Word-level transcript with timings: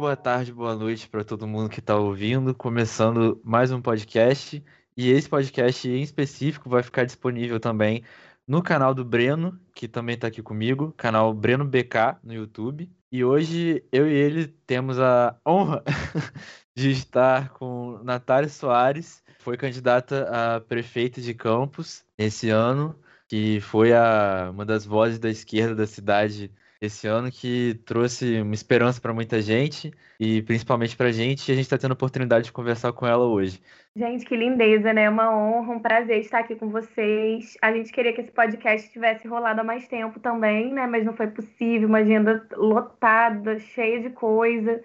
boa 0.00 0.16
tarde, 0.16 0.50
boa 0.50 0.74
noite 0.74 1.06
para 1.06 1.22
todo 1.22 1.46
mundo 1.46 1.68
que 1.68 1.78
está 1.78 1.94
ouvindo. 1.94 2.54
Começando 2.54 3.38
mais 3.44 3.70
um 3.70 3.82
podcast. 3.82 4.64
E 4.96 5.10
esse 5.10 5.28
podcast 5.28 5.86
em 5.86 6.00
específico 6.00 6.70
vai 6.70 6.82
ficar 6.82 7.04
disponível 7.04 7.60
também 7.60 8.02
no 8.48 8.62
canal 8.62 8.94
do 8.94 9.04
Breno, 9.04 9.60
que 9.74 9.86
também 9.86 10.14
está 10.14 10.28
aqui 10.28 10.40
comigo, 10.40 10.94
canal 10.96 11.34
Breno 11.34 11.66
BK 11.66 12.16
no 12.24 12.32
YouTube. 12.32 12.90
E 13.12 13.22
hoje 13.22 13.84
eu 13.92 14.08
e 14.08 14.14
ele 14.14 14.46
temos 14.66 14.98
a 14.98 15.36
honra 15.46 15.84
de 16.74 16.92
estar 16.92 17.50
com 17.50 18.00
Natália 18.02 18.48
Soares, 18.48 19.22
foi 19.38 19.58
candidata 19.58 20.56
a 20.56 20.62
prefeita 20.62 21.20
de 21.20 21.34
Campos 21.34 22.06
esse 22.16 22.48
ano, 22.48 22.98
que 23.28 23.60
foi 23.60 23.92
a, 23.92 24.48
uma 24.50 24.64
das 24.64 24.86
vozes 24.86 25.18
da 25.18 25.28
esquerda 25.28 25.74
da 25.74 25.86
cidade 25.86 26.50
esse 26.80 27.06
ano 27.06 27.30
que 27.30 27.74
trouxe 27.84 28.40
uma 28.40 28.54
esperança 28.54 29.00
para 29.00 29.12
muita 29.12 29.42
gente 29.42 29.92
e 30.18 30.40
principalmente 30.42 30.96
para 30.96 31.08
a 31.08 31.12
gente. 31.12 31.48
E 31.48 31.52
a 31.52 31.54
gente 31.54 31.64
está 31.64 31.76
tendo 31.76 31.90
a 31.90 31.94
oportunidade 31.94 32.46
de 32.46 32.52
conversar 32.52 32.92
com 32.92 33.06
ela 33.06 33.26
hoje. 33.26 33.60
Gente, 33.94 34.24
que 34.24 34.36
lindeza, 34.36 34.92
né? 34.92 35.08
Uma 35.10 35.30
honra, 35.36 35.74
um 35.74 35.80
prazer 35.80 36.20
estar 36.20 36.38
aqui 36.38 36.56
com 36.56 36.70
vocês. 36.70 37.58
A 37.60 37.72
gente 37.72 37.92
queria 37.92 38.12
que 38.14 38.22
esse 38.22 38.32
podcast 38.32 38.90
tivesse 38.90 39.28
rolado 39.28 39.60
há 39.60 39.64
mais 39.64 39.86
tempo 39.88 40.18
também, 40.20 40.72
né? 40.72 40.86
Mas 40.86 41.04
não 41.04 41.14
foi 41.14 41.26
possível. 41.26 41.88
Uma 41.88 41.98
agenda 41.98 42.46
lotada, 42.52 43.58
cheia 43.58 44.00
de 44.00 44.10
coisa. 44.10 44.82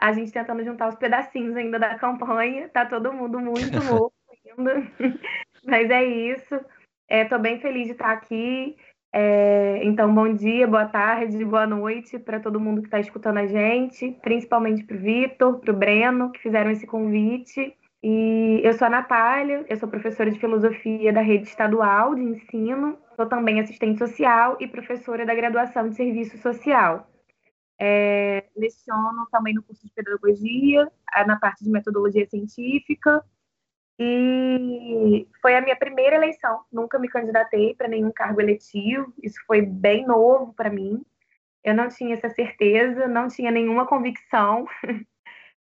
A 0.00 0.12
gente 0.12 0.32
tentando 0.32 0.64
juntar 0.64 0.88
os 0.88 0.94
pedacinhos 0.94 1.56
ainda 1.56 1.78
da 1.78 1.98
campanha. 1.98 2.70
Tá 2.70 2.86
todo 2.86 3.12
mundo 3.12 3.38
muito 3.38 3.78
louco 3.92 4.14
ainda. 4.46 4.82
Mas 5.66 5.90
é 5.90 6.04
isso. 6.04 6.54
Estou 7.08 7.38
é, 7.38 7.42
bem 7.42 7.60
feliz 7.60 7.86
de 7.86 7.92
estar 7.92 8.12
aqui. 8.12 8.76
É, 9.16 9.78
então, 9.84 10.12
bom 10.12 10.34
dia, 10.34 10.66
boa 10.66 10.86
tarde, 10.86 11.44
boa 11.44 11.68
noite 11.68 12.18
para 12.18 12.40
todo 12.40 12.58
mundo 12.58 12.80
que 12.80 12.88
está 12.88 12.98
escutando 12.98 13.38
a 13.38 13.46
gente, 13.46 14.10
principalmente 14.20 14.82
para 14.82 14.96
o 14.96 14.98
Vitor, 14.98 15.60
para 15.60 15.72
o 15.72 15.76
Breno, 15.76 16.32
que 16.32 16.40
fizeram 16.40 16.72
esse 16.72 16.84
convite. 16.84 17.78
E 18.02 18.60
eu 18.64 18.72
sou 18.74 18.88
a 18.88 18.90
Natália, 18.90 19.64
eu 19.68 19.76
sou 19.76 19.88
professora 19.88 20.32
de 20.32 20.40
filosofia 20.40 21.12
da 21.12 21.20
rede 21.20 21.46
estadual 21.46 22.16
de 22.16 22.22
ensino, 22.22 22.98
sou 23.14 23.24
também 23.26 23.60
assistente 23.60 24.00
social 24.00 24.56
e 24.58 24.66
professora 24.66 25.24
da 25.24 25.32
graduação 25.32 25.88
de 25.88 25.94
serviço 25.94 26.36
social. 26.38 27.08
É, 27.80 28.42
leciono 28.56 29.28
também 29.30 29.54
no 29.54 29.62
curso 29.62 29.86
de 29.86 29.92
pedagogia, 29.94 30.90
na 31.24 31.38
parte 31.38 31.62
de 31.62 31.70
metodologia 31.70 32.26
científica, 32.26 33.24
e 33.98 35.26
foi 35.40 35.54
a 35.56 35.60
minha 35.60 35.76
primeira 35.76 36.16
eleição. 36.16 36.62
Nunca 36.72 36.98
me 36.98 37.08
candidatei 37.08 37.74
para 37.74 37.88
nenhum 37.88 38.10
cargo 38.10 38.40
eletivo. 38.40 39.12
Isso 39.22 39.38
foi 39.46 39.62
bem 39.62 40.06
novo 40.06 40.52
para 40.54 40.70
mim. 40.70 41.04
Eu 41.62 41.74
não 41.74 41.88
tinha 41.88 42.14
essa 42.14 42.28
certeza, 42.30 43.06
não 43.08 43.28
tinha 43.28 43.50
nenhuma 43.50 43.86
convicção, 43.86 44.66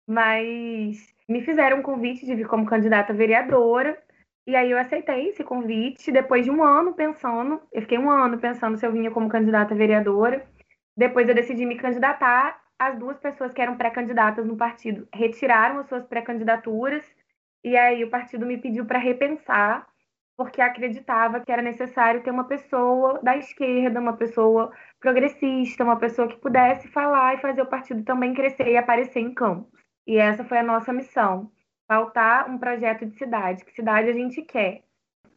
mas 0.07 1.15
me 1.29 1.43
fizeram 1.43 1.79
um 1.79 1.83
convite 1.83 2.27
de 2.27 2.35
vir 2.35 2.47
como 2.47 2.67
candidata 2.67 3.13
vereadora. 3.13 4.01
E 4.47 4.57
aí 4.57 4.71
eu 4.71 4.79
aceitei 4.79 5.29
esse 5.29 5.45
convite 5.45 6.11
depois 6.11 6.45
de 6.45 6.51
um 6.51 6.65
ano 6.65 6.95
pensando. 6.95 7.61
Eu 7.73 7.83
fiquei 7.83 7.99
um 7.99 8.11
ano 8.11 8.39
pensando 8.39 8.77
se 8.77 8.85
eu 8.85 8.93
vinha 8.93 9.11
como 9.11 9.29
candidata 9.29 9.75
vereadora. 9.75 10.45
Depois 10.97 11.29
eu 11.29 11.35
decidi 11.35 11.65
me 11.67 11.77
candidatar. 11.77 12.61
As 12.79 12.99
duas 12.99 13.17
pessoas 13.19 13.53
que 13.53 13.63
eram 13.63 13.77
pré-candidatas 13.77 14.45
no 14.45 14.57
partido 14.57 15.07
retiraram 15.15 15.79
as 15.79 15.89
suas 15.89 16.05
pré-candidaturas 16.05 17.05
e 17.65 17.77
aí 17.77 18.03
o 18.05 18.11
partido 18.11 18.45
me 18.47 18.59
pediu 18.59 18.85
para 18.85 18.99
repensar, 18.99 19.87
porque 20.37 20.61
acreditava 20.61 21.41
que 21.41 21.53
era 21.53 21.63
necessário 21.63 22.23
ter 22.23 22.31
uma 22.31 22.45
pessoa 22.45 23.21
da 23.23 23.37
esquerda, 23.37 24.01
uma 24.01 24.17
pessoa 24.17 24.73
progressista, 24.99 25.85
uma 25.85 25.99
pessoa 25.99 26.27
que 26.27 26.37
pudesse 26.37 26.89
falar 26.89 27.35
e 27.35 27.41
fazer 27.41 27.63
o 27.63 27.67
partido 27.67 28.03
também 28.03 28.35
crescer 28.35 28.69
e 28.69 28.77
aparecer 28.77 29.21
em 29.21 29.33
campos. 29.33 29.71
E 30.07 30.17
essa 30.17 30.45
foi 30.45 30.59
a 30.59 30.63
nossa 30.63 30.93
missão, 30.93 31.51
pautar 31.87 32.51
um 32.51 32.59
projeto 32.59 33.07
de 33.07 33.17
cidade, 33.17 33.65
que 33.65 33.73
cidade 33.73 34.09
a 34.09 34.13
gente 34.13 34.43
quer. 34.43 34.83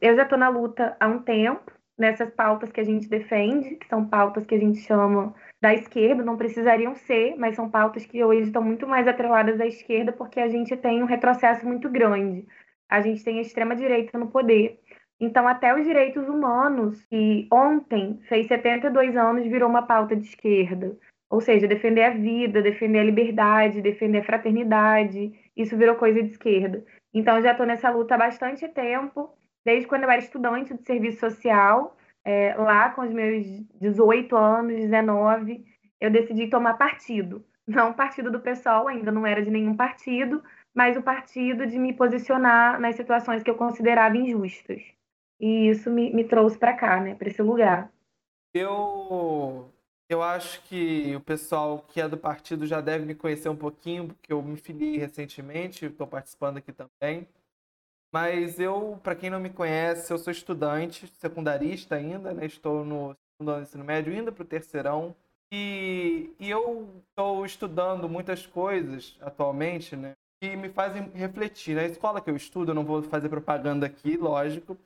Eu 0.01 0.15
já 0.15 0.23
estou 0.23 0.37
na 0.37 0.49
luta 0.49 0.97
há 0.99 1.07
um 1.07 1.19
tempo, 1.21 1.71
nessas 1.97 2.29
pautas 2.29 2.71
que 2.71 2.79
a 2.79 2.83
gente 2.83 3.07
defende, 3.07 3.75
que 3.75 3.87
são 3.87 4.05
pautas 4.05 4.45
que 4.45 4.55
a 4.55 4.59
gente 4.59 4.79
chama 4.79 5.33
da 5.61 5.73
esquerda, 5.73 6.23
não 6.23 6.37
precisariam 6.37 6.93
ser, 6.95 7.35
mas 7.37 7.55
são 7.55 7.69
pautas 7.69 8.05
que 8.05 8.23
hoje 8.23 8.43
estão 8.43 8.61
muito 8.61 8.87
mais 8.87 9.07
atreladas 9.07 9.59
à 9.59 9.65
esquerda 9.65 10.11
porque 10.11 10.39
a 10.39 10.47
gente 10.47 10.75
tem 10.77 11.01
um 11.01 11.07
retrocesso 11.07 11.65
muito 11.65 11.89
grande. 11.89 12.45
A 12.89 13.01
gente 13.01 13.23
tem 13.23 13.39
a 13.39 13.41
extrema-direita 13.41 14.17
no 14.17 14.27
poder. 14.27 14.79
Então, 15.19 15.47
até 15.47 15.73
os 15.73 15.85
direitos 15.85 16.27
humanos, 16.27 17.01
que 17.05 17.47
ontem 17.51 18.19
fez 18.27 18.47
72 18.47 19.15
anos, 19.15 19.47
virou 19.47 19.69
uma 19.69 19.87
pauta 19.87 20.15
de 20.15 20.27
esquerda. 20.27 20.97
Ou 21.29 21.41
seja, 21.41 21.67
defender 21.67 22.03
a 22.03 22.09
vida, 22.11 22.61
defender 22.61 22.99
a 22.99 23.03
liberdade, 23.03 23.81
defender 23.81 24.19
a 24.19 24.23
fraternidade, 24.23 25.33
isso 25.55 25.77
virou 25.77 25.95
coisa 25.95 26.21
de 26.21 26.31
esquerda. 26.31 26.85
Então, 27.13 27.41
já 27.41 27.51
estou 27.51 27.65
nessa 27.65 27.89
luta 27.89 28.15
há 28.15 28.17
bastante 28.17 28.67
tempo, 28.67 29.35
desde 29.65 29.87
quando 29.87 30.03
eu 30.03 30.09
era 30.09 30.21
estudante 30.21 30.73
de 30.73 30.83
serviço 30.85 31.19
social, 31.19 31.97
é, 32.23 32.53
lá 32.55 32.89
com 32.91 33.01
os 33.01 33.11
meus 33.11 33.45
18 33.81 34.35
anos, 34.35 34.75
19, 34.75 35.65
eu 35.99 36.11
decidi 36.11 36.47
tomar 36.47 36.75
partido. 36.75 37.43
Não 37.67 37.93
partido 37.93 38.31
do 38.31 38.39
pessoal, 38.39 38.87
ainda 38.87 39.11
não 39.11 39.25
era 39.25 39.43
de 39.43 39.49
nenhum 39.49 39.75
partido, 39.75 40.43
mas 40.73 40.95
o 40.95 41.01
partido 41.01 41.65
de 41.65 41.79
me 41.79 41.93
posicionar 41.93 42.79
nas 42.79 42.95
situações 42.95 43.41
que 43.41 43.49
eu 43.49 43.55
considerava 43.55 44.15
injustas. 44.15 44.83
E 45.39 45.69
isso 45.69 45.89
me, 45.89 46.13
me 46.13 46.23
trouxe 46.23 46.57
para 46.57 46.73
cá, 46.73 47.01
né, 47.01 47.15
para 47.15 47.27
esse 47.27 47.41
lugar. 47.41 47.91
Eu 48.53 49.71
eu 50.07 50.21
acho 50.21 50.61
que 50.63 51.15
o 51.15 51.19
pessoal 51.19 51.79
que 51.79 51.99
é 51.99 52.07
do 52.07 52.17
partido 52.17 52.67
já 52.67 52.79
deve 52.79 53.05
me 53.05 53.15
conhecer 53.15 53.49
um 53.49 53.55
pouquinho, 53.55 54.07
porque 54.07 54.31
eu 54.31 54.41
me 54.41 54.55
filiei 54.55 54.97
recentemente, 54.97 55.85
estou 55.85 56.05
participando 56.05 56.57
aqui 56.57 56.71
também. 56.71 57.27
Mas 58.15 58.61
eu, 58.61 58.97
para 59.03 59.13
quem 59.13 59.29
não 59.29 59.41
me 59.41 59.49
conhece, 59.49 60.09
eu 60.13 60.17
sou 60.17 60.31
estudante, 60.31 61.05
secundarista 61.19 61.95
ainda, 61.95 62.33
né? 62.33 62.45
Estou 62.45 62.85
no 62.85 63.13
segundo 63.33 63.51
ano 63.51 63.59
do 63.59 63.63
ensino 63.63 63.83
médio, 63.83 64.13
indo 64.13 64.31
para 64.31 64.41
o 64.41 64.45
terceirão. 64.45 65.13
E, 65.51 66.33
e 66.39 66.49
eu 66.49 67.03
estou 67.09 67.45
estudando 67.45 68.07
muitas 68.07 68.47
coisas 68.47 69.17
atualmente, 69.19 69.97
né? 69.97 70.13
Que 70.41 70.55
me 70.55 70.69
fazem 70.69 71.11
refletir. 71.13 71.75
Na 71.75 71.83
escola 71.83 72.21
que 72.21 72.29
eu 72.29 72.37
estudo, 72.37 72.71
eu 72.71 72.75
não 72.75 72.85
vou 72.85 73.03
fazer 73.03 73.27
propaganda 73.27 73.85
aqui, 73.85 74.15
lógico, 74.15 74.77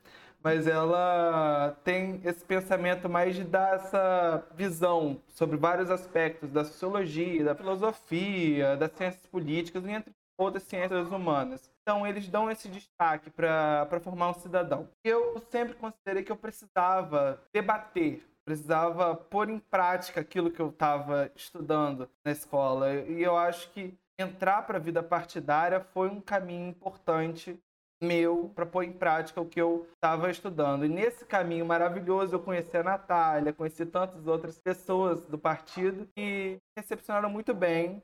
mas 0.42 0.66
ela 0.66 1.78
tem 1.84 2.20
esse 2.24 2.44
pensamento 2.44 3.08
mais 3.08 3.36
de 3.36 3.44
dar 3.44 3.76
essa 3.76 4.44
visão 4.56 5.22
sobre 5.28 5.56
vários 5.56 5.88
aspectos 5.88 6.50
da 6.50 6.64
sociologia, 6.64 7.44
da 7.44 7.54
filosofia, 7.54 8.76
das 8.76 8.90
ciências 8.90 9.24
políticas, 9.26 9.86
entre 9.86 10.12
outras 10.36 10.64
ciências 10.64 11.12
humanas. 11.12 11.69
Então, 11.82 12.06
eles 12.06 12.28
dão 12.28 12.50
esse 12.50 12.68
destaque 12.68 13.30
para 13.30 14.00
formar 14.02 14.30
um 14.30 14.34
cidadão. 14.34 14.88
Eu 15.04 15.38
sempre 15.50 15.74
considerei 15.74 16.22
que 16.22 16.30
eu 16.30 16.36
precisava 16.36 17.42
debater, 17.52 18.22
precisava 18.44 19.14
pôr 19.14 19.48
em 19.48 19.58
prática 19.58 20.20
aquilo 20.20 20.50
que 20.50 20.60
eu 20.60 20.68
estava 20.68 21.30
estudando 21.34 22.08
na 22.24 22.32
escola. 22.32 22.94
E 22.94 23.22
eu 23.22 23.36
acho 23.36 23.70
que 23.70 23.98
entrar 24.18 24.62
para 24.66 24.76
a 24.76 24.80
vida 24.80 25.02
partidária 25.02 25.80
foi 25.80 26.08
um 26.08 26.20
caminho 26.20 26.68
importante 26.68 27.58
meu 28.02 28.50
para 28.54 28.64
pôr 28.64 28.84
em 28.84 28.92
prática 28.92 29.40
o 29.40 29.46
que 29.46 29.60
eu 29.60 29.86
estava 29.94 30.30
estudando. 30.30 30.84
E 30.84 30.88
nesse 30.88 31.24
caminho 31.24 31.66
maravilhoso 31.66 32.34
eu 32.34 32.40
conheci 32.40 32.76
a 32.76 32.82
Natália, 32.82 33.52
conheci 33.52 33.84
tantas 33.84 34.26
outras 34.26 34.58
pessoas 34.58 35.26
do 35.26 35.38
partido 35.38 36.08
que 36.14 36.58
recepcionaram 36.76 37.28
muito 37.28 37.52
bem 37.52 38.02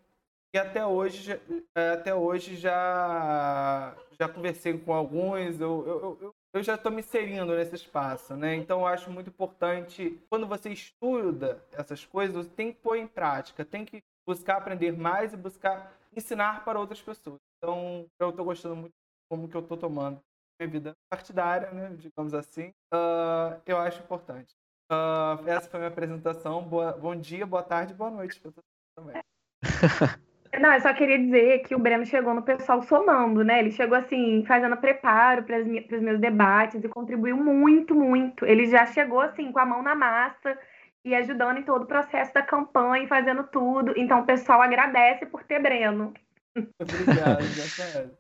e 0.57 0.59
até 0.59 0.87
hoje, 0.87 1.39
é, 1.75 1.91
até 1.91 2.15
hoje 2.15 2.57
já, 2.57 3.95
já 4.19 4.27
conversei 4.27 4.79
com 4.79 4.95
alguns, 4.95 5.61
eu, 5.61 5.87
eu, 5.87 6.19
eu, 6.23 6.35
eu 6.55 6.63
já 6.63 6.77
estou 6.77 6.91
me 6.91 7.01
inserindo 7.01 7.55
nesse 7.55 7.75
espaço, 7.75 8.35
né? 8.35 8.55
Então 8.55 8.81
eu 8.81 8.87
acho 8.87 9.11
muito 9.11 9.29
importante, 9.29 10.19
quando 10.31 10.47
você 10.47 10.71
estuda 10.71 11.63
essas 11.73 12.07
coisas, 12.07 12.47
você 12.47 12.51
tem 12.55 12.73
que 12.73 12.81
pôr 12.81 12.97
em 12.97 13.07
prática, 13.07 13.67
tem 13.67 13.85
que 13.85 14.03
buscar 14.27 14.57
aprender 14.57 14.97
mais 14.97 15.35
e 15.35 15.37
buscar 15.37 15.93
ensinar 16.17 16.65
para 16.65 16.81
outras 16.81 17.03
pessoas. 17.03 17.39
Então 17.59 18.07
eu 18.19 18.31
estou 18.31 18.45
gostando 18.47 18.77
muito 18.77 18.95
como 19.29 19.49
que 19.49 19.57
eu 19.59 19.61
estou 19.61 19.77
tomando 19.77 20.19
minha 20.59 20.71
vida 20.71 20.95
partidária, 21.11 21.71
né? 21.71 21.95
Digamos 21.99 22.33
assim. 22.33 22.69
Uh, 22.95 23.61
eu 23.67 23.77
acho 23.77 24.01
importante. 24.01 24.55
Uh, 24.91 25.47
essa 25.47 25.69
foi 25.69 25.81
a 25.81 25.83
minha 25.83 25.93
apresentação. 25.93 26.63
Boa, 26.63 26.93
bom 26.93 27.15
dia, 27.15 27.45
boa 27.45 27.63
tarde, 27.63 27.93
boa 27.93 28.11
noite 28.11 28.41
para 28.41 28.53
também. 28.97 29.23
Não, 30.61 30.73
eu 30.73 30.81
só 30.81 30.93
queria 30.95 31.19
dizer 31.19 31.61
que 31.61 31.75
o 31.75 31.79
Breno 31.79 32.07
chegou 32.07 32.35
no 32.35 32.43
pessoal 32.43 32.83
somando, 32.83 33.45
né? 33.45 33.59
Ele 33.61 33.71
chegou 33.71 33.97
assim, 33.97 34.45
fazendo 34.47 34.77
preparo 34.77 35.43
para 35.45 35.59
os 35.61 36.03
meus 36.03 36.21
debates 36.21 36.83
e 36.83 36.89
contribuiu 36.89 37.37
muito, 37.37 37.95
muito. 37.95 38.45
Ele 38.47 38.67
já 38.67 38.87
chegou 38.87 39.21
assim, 39.21 39.53
com 39.53 39.59
a 39.59 39.67
mão 39.67 39.83
na 39.83 39.95
massa 39.95 40.59
e 41.05 41.15
ajudando 41.15 41.59
em 41.59 41.63
todo 41.63 41.83
o 41.83 41.87
processo 41.87 42.33
da 42.33 42.43
campanha, 42.43 43.07
fazendo 43.07 43.45
tudo. 43.45 43.93
Então 43.97 44.21
o 44.21 44.27
pessoal 44.27 44.63
agradece 44.63 45.27
por 45.27 45.45
ter 45.45 45.61
Breno. 45.61 46.13
Obrigado, 46.81 47.43
Rafael. 47.43 48.11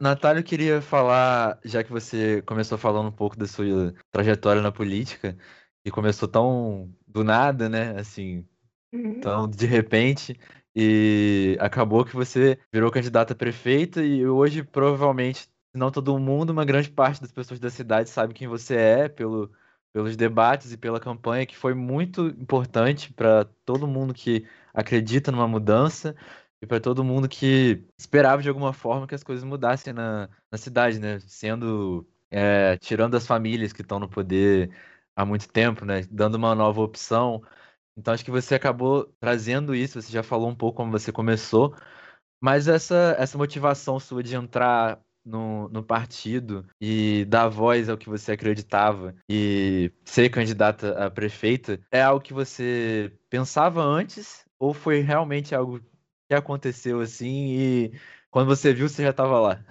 Natália, 0.00 0.40
eu 0.40 0.44
queria 0.44 0.82
falar, 0.82 1.58
já 1.64 1.84
que 1.84 1.92
você 1.92 2.42
começou 2.42 2.76
falando 2.76 3.08
um 3.08 3.12
pouco 3.12 3.36
da 3.36 3.46
sua 3.46 3.94
trajetória 4.10 4.60
na 4.60 4.72
política, 4.72 5.36
e 5.84 5.90
começou 5.90 6.26
tão 6.26 6.90
do 7.06 7.22
nada, 7.22 7.68
né? 7.68 7.94
Assim, 7.98 8.44
uhum. 8.92 9.20
tão 9.20 9.48
de 9.48 9.66
repente. 9.66 10.38
E 10.74 11.56
acabou 11.60 12.04
que 12.04 12.14
você 12.14 12.58
virou 12.72 12.90
candidata 12.90 13.32
a 13.32 13.36
prefeita 13.36 14.02
e 14.04 14.26
hoje 14.26 14.62
provavelmente, 14.62 15.48
não 15.72 15.90
todo 15.90 16.18
mundo, 16.18 16.50
uma 16.50 16.64
grande 16.64 16.90
parte 16.90 17.20
das 17.20 17.32
pessoas 17.32 17.60
da 17.60 17.70
cidade 17.70 18.10
sabe 18.10 18.34
quem 18.34 18.48
você 18.48 18.76
é 18.76 19.08
pelo, 19.08 19.50
pelos 19.92 20.16
debates 20.16 20.72
e 20.72 20.76
pela 20.76 21.00
campanha, 21.00 21.46
que 21.46 21.56
foi 21.56 21.74
muito 21.74 22.26
importante 22.28 23.12
para 23.12 23.44
todo 23.64 23.86
mundo 23.86 24.12
que 24.14 24.46
acredita 24.72 25.30
numa 25.30 25.46
mudança 25.48 26.16
e 26.60 26.66
para 26.66 26.80
todo 26.80 27.04
mundo 27.04 27.28
que 27.28 27.84
esperava 27.98 28.42
de 28.42 28.48
alguma 28.48 28.72
forma 28.72 29.06
que 29.06 29.14
as 29.14 29.22
coisas 29.22 29.44
mudassem 29.44 29.92
na, 29.92 30.28
na 30.50 30.58
cidade, 30.58 30.98
né? 30.98 31.20
Sendo 31.20 32.06
é, 32.30 32.76
tirando 32.78 33.16
as 33.16 33.26
famílias 33.26 33.72
que 33.72 33.82
estão 33.82 34.00
no 34.00 34.08
poder 34.08 34.70
há 35.14 35.24
muito 35.24 35.48
tempo, 35.48 35.84
né? 35.84 36.02
Dando 36.10 36.36
uma 36.36 36.54
nova 36.54 36.80
opção. 36.80 37.42
Então 37.96 38.12
acho 38.12 38.24
que 38.24 38.30
você 38.30 38.54
acabou 38.54 39.04
trazendo 39.20 39.74
isso, 39.74 40.00
você 40.00 40.12
já 40.12 40.22
falou 40.22 40.48
um 40.48 40.54
pouco 40.54 40.76
como 40.76 40.90
você 40.90 41.12
começou, 41.12 41.74
mas 42.40 42.68
essa, 42.68 43.16
essa 43.18 43.38
motivação 43.38 43.98
sua 44.00 44.22
de 44.22 44.34
entrar 44.34 45.00
no, 45.24 45.68
no 45.68 45.82
partido 45.82 46.66
e 46.80 47.24
dar 47.26 47.48
voz 47.48 47.88
ao 47.88 47.96
que 47.96 48.08
você 48.08 48.32
acreditava 48.32 49.14
e 49.28 49.90
ser 50.04 50.28
candidata 50.28 51.06
a 51.06 51.10
prefeita, 51.10 51.80
é 51.90 52.02
algo 52.02 52.22
que 52.22 52.34
você 52.34 53.12
pensava 53.30 53.82
antes 53.82 54.44
ou 54.58 54.74
foi 54.74 55.00
realmente 55.00 55.54
algo 55.54 55.80
que 56.28 56.34
aconteceu 56.34 57.00
assim 57.00 57.56
e 57.56 57.92
quando 58.30 58.48
você 58.48 58.74
viu 58.74 58.88
você 58.88 59.02
já 59.02 59.10
estava 59.10 59.40
lá? 59.40 59.64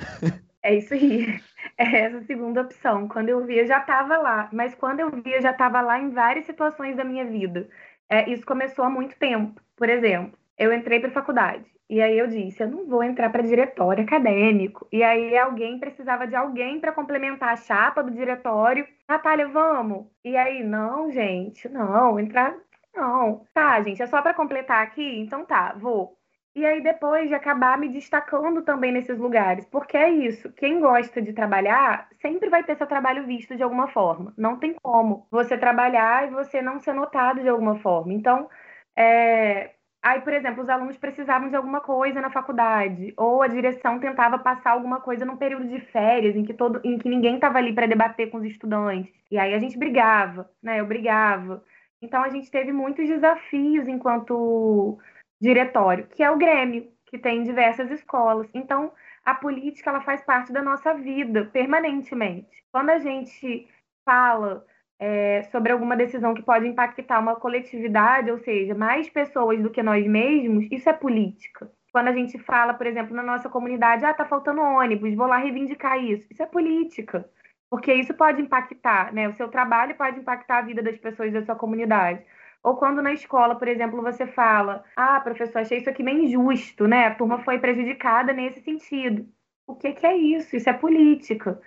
É 0.64 0.76
isso 0.76 0.94
aí. 0.94 1.40
É 1.76 2.02
essa 2.02 2.22
segunda 2.26 2.62
opção. 2.62 3.08
Quando 3.08 3.30
eu 3.30 3.46
vi, 3.46 3.58
eu 3.58 3.66
já 3.66 3.80
estava 3.80 4.18
lá. 4.18 4.48
Mas 4.54 4.76
quando 4.76 5.00
eu 5.00 5.10
vi, 5.10 5.34
eu 5.34 5.42
já 5.42 5.52
estava 5.52 5.82
lá 5.82 6.00
em 6.00 6.12
várias 6.12 6.46
situações 6.46 6.96
da 6.96 7.04
minha 7.04 7.26
vida. 7.26 7.68
É, 8.14 8.30
isso 8.30 8.46
começou 8.46 8.86
há 8.86 8.90
muito 8.92 9.18
tempo. 9.18 9.60
Por 9.76 9.90
exemplo, 9.90 10.38
eu 10.56 10.72
entrei 10.72 11.00
para 11.00 11.10
faculdade. 11.10 11.66
E 11.90 12.00
aí 12.00 12.16
eu 12.18 12.28
disse, 12.28 12.62
eu 12.62 12.70
não 12.70 12.86
vou 12.86 13.04
entrar 13.04 13.32
para 13.32 13.42
diretório 13.42 14.04
acadêmico. 14.04 14.88
E 14.92 15.02
aí 15.04 15.36
alguém 15.36 15.80
precisava 15.80 16.28
de 16.28 16.36
alguém 16.36 16.80
para 16.80 16.92
complementar 16.92 17.50
a 17.50 17.56
chapa 17.56 18.04
do 18.04 18.12
diretório. 18.12 18.88
Natália, 19.10 19.48
vamos? 19.48 20.06
E 20.24 20.38
aí, 20.38 20.64
não, 20.64 21.12
gente, 21.12 21.68
não, 21.70 22.20
entrar 22.20 22.56
não. 22.96 23.46
Tá, 23.52 23.82
gente, 23.82 24.02
é 24.02 24.06
só 24.06 24.22
para 24.22 24.34
completar 24.36 24.84
aqui? 24.84 25.20
Então 25.20 25.44
tá, 25.44 25.74
vou. 25.74 26.16
E 26.56 26.64
aí, 26.66 26.84
depois 26.84 27.28
de 27.28 27.34
acabar 27.34 27.80
me 27.80 27.90
destacando 27.90 28.62
também 28.62 28.92
nesses 28.92 29.18
lugares, 29.18 29.66
porque 29.66 29.98
é 29.98 30.10
isso, 30.10 30.52
quem 30.54 30.80
gosta 30.80 31.20
de 31.20 31.34
trabalhar 31.34 32.08
sempre 32.22 32.48
vai 32.48 32.64
ter 32.64 32.78
seu 32.78 32.86
trabalho 32.86 33.26
visto 33.26 33.56
de 33.56 33.64
alguma 33.64 33.88
forma. 33.88 34.32
Não 34.38 34.60
tem 34.60 34.76
como 34.76 35.26
você 35.32 35.58
trabalhar 35.58 36.28
e 36.28 36.32
você 36.32 36.62
não 36.62 36.80
ser 36.80 36.94
notado 36.94 37.42
de 37.42 37.50
alguma 37.50 37.80
forma. 37.80 38.14
Então, 38.14 38.48
é... 38.96 39.72
aí, 40.04 40.22
por 40.22 40.32
exemplo, 40.32 40.62
os 40.64 40.70
alunos 40.70 40.96
precisavam 40.98 41.50
de 41.50 41.56
alguma 41.56 41.82
coisa 41.82 42.22
na 42.22 42.30
faculdade, 42.30 43.14
ou 43.18 43.42
a 43.42 43.48
direção 43.48 44.00
tentava 44.00 44.38
passar 44.38 44.72
alguma 44.74 45.02
coisa 45.02 45.26
num 45.26 45.38
período 45.38 45.68
de 45.68 45.80
férias, 45.80 46.36
em 46.36 46.44
que, 46.46 46.54
todo... 46.54 46.80
em 46.84 47.00
que 47.00 47.10
ninguém 47.10 47.36
estava 47.36 47.58
ali 47.58 47.74
para 47.74 47.88
debater 47.88 48.30
com 48.30 48.38
os 48.38 48.46
estudantes. 48.46 49.12
E 49.32 49.40
aí 49.40 49.56
a 49.56 49.60
gente 49.60 49.78
brigava, 49.78 50.48
né? 50.62 50.80
Eu 50.80 50.86
brigava. 50.86 51.64
Então, 52.02 52.22
a 52.24 52.30
gente 52.30 52.52
teve 52.52 52.72
muitos 52.72 53.08
desafios 53.08 53.88
enquanto 53.88 55.00
diretório, 55.44 56.08
que 56.08 56.24
é 56.24 56.32
o 56.32 56.38
Grêmio, 56.38 56.88
que 57.06 57.18
tem 57.18 57.44
diversas 57.44 57.92
escolas. 57.92 58.50
Então, 58.54 58.94
a 59.26 59.36
política 59.36 59.90
ela 59.90 60.02
faz 60.02 60.22
parte 60.22 60.54
da 60.54 60.62
nossa 60.62 60.94
vida 60.94 61.50
permanentemente. 61.52 62.48
Quando 62.72 62.92
a 62.92 63.00
gente 63.00 63.68
fala 64.06 64.66
é, 64.98 65.44
sobre 65.52 65.74
alguma 65.74 65.98
decisão 65.98 66.34
que 66.34 66.42
pode 66.42 66.66
impactar 66.66 67.20
uma 67.20 67.36
coletividade, 67.36 68.32
ou 68.32 68.40
seja, 68.40 68.74
mais 68.74 69.10
pessoas 69.10 69.62
do 69.62 69.70
que 69.70 69.84
nós 69.84 70.08
mesmos, 70.08 70.66
isso 70.72 70.90
é 70.90 70.94
política. 70.94 71.70
Quando 71.92 72.08
a 72.08 72.14
gente 72.14 72.40
fala, 72.40 72.74
por 72.74 72.88
exemplo, 72.88 73.14
na 73.14 73.22
nossa 73.22 73.50
comunidade, 73.50 74.06
ah, 74.06 74.14
tá 74.14 74.26
faltando 74.26 74.62
ônibus, 74.62 75.14
vou 75.14 75.28
lá 75.28 75.38
reivindicar 75.38 76.02
isso. 76.02 76.26
Isso 76.32 76.42
é 76.42 76.46
política. 76.46 77.30
Porque 77.70 77.94
isso 77.94 78.14
pode 78.14 78.42
impactar, 78.42 79.14
né? 79.14 79.28
O 79.28 79.34
seu 79.34 79.50
trabalho 79.50 79.96
pode 79.96 80.20
impactar 80.20 80.60
a 80.60 80.62
vida 80.62 80.82
das 80.82 80.98
pessoas 80.98 81.34
da 81.34 81.44
sua 81.44 81.56
comunidade. 81.56 82.24
Ou 82.64 82.78
quando 82.78 83.02
na 83.02 83.12
escola, 83.12 83.56
por 83.56 83.68
exemplo, 83.68 84.02
você 84.02 84.26
fala: 84.26 84.84
Ah, 84.96 85.20
professor, 85.20 85.60
achei 85.60 85.80
isso 85.80 85.90
aqui 85.90 86.02
meio 86.02 86.24
injusto, 86.24 86.88
né? 86.88 87.08
A 87.08 87.16
turma 87.16 87.40
foi 87.40 87.60
prejudicada 87.60 88.32
nesse 88.32 88.62
sentido. 88.62 89.28
O 89.68 89.76
que, 89.76 89.92
que 89.94 90.06
é 90.06 90.16
isso? 90.16 90.56
Isso 90.56 90.70
é 90.70 90.74
política. 90.74 91.62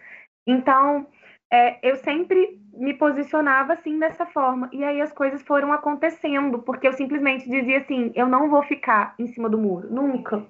Então, 0.46 1.06
é, 1.52 1.78
eu 1.88 1.96
sempre 1.96 2.60
me 2.72 2.94
posicionava 2.94 3.74
assim 3.74 3.98
dessa 3.98 4.26
forma. 4.26 4.68
E 4.72 4.82
aí 4.84 5.00
as 5.00 5.12
coisas 5.12 5.42
foram 5.42 5.72
acontecendo, 5.72 6.60
porque 6.60 6.88
eu 6.88 6.92
simplesmente 6.92 7.48
dizia 7.48 7.78
assim: 7.78 8.12
eu 8.14 8.26
não 8.26 8.48
vou 8.48 8.62
ficar 8.62 9.14
em 9.18 9.26
cima 9.26 9.48
do 9.48 9.58
muro, 9.58 9.92
nunca. 9.92 10.46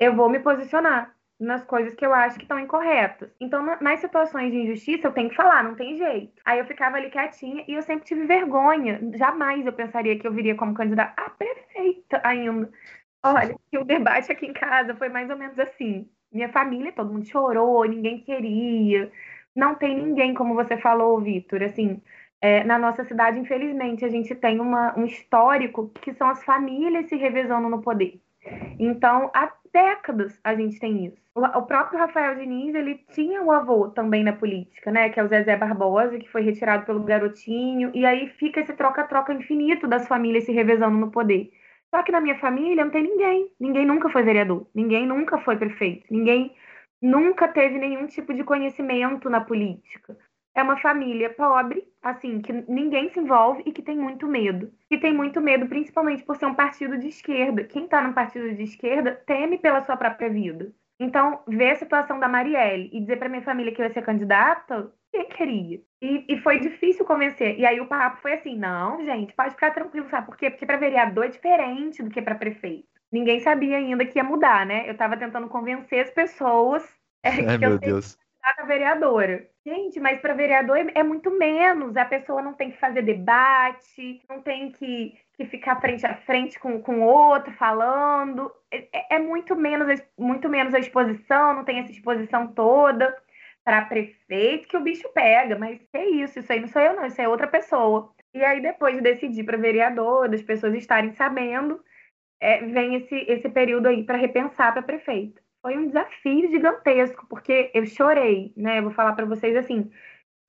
Eu 0.00 0.16
vou 0.16 0.28
me 0.28 0.40
posicionar 0.40 1.14
nas 1.42 1.64
coisas 1.64 1.94
que 1.94 2.06
eu 2.06 2.14
acho 2.14 2.36
que 2.36 2.44
estão 2.44 2.58
incorretas. 2.58 3.30
Então, 3.40 3.62
nas 3.80 4.00
situações 4.00 4.52
de 4.52 4.58
injustiça, 4.58 5.08
eu 5.08 5.12
tenho 5.12 5.28
que 5.28 5.36
falar, 5.36 5.64
não 5.64 5.74
tem 5.74 5.96
jeito. 5.96 6.32
Aí 6.44 6.58
eu 6.58 6.64
ficava 6.64 6.96
ali 6.96 7.10
quietinha 7.10 7.64
e 7.66 7.74
eu 7.74 7.82
sempre 7.82 8.04
tive 8.04 8.26
vergonha. 8.26 9.00
Jamais 9.14 9.66
eu 9.66 9.72
pensaria 9.72 10.18
que 10.18 10.26
eu 10.26 10.32
viria 10.32 10.54
como 10.54 10.74
candidata 10.74 11.20
a 11.20 11.30
prefeita 11.30 12.20
ainda. 12.24 12.70
Olha, 13.24 13.56
o 13.76 13.84
debate 13.84 14.30
aqui 14.32 14.46
em 14.46 14.52
casa 14.52 14.94
foi 14.94 15.08
mais 15.08 15.28
ou 15.30 15.36
menos 15.36 15.58
assim. 15.58 16.08
Minha 16.32 16.48
família, 16.50 16.92
todo 16.92 17.12
mundo 17.12 17.26
chorou, 17.26 17.84
ninguém 17.84 18.20
queria. 18.20 19.10
Não 19.54 19.74
tem 19.74 19.96
ninguém, 19.96 20.34
como 20.34 20.54
você 20.54 20.76
falou, 20.78 21.20
Vitor. 21.20 21.62
Assim, 21.62 22.00
é, 22.40 22.64
na 22.64 22.78
nossa 22.78 23.04
cidade, 23.04 23.38
infelizmente, 23.38 24.04
a 24.04 24.08
gente 24.08 24.34
tem 24.34 24.60
uma, 24.60 24.98
um 24.98 25.04
histórico 25.04 25.90
que 26.00 26.14
são 26.14 26.28
as 26.28 26.44
famílias 26.44 27.08
se 27.08 27.16
revezando 27.16 27.68
no 27.68 27.82
poder. 27.82 28.20
Então, 28.78 29.30
há 29.34 29.52
décadas 29.72 30.38
a 30.42 30.54
gente 30.54 30.78
tem 30.78 31.06
isso. 31.06 31.22
O 31.34 31.62
próprio 31.62 31.98
Rafael 31.98 32.34
Diniz, 32.34 32.74
ele 32.74 33.00
tinha 33.12 33.42
o 33.42 33.50
avô 33.50 33.88
também 33.88 34.22
na 34.22 34.32
política, 34.32 34.90
né? 34.90 35.08
Que 35.08 35.18
é 35.18 35.24
o 35.24 35.28
Zezé 35.28 35.56
Barbosa, 35.56 36.18
que 36.18 36.28
foi 36.28 36.42
retirado 36.42 36.84
pelo 36.84 37.02
garotinho. 37.02 37.90
E 37.94 38.04
aí 38.04 38.28
fica 38.38 38.60
esse 38.60 38.72
troca-troca 38.74 39.32
infinito 39.32 39.86
das 39.86 40.06
famílias 40.06 40.44
se 40.44 40.52
revezando 40.52 40.96
no 40.96 41.10
poder. 41.10 41.50
Só 41.94 42.02
que 42.02 42.12
na 42.12 42.20
minha 42.20 42.38
família 42.38 42.84
não 42.84 42.92
tem 42.92 43.02
ninguém. 43.02 43.50
Ninguém 43.58 43.86
nunca 43.86 44.10
foi 44.10 44.22
vereador. 44.22 44.66
Ninguém 44.74 45.06
nunca 45.06 45.38
foi 45.38 45.56
prefeito. 45.56 46.04
Ninguém 46.10 46.54
nunca 47.00 47.48
teve 47.48 47.78
nenhum 47.78 48.06
tipo 48.06 48.34
de 48.34 48.44
conhecimento 48.44 49.30
na 49.30 49.40
política 49.40 50.16
é 50.54 50.62
uma 50.62 50.76
família 50.76 51.30
pobre, 51.30 51.84
assim, 52.02 52.40
que 52.40 52.52
ninguém 52.68 53.08
se 53.10 53.18
envolve 53.20 53.62
e 53.64 53.72
que 53.72 53.82
tem 53.82 53.96
muito 53.96 54.26
medo. 54.26 54.72
E 54.90 54.98
tem 54.98 55.12
muito 55.12 55.40
medo, 55.40 55.66
principalmente 55.66 56.22
por 56.22 56.36
ser 56.36 56.46
um 56.46 56.54
partido 56.54 56.98
de 56.98 57.08
esquerda. 57.08 57.64
Quem 57.64 57.84
está 57.84 58.02
num 58.02 58.12
partido 58.12 58.54
de 58.54 58.62
esquerda 58.62 59.12
teme 59.26 59.58
pela 59.58 59.80
sua 59.82 59.96
própria 59.96 60.28
vida. 60.28 60.72
Então, 61.00 61.42
ver 61.48 61.70
a 61.70 61.76
situação 61.76 62.20
da 62.20 62.28
Marielle 62.28 62.90
e 62.92 63.00
dizer 63.00 63.16
para 63.16 63.28
minha 63.28 63.42
família 63.42 63.72
que 63.72 63.80
eu 63.80 63.86
ia 63.86 63.92
ser 63.92 64.02
candidata, 64.02 64.92
quem 65.10 65.28
queria? 65.28 65.80
E, 66.00 66.24
e, 66.28 66.38
foi 66.38 66.60
difícil 66.60 67.04
convencer. 67.04 67.58
E 67.58 67.66
aí 67.66 67.80
o 67.80 67.86
papo 67.86 68.20
foi 68.22 68.34
assim: 68.34 68.56
não, 68.56 69.04
gente, 69.04 69.34
pode 69.34 69.50
ficar 69.50 69.72
tranquilo, 69.72 70.08
sabe 70.08 70.26
por 70.26 70.36
quê? 70.36 70.50
Porque 70.50 70.64
para 70.64 70.76
vereador 70.76 71.24
é 71.24 71.28
diferente 71.28 72.02
do 72.02 72.10
que 72.10 72.22
para 72.22 72.34
prefeito. 72.34 72.86
Ninguém 73.10 73.40
sabia 73.40 73.76
ainda 73.76 74.06
que 74.06 74.18
ia 74.18 74.24
mudar, 74.24 74.64
né? 74.64 74.88
Eu 74.88 74.92
estava 74.92 75.16
tentando 75.16 75.48
convencer 75.48 76.00
as 76.00 76.10
pessoas 76.10 76.82
é, 77.22 77.30
Ai, 77.46 77.58
que 77.58 77.64
eu 77.64 77.70
meu 77.70 77.78
Deus. 77.78 78.16
candidata 78.16 78.66
vereadora. 78.66 79.51
Gente, 79.64 80.00
mas 80.00 80.20
para 80.20 80.34
vereador 80.34 80.76
é, 80.76 80.92
é 80.96 81.02
muito 81.04 81.30
menos. 81.30 81.96
A 81.96 82.04
pessoa 82.04 82.42
não 82.42 82.52
tem 82.52 82.72
que 82.72 82.78
fazer 82.78 83.02
debate, 83.02 84.20
não 84.28 84.42
tem 84.42 84.72
que, 84.72 85.16
que 85.36 85.46
ficar 85.46 85.80
frente 85.80 86.04
a 86.04 86.16
frente 86.16 86.58
com 86.58 86.74
o 86.78 87.00
outro 87.02 87.52
falando. 87.52 88.52
É, 88.70 88.88
é, 88.92 89.16
é, 89.16 89.18
muito 89.20 89.54
menos 89.54 90.02
muito 90.18 90.48
menos 90.48 90.74
a 90.74 90.80
exposição, 90.80 91.54
não 91.54 91.64
tem 91.64 91.78
essa 91.78 91.92
exposição 91.92 92.48
toda 92.48 93.16
para 93.64 93.84
prefeito 93.84 94.68
que 94.68 94.76
o 94.76 94.80
bicho 94.82 95.08
pega. 95.14 95.56
Mas 95.56 95.80
é 95.92 96.06
isso, 96.06 96.40
isso 96.40 96.52
aí 96.52 96.60
não 96.60 96.68
sou 96.68 96.82
eu, 96.82 96.96
não, 96.96 97.06
isso 97.06 97.20
é 97.20 97.28
outra 97.28 97.46
pessoa. 97.46 98.12
E 98.34 98.42
aí, 98.44 98.60
depois 98.62 98.96
de 98.96 99.02
decidir 99.02 99.44
para 99.44 99.58
vereador, 99.58 100.28
das 100.28 100.42
pessoas 100.42 100.74
estarem 100.74 101.12
sabendo, 101.14 101.80
é, 102.40 102.64
vem 102.66 102.96
esse, 102.96 103.14
esse 103.28 103.48
período 103.50 103.88
aí 103.88 104.04
para 104.04 104.18
repensar 104.18 104.72
para 104.72 104.82
prefeito 104.82 105.41
foi 105.62 105.78
um 105.78 105.86
desafio 105.86 106.50
gigantesco, 106.50 107.24
porque 107.28 107.70
eu 107.72 107.86
chorei, 107.86 108.52
né? 108.56 108.82
Vou 108.82 108.90
falar 108.90 109.12
para 109.14 109.24
vocês 109.24 109.56
assim, 109.56 109.90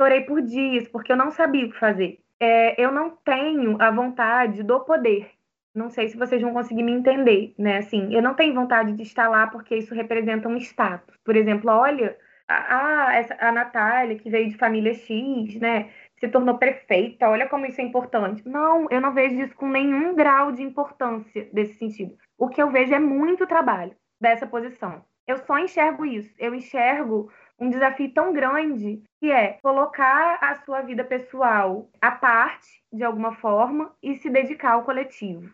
chorei 0.01 0.21
por 0.21 0.41
dias, 0.41 0.87
porque 0.87 1.11
eu 1.11 1.17
não 1.17 1.31
sabia 1.31 1.65
o 1.65 1.69
que 1.69 1.79
fazer. 1.79 2.19
É, 2.39 2.81
eu 2.83 2.91
não 2.91 3.11
tenho 3.23 3.77
a 3.81 3.91
vontade 3.91 4.63
do 4.63 4.79
poder. 4.81 5.31
Não 5.73 5.89
sei 5.89 6.09
se 6.09 6.17
vocês 6.17 6.41
vão 6.41 6.53
conseguir 6.53 6.83
me 6.83 6.91
entender, 6.91 7.53
né? 7.57 7.77
Assim, 7.77 8.13
eu 8.13 8.21
não 8.21 8.33
tenho 8.35 8.53
vontade 8.53 8.93
de 8.93 9.03
estar 9.03 9.29
lá 9.29 9.47
porque 9.47 9.75
isso 9.75 9.93
representa 9.93 10.49
um 10.49 10.57
status. 10.57 11.15
Por 11.23 11.35
exemplo, 11.35 11.71
olha, 11.71 12.17
a, 12.47 13.07
a, 13.07 13.15
essa, 13.15 13.35
a 13.39 13.51
Natália, 13.51 14.17
que 14.17 14.29
veio 14.29 14.49
de 14.49 14.57
família 14.57 14.93
X, 14.93 15.55
né? 15.59 15.91
Se 16.19 16.27
tornou 16.27 16.57
prefeita, 16.57 17.29
olha 17.29 17.47
como 17.47 17.65
isso 17.65 17.81
é 17.81 17.83
importante. 17.83 18.47
Não, 18.47 18.87
eu 18.89 19.01
não 19.01 19.13
vejo 19.13 19.35
isso 19.41 19.55
com 19.55 19.67
nenhum 19.67 20.15
grau 20.15 20.51
de 20.51 20.63
importância 20.63 21.47
desse 21.51 21.75
sentido. 21.75 22.15
O 22.37 22.49
que 22.49 22.61
eu 22.61 22.69
vejo 22.71 22.93
é 22.93 22.99
muito 22.99 23.47
trabalho 23.47 23.95
dessa 24.23 24.47
posição. 24.47 24.93
Eu 25.27 25.37
só 25.45 25.57
enxergo 25.59 26.05
isso. 26.05 26.33
Eu 26.37 26.53
enxergo 26.55 27.31
um 27.59 27.69
desafio 27.69 28.13
tão 28.13 28.33
grande 28.33 29.03
que 29.19 29.31
é 29.31 29.59
colocar 29.61 30.37
a 30.41 30.55
sua 30.65 30.81
vida 30.81 31.03
pessoal 31.03 31.89
à 32.01 32.11
parte 32.11 32.69
de 32.91 33.03
alguma 33.03 33.33
forma 33.35 33.93
e 34.01 34.15
se 34.17 34.29
dedicar 34.29 34.73
ao 34.73 34.83
coletivo. 34.85 35.51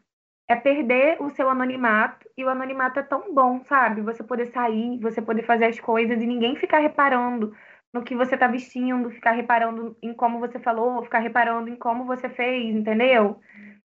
é 0.47 0.55
perder 0.55 1.17
o 1.21 1.29
seu 1.29 1.49
anonimato, 1.49 2.27
e 2.37 2.43
o 2.43 2.49
anonimato 2.49 2.99
é 2.99 3.03
tão 3.03 3.33
bom, 3.33 3.63
sabe? 3.65 4.01
Você 4.01 4.23
poder 4.23 4.47
sair, 4.47 4.99
você 4.99 5.21
poder 5.21 5.43
fazer 5.45 5.65
as 5.65 5.79
coisas 5.79 6.21
e 6.21 6.25
ninguém 6.25 6.55
ficar 6.55 6.79
reparando 6.79 7.53
no 7.93 8.03
que 8.03 8.15
você 8.15 8.37
tá 8.37 8.47
vestindo, 8.47 9.11
ficar 9.11 9.31
reparando 9.31 9.97
em 10.01 10.13
como 10.13 10.39
você 10.39 10.59
falou, 10.59 11.03
ficar 11.03 11.19
reparando 11.19 11.69
em 11.69 11.75
como 11.75 12.05
você 12.05 12.29
fez, 12.29 12.75
entendeu? 12.75 13.39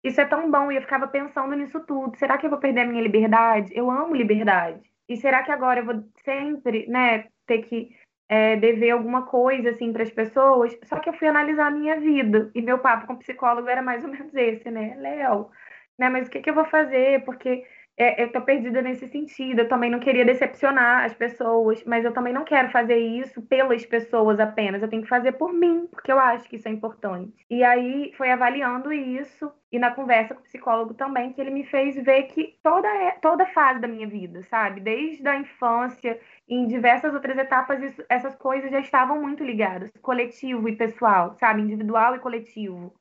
Isso 0.03 0.21
é 0.21 0.25
tão 0.25 0.51
bom 0.51 0.73
e 0.73 0.77
eu 0.77 0.83
ficava 0.83 1.07
pensando 1.09 1.55
nisso 1.55 1.81
tudo. 1.81 2.17
Será 2.19 2.39
que 2.39 2.47
eu 2.47 2.51
vou 2.51 2.59
perder 2.59 2.83
a 2.83 2.87
minha 2.87 3.03
liberdade? 3.03 3.71
Eu 3.75 3.91
amo 3.91 4.15
liberdade. 4.15 4.81
E 5.09 5.17
será 5.17 5.43
que 5.43 5.51
agora 5.51 5.81
eu 5.81 5.85
vou 5.87 6.05
sempre, 6.25 6.87
né, 6.89 7.27
ter 7.47 7.63
que 7.63 7.91
é, 8.29 8.57
dever 8.57 8.93
alguma 8.93 9.27
coisa 9.27 9.71
assim 9.71 9.93
para 9.93 10.03
as 10.03 10.11
pessoas? 10.11 10.77
Só 10.85 10.99
que 11.01 11.09
eu 11.09 11.15
fui 11.15 11.29
analisar 11.29 11.67
a 11.67 11.71
minha 11.71 11.99
vida 12.01 12.51
e 12.55 12.63
meu 12.63 12.79
papo 12.79 13.07
com 13.07 13.15
o 13.15 13.19
psicólogo 13.19 13.69
era 13.69 13.83
mais 13.83 14.05
ou 14.05 14.11
menos 14.11 14.35
esse, 14.35 14.71
né, 14.71 14.95
Léo? 14.99 15.51
Né, 15.99 16.09
mas 16.09 16.29
o 16.29 16.31
que, 16.31 16.41
que 16.41 16.49
eu 16.49 16.55
vou 16.55 16.65
fazer? 16.65 17.25
Porque 17.25 17.67
é, 18.01 18.23
eu 18.23 18.33
tô 18.33 18.41
perdida 18.41 18.81
nesse 18.81 19.07
sentido. 19.09 19.61
Eu 19.61 19.69
também 19.69 19.91
não 19.91 20.01
queria 20.01 20.25
decepcionar 20.25 21.05
as 21.05 21.13
pessoas, 21.13 21.85
mas 21.85 22.03
eu 22.03 22.15
também 22.15 22.33
não 22.33 22.45
quero 22.45 22.71
fazer 22.71 22.97
isso 22.97 23.43
pelas 23.43 23.85
pessoas 23.85 24.41
apenas. 24.41 24.81
Eu 24.83 24.89
tenho 24.89 25.03
que 25.03 25.09
fazer 25.09 25.33
por 25.33 25.53
mim, 25.53 25.87
porque 25.93 26.11
eu 26.11 26.19
acho 26.19 26.49
que 26.49 26.57
isso 26.57 26.67
é 26.67 26.71
importante. 26.71 27.45
E 27.51 27.63
aí 27.63 28.11
foi 28.17 28.31
avaliando 28.31 28.91
isso 28.91 29.53
e 29.71 29.79
na 29.79 29.91
conversa 29.91 30.35
com 30.35 30.41
o 30.41 30.45
psicólogo 30.45 30.95
também 30.95 31.33
que 31.35 31.41
ele 31.43 31.51
me 31.51 31.65
fez 31.65 31.95
ver 31.97 32.23
que 32.25 32.59
toda 32.63 32.89
é, 32.89 33.13
toda 33.21 33.45
fase 33.47 33.81
da 33.81 33.87
minha 33.87 34.09
vida, 34.09 34.43
sabe, 34.45 34.81
desde 34.81 35.29
a 35.29 35.37
infância 35.37 36.19
em 36.49 36.67
diversas 36.67 37.13
outras 37.13 37.37
etapas 37.37 37.83
isso, 37.83 38.03
essas 38.09 38.35
coisas 38.35 38.71
já 38.71 38.81
estavam 38.81 39.21
muito 39.21 39.45
ligadas, 39.45 39.91
coletivo 40.01 40.69
e 40.69 40.77
pessoal, 40.77 41.35
sabe, 41.39 41.61
individual 41.61 42.17
e 42.17 42.19
coletivo. 42.19 42.95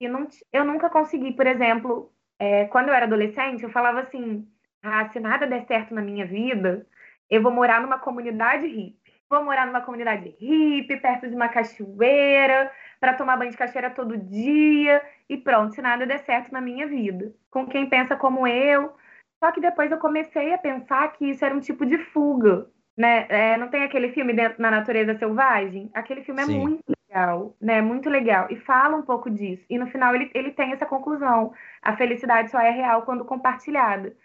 E 0.00 0.08
não, 0.08 0.28
eu 0.52 0.64
nunca 0.64 0.90
consegui, 0.90 1.32
por 1.32 1.46
exemplo, 1.46 2.12
é, 2.38 2.66
quando 2.66 2.88
eu 2.88 2.94
era 2.94 3.06
adolescente, 3.06 3.62
eu 3.62 3.70
falava 3.70 4.00
assim: 4.00 4.46
ah, 4.82 5.08
se 5.08 5.20
nada 5.20 5.46
der 5.46 5.66
certo 5.66 5.94
na 5.94 6.02
minha 6.02 6.26
vida, 6.26 6.86
eu 7.30 7.42
vou 7.42 7.52
morar 7.52 7.80
numa 7.80 7.98
comunidade 7.98 8.66
hippie. 8.66 9.14
Vou 9.30 9.42
morar 9.42 9.66
numa 9.66 9.80
comunidade 9.80 10.28
hippie, 10.38 11.00
perto 11.00 11.28
de 11.28 11.34
uma 11.34 11.48
cachoeira, 11.48 12.70
para 13.00 13.14
tomar 13.14 13.36
banho 13.36 13.50
de 13.50 13.56
cachoeira 13.56 13.90
todo 13.90 14.16
dia 14.16 15.02
e 15.28 15.36
pronto, 15.36 15.74
se 15.74 15.82
nada 15.82 16.06
der 16.06 16.18
certo 16.20 16.52
na 16.52 16.60
minha 16.60 16.86
vida. 16.86 17.32
Com 17.50 17.66
quem 17.66 17.88
pensa 17.88 18.16
como 18.16 18.46
eu. 18.46 18.94
Só 19.42 19.50
que 19.52 19.60
depois 19.60 19.90
eu 19.90 19.98
comecei 19.98 20.52
a 20.54 20.58
pensar 20.58 21.12
que 21.12 21.30
isso 21.30 21.44
era 21.44 21.54
um 21.54 21.60
tipo 21.60 21.84
de 21.84 21.98
fuga. 21.98 22.66
Né? 22.96 23.26
É, 23.28 23.56
não 23.56 23.68
tem 23.68 23.82
aquele 23.82 24.12
filme 24.12 24.32
Dentro 24.32 24.62
na 24.62 24.70
Natureza 24.70 25.18
Selvagem? 25.18 25.90
Aquele 25.92 26.22
filme 26.22 26.42
é 26.42 26.46
Sim. 26.46 26.60
muito 26.60 26.93
legal, 27.14 27.56
né? 27.60 27.80
Muito 27.80 28.10
legal. 28.10 28.48
E 28.50 28.56
fala 28.56 28.96
um 28.96 29.02
pouco 29.02 29.30
disso. 29.30 29.64
E 29.70 29.78
no 29.78 29.86
final 29.86 30.14
ele, 30.14 30.30
ele 30.34 30.50
tem 30.50 30.72
essa 30.72 30.84
conclusão. 30.86 31.52
A 31.82 31.96
felicidade 31.96 32.50
só 32.50 32.60
é 32.60 32.70
real 32.70 33.02
quando 33.02 33.24
compartilhada. 33.24 34.16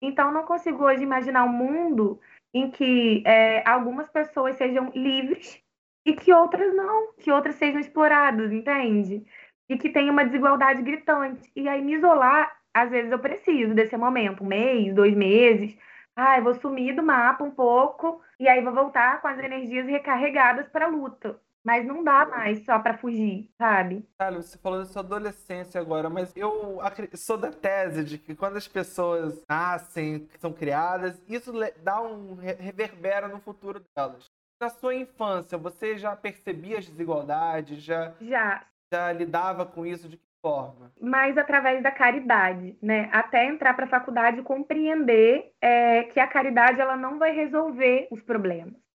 Então, 0.00 0.32
não 0.32 0.44
consigo 0.44 0.84
hoje 0.84 1.02
imaginar 1.02 1.44
um 1.44 1.52
mundo 1.52 2.20
em 2.54 2.70
que 2.70 3.22
é, 3.26 3.68
algumas 3.68 4.08
pessoas 4.08 4.56
sejam 4.56 4.90
livres 4.94 5.62
e 6.06 6.14
que 6.14 6.32
outras 6.32 6.74
não, 6.74 7.12
que 7.18 7.30
outras 7.30 7.56
sejam 7.56 7.80
exploradas, 7.80 8.52
entende? 8.52 9.24
E 9.68 9.76
que 9.76 9.90
tenha 9.90 10.10
uma 10.12 10.24
desigualdade 10.24 10.82
gritante. 10.82 11.50
E 11.54 11.68
aí, 11.68 11.82
me 11.82 11.94
isolar, 11.94 12.50
às 12.74 12.90
vezes 12.90 13.12
eu 13.12 13.18
preciso 13.18 13.74
desse 13.74 13.96
momento, 13.96 14.44
um 14.44 14.46
mês, 14.46 14.94
dois 14.94 15.14
meses. 15.14 15.76
Ah, 16.16 16.38
eu 16.38 16.44
vou 16.44 16.54
sumir 16.54 16.94
do 16.96 17.02
mapa 17.02 17.44
um 17.44 17.50
pouco 17.50 18.20
e 18.40 18.48
aí 18.48 18.62
vou 18.62 18.74
voltar 18.74 19.20
com 19.20 19.28
as 19.28 19.38
energias 19.38 19.86
recarregadas 19.86 20.68
para 20.68 20.86
a 20.86 20.88
luta. 20.88 21.40
Mas 21.68 21.84
não 21.84 22.02
dá 22.02 22.24
mais 22.24 22.64
só 22.64 22.78
para 22.78 22.96
fugir, 22.96 23.50
sabe? 23.58 24.02
Cara, 24.18 24.40
você 24.40 24.56
falou 24.56 24.78
da 24.78 24.86
sua 24.86 25.02
adolescência 25.02 25.78
agora, 25.78 26.08
mas 26.08 26.34
eu 26.34 26.80
sou 27.12 27.36
da 27.36 27.52
tese 27.52 28.02
de 28.02 28.16
que 28.16 28.34
quando 28.34 28.56
as 28.56 28.66
pessoas 28.66 29.44
nascem, 29.46 30.26
são 30.38 30.50
criadas, 30.50 31.22
isso 31.28 31.52
dá 31.82 32.00
um 32.00 32.36
reverbera 32.36 33.28
no 33.28 33.38
futuro 33.38 33.84
delas. 33.94 34.24
Na 34.58 34.70
sua 34.70 34.94
infância, 34.94 35.58
você 35.58 35.98
já 35.98 36.16
percebia 36.16 36.78
as 36.78 36.88
desigualdades? 36.88 37.82
Já, 37.82 38.14
já. 38.18 38.64
já 38.90 39.12
lidava 39.12 39.66
com 39.66 39.84
isso 39.84 40.08
de 40.08 40.16
que 40.16 40.24
forma? 40.40 40.90
Mais 40.98 41.36
através 41.36 41.82
da 41.82 41.90
caridade, 41.90 42.78
né? 42.80 43.10
Até 43.12 43.44
entrar 43.44 43.74
para 43.74 43.84
a 43.84 43.90
faculdade 43.90 44.40
e 44.40 44.42
compreender 44.42 45.52
é, 45.60 46.04
que 46.04 46.18
a 46.18 46.26
caridade 46.26 46.80
ela 46.80 46.96
não 46.96 47.18
vai 47.18 47.32
resolver 47.32 48.08
os 48.10 48.22
problemas 48.22 48.87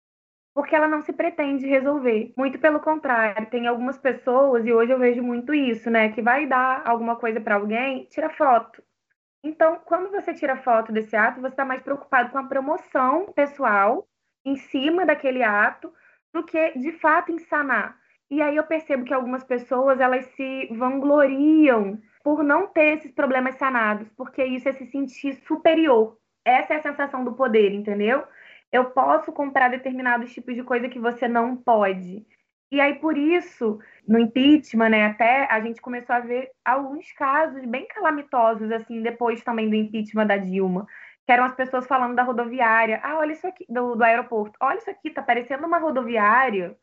porque 0.53 0.75
ela 0.75 0.87
não 0.87 1.01
se 1.01 1.13
pretende 1.13 1.65
resolver. 1.65 2.33
Muito 2.37 2.59
pelo 2.59 2.79
contrário, 2.79 3.49
tem 3.49 3.67
algumas 3.67 3.97
pessoas, 3.97 4.65
e 4.65 4.73
hoje 4.73 4.91
eu 4.91 4.99
vejo 4.99 5.23
muito 5.23 5.53
isso, 5.53 5.89
né, 5.89 6.09
que 6.09 6.21
vai 6.21 6.45
dar 6.45 6.83
alguma 6.85 7.15
coisa 7.15 7.39
para 7.39 7.55
alguém, 7.55 8.05
tira 8.05 8.29
foto. 8.29 8.81
Então, 9.43 9.79
quando 9.85 10.11
você 10.11 10.33
tira 10.33 10.57
foto 10.57 10.91
desse 10.91 11.15
ato, 11.15 11.41
você 11.41 11.53
está 11.53 11.65
mais 11.65 11.81
preocupado 11.81 12.29
com 12.29 12.37
a 12.37 12.43
promoção 12.43 13.25
pessoal 13.33 14.07
em 14.45 14.55
cima 14.55 15.05
daquele 15.05 15.43
ato 15.43 15.91
do 16.33 16.43
que 16.43 16.77
de 16.77 16.91
fato 16.93 17.31
em 17.31 17.39
sanar. 17.39 17.97
E 18.29 18.41
aí 18.41 18.55
eu 18.55 18.63
percebo 18.63 19.03
que 19.03 19.13
algumas 19.13 19.43
pessoas 19.43 19.99
elas 19.99 20.25
se 20.35 20.67
vangloriam 20.71 21.99
por 22.23 22.43
não 22.43 22.67
ter 22.67 22.97
esses 22.97 23.11
problemas 23.11 23.55
sanados, 23.55 24.07
porque 24.15 24.43
isso 24.43 24.69
é 24.69 24.73
se 24.73 24.85
sentir 24.85 25.33
superior. 25.47 26.17
Essa 26.45 26.75
é 26.75 26.77
a 26.77 26.81
sensação 26.81 27.23
do 27.23 27.33
poder, 27.33 27.73
entendeu? 27.73 28.23
Eu 28.71 28.85
posso 28.91 29.31
comprar 29.31 29.69
determinados 29.69 30.33
tipos 30.33 30.55
de 30.55 30.63
coisa 30.63 30.89
que 30.89 30.99
você 30.99 31.27
não 31.27 31.57
pode. 31.57 32.25
E 32.71 32.79
aí, 32.79 32.95
por 32.95 33.17
isso, 33.17 33.79
no 34.07 34.17
impeachment, 34.17 34.89
né, 34.89 35.05
até 35.07 35.45
a 35.51 35.59
gente 35.59 35.81
começou 35.81 36.15
a 36.15 36.21
ver 36.21 36.51
alguns 36.63 37.11
casos 37.11 37.65
bem 37.65 37.85
calamitosos, 37.87 38.71
assim, 38.71 39.01
depois 39.01 39.43
também 39.43 39.69
do 39.69 39.75
impeachment 39.75 40.25
da 40.25 40.37
Dilma, 40.37 40.87
que 41.25 41.31
eram 41.33 41.43
as 41.43 41.53
pessoas 41.53 41.85
falando 41.85 42.15
da 42.15 42.23
rodoviária. 42.23 43.01
Ah, 43.03 43.17
olha 43.17 43.33
isso 43.33 43.45
aqui, 43.45 43.65
do, 43.67 43.95
do 43.95 44.03
aeroporto. 44.03 44.57
Olha 44.61 44.77
isso 44.77 44.89
aqui, 44.89 45.09
tá 45.09 45.21
parecendo 45.21 45.67
uma 45.67 45.79
rodoviária. 45.79 46.77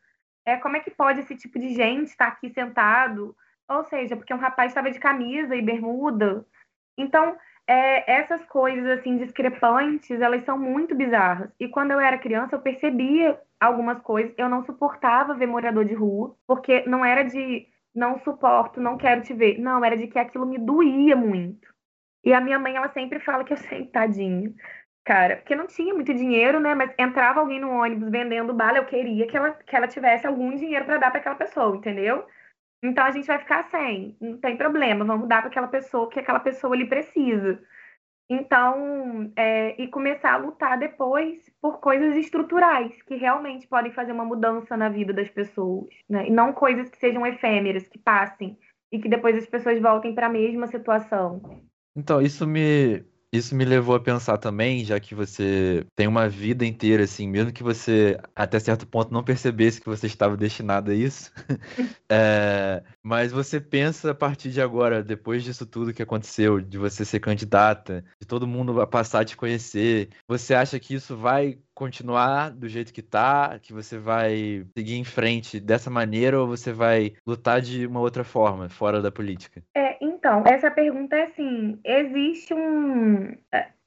É, 0.45 0.57
como 0.57 0.77
é 0.77 0.79
que 0.79 0.91
pode 0.91 1.21
esse 1.21 1.35
tipo 1.35 1.57
de 1.59 1.69
gente 1.73 2.09
estar 2.09 2.27
aqui 2.27 2.49
sentado? 2.51 3.35
Ou 3.67 3.83
seja, 3.85 4.15
porque 4.15 4.33
um 4.33 4.37
rapaz 4.37 4.71
estava 4.71 4.91
de 4.91 4.99
camisa 4.99 5.55
e 5.55 5.61
bermuda. 5.61 6.45
Então, 6.97 7.35
é, 7.69 8.11
essas 8.11 8.43
coisas 8.45 8.83
assim 8.97 9.17
discrepantes, 9.17 10.19
elas 10.19 10.43
são 10.43 10.57
muito 10.57 10.95
bizarras. 10.95 11.51
E 11.59 11.67
quando 11.67 11.91
eu 11.91 11.99
era 11.99 12.17
criança, 12.17 12.55
eu 12.55 12.61
percebia 12.61 13.39
algumas 13.59 14.01
coisas. 14.01 14.33
Eu 14.39 14.49
não 14.49 14.65
suportava 14.65 15.35
ver 15.35 15.45
morador 15.45 15.85
de 15.85 15.93
rua, 15.93 16.35
porque 16.47 16.83
não 16.87 17.05
era 17.05 17.23
de 17.23 17.67
não 17.93 18.17
suporto, 18.19 18.81
não 18.81 18.97
quero 18.97 19.21
te 19.21 19.35
ver. 19.35 19.59
Não, 19.59 19.85
era 19.85 19.95
de 19.95 20.07
que 20.07 20.17
aquilo 20.17 20.47
me 20.47 20.57
doía 20.57 21.15
muito. 21.15 21.67
E 22.23 22.33
a 22.33 22.41
minha 22.41 22.57
mãe, 22.57 22.75
ela 22.75 22.89
sempre 22.89 23.19
fala 23.19 23.43
que 23.43 23.53
eu 23.53 23.57
sei, 23.57 23.85
tadinho. 23.93 24.55
Cara, 25.05 25.37
porque 25.37 25.55
não 25.55 25.67
tinha 25.67 25.93
muito 25.93 26.11
dinheiro, 26.13 26.59
né? 26.59 26.73
Mas 26.73 26.91
entrava 26.97 27.39
alguém 27.39 27.59
no 27.59 27.69
ônibus 27.69 28.09
vendendo 28.09 28.53
bala, 28.53 28.79
eu 28.79 28.85
queria 28.85 29.27
que 29.27 29.37
ela, 29.37 29.51
que 29.51 29.75
ela 29.75 29.87
tivesse 29.87 30.25
algum 30.25 30.55
dinheiro 30.55 30.85
para 30.85 30.97
dar 30.97 31.11
para 31.11 31.19
aquela 31.19 31.35
pessoa, 31.35 31.75
entendeu? 31.77 32.25
Então 32.81 33.03
a 33.03 33.11
gente 33.11 33.27
vai 33.27 33.39
ficar 33.39 33.69
sem, 33.69 34.15
não 34.21 34.37
tem 34.37 34.55
problema, 34.55 35.03
vamos 35.03 35.27
dar 35.27 35.41
para 35.41 35.49
aquela 35.49 35.67
pessoa 35.67 36.09
que 36.09 36.19
aquela 36.19 36.39
pessoa 36.39 36.75
lhe 36.75 36.85
precisa. 36.85 37.61
Então, 38.31 39.31
é, 39.35 39.81
e 39.81 39.87
começar 39.87 40.33
a 40.33 40.37
lutar 40.37 40.77
depois 40.77 41.51
por 41.59 41.79
coisas 41.79 42.15
estruturais 42.15 43.01
que 43.01 43.15
realmente 43.15 43.67
podem 43.67 43.91
fazer 43.91 44.11
uma 44.11 44.23
mudança 44.23 44.77
na 44.77 44.87
vida 44.87 45.11
das 45.11 45.29
pessoas, 45.29 45.89
né? 46.07 46.27
E 46.27 46.31
não 46.31 46.53
coisas 46.53 46.87
que 46.89 46.97
sejam 46.99 47.25
efêmeras, 47.25 47.87
que 47.87 47.97
passem 47.97 48.55
e 48.91 48.99
que 48.99 49.09
depois 49.09 49.35
as 49.35 49.47
pessoas 49.47 49.81
voltem 49.81 50.13
para 50.13 50.27
a 50.27 50.29
mesma 50.29 50.67
situação. 50.67 51.41
Então, 51.95 52.21
isso 52.21 52.45
me 52.45 53.03
isso 53.31 53.55
me 53.55 53.63
levou 53.63 53.95
a 53.95 53.99
pensar 53.99 54.37
também, 54.37 54.83
já 54.83 54.99
que 54.99 55.13
você 55.13 55.85
tem 55.95 56.07
uma 56.07 56.27
vida 56.27 56.65
inteira, 56.65 57.03
assim, 57.03 57.27
mesmo 57.27 57.53
que 57.53 57.61
você 57.61 58.17
até 58.35 58.59
certo 58.59 58.87
ponto 58.87 59.13
não 59.13 59.23
percebesse 59.23 59.79
que 59.79 59.87
você 59.87 60.07
estava 60.07 60.35
destinado 60.35 60.91
a 60.91 60.95
isso, 60.95 61.31
é, 62.11 62.83
mas 63.03 63.31
você 63.31 63.59
pensa 63.61 64.11
a 64.11 64.15
partir 64.15 64.49
de 64.51 64.61
agora, 64.61 65.03
depois 65.03 65.43
disso 65.43 65.65
tudo 65.65 65.93
que 65.93 66.01
aconteceu, 66.01 66.59
de 66.59 66.77
você 66.77 67.05
ser 67.05 67.19
candidata, 67.19 68.03
de 68.19 68.27
todo 68.27 68.47
mundo 68.47 68.85
passar 68.87 69.21
a 69.21 69.25
te 69.25 69.37
conhecer, 69.37 70.09
você 70.27 70.55
acha 70.55 70.79
que 70.79 70.95
isso 70.95 71.15
vai 71.15 71.59
continuar 71.79 72.51
do 72.51 72.67
jeito 72.67 72.93
que 72.93 73.01
tá, 73.01 73.57
que 73.57 73.71
você 73.71 73.97
vai 73.97 74.65
seguir 74.77 74.97
em 74.97 75.05
frente 75.05 75.61
dessa 75.61 75.89
maneira 75.89 76.37
ou 76.37 76.45
você 76.45 76.73
vai 76.73 77.13
lutar 77.25 77.61
de 77.61 77.87
uma 77.87 78.01
outra 78.01 78.25
forma, 78.25 78.67
fora 78.67 79.01
da 79.01 79.09
política? 79.09 79.63
É, 79.73 79.97
então, 80.01 80.43
essa 80.45 80.69
pergunta 80.69 81.15
é 81.15 81.23
assim: 81.23 81.79
existe 81.85 82.53
um. 82.53 83.33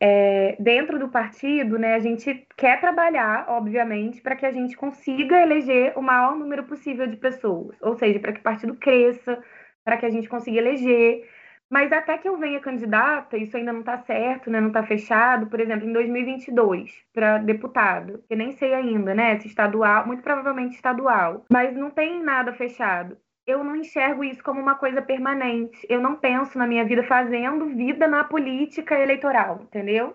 É, 0.01 0.57
dentro 0.59 0.99
do 0.99 1.09
partido, 1.09 1.79
né, 1.79 1.95
a 1.95 2.01
gente 2.01 2.47
quer 2.57 2.81
trabalhar, 2.81 3.45
obviamente, 3.49 4.23
para 4.23 4.35
que 4.35 4.47
a 4.47 4.51
gente 4.51 4.75
consiga 4.75 5.41
eleger 5.41 5.93
o 5.95 6.01
maior 6.03 6.35
número 6.35 6.65
possível 6.65 7.07
de 7.07 7.17
pessoas, 7.17 7.77
ou 7.83 7.95
seja, 7.95 8.19
para 8.19 8.33
que 8.33 8.41
o 8.41 8.43
partido 8.43 8.75
cresça, 8.75 9.39
para 9.85 9.99
que 9.99 10.07
a 10.07 10.11
gente 10.11 10.29
consiga 10.29 10.59
eleger. 10.59 11.29
Mas 11.73 11.91
até 11.91 12.19
que 12.19 12.29
eu 12.29 12.37
venha 12.37 12.61
candidata, 12.61 13.35
isso 13.39 13.57
ainda 13.57 13.73
não 13.73 13.81
está 13.81 13.97
certo, 13.97 14.51
né? 14.51 14.61
não 14.61 14.69
está 14.69 14.83
fechado, 14.83 15.47
por 15.47 15.59
exemplo, 15.59 15.89
em 15.89 15.93
2022, 15.95 17.03
para 17.15 17.39
deputado. 17.39 18.23
Eu 18.29 18.37
nem 18.37 18.53
sei 18.53 18.75
ainda, 18.75 19.15
né? 19.15 19.41
Se 19.41 19.49
estadual, 19.49 20.07
muito 20.07 20.23
provavelmente 20.23 20.75
estadual. 20.75 21.47
Mas 21.51 21.75
não 21.75 21.91
tem 21.91 22.23
nada 22.23 22.53
fechado. 22.53 23.17
eu 23.47 23.65
não 23.65 23.75
enxergo 23.75 24.23
isso 24.23 24.43
como 24.45 24.61
uma 24.61 24.75
coisa 24.75 25.01
permanente. 25.01 25.87
Eu 25.89 26.01
não 26.01 26.15
penso 26.17 26.59
na 26.59 26.67
minha 26.67 26.85
vida 26.85 27.03
fazendo 27.05 27.67
vida 27.69 28.07
na 28.07 28.23
política 28.23 28.99
eleitoral, 29.01 29.61
entendeu? 29.63 30.15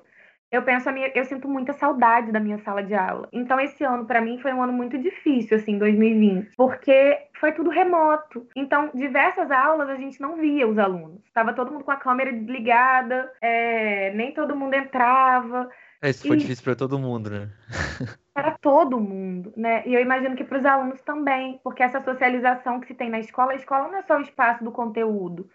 Eu 0.49 0.61
penso 0.61 0.87
a 0.87 0.91
minha, 0.93 1.11
eu 1.13 1.25
sinto 1.25 1.47
muita 1.47 1.73
saudade 1.73 2.31
da 2.31 2.39
minha 2.39 2.57
sala 2.59 2.81
de 2.81 2.93
aula. 2.93 3.27
Então 3.33 3.59
esse 3.59 3.83
ano 3.83 4.05
para 4.05 4.21
mim 4.21 4.39
foi 4.39 4.53
um 4.53 4.63
ano 4.63 4.71
muito 4.71 4.97
difícil 4.97 5.57
assim, 5.57 5.77
2020, 5.77 6.53
porque 6.55 7.17
foi 7.39 7.51
tudo 7.51 7.69
remoto. 7.69 8.47
Então 8.55 8.89
diversas 8.93 9.51
aulas 9.51 9.89
a 9.89 9.95
gente 9.95 10.21
não 10.21 10.37
via 10.37 10.67
os 10.67 10.77
alunos. 10.77 11.21
Tava 11.33 11.53
todo 11.53 11.71
mundo 11.71 11.83
com 11.83 11.91
a 11.91 11.97
câmera 11.97 12.31
desligada, 12.31 13.29
é, 13.41 14.13
nem 14.13 14.33
todo 14.33 14.55
mundo 14.55 14.73
entrava. 14.73 15.69
É, 16.01 16.09
isso 16.11 16.27
foi 16.27 16.37
e... 16.37 16.39
difícil 16.39 16.63
para 16.63 16.75
todo 16.75 16.97
mundo, 16.97 17.29
né? 17.29 17.49
para 18.33 18.51
todo 18.51 18.99
mundo, 18.99 19.51
né? 19.57 19.83
E 19.85 19.93
eu 19.93 19.99
imagino 19.99 20.35
que 20.35 20.43
para 20.43 20.59
os 20.59 20.65
alunos 20.65 21.01
também, 21.01 21.59
porque 21.63 21.83
essa 21.83 21.99
socialização 21.99 22.79
que 22.79 22.87
se 22.87 22.93
tem 22.93 23.09
na 23.09 23.19
escola, 23.19 23.51
a 23.51 23.55
escola 23.55 23.87
não 23.87 23.97
é 23.97 24.03
só 24.03 24.17
o 24.17 24.21
espaço 24.21 24.63
do 24.63 24.71
conteúdo, 24.71 25.49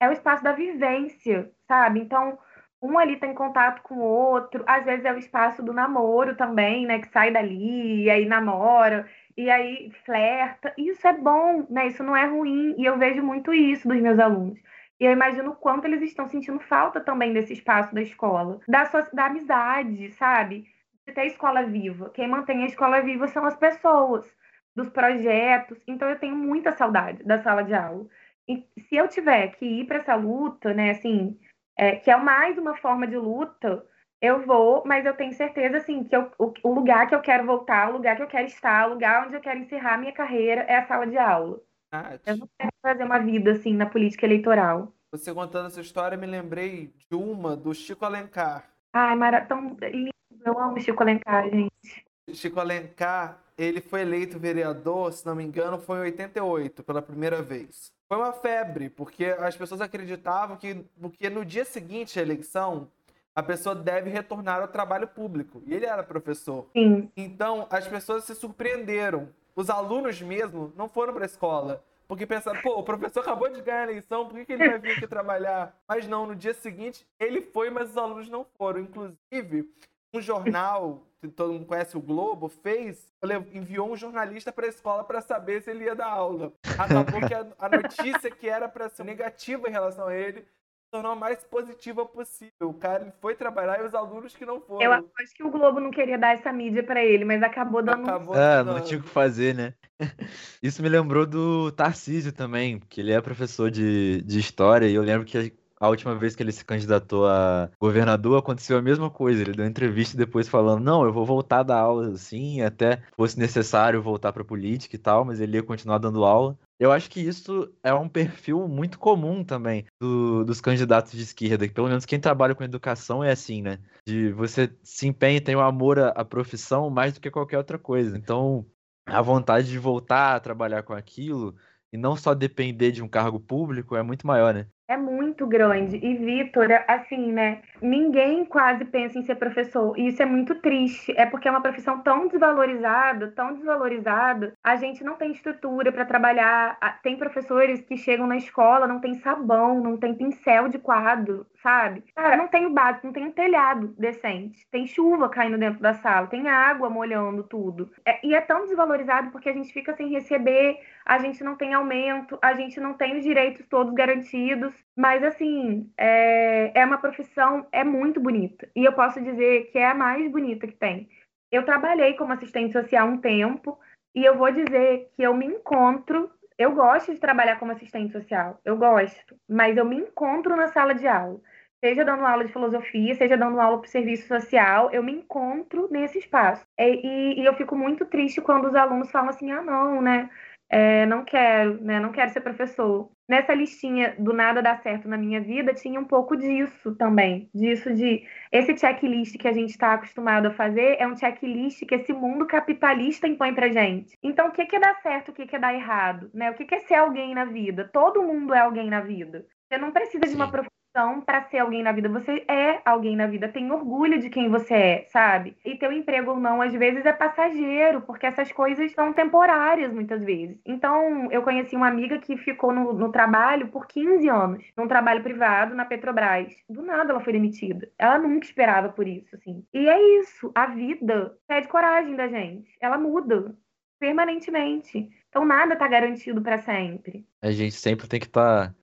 é 0.00 0.08
o 0.08 0.12
espaço 0.12 0.44
da 0.44 0.52
vivência, 0.52 1.50
sabe? 1.66 2.00
Então, 2.00 2.38
um 2.82 2.98
ali 2.98 3.14
está 3.14 3.26
em 3.26 3.34
contato 3.34 3.82
com 3.82 3.96
o 3.96 4.02
outro, 4.02 4.64
às 4.66 4.84
vezes 4.84 5.04
é 5.04 5.12
o 5.12 5.18
espaço 5.18 5.62
do 5.62 5.72
namoro 5.72 6.36
também, 6.36 6.86
né? 6.86 7.00
Que 7.00 7.08
sai 7.08 7.32
dali, 7.32 8.04
e 8.04 8.10
aí 8.10 8.24
namora, 8.26 9.08
e 9.36 9.50
aí 9.50 9.90
flerta. 10.04 10.72
Isso 10.78 11.06
é 11.06 11.12
bom, 11.12 11.66
né? 11.68 11.88
Isso 11.88 12.02
não 12.04 12.16
é 12.16 12.26
ruim, 12.26 12.74
e 12.78 12.84
eu 12.84 12.98
vejo 12.98 13.22
muito 13.22 13.52
isso 13.52 13.88
dos 13.88 14.00
meus 14.00 14.18
alunos. 14.18 14.58
E 15.00 15.04
eu 15.04 15.12
imagino 15.12 15.50
o 15.50 15.56
quanto 15.56 15.86
eles 15.86 16.02
estão 16.02 16.26
sentindo 16.28 16.58
falta 16.60 17.00
também 17.00 17.32
desse 17.32 17.52
espaço 17.52 17.94
da 17.94 18.02
escola, 18.02 18.60
da, 18.68 18.84
da 19.12 19.26
amizade, 19.26 20.10
sabe? 20.12 20.66
De 21.06 21.12
ter 21.14 21.22
a 21.22 21.26
escola 21.26 21.62
viva. 21.64 22.10
Quem 22.10 22.28
mantém 22.28 22.62
a 22.62 22.66
escola 22.66 23.00
viva 23.00 23.28
são 23.28 23.44
as 23.44 23.56
pessoas, 23.56 24.26
dos 24.74 24.88
projetos. 24.90 25.78
Então 25.86 26.08
eu 26.08 26.18
tenho 26.18 26.36
muita 26.36 26.72
saudade 26.72 27.22
da 27.24 27.42
sala 27.42 27.62
de 27.62 27.74
aula. 27.74 28.06
E 28.48 28.66
se 28.88 28.96
eu 28.96 29.06
tiver 29.08 29.48
que 29.56 29.64
ir 29.64 29.86
para 29.86 29.98
essa 29.98 30.14
luta, 30.14 30.72
né, 30.72 30.90
assim, 30.90 31.38
é, 31.78 31.94
que 31.94 32.10
é 32.10 32.16
mais 32.16 32.58
uma 32.58 32.76
forma 32.76 33.06
de 33.06 33.16
luta, 33.16 33.86
eu 34.20 34.44
vou, 34.44 34.82
mas 34.84 35.06
eu 35.06 35.14
tenho 35.14 35.32
certeza, 35.32 35.76
assim, 35.76 36.02
que 36.02 36.16
eu, 36.16 36.28
o, 36.36 36.52
o, 36.64 36.74
lugar 36.74 37.06
que 37.06 37.14
eu 37.14 37.20
quero 37.20 37.46
voltar, 37.46 37.88
o 37.88 37.92
lugar 37.92 38.16
que 38.16 38.22
eu 38.22 38.26
quero 38.26 38.48
estar, 38.48 38.88
o 38.88 38.94
lugar 38.94 39.24
onde 39.24 39.36
eu 39.36 39.40
quero 39.40 39.60
encerrar 39.60 39.94
a 39.94 39.98
minha 39.98 40.12
carreira 40.12 40.62
é 40.62 40.76
a 40.76 40.86
sala 40.88 41.06
de 41.06 41.16
aula. 41.16 41.60
Ah, 41.92 42.18
eu 42.26 42.36
não 42.36 42.48
quero 42.58 42.72
fazer 42.82 43.04
uma 43.04 43.20
vida, 43.20 43.52
assim, 43.52 43.74
na 43.74 43.86
política 43.86 44.26
eleitoral. 44.26 44.92
Você 45.12 45.32
contando 45.32 45.68
essa 45.68 45.80
história, 45.80 46.18
me 46.18 46.26
lembrei 46.26 46.92
de 47.08 47.16
uma 47.16 47.56
do 47.56 47.72
Chico 47.72 48.04
Alencar. 48.04 48.68
Ai, 48.92 49.14
Mara, 49.14 49.46
tão 49.46 49.76
lindo. 49.80 50.10
Eu 50.44 50.58
amo 50.58 50.80
Chico 50.80 51.02
Alencar, 51.02 51.48
gente. 51.48 52.04
Chico 52.32 52.58
Alencar, 52.58 53.40
ele 53.56 53.80
foi 53.80 54.02
eleito 54.02 54.38
vereador, 54.38 55.12
se 55.12 55.24
não 55.24 55.36
me 55.36 55.44
engano, 55.44 55.78
foi 55.78 55.98
em 55.98 56.02
88, 56.02 56.82
pela 56.82 57.00
primeira 57.00 57.40
vez 57.40 57.96
foi 58.08 58.16
uma 58.16 58.32
febre, 58.32 58.88
porque 58.88 59.26
as 59.26 59.56
pessoas 59.56 59.80
acreditavam 59.80 60.56
que 60.56 60.84
porque 61.00 61.28
no 61.28 61.44
dia 61.44 61.64
seguinte 61.64 62.18
à 62.18 62.22
eleição 62.22 62.88
a 63.34 63.42
pessoa 63.42 63.74
deve 63.74 64.10
retornar 64.10 64.60
ao 64.60 64.68
trabalho 64.68 65.06
público. 65.06 65.62
E 65.66 65.74
ele 65.74 65.86
era 65.86 66.02
professor. 66.02 66.66
Sim. 66.72 67.08
Então 67.16 67.66
as 67.70 67.86
pessoas 67.86 68.24
se 68.24 68.34
surpreenderam. 68.34 69.28
Os 69.54 69.70
alunos 69.70 70.20
mesmo 70.22 70.72
não 70.76 70.88
foram 70.88 71.12
para 71.12 71.24
a 71.24 71.26
escola. 71.26 71.84
Porque 72.08 72.26
pensaram, 72.26 72.60
pô, 72.62 72.78
o 72.78 72.82
professor 72.82 73.20
acabou 73.20 73.50
de 73.50 73.60
ganhar 73.60 73.80
a 73.80 73.90
eleição, 73.90 74.26
por 74.26 74.38
que, 74.38 74.46
que 74.46 74.52
ele 74.54 74.66
vai 74.66 74.78
vir 74.78 74.92
aqui 74.92 75.06
trabalhar? 75.06 75.76
Mas 75.86 76.08
não, 76.08 76.26
no 76.26 76.34
dia 76.34 76.54
seguinte 76.54 77.06
ele 77.20 77.42
foi, 77.42 77.68
mas 77.68 77.90
os 77.90 77.98
alunos 77.98 78.30
não 78.30 78.46
foram. 78.56 78.80
Inclusive, 78.80 79.70
um 80.12 80.20
jornal 80.20 81.04
que 81.20 81.28
todo 81.28 81.52
mundo 81.52 81.66
conhece 81.66 81.96
o 81.96 82.00
Globo, 82.00 82.48
fez, 82.48 83.12
enviou 83.52 83.90
um 83.90 83.96
jornalista 83.96 84.52
para 84.52 84.66
a 84.66 84.68
escola 84.68 85.02
para 85.02 85.20
saber 85.20 85.62
se 85.62 85.70
ele 85.70 85.84
ia 85.84 85.94
dar 85.94 86.06
aula. 86.06 86.52
Acabou 86.78 87.26
que 87.26 87.34
a, 87.34 87.46
a 87.58 87.68
notícia 87.68 88.30
que 88.30 88.48
era 88.48 88.68
para 88.68 88.88
ser 88.88 89.04
negativa 89.04 89.68
em 89.68 89.72
relação 89.72 90.06
a 90.06 90.14
ele 90.14 90.46
tornou 90.90 91.12
a 91.12 91.16
mais 91.16 91.44
positiva 91.44 92.06
possível. 92.06 92.52
O 92.62 92.74
cara 92.74 93.12
foi 93.20 93.34
trabalhar 93.34 93.80
e 93.80 93.86
os 93.86 93.94
alunos 93.94 94.34
que 94.34 94.46
não 94.46 94.60
foram. 94.60 94.82
Eu 94.82 94.92
acho 94.92 95.34
que 95.34 95.44
o 95.44 95.50
Globo 95.50 95.80
não 95.80 95.90
queria 95.90 96.16
dar 96.16 96.34
essa 96.34 96.52
mídia 96.52 96.82
para 96.82 97.04
ele, 97.04 97.24
mas 97.24 97.42
acabou 97.42 97.82
dando. 97.82 98.08
Acabou 98.08 98.34
ah, 98.34 98.64
não 98.64 98.80
tinha 98.80 98.98
o 98.98 99.02
que 99.02 99.08
fazer, 99.08 99.54
né? 99.54 99.74
Isso 100.62 100.82
me 100.82 100.88
lembrou 100.88 101.26
do 101.26 101.70
Tarcísio 101.72 102.32
também, 102.32 102.78
que 102.88 103.00
ele 103.00 103.12
é 103.12 103.20
professor 103.20 103.70
de, 103.70 104.22
de 104.22 104.38
história, 104.38 104.86
e 104.86 104.94
eu 104.94 105.02
lembro 105.02 105.26
que 105.26 105.52
a 105.80 105.88
última 105.88 106.14
vez 106.14 106.34
que 106.34 106.42
ele 106.42 106.52
se 106.52 106.64
candidatou 106.64 107.26
a 107.26 107.70
governador, 107.80 108.38
aconteceu 108.38 108.76
a 108.76 108.82
mesma 108.82 109.10
coisa. 109.10 109.42
Ele 109.42 109.52
deu 109.52 109.66
entrevista 109.66 110.16
depois 110.16 110.48
falando: 110.48 110.82
não, 110.82 111.04
eu 111.04 111.12
vou 111.12 111.24
voltar 111.24 111.62
da 111.62 111.78
aula 111.78 112.12
assim, 112.12 112.60
até 112.60 113.02
fosse 113.16 113.38
necessário 113.38 114.02
voltar 114.02 114.32
para 114.32 114.44
política 114.44 114.96
e 114.96 114.98
tal, 114.98 115.24
mas 115.24 115.40
ele 115.40 115.56
ia 115.56 115.62
continuar 115.62 115.98
dando 115.98 116.24
aula. 116.24 116.58
Eu 116.78 116.92
acho 116.92 117.10
que 117.10 117.20
isso 117.20 117.72
é 117.82 117.92
um 117.92 118.08
perfil 118.08 118.68
muito 118.68 118.98
comum 118.98 119.42
também 119.42 119.84
do, 120.00 120.44
dos 120.44 120.60
candidatos 120.60 121.12
de 121.12 121.22
esquerda, 121.22 121.66
que 121.66 121.74
pelo 121.74 121.88
menos 121.88 122.04
quem 122.04 122.20
trabalha 122.20 122.54
com 122.54 122.62
educação 122.62 123.22
é 123.22 123.32
assim, 123.32 123.62
né? 123.62 123.78
De 124.06 124.30
você 124.32 124.72
se 124.82 125.06
empenha 125.08 125.38
e 125.38 125.40
tem 125.40 125.56
o 125.56 125.58
um 125.58 125.62
amor 125.62 125.98
à, 125.98 126.08
à 126.10 126.24
profissão 126.24 126.88
mais 126.88 127.12
do 127.14 127.20
que 127.20 127.30
qualquer 127.30 127.58
outra 127.58 127.78
coisa. 127.78 128.16
Então, 128.16 128.64
a 129.06 129.20
vontade 129.20 129.68
de 129.68 129.78
voltar 129.78 130.36
a 130.36 130.40
trabalhar 130.40 130.82
com 130.82 130.92
aquilo 130.92 131.56
e 131.92 131.96
não 131.96 132.14
só 132.14 132.34
depender 132.34 132.92
de 132.92 133.02
um 133.02 133.08
cargo 133.08 133.40
público 133.40 133.96
é 133.96 134.02
muito 134.02 134.26
maior, 134.26 134.54
né? 134.54 134.66
É 134.90 134.96
muito 134.96 135.46
grande. 135.46 135.98
E, 136.02 136.14
Vitor, 136.16 136.66
assim, 136.88 137.30
né? 137.30 137.60
Ninguém 137.82 138.42
quase 138.46 138.86
pensa 138.86 139.18
em 139.18 139.22
ser 139.22 139.34
professor. 139.34 139.92
E 139.98 140.08
isso 140.08 140.22
é 140.22 140.24
muito 140.24 140.54
triste. 140.62 141.12
É 141.14 141.26
porque 141.26 141.46
é 141.46 141.50
uma 141.50 141.60
profissão 141.60 142.00
tão 142.00 142.26
desvalorizada, 142.26 143.30
tão 143.36 143.52
desvalorizada. 143.52 144.54
A 144.64 144.76
gente 144.76 145.04
não 145.04 145.16
tem 145.16 145.30
estrutura 145.30 145.92
para 145.92 146.06
trabalhar. 146.06 146.78
Tem 147.02 147.18
professores 147.18 147.82
que 147.82 147.98
chegam 147.98 148.26
na 148.26 148.38
escola, 148.38 148.86
não 148.86 148.98
tem 148.98 149.12
sabão, 149.16 149.78
não 149.78 149.98
tem 149.98 150.14
pincel 150.14 150.68
de 150.70 150.78
quadro, 150.78 151.46
sabe? 151.62 152.02
Cara, 152.16 152.38
não 152.38 152.48
tem 152.48 152.64
o 152.64 152.72
básico, 152.72 153.06
não 153.06 153.12
tem 153.12 153.26
um 153.26 153.32
telhado 153.32 153.88
decente. 153.98 154.66
Tem 154.70 154.86
chuva 154.86 155.28
caindo 155.28 155.58
dentro 155.58 155.80
da 155.80 155.92
sala, 155.92 156.28
tem 156.28 156.48
água 156.48 156.88
molhando 156.88 157.42
tudo. 157.42 157.90
É, 158.06 158.26
e 158.26 158.34
é 158.34 158.40
tão 158.40 158.64
desvalorizado 158.64 159.30
porque 159.32 159.50
a 159.50 159.52
gente 159.52 159.70
fica 159.70 159.94
sem 159.94 160.08
receber, 160.08 160.78
a 161.04 161.18
gente 161.18 161.44
não 161.44 161.56
tem 161.56 161.74
aumento, 161.74 162.38
a 162.40 162.54
gente 162.54 162.80
não 162.80 162.94
tem 162.94 163.18
os 163.18 163.22
direitos 163.22 163.66
todos 163.68 163.92
garantidos. 163.92 164.77
Mas, 164.96 165.22
assim, 165.22 165.90
é, 165.96 166.72
é 166.80 166.84
uma 166.84 166.98
profissão, 166.98 167.66
é 167.70 167.84
muito 167.84 168.20
bonita. 168.20 168.68
E 168.74 168.84
eu 168.84 168.92
posso 168.92 169.20
dizer 169.22 169.70
que 169.70 169.78
é 169.78 169.86
a 169.86 169.94
mais 169.94 170.30
bonita 170.30 170.66
que 170.66 170.74
tem. 170.74 171.08
Eu 171.50 171.64
trabalhei 171.64 172.14
como 172.14 172.32
assistente 172.32 172.72
social 172.72 173.06
um 173.08 173.18
tempo 173.18 173.78
e 174.14 174.24
eu 174.24 174.36
vou 174.36 174.50
dizer 174.50 175.08
que 175.16 175.22
eu 175.22 175.34
me 175.34 175.46
encontro. 175.46 176.30
Eu 176.58 176.74
gosto 176.74 177.14
de 177.14 177.20
trabalhar 177.20 177.58
como 177.58 177.70
assistente 177.70 178.12
social, 178.12 178.60
eu 178.64 178.76
gosto, 178.76 179.36
mas 179.48 179.76
eu 179.76 179.84
me 179.84 179.96
encontro 179.96 180.56
na 180.56 180.66
sala 180.66 180.92
de 180.92 181.06
aula. 181.06 181.40
Seja 181.80 182.04
dando 182.04 182.26
aula 182.26 182.44
de 182.44 182.52
filosofia, 182.52 183.14
seja 183.14 183.36
dando 183.36 183.60
aula 183.60 183.78
para 183.78 183.88
serviço 183.88 184.26
social, 184.26 184.90
eu 184.90 185.00
me 185.00 185.12
encontro 185.12 185.88
nesse 185.92 186.18
espaço. 186.18 186.66
E, 186.76 186.82
e, 186.82 187.40
e 187.40 187.44
eu 187.44 187.54
fico 187.54 187.76
muito 187.76 188.04
triste 188.04 188.40
quando 188.40 188.66
os 188.66 188.74
alunos 188.74 189.12
falam 189.12 189.28
assim: 189.28 189.52
ah, 189.52 189.62
não, 189.62 190.02
né? 190.02 190.28
É, 190.70 191.06
não 191.06 191.24
quero, 191.24 191.82
né? 191.82 191.98
Não 191.98 192.12
quero 192.12 192.30
ser 192.30 192.40
professor. 192.40 193.10
Nessa 193.28 193.54
listinha 193.54 194.14
do 194.18 194.32
nada 194.32 194.62
dá 194.62 194.76
certo 194.78 195.08
na 195.08 195.16
minha 195.16 195.40
vida, 195.40 195.74
tinha 195.74 195.98
um 195.98 196.04
pouco 196.04 196.36
disso 196.36 196.94
também. 196.96 197.50
Disso 197.54 197.92
de. 197.94 198.26
Esse 198.52 198.76
checklist 198.76 199.36
que 199.38 199.48
a 199.48 199.52
gente 199.52 199.70
está 199.70 199.94
acostumado 199.94 200.46
a 200.46 200.54
fazer 200.54 200.96
é 200.98 201.06
um 201.06 201.16
checklist 201.16 201.84
que 201.86 201.94
esse 201.94 202.12
mundo 202.12 202.46
capitalista 202.46 203.26
impõe 203.26 203.54
pra 203.54 203.68
gente. 203.68 204.16
Então, 204.22 204.48
o 204.48 204.52
que, 204.52 204.66
que 204.66 204.76
é 204.76 204.80
dar 204.80 204.94
certo, 205.02 205.30
o 205.30 205.34
que, 205.34 205.46
que 205.46 205.56
é 205.56 205.58
dar 205.58 205.74
errado? 205.74 206.30
Né? 206.34 206.50
O 206.50 206.54
que, 206.54 206.64
que 206.64 206.74
é 206.74 206.80
ser 206.80 206.94
alguém 206.94 207.34
na 207.34 207.44
vida? 207.46 207.88
Todo 207.92 208.22
mundo 208.22 208.54
é 208.54 208.60
alguém 208.60 208.88
na 208.88 209.00
vida. 209.00 209.46
Você 209.68 209.78
não 209.78 209.92
precisa 209.92 210.26
de 210.26 210.34
uma 210.34 210.50
profissão 210.50 210.77
para 211.24 211.44
ser 211.44 211.58
alguém 211.58 211.82
na 211.82 211.92
vida. 211.92 212.08
Você 212.08 212.44
é 212.48 212.80
alguém 212.84 213.16
na 213.16 213.26
vida, 213.26 213.48
tem 213.48 213.70
orgulho 213.70 214.18
de 214.18 214.28
quem 214.28 214.48
você 214.48 214.74
é, 214.74 215.04
sabe? 215.10 215.56
E 215.64 215.76
teu 215.76 215.92
emprego 215.92 216.32
ou 216.32 216.40
não, 216.40 216.60
às 216.60 216.72
vezes, 216.72 217.06
é 217.06 217.12
passageiro, 217.12 218.02
porque 218.02 218.26
essas 218.26 218.50
coisas 218.50 218.92
são 218.92 219.12
temporárias 219.12 219.92
muitas 219.92 220.22
vezes. 220.22 220.58
Então, 220.66 221.30
eu 221.30 221.42
conheci 221.42 221.76
uma 221.76 221.88
amiga 221.88 222.18
que 222.18 222.36
ficou 222.36 222.72
no, 222.72 222.92
no 222.92 223.12
trabalho 223.12 223.68
por 223.68 223.86
15 223.86 224.28
anos, 224.28 224.64
num 224.76 224.88
trabalho 224.88 225.22
privado 225.22 225.74
na 225.74 225.84
Petrobras. 225.84 226.52
Do 226.68 226.82
nada 226.82 227.12
ela 227.12 227.20
foi 227.20 227.32
demitida. 227.32 227.88
Ela 227.98 228.18
nunca 228.18 228.46
esperava 228.46 228.88
por 228.88 229.06
isso, 229.06 229.36
assim. 229.36 229.64
E 229.72 229.88
é 229.88 230.20
isso, 230.20 230.50
a 230.54 230.66
vida 230.66 231.36
pede 231.46 231.68
coragem 231.68 232.16
da 232.16 232.28
gente. 232.28 232.70
Ela 232.80 232.98
muda 232.98 233.54
permanentemente. 233.98 235.08
Então 235.28 235.44
nada 235.44 235.76
tá 235.76 235.86
garantido 235.86 236.40
para 236.40 236.58
sempre. 236.58 237.26
A 237.42 237.50
gente 237.50 237.74
sempre 237.74 238.08
tem 238.08 238.18
que 238.18 238.26
estar 238.26 238.68
tá 238.68 238.74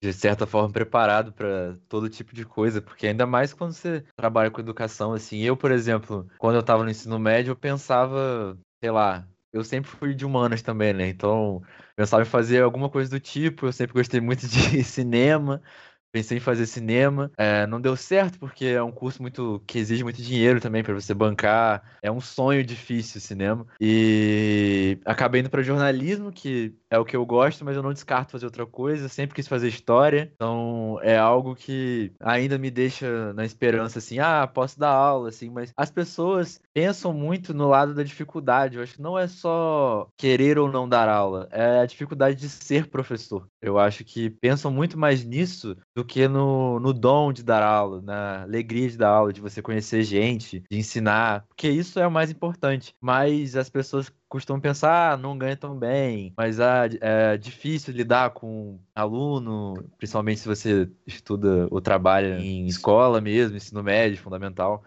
de 0.00 0.12
certa 0.12 0.46
forma, 0.46 0.72
preparado 0.72 1.32
para 1.32 1.76
todo 1.88 2.08
tipo 2.08 2.34
de 2.34 2.44
coisa, 2.44 2.80
porque 2.80 3.06
ainda 3.06 3.26
mais 3.26 3.52
quando 3.52 3.72
você 3.72 4.02
trabalha 4.16 4.50
com 4.50 4.60
educação, 4.60 5.12
assim. 5.12 5.38
Eu, 5.40 5.56
por 5.56 5.70
exemplo, 5.70 6.26
quando 6.38 6.54
eu 6.56 6.60
estava 6.60 6.82
no 6.84 6.90
ensino 6.90 7.18
médio, 7.18 7.52
eu 7.52 7.56
pensava, 7.56 8.58
sei 8.82 8.90
lá, 8.90 9.28
eu 9.52 9.62
sempre 9.64 9.90
fui 9.90 10.14
de 10.14 10.24
humanas 10.24 10.62
também, 10.62 10.92
né? 10.94 11.08
Então, 11.08 11.62
pensava 11.96 12.22
em 12.22 12.26
fazer 12.26 12.62
alguma 12.62 12.88
coisa 12.88 13.10
do 13.10 13.20
tipo, 13.20 13.66
eu 13.66 13.72
sempre 13.72 13.92
gostei 13.94 14.20
muito 14.20 14.46
de 14.48 14.82
cinema, 14.84 15.62
pensei 16.12 16.38
em 16.38 16.40
fazer 16.40 16.66
cinema, 16.66 17.30
é, 17.36 17.66
não 17.66 17.80
deu 17.80 17.96
certo 17.96 18.38
porque 18.38 18.66
é 18.66 18.82
um 18.82 18.92
curso 18.92 19.22
muito 19.22 19.62
que 19.66 19.78
exige 19.78 20.02
muito 20.02 20.22
dinheiro 20.22 20.60
também 20.60 20.82
para 20.82 20.94
você 20.94 21.14
bancar. 21.14 21.82
É 22.02 22.10
um 22.10 22.20
sonho 22.20 22.64
difícil 22.64 23.20
cinema 23.20 23.66
e 23.80 24.98
acabei 25.04 25.40
indo 25.40 25.50
para 25.50 25.62
jornalismo, 25.62 26.32
que 26.32 26.74
é 26.90 26.98
o 26.98 27.04
que 27.04 27.16
eu 27.16 27.24
gosto, 27.24 27.64
mas 27.64 27.76
eu 27.76 27.82
não 27.82 27.92
descarto 27.92 28.32
fazer 28.32 28.46
outra 28.46 28.66
coisa. 28.66 29.08
Sempre 29.08 29.34
quis 29.34 29.48
fazer 29.48 29.68
história, 29.68 30.30
então 30.34 30.98
é 31.02 31.16
algo 31.16 31.54
que 31.54 32.12
ainda 32.20 32.58
me 32.58 32.70
deixa 32.70 33.32
na 33.32 33.44
esperança 33.44 33.98
assim, 33.98 34.18
ah, 34.18 34.46
posso 34.46 34.78
dar 34.78 34.90
aula 34.90 35.28
assim, 35.28 35.50
mas 35.50 35.72
as 35.76 35.90
pessoas 35.90 36.60
pensam 36.74 37.12
muito 37.12 37.54
no 37.54 37.68
lado 37.68 37.94
da 37.94 38.02
dificuldade. 38.02 38.76
Eu 38.76 38.82
acho 38.82 38.94
que 38.94 39.02
não 39.02 39.18
é 39.18 39.28
só 39.28 40.08
querer 40.16 40.58
ou 40.58 40.70
não 40.70 40.88
dar 40.88 41.08
aula, 41.08 41.48
é 41.50 41.80
a 41.80 41.86
dificuldade 41.86 42.36
de 42.36 42.48
ser 42.48 42.88
professor. 42.88 43.46
Eu 43.60 43.78
acho 43.78 44.04
que 44.04 44.30
pensam 44.30 44.70
muito 44.70 44.98
mais 44.98 45.24
nisso 45.24 45.76
do 46.00 46.04
que 46.04 46.26
no, 46.26 46.80
no 46.80 46.94
dom 46.94 47.30
de 47.30 47.42
dar 47.42 47.62
aula, 47.62 48.00
na 48.00 48.42
alegria 48.42 48.88
de 48.88 48.96
dar 48.96 49.10
aula, 49.10 49.32
de 49.32 49.40
você 49.40 49.60
conhecer 49.60 50.02
gente, 50.02 50.64
de 50.70 50.78
ensinar, 50.78 51.44
porque 51.46 51.68
isso 51.68 52.00
é 52.00 52.06
o 52.06 52.10
mais 52.10 52.30
importante. 52.30 52.94
Mas 52.98 53.54
as 53.54 53.68
pessoas 53.68 54.10
costumam 54.26 54.60
pensar, 54.60 55.12
ah, 55.12 55.16
não 55.16 55.36
ganha 55.36 55.56
tão 55.56 55.78
bem, 55.78 56.32
mas 56.36 56.58
ah, 56.58 56.88
é 57.00 57.36
difícil 57.36 57.92
lidar 57.92 58.30
com 58.30 58.78
aluno, 58.94 59.74
principalmente 59.98 60.40
se 60.40 60.48
você 60.48 60.88
estuda 61.06 61.68
ou 61.70 61.82
trabalha 61.82 62.38
em 62.40 62.66
escola 62.66 63.20
mesmo, 63.20 63.56
ensino 63.56 63.82
médio, 63.82 64.22
fundamental. 64.22 64.82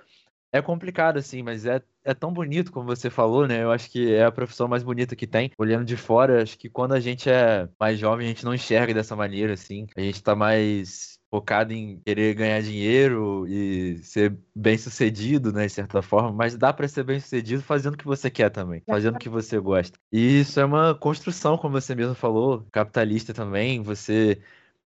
É 0.54 0.62
complicado, 0.62 1.18
assim, 1.18 1.42
mas 1.42 1.66
é, 1.66 1.82
é 2.04 2.14
tão 2.14 2.32
bonito, 2.32 2.72
como 2.72 2.86
você 2.86 3.10
falou, 3.10 3.48
né? 3.48 3.64
Eu 3.64 3.72
acho 3.72 3.90
que 3.90 4.14
é 4.14 4.24
a 4.24 4.32
profissão 4.32 4.68
mais 4.68 4.84
bonita 4.84 5.16
que 5.16 5.26
tem. 5.26 5.50
Olhando 5.58 5.84
de 5.84 5.98
fora, 5.98 6.44
acho 6.44 6.60
que 6.60 6.70
quando 6.70 6.94
a 6.94 7.00
gente 7.00 7.28
é 7.28 7.68
mais 7.80 7.98
jovem, 7.98 8.28
a 8.28 8.30
gente 8.30 8.46
não 8.46 8.54
enxerga 8.54 8.94
dessa 8.94 9.16
maneira, 9.16 9.54
assim. 9.54 9.88
A 9.98 10.02
gente 10.02 10.22
tá 10.22 10.36
mais 10.36 11.18
focado 11.32 11.74
em 11.74 12.00
querer 12.06 12.36
ganhar 12.36 12.62
dinheiro 12.62 13.48
e 13.48 13.98
ser 14.04 14.38
bem 14.56 14.78
sucedido, 14.78 15.52
né, 15.52 15.66
de 15.66 15.72
certa 15.72 16.04
forma, 16.04 16.32
mas 16.32 16.56
dá 16.56 16.72
para 16.72 16.88
ser 16.88 17.04
bem 17.04 17.20
sucedido 17.20 17.64
fazendo 17.64 17.96
o 17.96 17.98
que 17.98 18.06
você 18.06 18.30
quer 18.30 18.52
também, 18.52 18.84
fazendo 18.88 19.16
o 19.16 19.20
que 19.20 19.30
você 19.30 19.60
gosta. 19.60 19.98
E 20.12 20.42
isso 20.42 20.60
é 20.60 20.66
uma 20.66 20.94
construção, 20.94 21.58
como 21.58 21.82
você 21.82 21.96
mesmo 21.96 22.14
falou, 22.14 22.68
capitalista 22.72 23.34
também, 23.34 23.82
você 23.82 24.40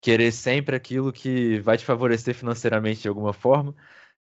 querer 0.00 0.32
sempre 0.32 0.74
aquilo 0.74 1.12
que 1.12 1.60
vai 1.60 1.78
te 1.78 1.84
favorecer 1.84 2.34
financeiramente 2.34 3.02
de 3.02 3.08
alguma 3.08 3.32
forma, 3.32 3.72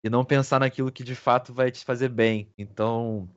e 0.05 0.11
não 0.11 0.25
pensar 0.25 0.61
naquilo 0.61 0.93
que 0.93 1.05
de 1.05 1.15
fato 1.15 1.53
vai 1.53 1.71
te 1.71 1.85
fazer 1.85 2.09
bem. 2.09 2.49
Então, 2.57 3.29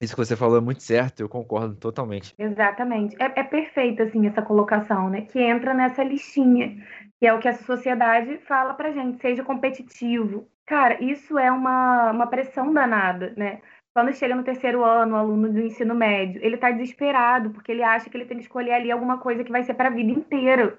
isso 0.00 0.14
que 0.14 0.24
você 0.24 0.36
falou 0.36 0.58
é 0.58 0.60
muito 0.60 0.82
certo, 0.82 1.20
eu 1.20 1.28
concordo 1.28 1.74
totalmente. 1.74 2.34
Exatamente. 2.38 3.16
É, 3.20 3.40
é 3.40 3.42
perfeita, 3.42 4.04
assim, 4.04 4.26
essa 4.26 4.42
colocação, 4.42 5.10
né? 5.10 5.22
Que 5.22 5.40
entra 5.40 5.74
nessa 5.74 6.04
listinha, 6.04 6.76
que 7.18 7.26
é 7.26 7.32
o 7.32 7.40
que 7.40 7.48
a 7.48 7.54
sociedade 7.54 8.38
fala 8.38 8.74
pra 8.74 8.92
gente, 8.92 9.20
seja 9.20 9.42
competitivo. 9.42 10.48
Cara, 10.66 11.02
isso 11.02 11.38
é 11.38 11.50
uma, 11.50 12.12
uma 12.12 12.26
pressão 12.26 12.72
danada, 12.72 13.32
né? 13.36 13.60
Quando 13.92 14.14
chega 14.14 14.36
no 14.36 14.44
terceiro 14.44 14.84
ano, 14.84 15.14
o 15.14 15.18
aluno 15.18 15.52
do 15.52 15.60
ensino 15.60 15.94
médio, 15.94 16.40
ele 16.44 16.56
tá 16.56 16.70
desesperado, 16.70 17.50
porque 17.50 17.72
ele 17.72 17.82
acha 17.82 18.08
que 18.08 18.16
ele 18.16 18.26
tem 18.26 18.36
que 18.36 18.44
escolher 18.44 18.74
ali 18.74 18.92
alguma 18.92 19.18
coisa 19.18 19.42
que 19.42 19.50
vai 19.50 19.64
ser 19.64 19.74
para 19.74 19.88
a 19.88 19.92
vida 19.92 20.12
inteira. 20.12 20.78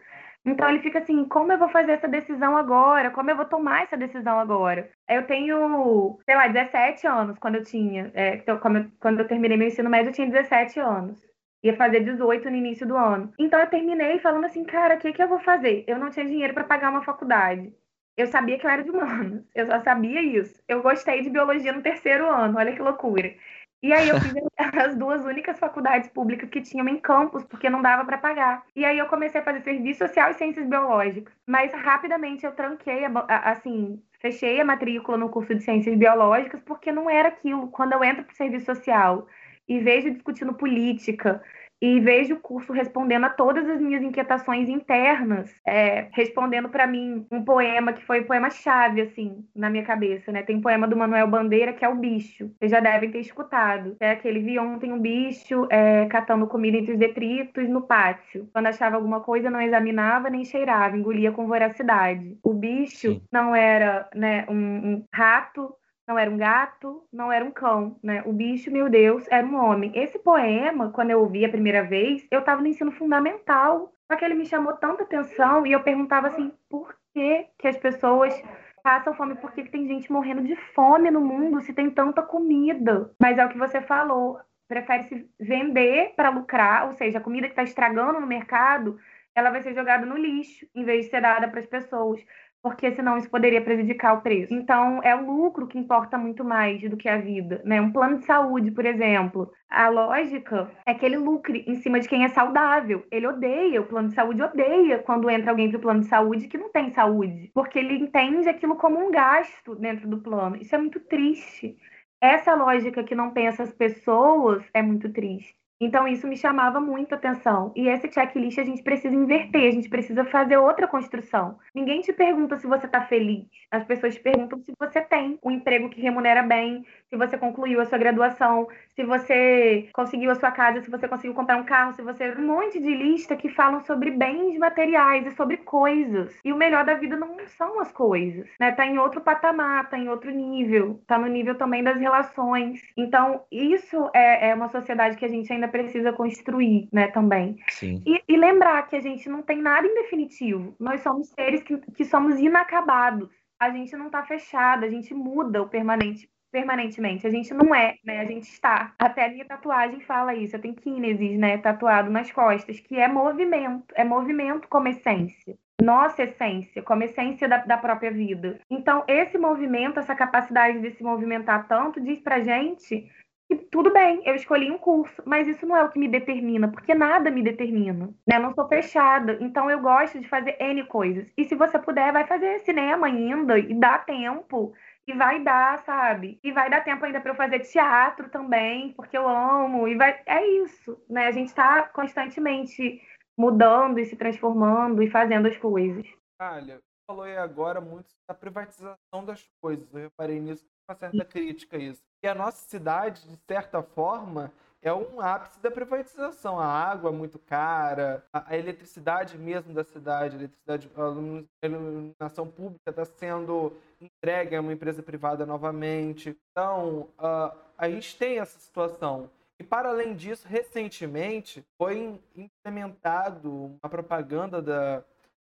Então 0.49 0.67
ele 0.69 0.79
fica 0.79 0.99
assim, 0.99 1.25
como 1.25 1.51
eu 1.51 1.59
vou 1.59 1.69
fazer 1.69 1.91
essa 1.93 2.07
decisão 2.07 2.57
agora? 2.57 3.11
Como 3.11 3.29
eu 3.29 3.35
vou 3.35 3.45
tomar 3.45 3.83
essa 3.83 3.95
decisão 3.95 4.39
agora? 4.39 4.89
Eu 5.07 5.25
tenho, 5.27 6.19
sei 6.25 6.35
lá, 6.35 6.47
17 6.47 7.05
anos 7.07 7.37
quando 7.37 7.55
eu 7.55 7.63
tinha, 7.63 8.11
é, 8.15 8.37
quando, 8.37 8.77
eu, 8.79 8.91
quando 8.99 9.19
eu 9.19 9.27
terminei 9.27 9.57
meu 9.57 9.67
ensino 9.67 9.89
médio, 9.89 10.09
eu 10.09 10.13
tinha 10.13 10.27
17 10.29 10.79
anos. 10.79 11.19
Ia 11.63 11.75
fazer 11.75 11.99
18 12.01 12.49
no 12.49 12.55
início 12.55 12.87
do 12.87 12.95
ano. 12.95 13.31
Então 13.37 13.59
eu 13.59 13.67
terminei 13.67 14.19
falando 14.19 14.45
assim, 14.45 14.63
cara, 14.63 14.95
o 14.95 14.97
que, 14.97 15.13
que 15.13 15.21
eu 15.21 15.27
vou 15.27 15.39
fazer? 15.39 15.83
Eu 15.87 15.99
não 15.99 16.09
tinha 16.09 16.25
dinheiro 16.25 16.53
para 16.53 16.63
pagar 16.63 16.89
uma 16.89 17.03
faculdade. 17.03 17.73
Eu 18.17 18.27
sabia 18.27 18.57
que 18.57 18.65
eu 18.65 18.69
era 18.69 18.83
de 18.83 18.89
humanos. 18.91 19.45
Eu 19.55 19.65
só 19.67 19.79
sabia 19.81 20.21
isso. 20.21 20.61
Eu 20.67 20.81
gostei 20.81 21.21
de 21.21 21.29
biologia 21.29 21.71
no 21.71 21.81
terceiro 21.81 22.29
ano. 22.29 22.57
Olha 22.57 22.73
que 22.73 22.81
loucura. 22.81 23.33
E 23.81 23.93
aí 23.93 24.09
eu 24.09 24.19
fiz 24.19 24.33
as 24.57 24.95
duas 24.95 25.23
únicas 25.23 25.57
faculdades 25.57 26.09
públicas 26.09 26.49
que 26.49 26.61
tinham 26.61 26.87
em 26.87 26.99
campus, 26.99 27.43
porque 27.45 27.69
não 27.69 27.81
dava 27.81 28.03
para 28.05 28.17
pagar. 28.17 28.63
E 28.75 28.83
aí 28.83 28.97
eu 28.97 29.07
comecei 29.07 29.39
a 29.39 29.43
fazer 29.43 29.61
serviço 29.61 30.05
social 30.05 30.31
e 30.31 30.33
ciências 30.33 30.67
biológicas. 30.67 31.33
Mas 31.47 31.71
rapidamente 31.73 32.45
eu 32.45 32.51
tranquei, 32.51 33.03
assim, 33.27 34.01
fechei 34.19 34.59
a 34.59 34.65
matrícula 34.65 35.17
no 35.17 35.29
curso 35.29 35.55
de 35.55 35.63
ciências 35.63 35.97
biológicas, 35.97 36.61
porque 36.63 36.91
não 36.91 37.09
era 37.09 37.29
aquilo. 37.29 37.69
Quando 37.69 37.93
eu 37.93 38.03
entro 38.03 38.23
para 38.23 38.33
o 38.33 38.35
serviço 38.35 38.65
social 38.65 39.27
e 39.67 39.79
vejo 39.79 40.11
discutindo 40.11 40.53
política, 40.53 41.41
e 41.81 41.99
vejo 41.99 42.35
o 42.35 42.39
curso 42.39 42.73
respondendo 42.73 43.25
a 43.25 43.29
todas 43.29 43.67
as 43.69 43.79
minhas 43.79 44.03
inquietações 44.03 44.67
internas, 44.67 45.53
é, 45.65 46.07
respondendo 46.11 46.69
para 46.69 46.85
mim 46.85 47.25
um 47.31 47.43
poema 47.43 47.93
que 47.93 48.05
foi 48.05 48.21
o 48.21 48.25
poema-chave, 48.25 49.01
assim, 49.01 49.45
na 49.55 49.69
minha 49.69 49.83
cabeça, 49.83 50.31
né? 50.31 50.43
Tem 50.43 50.57
um 50.57 50.61
poema 50.61 50.87
do 50.87 50.97
Manuel 50.97 51.27
Bandeira 51.27 51.73
que 51.73 51.85
é 51.85 51.89
O 51.89 51.95
Bicho, 51.95 52.51
vocês 52.57 52.71
já 52.71 52.79
devem 52.79 53.11
ter 53.11 53.19
escutado. 53.19 53.95
É 53.99 54.11
aquele, 54.11 54.39
vi 54.39 54.59
ontem 54.59 54.91
um 54.91 54.99
bicho 54.99 55.67
é, 55.69 56.05
catando 56.07 56.47
comida 56.47 56.77
entre 56.77 56.93
os 56.93 56.99
detritos 56.99 57.67
no 57.69 57.81
pátio. 57.81 58.49
Quando 58.51 58.67
achava 58.67 58.95
alguma 58.95 59.21
coisa, 59.21 59.49
não 59.49 59.61
examinava 59.61 60.29
nem 60.29 60.43
cheirava, 60.43 60.97
engolia 60.97 61.31
com 61.31 61.47
voracidade. 61.47 62.37
O 62.43 62.53
bicho 62.53 63.13
Sim. 63.13 63.21
não 63.31 63.55
era 63.55 64.09
né, 64.13 64.45
um, 64.49 64.55
um 64.55 65.05
rato, 65.13 65.73
não 66.09 66.17
era 66.17 66.31
um 66.31 66.37
gato, 66.37 67.07
não 67.13 67.31
era 67.31 67.45
um 67.45 67.51
cão, 67.51 67.95
né? 68.01 68.23
O 68.25 68.33
bicho, 68.33 68.71
meu 68.71 68.89
Deus, 68.89 69.27
era 69.29 69.45
um 69.45 69.55
homem. 69.55 69.91
Esse 69.93 70.17
poema, 70.17 70.89
quando 70.89 71.11
eu 71.11 71.19
ouvi 71.19 71.45
a 71.45 71.49
primeira 71.49 71.83
vez, 71.83 72.27
eu 72.31 72.39
estava 72.39 72.59
no 72.61 72.67
ensino 72.67 72.91
fundamental. 72.91 73.93
Só 74.11 74.17
que 74.17 74.25
ele 74.25 74.33
me 74.33 74.47
chamou 74.47 74.73
tanta 74.73 75.03
atenção 75.03 75.67
e 75.67 75.71
eu 75.71 75.83
perguntava 75.83 76.29
assim, 76.29 76.51
por 76.67 76.95
que, 77.13 77.45
que 77.59 77.67
as 77.67 77.77
pessoas 77.77 78.33
passam 78.81 79.13
fome? 79.13 79.35
Por 79.35 79.51
que, 79.51 79.61
que 79.61 79.71
tem 79.71 79.85
gente 79.85 80.11
morrendo 80.11 80.41
de 80.41 80.55
fome 80.73 81.11
no 81.11 81.21
mundo 81.21 81.61
se 81.61 81.73
tem 81.73 81.91
tanta 81.91 82.23
comida? 82.23 83.11
Mas 83.21 83.37
é 83.37 83.45
o 83.45 83.49
que 83.49 83.57
você 83.59 83.79
falou, 83.79 84.39
prefere 84.67 85.03
se 85.03 85.29
vender 85.39 86.13
para 86.15 86.31
lucrar, 86.31 86.87
ou 86.87 86.93
seja, 86.93 87.19
a 87.19 87.21
comida 87.21 87.45
que 87.45 87.51
está 87.51 87.61
estragando 87.61 88.19
no 88.19 88.25
mercado, 88.25 88.97
ela 89.35 89.51
vai 89.51 89.61
ser 89.61 89.75
jogada 89.75 90.07
no 90.07 90.17
lixo 90.17 90.65
em 90.73 90.83
vez 90.83 91.05
de 91.05 91.11
ser 91.11 91.21
dada 91.21 91.47
para 91.47 91.59
as 91.59 91.67
pessoas 91.67 92.19
porque 92.61 92.91
senão 92.91 93.17
isso 93.17 93.29
poderia 93.29 93.61
prejudicar 93.61 94.13
o 94.13 94.21
preço. 94.21 94.53
Então, 94.53 95.01
é 95.03 95.15
o 95.15 95.25
lucro 95.25 95.67
que 95.67 95.77
importa 95.77 96.17
muito 96.17 96.43
mais 96.43 96.81
do 96.89 96.97
que 96.97 97.07
a 97.07 97.17
vida, 97.17 97.61
né? 97.65 97.79
Um 97.81 97.91
plano 97.91 98.17
de 98.17 98.25
saúde, 98.25 98.71
por 98.71 98.85
exemplo, 98.85 99.51
a 99.69 99.87
lógica 99.87 100.69
é 100.85 100.93
que 100.93 101.05
ele 101.05 101.17
lucre 101.17 101.63
em 101.67 101.75
cima 101.75 101.99
de 101.99 102.07
quem 102.07 102.23
é 102.23 102.29
saudável. 102.29 103.05
Ele 103.11 103.27
odeia, 103.27 103.81
o 103.81 103.85
plano 103.85 104.09
de 104.09 104.15
saúde 104.15 104.41
odeia 104.41 104.99
quando 104.99 105.29
entra 105.29 105.51
alguém 105.51 105.69
pro 105.69 105.79
plano 105.79 106.01
de 106.01 106.07
saúde 106.07 106.47
que 106.47 106.57
não 106.57 106.71
tem 106.71 106.89
saúde, 106.89 107.51
porque 107.53 107.79
ele 107.79 107.95
entende 107.95 108.49
aquilo 108.49 108.75
como 108.75 108.99
um 108.99 109.11
gasto 109.11 109.75
dentro 109.75 110.07
do 110.07 110.21
plano. 110.21 110.55
Isso 110.57 110.75
é 110.75 110.77
muito 110.77 110.99
triste. 110.99 111.77
Essa 112.21 112.53
lógica 112.55 113.03
que 113.03 113.15
não 113.15 113.31
pensa 113.31 113.63
as 113.63 113.73
pessoas 113.73 114.63
é 114.73 114.81
muito 114.81 115.11
triste. 115.11 115.58
Então, 115.81 116.07
isso 116.07 116.27
me 116.27 116.35
chamava 116.35 116.79
muito 116.81 117.15
atenção. 117.15 117.71
E 117.75 117.87
esse 117.87 118.11
checklist 118.11 118.57
a 118.59 118.65
gente 118.65 118.83
precisa 118.83 119.15
inverter, 119.15 119.69
a 119.69 119.71
gente 119.71 119.87
precisa 119.89 120.25
fazer 120.25 120.57
outra 120.57 120.87
construção. 120.87 121.57
Ninguém 121.73 122.01
te 122.01 122.11
pergunta 122.11 122.57
se 122.57 122.67
você 122.67 122.85
está 122.85 123.01
feliz. 123.05 123.47
As 123.71 123.85
pessoas 123.85 124.15
te 124.15 124.21
perguntam 124.21 124.59
se 124.59 124.73
você 124.77 125.01
tem 125.01 125.39
um 125.43 125.51
emprego 125.51 125.89
que 125.89 126.01
remunera 126.01 126.43
bem, 126.43 126.85
se 127.09 127.17
você 127.17 127.37
concluiu 127.37 127.81
a 127.81 127.85
sua 127.85 127.97
graduação, 127.97 128.67
se 128.95 129.03
você 129.03 129.89
conseguiu 129.93 130.29
a 130.29 130.35
sua 130.35 130.51
casa, 130.51 130.81
se 130.81 130.91
você 130.91 131.07
conseguiu 131.07 131.33
comprar 131.33 131.57
um 131.57 131.65
carro, 131.65 131.93
se 131.93 132.01
você. 132.03 132.29
Um 132.35 132.45
monte 132.45 132.79
de 132.79 132.93
lista 132.93 133.35
que 133.35 133.49
falam 133.49 133.81
sobre 133.81 134.11
bens 134.11 134.57
materiais 134.57 135.25
e 135.25 135.35
sobre 135.35 135.57
coisas. 135.57 136.37
E 136.45 136.53
o 136.53 136.57
melhor 136.57 136.85
da 136.85 136.93
vida 136.93 137.17
não 137.17 137.37
são 137.57 137.79
as 137.79 137.91
coisas, 137.91 138.47
né? 138.59 138.71
Tá 138.71 138.85
em 138.85 138.99
outro 138.99 139.21
patamar, 139.21 139.89
tá 139.89 139.97
em 139.97 140.07
outro 140.07 140.29
nível, 140.29 141.01
tá 141.07 141.17
no 141.17 141.27
nível 141.27 141.55
também 141.55 141.83
das 141.83 141.99
relações. 141.99 142.79
Então, 142.95 143.41
isso 143.51 144.09
é, 144.13 144.49
é 144.49 144.55
uma 144.55 144.69
sociedade 144.69 145.17
que 145.17 145.25
a 145.25 145.29
gente 145.29 145.51
ainda 145.51 145.67
precisa 145.67 146.13
construir, 146.13 146.87
né, 146.93 147.07
também. 147.07 147.57
Sim. 147.69 148.03
E, 148.05 148.21
e 148.27 148.37
lembrar 148.37 148.87
que 148.87 148.95
a 148.95 149.01
gente 149.01 149.27
não 149.27 149.41
tem 149.41 149.61
nada 149.61 149.87
em 149.87 149.95
definitivo. 149.95 150.75
Nós 150.79 151.01
somos 151.01 151.29
seres 151.29 151.63
que, 151.63 151.77
que 151.77 152.05
somos 152.05 152.37
inacabados. 152.39 153.29
A 153.59 153.71
gente 153.71 153.95
não 153.97 154.09
tá 154.09 154.23
fechado, 154.23 154.85
a 154.85 154.89
gente 154.89 155.13
muda 155.13 155.61
o 155.61 155.67
permanente 155.67 156.29
permanentemente. 156.51 157.25
A 157.25 157.29
gente 157.29 157.53
não 157.53 157.73
é, 157.73 157.95
né? 158.03 158.19
A 158.19 158.25
gente 158.25 158.43
está. 158.43 158.93
Até 158.99 159.25
a 159.25 159.29
minha 159.29 159.45
tatuagem 159.45 159.99
fala 160.01 160.35
isso. 160.35 160.55
Eu 160.55 160.61
tenho 160.61 160.75
kinesis, 160.75 161.37
né? 161.37 161.57
Tatuado 161.57 162.09
nas 162.09 162.31
costas, 162.31 162.79
que 162.79 162.97
é 162.97 163.07
movimento. 163.07 163.93
É 163.95 164.03
movimento 164.03 164.67
como 164.67 164.87
essência. 164.87 165.57
Nossa 165.81 166.23
essência, 166.23 166.81
como 166.81 167.03
essência 167.03 167.47
da, 167.47 167.57
da 167.57 167.77
própria 167.77 168.11
vida. 168.11 168.59
Então, 168.69 169.03
esse 169.07 169.37
movimento, 169.37 169.99
essa 169.99 170.13
capacidade 170.13 170.79
de 170.79 170.91
se 170.91 171.01
movimentar 171.01 171.67
tanto, 171.67 172.01
diz 172.01 172.19
pra 172.19 172.41
gente 172.41 173.09
que 173.49 173.55
tudo 173.55 173.91
bem, 173.91 174.21
eu 174.25 174.35
escolhi 174.35 174.69
um 174.69 174.77
curso, 174.77 175.23
mas 175.25 175.47
isso 175.47 175.65
não 175.65 175.75
é 175.75 175.83
o 175.83 175.89
que 175.89 175.97
me 175.97 176.07
determina, 176.07 176.67
porque 176.67 176.93
nada 176.93 177.31
me 177.31 177.41
determina, 177.41 178.13
né? 178.27 178.35
Eu 178.35 178.41
não 178.41 178.53
sou 178.53 178.67
fechada, 178.67 179.39
então 179.41 179.71
eu 179.71 179.79
gosto 179.79 180.19
de 180.19 180.27
fazer 180.27 180.55
N 180.59 180.83
coisas. 180.83 181.27
E 181.35 181.43
se 181.45 181.55
você 181.55 181.79
puder, 181.79 182.13
vai 182.13 182.27
fazer 182.27 182.59
cinema 182.59 183.07
ainda 183.07 183.57
e 183.57 183.73
dá 183.73 183.97
tempo 183.97 184.71
e 185.09 185.13
vai 185.13 185.43
dar, 185.43 185.79
sabe? 185.79 186.39
E 186.43 186.51
vai 186.51 186.69
dar 186.69 186.83
tempo 186.83 187.03
ainda 187.03 187.19
para 187.19 187.31
eu 187.31 187.35
fazer 187.35 187.59
teatro 187.61 188.29
também, 188.29 188.93
porque 188.93 189.17
eu 189.17 189.27
amo. 189.27 189.87
E 189.87 189.95
vai. 189.95 190.21
É 190.25 190.45
isso, 190.63 191.01
né? 191.09 191.27
A 191.27 191.31
gente 191.31 191.47
está 191.47 191.83
constantemente 191.89 193.01
mudando 193.37 193.99
e 193.99 194.05
se 194.05 194.15
transformando 194.15 195.01
e 195.01 195.09
fazendo 195.09 195.47
as 195.47 195.57
coisas. 195.57 196.05
Olha, 196.39 196.79
falou 197.07 197.23
aí 197.23 197.37
agora 197.37 197.81
muito 197.81 198.09
da 198.27 198.35
privatização 198.35 199.25
das 199.25 199.43
coisas. 199.59 199.91
Eu 199.93 200.01
reparei 200.01 200.39
nisso, 200.39 200.63
com 200.63 200.93
uma 200.93 200.99
certa 200.99 201.25
crítica 201.25 201.77
a 201.77 201.79
isso. 201.79 202.01
E 202.23 202.27
a 202.27 202.35
nossa 202.35 202.67
cidade, 202.69 203.27
de 203.27 203.37
certa 203.47 203.81
forma, 203.81 204.51
é 204.81 204.93
um 204.93 205.19
ápice 205.19 205.59
da 205.59 205.69
privatização. 205.69 206.59
A 206.59 206.65
água 206.65 207.09
é 207.09 207.13
muito 207.13 207.37
cara, 207.39 208.23
a, 208.31 208.57
eletricidade 208.57 209.37
mesmo 209.37 209.73
da 209.73 209.83
cidade, 209.83 210.35
a 210.35 210.39
eletricidade, 210.39 210.91
a 210.95 211.65
iluminação 211.65 212.47
pública 212.47 212.89
está 212.89 213.05
sendo 213.05 213.73
entregue 213.99 214.55
a 214.55 214.61
uma 214.61 214.73
empresa 214.73 215.03
privada 215.03 215.45
novamente. 215.45 216.37
Então, 216.51 217.09
uh, 217.19 217.55
a 217.77 217.89
gente 217.89 218.17
tem 218.17 218.39
essa 218.39 218.57
situação. 218.57 219.29
E 219.59 219.63
para 219.63 219.89
além 219.89 220.15
disso, 220.15 220.47
recentemente 220.47 221.65
foi 221.77 222.17
implementado 222.35 223.77
uma 223.83 223.89
propaganda 223.89 224.61
da, 224.61 225.03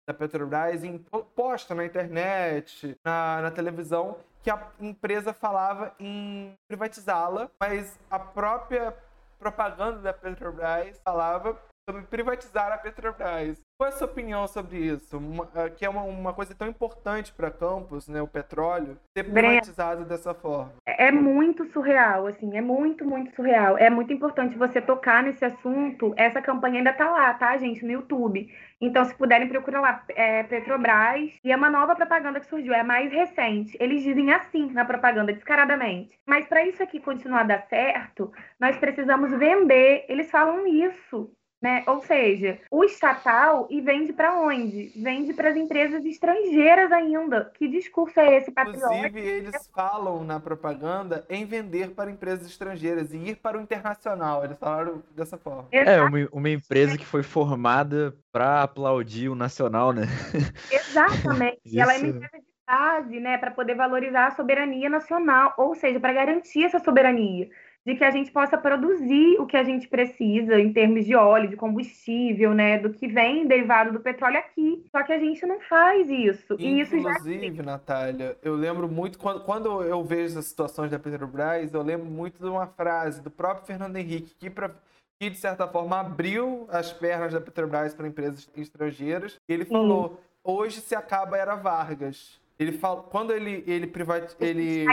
da 0.06 0.12
Petrobras 0.12 0.82
posta 1.36 1.76
na 1.76 1.84
internet, 1.84 2.96
na, 3.04 3.42
na 3.42 3.50
televisão, 3.52 4.16
que 4.42 4.50
a 4.50 4.68
empresa 4.80 5.32
falava 5.32 5.94
em 6.00 6.58
privatizá-la, 6.66 7.50
mas 7.60 7.96
a 8.10 8.18
própria 8.18 8.92
propaganda 9.40 9.98
da 10.02 10.12
Petrobras 10.12 11.00
falava 11.02 11.58
sobre 11.88 12.02
privatizar 12.02 12.70
a 12.70 12.78
Petrobras. 12.78 13.58
Qual 13.80 13.88
é 13.88 13.94
a 13.94 13.96
sua 13.96 14.08
opinião 14.08 14.46
sobre 14.46 14.76
isso? 14.76 15.16
Uma, 15.16 15.48
ah, 15.54 15.70
que 15.70 15.86
é 15.86 15.88
uma, 15.88 16.02
uma 16.02 16.34
coisa 16.34 16.54
tão 16.54 16.68
importante 16.68 17.32
para 17.32 17.50
Campos, 17.50 18.08
né, 18.08 18.20
o 18.20 18.28
petróleo, 18.28 18.98
ser 19.16 19.24
privatizado 19.24 20.04
dessa 20.04 20.34
forma. 20.34 20.74
É, 20.86 21.06
é 21.06 21.10
muito 21.10 21.64
surreal, 21.72 22.26
assim, 22.26 22.58
é 22.58 22.60
muito, 22.60 23.06
muito 23.06 23.34
surreal. 23.34 23.78
É 23.78 23.88
muito 23.88 24.12
importante 24.12 24.54
você 24.58 24.82
tocar 24.82 25.22
nesse 25.22 25.46
assunto. 25.46 26.12
Essa 26.18 26.42
campanha 26.42 26.80
ainda 26.80 26.92
tá 26.92 27.10
lá, 27.10 27.32
tá, 27.32 27.56
gente, 27.56 27.82
no 27.82 27.90
YouTube. 27.90 28.52
Então, 28.82 29.02
se 29.06 29.14
puderem, 29.14 29.48
procurar 29.48 29.80
lá, 29.80 30.04
é, 30.10 30.42
Petrobras. 30.42 31.32
E 31.42 31.50
é 31.50 31.56
uma 31.56 31.70
nova 31.70 31.96
propaganda 31.96 32.38
que 32.38 32.48
surgiu, 32.48 32.74
é 32.74 32.82
mais 32.82 33.10
recente. 33.10 33.78
Eles 33.80 34.02
dizem 34.02 34.30
assim 34.30 34.70
na 34.74 34.84
propaganda, 34.84 35.32
descaradamente. 35.32 36.20
Mas 36.26 36.46
para 36.46 36.66
isso 36.66 36.82
aqui 36.82 37.00
continuar 37.00 37.40
a 37.40 37.44
dar 37.44 37.62
certo, 37.62 38.30
nós 38.60 38.76
precisamos 38.76 39.30
vender. 39.38 40.04
Eles 40.06 40.30
falam 40.30 40.66
isso 40.66 41.30
né? 41.60 41.84
Ou 41.86 42.00
seja, 42.00 42.58
o 42.70 42.82
estatal 42.82 43.66
e 43.70 43.80
vende 43.80 44.12
para 44.12 44.38
onde? 44.40 44.92
Vende 44.96 45.34
para 45.34 45.50
as 45.50 45.56
empresas 45.56 46.04
estrangeiras 46.04 46.90
ainda. 46.90 47.52
Que 47.54 47.68
discurso 47.68 48.18
é 48.18 48.38
esse, 48.38 48.50
patriota? 48.50 48.94
Inclusive, 48.94 49.20
eles 49.20 49.70
falam 49.74 50.24
na 50.24 50.40
propaganda 50.40 51.26
em 51.28 51.44
vender 51.44 51.90
para 51.90 52.10
empresas 52.10 52.46
estrangeiras 52.46 53.12
e 53.12 53.18
ir 53.18 53.36
para 53.36 53.58
o 53.58 53.60
internacional. 53.60 54.42
Eles 54.44 54.58
falaram 54.58 55.02
dessa 55.14 55.36
forma. 55.36 55.66
É, 55.70 56.00
uma, 56.00 56.28
uma 56.32 56.48
empresa 56.48 56.96
que 56.96 57.04
foi 57.04 57.22
formada 57.22 58.14
para 58.32 58.62
aplaudir 58.62 59.28
o 59.28 59.34
nacional, 59.34 59.92
né? 59.92 60.02
Exatamente. 60.72 61.60
e 61.64 61.78
ela 61.78 61.94
é 61.94 61.98
uma 61.98 62.08
empresa 62.08 62.38
de 62.38 62.50
base, 62.66 63.20
né, 63.20 63.36
para 63.36 63.50
poder 63.50 63.74
valorizar 63.74 64.28
a 64.28 64.30
soberania 64.30 64.88
nacional, 64.88 65.52
ou 65.58 65.74
seja, 65.74 65.98
para 65.98 66.12
garantir 66.12 66.64
essa 66.64 66.78
soberania 66.78 67.48
de 67.86 67.96
que 67.96 68.04
a 68.04 68.10
gente 68.10 68.30
possa 68.30 68.58
produzir 68.58 69.40
o 69.40 69.46
que 69.46 69.56
a 69.56 69.64
gente 69.64 69.88
precisa 69.88 70.60
em 70.60 70.72
termos 70.72 71.04
de 71.04 71.14
óleo, 71.14 71.48
de 71.48 71.56
combustível, 71.56 72.52
né, 72.52 72.78
do 72.78 72.90
que 72.90 73.08
vem 73.08 73.46
derivado 73.46 73.92
do 73.92 74.00
petróleo 74.00 74.38
aqui. 74.38 74.84
Só 74.90 75.02
que 75.02 75.12
a 75.12 75.18
gente 75.18 75.44
não 75.46 75.60
faz 75.60 76.08
isso. 76.10 76.54
Inclusive, 76.54 76.68
e 76.68 76.80
isso 76.80 76.98
já... 77.00 77.62
Natália, 77.62 78.36
eu 78.42 78.54
lembro 78.54 78.88
muito 78.88 79.18
quando, 79.18 79.44
quando 79.44 79.82
eu 79.82 80.04
vejo 80.04 80.38
as 80.38 80.46
situações 80.46 80.90
da 80.90 80.98
Petrobras, 80.98 81.72
eu 81.72 81.82
lembro 81.82 82.06
muito 82.06 82.38
de 82.42 82.48
uma 82.48 82.66
frase 82.66 83.22
do 83.22 83.30
próprio 83.30 83.66
Fernando 83.66 83.96
Henrique 83.96 84.34
que 84.38 84.50
para 84.50 84.70
que 85.20 85.28
de 85.28 85.36
certa 85.36 85.68
forma 85.68 86.00
abriu 86.00 86.66
as 86.70 86.92
pernas 86.92 87.32
da 87.32 87.40
Petrobras 87.40 87.94
para 87.94 88.08
empresas 88.08 88.48
estrangeiras. 88.56 89.36
Ele 89.46 89.66
falou: 89.66 90.18
"Hoje 90.42 90.80
se 90.80 90.94
acaba 90.94 91.36
a 91.36 91.38
era 91.38 91.54
Vargas". 91.54 92.40
Ele 92.60 92.72
fala, 92.72 93.02
quando 93.04 93.32
ele 93.32 93.64
ele 93.66 93.86
privati, 93.86 94.36
ele, 94.38 94.84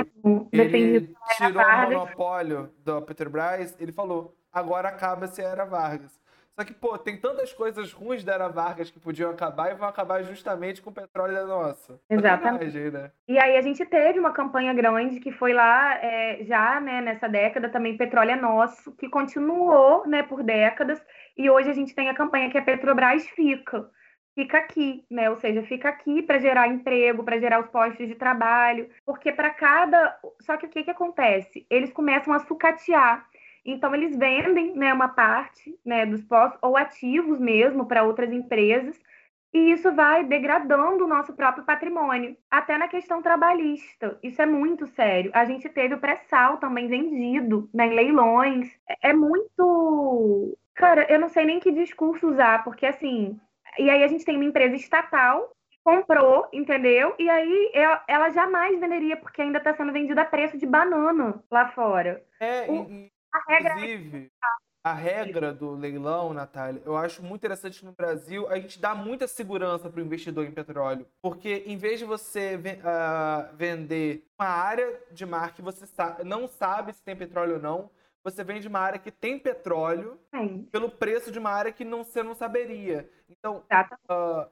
ele 0.53 1.13
tirou 1.35 1.61
o 1.61 1.81
monopólio 1.81 2.71
da 2.85 3.01
Petrobras, 3.01 3.75
ele 3.77 3.91
falou: 3.91 4.33
agora 4.53 4.87
acaba-se 4.87 5.41
a 5.41 5.49
era 5.49 5.65
Vargas. 5.65 6.17
Só 6.57 6.65
que, 6.65 6.73
pô, 6.73 6.97
tem 6.97 7.17
tantas 7.17 7.53
coisas 7.53 7.93
ruins 7.93 8.23
da 8.23 8.33
Era 8.33 8.47
Vargas 8.47 8.89
que 8.89 8.99
podiam 8.99 9.29
acabar 9.29 9.71
e 9.71 9.75
vão 9.75 9.87
acabar 9.87 10.23
justamente 10.23 10.81
com 10.81 10.89
o 10.89 10.93
petróleo 10.93 11.35
da 11.35 11.45
nossa. 11.45 11.99
Exatamente. 12.09 12.79
Né? 12.89 13.11
E 13.27 13.37
aí 13.37 13.57
a 13.57 13.61
gente 13.61 13.85
teve 13.85 14.17
uma 14.17 14.31
campanha 14.31 14.73
grande 14.73 15.19
que 15.19 15.31
foi 15.31 15.53
lá 15.53 15.93
é, 16.03 16.43
já 16.45 16.79
né, 16.79 16.99
nessa 16.99 17.27
década 17.29 17.69
também 17.69 17.95
Petróleo 17.95 18.31
é 18.31 18.35
Nosso, 18.35 18.91
que 18.93 19.07
continuou 19.07 20.07
né, 20.07 20.23
por 20.23 20.41
décadas. 20.41 20.99
E 21.37 21.47
hoje 21.47 21.69
a 21.69 21.73
gente 21.73 21.93
tem 21.93 22.09
a 22.09 22.15
campanha 22.15 22.49
que 22.49 22.57
é 22.57 22.61
Petrobras 22.61 23.27
Fica 23.27 23.87
fica 24.37 24.59
aqui, 24.59 25.03
né? 25.09 25.31
Ou 25.31 25.35
seja, 25.37 25.63
fica 25.63 25.89
aqui 25.89 26.21
para 26.21 26.37
gerar 26.37 26.67
emprego, 26.67 27.23
para 27.23 27.39
gerar 27.39 27.59
os 27.59 27.67
postos 27.69 28.07
de 28.07 28.13
trabalho, 28.13 28.87
porque 29.03 29.31
para 29.31 29.49
cada. 29.49 30.15
Só 30.41 30.55
que 30.57 30.67
o 30.67 30.69
que, 30.69 30.83
que 30.83 30.91
acontece? 30.91 31.65
Eles 31.67 31.91
começam 31.91 32.31
a 32.31 32.39
sucatear. 32.39 33.27
Então, 33.65 33.93
eles 33.95 34.15
vendem 34.15 34.75
né, 34.75 34.93
uma 34.93 35.09
parte 35.09 35.75
né, 35.83 36.05
dos 36.05 36.23
postos, 36.23 36.59
ou 36.61 36.77
ativos 36.77 37.39
mesmo, 37.39 37.85
para 37.85 38.03
outras 38.03 38.31
empresas, 38.31 38.97
e 39.53 39.71
isso 39.71 39.91
vai 39.93 40.23
degradando 40.23 41.03
o 41.03 41.07
nosso 41.07 41.33
próprio 41.33 41.65
patrimônio, 41.65 42.37
até 42.49 42.77
na 42.77 42.87
questão 42.87 43.21
trabalhista. 43.21 44.17
Isso 44.21 44.41
é 44.41 44.45
muito 44.45 44.85
sério. 44.87 45.31
A 45.33 45.43
gente 45.45 45.67
teve 45.67 45.95
o 45.95 45.99
pré-sal 45.99 46.57
também 46.57 46.87
vendido 46.87 47.69
né, 47.73 47.87
em 47.87 47.95
leilões. 47.95 48.69
É, 48.87 49.09
é 49.09 49.13
muito. 49.13 50.57
Cara, 50.75 51.11
eu 51.11 51.19
não 51.19 51.27
sei 51.27 51.43
nem 51.43 51.59
que 51.59 51.71
discurso 51.71 52.29
usar, 52.29 52.63
porque 52.63 52.85
assim, 52.85 53.37
e 53.79 53.89
aí 53.89 54.03
a 54.03 54.07
gente 54.07 54.25
tem 54.25 54.35
uma 54.35 54.45
empresa 54.45 54.75
estatal 54.75 55.51
que 55.69 55.77
comprou, 55.83 56.47
entendeu? 56.53 57.15
E 57.17 57.29
aí 57.29 57.71
ela 58.07 58.29
jamais 58.29 58.79
venderia, 58.79 59.17
porque 59.17 59.41
ainda 59.41 59.57
está 59.57 59.75
sendo 59.75 59.93
vendida 59.93 60.21
a 60.21 60.25
preço 60.25 60.57
de 60.57 60.65
banana 60.65 61.43
lá 61.49 61.69
fora. 61.69 62.23
É, 62.39 62.69
o, 62.69 63.09
a 63.33 63.51
regra 63.51 63.69
é 63.69 63.73
inclusive, 63.73 64.31
a 64.87 64.93
regra 64.93 65.53
do 65.53 65.71
leilão, 65.71 66.33
Natália, 66.33 66.81
eu 66.85 66.95
acho 66.95 67.21
muito 67.21 67.41
interessante 67.41 67.83
no 67.83 67.91
Brasil, 67.91 68.47
a 68.47 68.57
gente 68.57 68.79
dá 68.79 68.95
muita 68.95 69.27
segurança 69.27 69.89
para 69.89 69.99
o 69.99 70.03
investidor 70.03 70.45
em 70.45 70.51
petróleo. 70.51 71.05
Porque 71.21 71.63
em 71.65 71.75
vez 71.75 71.99
de 71.99 72.05
você 72.05 72.55
uh, 72.55 73.55
vender 73.55 74.25
uma 74.39 74.47
área 74.47 74.97
de 75.11 75.25
mar 75.25 75.53
que 75.53 75.61
você 75.61 75.85
não 76.23 76.47
sabe 76.47 76.93
se 76.93 77.03
tem 77.03 77.17
petróleo 77.17 77.55
ou 77.55 77.61
não, 77.61 77.89
você 78.31 78.43
vende 78.43 78.67
uma 78.67 78.79
área 78.79 78.99
que 78.99 79.09
tem 79.09 79.39
petróleo 79.39 80.19
Sim. 80.35 80.63
pelo 80.65 80.91
preço 80.91 81.31
de 81.31 81.39
uma 81.39 81.49
área 81.49 81.71
que 81.71 81.85
não, 81.85 82.03
você 82.03 82.21
não 82.21 82.35
saberia. 82.35 83.09
Então, 83.29 83.63
uh, 84.09 84.51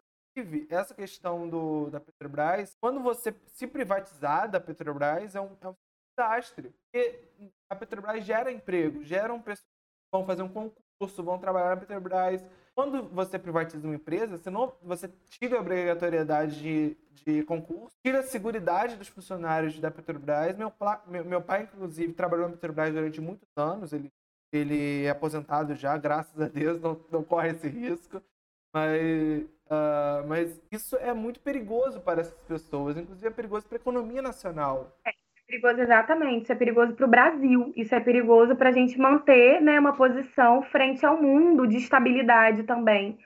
essa 0.69 0.95
questão 0.95 1.49
do, 1.49 1.89
da 1.89 1.99
Petrobras, 1.99 2.73
quando 2.79 3.01
você 3.01 3.35
se 3.47 3.67
privatizar 3.67 4.49
da 4.49 4.61
Petrobras, 4.61 5.35
é 5.35 5.41
um, 5.41 5.57
é 5.59 5.67
um 5.67 5.75
desastre. 6.17 6.73
Porque 6.85 7.27
a 7.69 7.75
Petrobras 7.75 8.23
gera 8.23 8.49
emprego, 8.49 9.03
geram 9.03 9.41
pessoas 9.41 9.67
que 9.67 10.09
vão 10.17 10.25
fazer 10.25 10.43
um 10.43 10.49
concurso, 10.49 11.23
vão 11.23 11.37
trabalhar 11.37 11.71
na 11.71 11.81
Petrobras. 11.81 12.45
Quando 12.75 13.07
você 13.07 13.39
privatiza 13.39 13.87
uma 13.87 13.95
empresa, 13.95 14.37
você, 14.37 14.49
não, 14.49 14.73
você 14.83 15.09
tira 15.29 15.57
a 15.57 15.61
obrigatoriedade 15.61 16.61
de, 16.61 16.97
de 17.23 17.43
concurso, 17.43 17.95
tira 18.03 18.19
a 18.19 18.23
segurança 18.23 18.97
dos 18.97 19.07
funcionários 19.07 19.79
da 19.79 19.89
Petrobras. 19.89 20.57
Meu, 20.57 20.73
meu, 21.07 21.23
meu 21.23 21.41
pai, 21.41 21.63
inclusive, 21.63 22.11
trabalhou 22.11 22.49
na 22.49 22.53
Petrobras 22.53 22.93
durante 22.93 23.21
muitos 23.21 23.47
anos. 23.55 23.93
Ele, 23.93 24.11
ele 24.51 25.05
é 25.05 25.09
aposentado 25.09 25.73
já, 25.73 25.97
graças 25.97 26.39
a 26.39 26.49
Deus, 26.49 26.81
não, 26.81 26.99
não 27.09 27.23
corre 27.23 27.51
esse 27.51 27.69
risco. 27.69 28.21
Mas, 28.73 29.43
uh, 29.67 30.27
mas 30.27 30.61
isso 30.69 30.97
é 30.97 31.13
muito 31.13 31.39
perigoso 31.39 32.01
para 32.01 32.19
essas 32.19 32.37
pessoas, 32.41 32.97
inclusive 32.97 33.25
é 33.25 33.31
perigoso 33.31 33.65
para 33.65 33.77
a 33.77 33.79
economia 33.79 34.21
nacional. 34.21 34.93
É 35.05 35.13
perigoso 35.55 35.81
exatamente, 35.81 36.43
isso 36.43 36.51
é 36.51 36.55
perigoso 36.55 36.93
para 36.93 37.05
o 37.05 37.09
Brasil, 37.09 37.73
isso 37.75 37.95
é 37.95 37.99
perigoso 37.99 38.55
para 38.55 38.69
a 38.69 38.71
gente 38.71 38.97
manter 38.99 39.61
né, 39.61 39.79
uma 39.79 39.93
posição 39.93 40.61
frente 40.63 41.05
ao 41.05 41.21
mundo 41.21 41.67
de 41.67 41.77
estabilidade 41.77 42.63
também. 42.63 43.17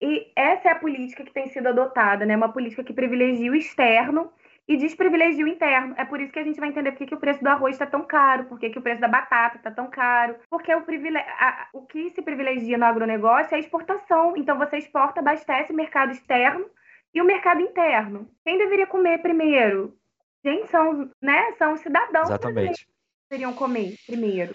E 0.00 0.30
essa 0.36 0.68
é 0.68 0.72
a 0.72 0.78
política 0.78 1.24
que 1.24 1.32
tem 1.32 1.48
sido 1.48 1.68
adotada, 1.68 2.26
né? 2.26 2.36
Uma 2.36 2.52
política 2.52 2.84
que 2.84 2.92
privilegia 2.92 3.50
o 3.50 3.54
externo 3.54 4.30
e 4.66 4.76
desprivilegia 4.76 5.44
o 5.44 5.48
interno. 5.48 5.94
É 5.96 6.04
por 6.04 6.20
isso 6.20 6.32
que 6.32 6.38
a 6.38 6.44
gente 6.44 6.60
vai 6.60 6.68
entender 6.68 6.92
por 6.92 6.98
que, 6.98 7.06
que 7.06 7.14
o 7.14 7.20
preço 7.20 7.42
do 7.42 7.48
arroz 7.48 7.74
está 7.74 7.86
tão 7.86 8.02
caro, 8.02 8.44
por 8.44 8.58
que, 8.58 8.70
que 8.70 8.78
o 8.78 8.82
preço 8.82 9.00
da 9.00 9.08
batata 9.08 9.56
está 9.56 9.70
tão 9.70 9.88
caro, 9.88 10.36
porque 10.50 10.74
o, 10.74 10.82
privile... 10.82 11.18
a... 11.18 11.68
o 11.72 11.86
que 11.86 12.10
se 12.10 12.22
privilegia 12.22 12.76
no 12.76 12.84
agronegócio 12.84 13.54
é 13.54 13.56
a 13.56 13.60
exportação. 13.60 14.34
Então 14.36 14.58
você 14.58 14.78
exporta, 14.78 15.20
abastece 15.20 15.72
o 15.72 15.76
mercado 15.76 16.12
externo 16.12 16.66
e 17.14 17.22
o 17.22 17.24
mercado 17.24 17.60
interno. 17.60 18.28
Quem 18.44 18.58
deveria 18.58 18.86
comer 18.86 19.18
primeiro? 19.18 19.96
Gente, 20.44 20.70
são, 20.70 21.10
né, 21.22 21.52
são 21.58 21.72
os 21.72 21.80
cidadãos 21.80 22.28
Exatamente. 22.28 22.84
que 22.84 22.92
deveriam 23.30 23.54
comer 23.54 23.94
primeiro. 24.06 24.54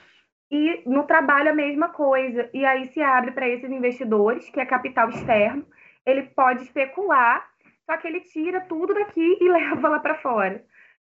E 0.51 0.81
no 0.85 1.03
trabalho 1.03 1.51
a 1.51 1.55
mesma 1.55 1.89
coisa. 1.89 2.49
E 2.53 2.65
aí 2.65 2.87
se 2.87 3.01
abre 3.01 3.31
para 3.31 3.47
esses 3.47 3.69
investidores, 3.69 4.49
que 4.49 4.59
é 4.59 4.65
capital 4.65 5.09
externo, 5.09 5.65
ele 6.05 6.23
pode 6.23 6.63
especular 6.63 7.49
só 7.89 7.97
que 7.97 8.07
ele 8.07 8.21
tira 8.21 8.61
tudo 8.61 8.93
daqui 8.93 9.37
e 9.41 9.49
leva 9.49 9.89
lá 9.89 9.99
para 9.99 10.19
fora. 10.19 10.63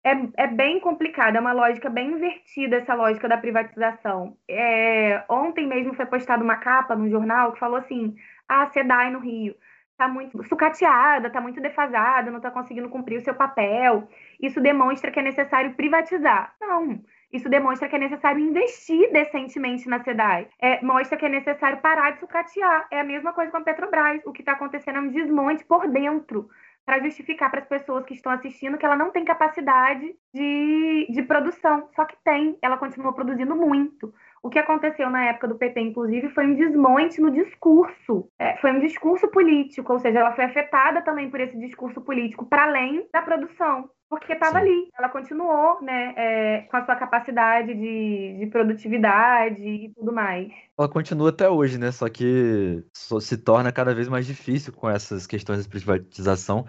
É, 0.02 0.42
é 0.44 0.46
bem 0.48 0.80
complicado, 0.80 1.36
é 1.36 1.40
uma 1.40 1.52
lógica 1.52 1.88
bem 1.88 2.10
invertida 2.10 2.76
essa 2.76 2.94
lógica 2.94 3.28
da 3.28 3.38
privatização. 3.38 4.36
É, 4.50 5.24
ontem 5.30 5.66
mesmo 5.66 5.94
foi 5.94 6.04
postada 6.04 6.42
uma 6.42 6.56
capa 6.56 6.96
no 6.96 7.08
jornal 7.08 7.52
que 7.52 7.60
falou 7.60 7.76
assim: 7.76 8.14
ah, 8.48 8.68
SEDAI 8.70 9.10
no 9.12 9.20
Rio. 9.20 9.54
está 9.92 10.08
muito 10.08 10.42
sucateada, 10.42 11.28
está 11.28 11.40
muito 11.40 11.60
defasada, 11.60 12.30
não 12.30 12.38
está 12.38 12.50
conseguindo 12.50 12.88
cumprir 12.88 13.18
o 13.18 13.24
seu 13.24 13.34
papel. 13.34 14.08
Isso 14.44 14.60
demonstra 14.60 15.10
que 15.10 15.18
é 15.18 15.22
necessário 15.22 15.74
privatizar. 15.74 16.54
Não. 16.60 17.00
Isso 17.32 17.48
demonstra 17.48 17.88
que 17.88 17.96
é 17.96 17.98
necessário 17.98 18.40
investir 18.40 19.10
decentemente 19.12 19.88
na 19.88 20.02
SEDAI. 20.02 20.48
É, 20.60 20.84
mostra 20.84 21.16
que 21.16 21.26
é 21.26 21.28
necessário 21.28 21.80
parar 21.80 22.12
de 22.12 22.20
sucatear. 22.20 22.86
É 22.92 23.00
a 23.00 23.04
mesma 23.04 23.32
coisa 23.32 23.50
com 23.50 23.56
a 23.56 23.62
Petrobras. 23.62 24.20
O 24.24 24.32
que 24.32 24.42
está 24.42 24.52
acontecendo 24.52 24.98
é 24.98 25.00
um 25.00 25.08
desmonte 25.08 25.64
por 25.64 25.88
dentro 25.88 26.48
para 26.84 27.02
justificar 27.02 27.50
para 27.50 27.60
as 27.60 27.66
pessoas 27.66 28.04
que 28.04 28.14
estão 28.14 28.30
assistindo 28.30 28.76
que 28.76 28.84
ela 28.84 28.96
não 28.96 29.10
tem 29.10 29.24
capacidade 29.24 30.14
de, 30.32 31.06
de 31.10 31.22
produção. 31.22 31.88
Só 31.96 32.04
que 32.04 32.16
tem, 32.22 32.58
ela 32.60 32.76
continua 32.76 33.12
produzindo 33.12 33.56
muito. 33.56 34.12
O 34.44 34.50
que 34.50 34.58
aconteceu 34.58 35.08
na 35.08 35.24
época 35.24 35.48
do 35.48 35.54
PT, 35.54 35.80
inclusive, 35.80 36.28
foi 36.28 36.46
um 36.46 36.54
desmonte 36.54 37.18
no 37.18 37.30
discurso. 37.30 38.28
É, 38.38 38.58
foi 38.58 38.72
um 38.72 38.80
discurso 38.80 39.26
político, 39.28 39.90
ou 39.90 39.98
seja, 39.98 40.18
ela 40.18 40.34
foi 40.34 40.44
afetada 40.44 41.00
também 41.00 41.30
por 41.30 41.40
esse 41.40 41.58
discurso 41.58 42.02
político 42.02 42.44
para 42.44 42.64
além 42.64 43.08
da 43.10 43.22
produção 43.22 43.88
porque 44.06 44.34
estava 44.34 44.58
ali. 44.58 44.88
Ela 44.96 45.08
continuou, 45.08 45.82
né, 45.82 46.14
é, 46.16 46.60
com 46.70 46.76
a 46.76 46.84
sua 46.84 46.94
capacidade 46.94 47.74
de, 47.74 48.36
de, 48.38 48.46
produtividade 48.46 49.60
e 49.60 49.92
tudo 49.94 50.12
mais. 50.12 50.52
Ela 50.78 50.88
continua 50.88 51.30
até 51.30 51.48
hoje, 51.48 51.78
né? 51.78 51.90
Só 51.90 52.08
que 52.08 52.84
só 52.96 53.18
se 53.18 53.36
torna 53.36 53.72
cada 53.72 53.92
vez 53.92 54.08
mais 54.08 54.24
difícil 54.26 54.72
com 54.72 54.88
essas 54.88 55.26
questões 55.26 55.64
de 55.64 55.68
privatização, 55.68 56.64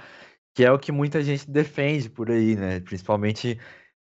que 0.55 0.63
é 0.63 0.71
o 0.71 0.79
que 0.79 0.91
muita 0.91 1.21
gente 1.21 1.49
defende 1.49 2.09
por 2.09 2.31
aí, 2.31 2.55
né? 2.55 2.79
Principalmente 2.79 3.59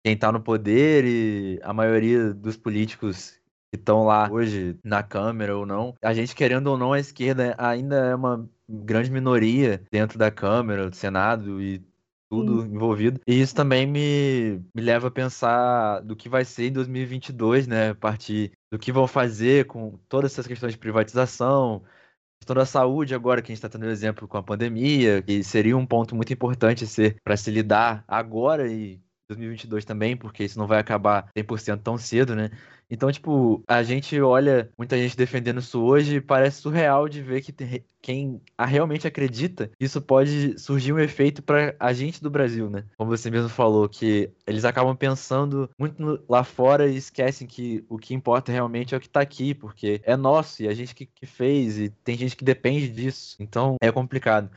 quem 0.05 0.13
está 0.13 0.31
no 0.31 0.41
poder 0.41 1.03
e 1.05 1.59
a 1.63 1.73
maioria 1.73 2.33
dos 2.33 2.55
políticos 2.55 3.37
que 3.71 3.79
estão 3.79 4.05
lá 4.05 4.29
hoje 4.31 4.77
na 4.83 5.03
Câmara 5.03 5.57
ou 5.57 5.65
não. 5.65 5.95
A 6.01 6.13
gente, 6.13 6.35
querendo 6.35 6.67
ou 6.67 6.77
não, 6.77 6.93
a 6.93 6.99
esquerda 6.99 7.55
ainda 7.57 7.95
é 7.95 8.15
uma 8.15 8.47
grande 8.67 9.11
minoria 9.11 9.81
dentro 9.91 10.17
da 10.17 10.31
Câmara, 10.31 10.89
do 10.89 10.95
Senado 10.95 11.61
e 11.61 11.81
tudo 12.29 12.61
Sim. 12.61 12.73
envolvido. 12.73 13.21
E 13.25 13.39
isso 13.39 13.55
também 13.55 13.85
me, 13.85 14.61
me 14.75 14.81
leva 14.81 15.07
a 15.07 15.11
pensar 15.11 16.01
do 16.01 16.15
que 16.15 16.27
vai 16.27 16.43
ser 16.43 16.67
em 16.67 16.73
2022, 16.73 17.67
né? 17.67 17.91
A 17.91 17.95
partir 17.95 18.51
do 18.71 18.77
que 18.77 18.91
vão 18.91 19.07
fazer 19.07 19.65
com 19.65 19.97
todas 20.09 20.33
essas 20.33 20.47
questões 20.47 20.73
de 20.73 20.79
privatização, 20.79 21.83
questão 22.39 22.55
da 22.55 22.65
saúde 22.65 23.15
agora, 23.15 23.41
que 23.41 23.51
a 23.51 23.55
gente 23.55 23.63
está 23.63 23.69
tendo 23.69 23.89
exemplo 23.89 24.27
com 24.27 24.37
a 24.37 24.43
pandemia, 24.43 25.21
que 25.21 25.43
seria 25.43 25.77
um 25.77 25.85
ponto 25.85 26.15
muito 26.15 26.31
importante 26.31 26.85
ser 26.85 27.17
para 27.23 27.37
se 27.37 27.49
lidar 27.49 28.03
agora 28.07 28.71
e 28.71 29.01
2022 29.29 29.85
também, 29.85 30.15
porque 30.15 30.43
isso 30.43 30.57
não 30.57 30.67
vai 30.67 30.79
acabar 30.79 31.29
100% 31.35 31.81
tão 31.81 31.97
cedo, 31.97 32.35
né? 32.35 32.49
Então, 32.89 33.11
tipo, 33.11 33.61
a 33.67 33.83
gente 33.83 34.19
olha 34.21 34.71
muita 34.77 34.97
gente 34.97 35.17
defendendo 35.17 35.59
isso 35.59 35.81
hoje 35.81 36.15
e 36.15 36.21
parece 36.21 36.61
surreal 36.61 37.09
de 37.09 37.21
ver 37.21 37.41
que 37.41 37.51
tem, 37.51 37.83
quem 38.01 38.41
realmente 38.57 39.05
acredita, 39.05 39.69
isso 39.77 40.01
pode 40.01 40.57
surgir 40.57 40.93
um 40.93 40.99
efeito 40.99 41.43
para 41.43 41.75
a 41.77 41.91
gente 41.91 42.21
do 42.23 42.29
Brasil, 42.29 42.69
né? 42.69 42.85
Como 42.97 43.09
você 43.09 43.29
mesmo 43.29 43.49
falou, 43.49 43.89
que 43.89 44.31
eles 44.45 44.63
acabam 44.63 44.95
pensando 44.95 45.69
muito 45.77 46.23
lá 46.29 46.43
fora 46.45 46.87
e 46.87 46.95
esquecem 46.95 47.45
que 47.45 47.83
o 47.89 47.97
que 47.97 48.13
importa 48.13 48.51
realmente 48.51 48.95
é 48.95 48.97
o 48.97 49.01
que 49.01 49.09
tá 49.09 49.19
aqui, 49.19 49.53
porque 49.53 49.99
é 50.03 50.15
nosso 50.15 50.63
e 50.63 50.69
a 50.69 50.73
gente 50.73 50.95
que 50.95 51.25
fez 51.25 51.77
e 51.77 51.89
tem 51.89 52.17
gente 52.17 52.37
que 52.37 52.45
depende 52.45 52.87
disso. 52.87 53.35
Então, 53.39 53.75
é 53.81 53.91
complicado. 53.91 54.49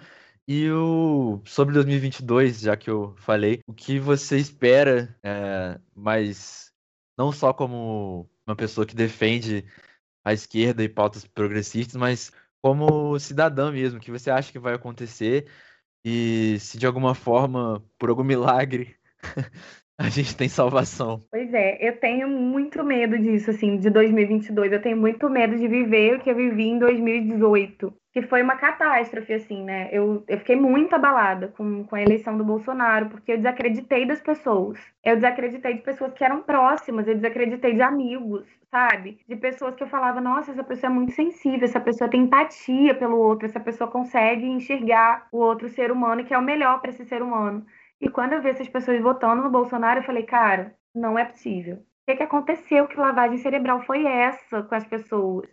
E 0.52 0.68
o 0.68 1.40
sobre 1.44 1.72
2022, 1.74 2.62
já 2.62 2.76
que 2.76 2.90
eu 2.90 3.14
falei, 3.18 3.60
o 3.68 3.72
que 3.72 4.00
você 4.00 4.36
espera, 4.36 5.16
é, 5.22 5.78
mas 5.94 6.72
não 7.16 7.30
só 7.30 7.52
como 7.52 8.28
uma 8.44 8.56
pessoa 8.56 8.84
que 8.84 8.96
defende 8.96 9.64
a 10.24 10.32
esquerda 10.32 10.82
e 10.82 10.88
pautas 10.88 11.24
progressistas, 11.24 11.94
mas 11.94 12.32
como 12.60 13.16
cidadã 13.20 13.70
mesmo, 13.70 14.00
o 14.00 14.02
que 14.02 14.10
você 14.10 14.28
acha 14.28 14.50
que 14.50 14.58
vai 14.58 14.74
acontecer 14.74 15.46
e 16.04 16.58
se 16.58 16.76
de 16.76 16.84
alguma 16.84 17.14
forma, 17.14 17.80
por 17.96 18.08
algum 18.10 18.24
milagre, 18.24 18.96
a 19.96 20.08
gente 20.08 20.36
tem 20.36 20.48
salvação. 20.48 21.24
Pois 21.30 21.54
é, 21.54 21.78
eu 21.88 21.96
tenho 22.00 22.28
muito 22.28 22.82
medo 22.82 23.16
disso, 23.16 23.52
assim, 23.52 23.78
de 23.78 23.88
2022. 23.88 24.72
Eu 24.72 24.82
tenho 24.82 24.96
muito 24.96 25.30
medo 25.30 25.56
de 25.56 25.68
viver 25.68 26.16
o 26.16 26.20
que 26.20 26.28
eu 26.28 26.34
vivi 26.34 26.64
em 26.64 26.78
2018 26.80 27.99
que 28.12 28.22
foi 28.22 28.42
uma 28.42 28.56
catástrofe, 28.56 29.32
assim, 29.32 29.62
né? 29.62 29.88
Eu, 29.92 30.24
eu 30.26 30.38
fiquei 30.38 30.56
muito 30.56 30.94
abalada 30.94 31.48
com, 31.48 31.84
com 31.84 31.94
a 31.94 32.02
eleição 32.02 32.36
do 32.36 32.44
Bolsonaro, 32.44 33.08
porque 33.08 33.32
eu 33.32 33.36
desacreditei 33.36 34.04
das 34.04 34.20
pessoas. 34.20 34.80
Eu 35.04 35.14
desacreditei 35.14 35.74
de 35.74 35.82
pessoas 35.82 36.12
que 36.12 36.24
eram 36.24 36.42
próximas, 36.42 37.06
eu 37.06 37.14
desacreditei 37.14 37.74
de 37.74 37.82
amigos, 37.82 38.44
sabe? 38.68 39.20
De 39.28 39.36
pessoas 39.36 39.76
que 39.76 39.82
eu 39.84 39.88
falava, 39.88 40.20
nossa, 40.20 40.50
essa 40.50 40.64
pessoa 40.64 40.90
é 40.90 40.94
muito 40.94 41.12
sensível, 41.12 41.64
essa 41.64 41.80
pessoa 41.80 42.10
tem 42.10 42.22
empatia 42.22 42.94
pelo 42.94 43.16
outro, 43.16 43.46
essa 43.46 43.60
pessoa 43.60 43.88
consegue 43.90 44.44
enxergar 44.44 45.28
o 45.30 45.38
outro 45.38 45.68
ser 45.68 45.92
humano, 45.92 46.24
que 46.24 46.34
é 46.34 46.38
o 46.38 46.42
melhor 46.42 46.80
para 46.80 46.90
esse 46.90 47.04
ser 47.04 47.22
humano. 47.22 47.64
E 48.00 48.08
quando 48.08 48.32
eu 48.32 48.42
vi 48.42 48.48
essas 48.48 48.68
pessoas 48.68 49.00
votando 49.00 49.42
no 49.42 49.50
Bolsonaro, 49.50 50.00
eu 50.00 50.04
falei, 50.04 50.24
cara, 50.24 50.74
não 50.94 51.16
é 51.18 51.24
possível. 51.24 51.76
O 51.76 51.82
que, 52.08 52.16
que 52.16 52.22
aconteceu? 52.24 52.88
Que 52.88 52.98
lavagem 52.98 53.38
cerebral 53.38 53.82
foi 53.82 54.04
essa 54.04 54.62
com 54.64 54.74
as 54.74 54.84
pessoas? 54.84 55.48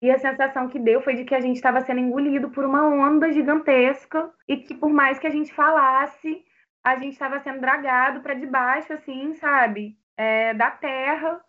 E 0.00 0.10
a 0.10 0.18
sensação 0.18 0.68
que 0.68 0.78
deu 0.78 1.02
foi 1.02 1.14
de 1.14 1.24
que 1.24 1.34
a 1.34 1.40
gente 1.40 1.56
estava 1.56 1.80
sendo 1.80 2.00
engolido 2.00 2.50
por 2.50 2.64
uma 2.64 2.86
onda 2.86 3.32
gigantesca 3.32 4.30
e 4.46 4.56
que 4.56 4.74
por 4.74 4.90
mais 4.90 5.18
que 5.18 5.26
a 5.26 5.30
gente 5.30 5.52
falasse, 5.52 6.44
a 6.84 6.96
gente 6.96 7.12
estava 7.12 7.40
sendo 7.40 7.60
dragado 7.60 8.20
para 8.20 8.34
debaixo, 8.34 8.92
assim, 8.92 9.34
sabe? 9.34 9.98
É, 10.16 10.54
da 10.54 10.70
terra 10.70 11.40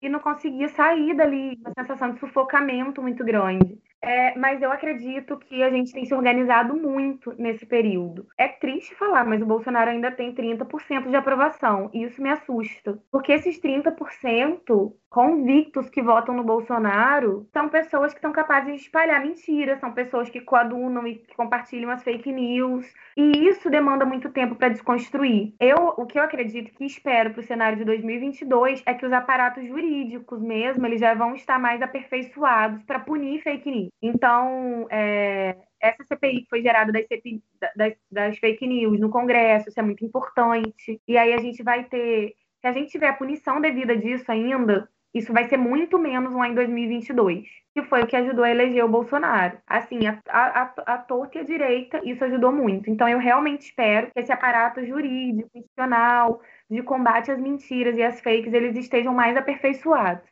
e 0.00 0.08
não 0.08 0.20
conseguia 0.20 0.68
sair 0.68 1.14
dali, 1.14 1.58
uma 1.60 1.72
sensação 1.78 2.12
de 2.12 2.20
sufocamento 2.20 3.02
muito 3.02 3.24
grande. 3.24 3.78
É, 4.00 4.38
mas 4.38 4.62
eu 4.62 4.70
acredito 4.70 5.36
que 5.38 5.62
a 5.62 5.70
gente 5.70 5.92
tem 5.92 6.04
se 6.04 6.14
organizado 6.14 6.76
muito 6.76 7.34
nesse 7.36 7.66
período. 7.66 8.26
É 8.38 8.46
triste 8.46 8.94
falar, 8.94 9.24
mas 9.24 9.42
o 9.42 9.46
Bolsonaro 9.46 9.90
ainda 9.90 10.10
tem 10.10 10.32
30% 10.32 11.10
de 11.10 11.16
aprovação, 11.16 11.90
e 11.92 12.04
isso 12.04 12.22
me 12.22 12.30
assusta. 12.30 12.98
Porque 13.10 13.32
esses 13.32 13.60
30% 13.60 14.92
convictos 15.10 15.88
que 15.88 16.02
votam 16.02 16.34
no 16.34 16.44
Bolsonaro 16.44 17.48
são 17.52 17.68
pessoas 17.68 18.12
que 18.14 18.20
são 18.20 18.30
capazes 18.30 18.74
de 18.74 18.82
espalhar 18.82 19.20
mentiras, 19.20 19.80
são 19.80 19.92
pessoas 19.92 20.28
que 20.30 20.40
coadunam 20.40 21.06
e 21.06 21.16
que 21.16 21.34
compartilham 21.34 21.90
as 21.90 22.02
fake 22.02 22.30
news. 22.30 22.86
E 23.16 23.48
isso 23.48 23.70
demanda 23.70 24.04
muito 24.04 24.30
tempo 24.30 24.54
para 24.54 24.68
desconstruir. 24.68 25.54
Eu, 25.58 25.94
o 25.96 26.06
que 26.06 26.18
eu 26.18 26.22
acredito 26.22 26.70
que 26.72 26.84
espero 26.84 27.32
para 27.32 27.40
o 27.40 27.44
cenário 27.44 27.78
de 27.78 27.84
2022 27.84 28.82
é 28.86 28.94
que 28.94 29.06
os 29.06 29.12
aparatos 29.12 29.66
jurídicos 29.66 30.40
mesmo, 30.40 30.86
eles 30.86 31.00
já 31.00 31.14
vão 31.14 31.34
estar 31.34 31.58
mais 31.58 31.82
aperfeiçoados 31.82 32.82
para 32.84 33.00
punir 33.00 33.42
fake 33.42 33.70
news. 33.70 33.87
Então, 34.02 34.86
é, 34.90 35.56
essa 35.80 36.04
CPI 36.04 36.42
que 36.42 36.48
foi 36.48 36.62
gerada 36.62 36.92
das, 36.92 37.06
CPI, 37.06 37.42
das, 37.76 37.94
das 38.10 38.38
fake 38.38 38.66
news 38.66 38.98
no 39.00 39.10
Congresso, 39.10 39.68
isso 39.68 39.80
é 39.80 39.82
muito 39.82 40.04
importante. 40.04 41.00
E 41.06 41.16
aí 41.16 41.32
a 41.32 41.38
gente 41.38 41.62
vai 41.62 41.84
ter 41.84 42.34
se 42.60 42.66
a 42.66 42.72
gente 42.72 42.90
tiver 42.90 43.08
a 43.08 43.12
punição 43.12 43.60
devida 43.60 43.96
disso 43.96 44.30
ainda, 44.30 44.88
isso 45.14 45.32
vai 45.32 45.48
ser 45.48 45.56
muito 45.56 45.98
menos 45.98 46.34
lá 46.34 46.48
em 46.48 46.54
2022, 46.54 47.48
que 47.72 47.82
foi 47.84 48.02
o 48.02 48.06
que 48.06 48.16
ajudou 48.16 48.44
a 48.44 48.50
eleger 48.50 48.84
o 48.84 48.88
Bolsonaro. 48.88 49.58
Assim, 49.66 50.06
a, 50.06 50.20
a, 50.28 50.74
a 50.94 50.98
torta 50.98 51.38
e 51.38 51.40
a 51.40 51.44
direita, 51.44 52.00
isso 52.04 52.24
ajudou 52.24 52.52
muito. 52.52 52.90
Então, 52.90 53.08
eu 53.08 53.18
realmente 53.18 53.62
espero 53.62 54.10
que 54.10 54.20
esse 54.20 54.32
aparato 54.32 54.84
jurídico, 54.84 55.48
institucional, 55.54 56.42
de 56.68 56.82
combate 56.82 57.30
às 57.30 57.40
mentiras 57.40 57.96
e 57.96 58.02
às 58.02 58.20
fakes, 58.20 58.52
eles 58.52 58.76
estejam 58.76 59.14
mais 59.14 59.36
aperfeiçoados. 59.36 60.28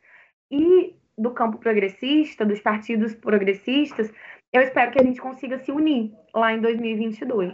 E 0.51 0.95
do 1.17 1.31
campo 1.31 1.57
progressista, 1.57 2.45
dos 2.45 2.59
partidos 2.59 3.15
progressistas, 3.15 4.11
eu 4.53 4.61
espero 4.61 4.91
que 4.91 5.01
a 5.01 5.03
gente 5.03 5.19
consiga 5.19 5.57
se 5.59 5.71
unir 5.71 6.11
lá 6.33 6.53
em 6.53 6.61
2022. 6.61 7.53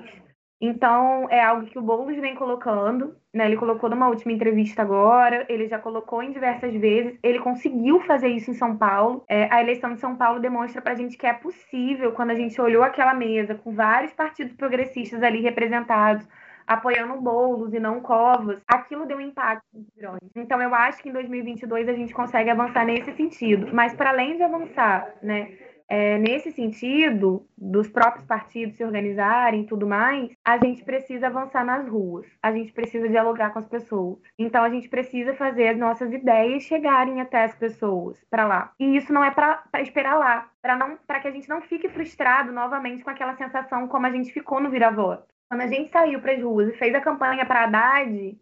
Então, 0.65 1.28
é 1.30 1.43
algo 1.43 1.65
que 1.65 1.78
o 1.78 1.82
Boulos 1.82 2.15
vem 2.15 2.36
colocando, 2.36 3.17
né? 3.34 3.47
Ele 3.47 3.58
colocou 3.58 3.89
numa 3.89 4.08
última 4.08 4.32
entrevista 4.32 4.82
agora, 4.82 5.45
ele 5.49 5.67
já 5.67 5.78
colocou 5.78 6.23
em 6.23 6.32
diversas 6.32 6.73
vezes, 6.73 7.19
ele 7.21 7.39
conseguiu 7.39 7.99
fazer 8.02 8.30
isso 8.30 8.49
em 8.49 8.54
São 8.54 8.78
Paulo. 8.78 9.26
É, 9.28 9.54
a 9.54 9.62
eleição 9.62 9.93
de 9.93 9.99
São 9.99 10.15
Paulo 10.15 10.39
demonstra 10.39 10.82
pra 10.82 10.95
gente 10.95 11.17
que 11.17 11.28
é 11.28 11.34
possível, 11.34 12.13
quando 12.13 12.32
a 12.32 12.36
gente 12.36 12.62
olhou 12.62 12.82
aquela 12.82 13.13
mesa 13.13 13.56
com 13.56 13.73
vários 13.76 14.13
partidos 14.13 14.54
progressistas 14.54 15.21
ali 15.21 15.41
representados, 15.41 16.26
apoiando 16.67 17.21
Boulos 17.21 17.73
e 17.73 17.79
não 17.79 18.01
Covas, 18.01 18.61
aquilo 18.67 19.05
deu 19.05 19.19
impacto 19.19 19.65
muito 19.73 19.91
grande. 19.95 20.25
Então, 20.35 20.61
eu 20.61 20.73
acho 20.73 21.01
que 21.01 21.09
em 21.09 21.13
2022 21.13 21.89
a 21.89 21.93
gente 21.93 22.13
consegue 22.13 22.49
avançar 22.49 22.85
nesse 22.85 23.11
sentido. 23.13 23.69
Mas, 23.73 23.93
para 23.93 24.09
além 24.09 24.37
de 24.37 24.43
avançar, 24.43 25.13
né? 25.21 25.57
É, 25.89 26.17
nesse 26.17 26.51
sentido, 26.51 27.45
dos 27.57 27.87
próprios 27.89 28.25
partidos 28.25 28.75
se 28.75 28.83
organizarem 28.83 29.61
e 29.61 29.65
tudo 29.67 29.85
mais, 29.85 30.31
a 30.43 30.57
gente 30.57 30.83
precisa 30.83 31.27
avançar 31.27 31.63
nas 31.65 31.87
ruas, 31.87 32.25
a 32.41 32.51
gente 32.51 32.71
precisa 32.71 33.07
dialogar 33.07 33.51
com 33.51 33.59
as 33.59 33.67
pessoas. 33.67 34.17
Então, 34.39 34.63
a 34.63 34.69
gente 34.69 34.89
precisa 34.89 35.35
fazer 35.35 35.67
as 35.67 35.77
nossas 35.77 36.11
ideias 36.11 36.63
chegarem 36.63 37.21
até 37.21 37.43
as 37.43 37.55
pessoas, 37.55 38.17
para 38.29 38.47
lá. 38.47 38.71
E 38.79 38.95
isso 38.95 39.13
não 39.13 39.23
é 39.23 39.29
para 39.29 39.61
esperar 39.81 40.17
lá, 40.17 40.49
para 40.61 41.19
que 41.19 41.27
a 41.27 41.31
gente 41.31 41.49
não 41.49 41.61
fique 41.61 41.89
frustrado 41.89 42.51
novamente 42.51 43.03
com 43.03 43.09
aquela 43.09 43.35
sensação 43.35 43.87
como 43.87 44.07
a 44.07 44.11
gente 44.11 44.31
ficou 44.31 44.59
no 44.59 44.71
vira-voto. 44.71 45.33
Quando 45.54 45.62
a 45.62 45.67
gente 45.67 45.91
saiu 45.91 46.19
para 46.19 46.33
as 46.33 46.41
ruas 46.41 46.69
e 46.69 46.77
fez 46.79 46.95
a 46.95 46.99
campanha 46.99 47.45
para 47.45 47.65
Haddad, 47.65 48.35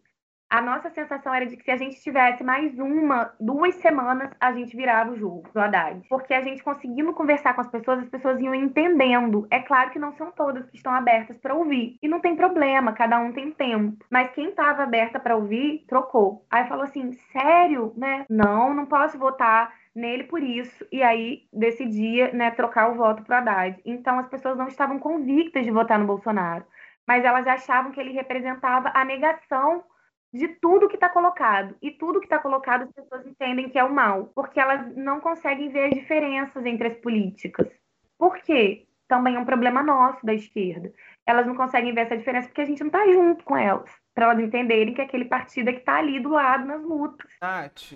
a 0.48 0.62
nossa 0.62 0.88
sensação 0.88 1.34
era 1.34 1.44
de 1.44 1.58
que 1.58 1.62
se 1.62 1.70
a 1.70 1.76
gente 1.76 2.00
tivesse 2.00 2.42
mais 2.42 2.78
uma, 2.78 3.34
duas 3.38 3.74
semanas, 3.74 4.30
a 4.40 4.50
gente 4.54 4.74
virava 4.74 5.10
o 5.10 5.16
jogo 5.18 5.46
do 5.52 5.60
Haddad. 5.60 6.00
Porque 6.08 6.32
a 6.32 6.40
gente 6.40 6.62
conseguindo 6.62 7.12
conversar 7.12 7.52
com 7.52 7.60
as 7.60 7.68
pessoas, 7.68 7.98
as 7.98 8.08
pessoas 8.08 8.40
iam 8.40 8.54
entendendo. 8.54 9.46
É 9.50 9.60
claro 9.60 9.90
que 9.90 9.98
não 9.98 10.14
são 10.14 10.32
todas 10.32 10.64
que 10.70 10.76
estão 10.78 10.94
abertas 10.94 11.36
para 11.36 11.54
ouvir. 11.54 11.98
E 12.02 12.08
não 12.08 12.18
tem 12.18 12.34
problema, 12.34 12.94
cada 12.94 13.18
um 13.18 13.30
tem 13.30 13.52
tempo. 13.52 14.02
Mas 14.10 14.30
quem 14.30 14.48
estava 14.48 14.82
aberta 14.82 15.20
para 15.20 15.36
ouvir, 15.36 15.84
trocou. 15.86 16.46
Aí 16.50 16.66
falou 16.66 16.84
assim: 16.84 17.12
sério, 17.30 17.92
né? 17.94 18.24
Não, 18.26 18.72
não 18.72 18.86
posso 18.86 19.18
votar 19.18 19.70
nele 19.94 20.24
por 20.24 20.42
isso, 20.42 20.86
e 20.90 21.02
aí 21.02 21.42
decidia 21.52 22.32
né, 22.32 22.50
trocar 22.50 22.90
o 22.90 22.94
voto 22.94 23.22
para 23.22 23.38
Haddad. 23.38 23.80
Então 23.84 24.18
as 24.18 24.28
pessoas 24.28 24.56
não 24.56 24.66
estavam 24.66 24.98
convictas 24.98 25.64
de 25.64 25.70
votar 25.70 25.98
no 25.98 26.06
Bolsonaro, 26.06 26.64
mas 27.06 27.24
elas 27.24 27.46
achavam 27.46 27.92
que 27.92 28.00
ele 28.00 28.12
representava 28.12 28.90
a 28.94 29.04
negação 29.04 29.84
de 30.32 30.48
tudo 30.48 30.88
que 30.88 30.94
está 30.94 31.08
colocado. 31.08 31.76
E 31.82 31.90
tudo 31.90 32.20
que 32.20 32.26
está 32.26 32.38
colocado 32.38 32.82
as 32.82 32.92
pessoas 32.92 33.26
entendem 33.26 33.68
que 33.68 33.78
é 33.78 33.84
o 33.84 33.92
mal, 33.92 34.30
porque 34.34 34.58
elas 34.58 34.94
não 34.96 35.20
conseguem 35.20 35.68
ver 35.70 35.86
as 35.86 35.94
diferenças 35.94 36.64
entre 36.64 36.88
as 36.88 36.96
políticas. 36.96 37.68
Por 38.16 38.38
quê? 38.38 38.86
Também 39.06 39.36
é 39.36 39.38
um 39.38 39.44
problema 39.44 39.82
nosso 39.82 40.24
da 40.24 40.32
esquerda. 40.32 40.92
Elas 41.26 41.46
não 41.46 41.54
conseguem 41.54 41.92
ver 41.92 42.02
essa 42.02 42.16
diferença 42.16 42.48
porque 42.48 42.62
a 42.62 42.64
gente 42.64 42.80
não 42.80 42.86
está 42.86 43.06
junto 43.06 43.44
com 43.44 43.56
elas, 43.56 43.90
para 44.14 44.26
elas 44.26 44.40
entenderem 44.40 44.94
que 44.94 45.02
aquele 45.02 45.26
partido 45.26 45.68
é 45.68 45.72
que 45.72 45.80
está 45.80 45.96
ali 45.96 46.18
do 46.18 46.30
lado 46.30 46.64
nas 46.64 46.82
lutas. 46.82 47.30
Nath, 47.40 47.92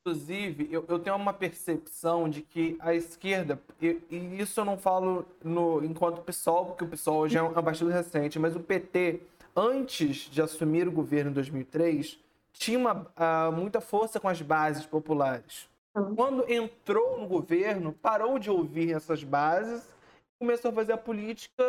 inclusive, 0.00 0.68
eu, 0.70 0.84
eu 0.88 0.98
tenho 0.98 1.16
uma 1.16 1.32
percepção 1.32 2.28
de 2.28 2.42
que 2.42 2.76
a 2.80 2.94
esquerda, 2.94 3.60
e, 3.80 4.00
e 4.10 4.40
isso 4.40 4.60
eu 4.60 4.64
não 4.64 4.78
falo 4.78 5.26
no, 5.44 5.84
enquanto 5.84 6.22
PSOL, 6.22 6.66
porque 6.66 6.84
o 6.84 6.88
PSOL 6.88 7.18
hoje 7.18 7.36
é 7.36 7.42
um, 7.42 7.54
é 7.54 7.58
um 7.58 7.62
partido 7.62 7.90
recente, 7.90 8.38
mas 8.38 8.56
o 8.56 8.60
PT 8.60 9.20
antes 9.54 10.30
de 10.30 10.40
assumir 10.40 10.86
o 10.88 10.92
governo 10.92 11.30
em 11.30 11.34
2003, 11.34 12.18
tinha 12.52 12.78
uma, 12.78 13.06
uh, 13.16 13.52
muita 13.52 13.80
força 13.80 14.18
com 14.20 14.28
as 14.28 14.40
bases 14.42 14.86
populares. 14.86 15.68
Uhum. 15.94 16.14
Quando 16.14 16.50
entrou 16.52 17.20
no 17.20 17.26
governo, 17.26 17.92
parou 17.92 18.38
de 18.38 18.50
ouvir 18.50 18.94
essas 18.94 19.24
bases 19.24 19.84
e 19.84 20.38
começou 20.38 20.70
a 20.70 20.74
fazer 20.74 20.92
a 20.92 20.98
política, 20.98 21.64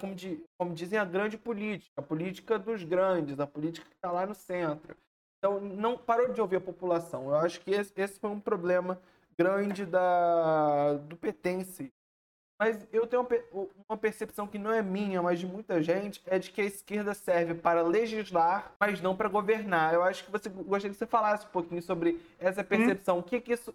como, 0.00 0.14
di, 0.14 0.42
como, 0.56 0.74
dizem, 0.74 0.98
a 0.98 1.04
grande 1.04 1.36
política, 1.36 1.92
a 1.96 2.02
política 2.02 2.58
dos 2.58 2.84
grandes, 2.84 3.38
a 3.40 3.46
política 3.46 3.86
que 3.86 3.96
está 3.96 4.10
lá 4.10 4.26
no 4.26 4.34
centro. 4.34 4.96
Então, 5.38 5.60
não 5.60 5.96
parou 5.96 6.32
de 6.32 6.40
ouvir 6.40 6.56
a 6.56 6.60
população. 6.60 7.28
Eu 7.28 7.36
acho 7.36 7.60
que 7.60 7.70
esse, 7.70 7.92
esse 7.96 8.18
foi 8.18 8.30
um 8.30 8.40
problema 8.40 9.00
grande 9.36 9.86
da, 9.86 10.94
do 10.94 11.16
PT 11.16 11.50
em 11.50 11.64
si. 11.64 11.92
Mas 12.60 12.84
eu 12.92 13.06
tenho 13.06 13.24
uma 13.88 13.96
percepção 13.96 14.48
que 14.48 14.58
não 14.58 14.72
é 14.72 14.82
minha, 14.82 15.22
mas 15.22 15.38
de 15.38 15.46
muita 15.46 15.80
gente, 15.80 16.20
é 16.26 16.40
de 16.40 16.50
que 16.50 16.60
a 16.60 16.64
esquerda 16.64 17.14
serve 17.14 17.54
para 17.54 17.82
legislar, 17.82 18.72
mas 18.80 19.00
não 19.00 19.16
para 19.16 19.28
governar. 19.28 19.94
Eu 19.94 20.02
acho 20.02 20.24
que 20.24 20.30
você 20.32 20.48
gostaria 20.48 20.90
que 20.90 20.96
você 20.96 21.06
falasse 21.06 21.46
um 21.46 21.50
pouquinho 21.50 21.80
sobre 21.80 22.20
essa 22.36 22.64
percepção. 22.64 23.18
Hum. 23.18 23.22
Que, 23.22 23.40
que 23.40 23.52
isso, 23.52 23.72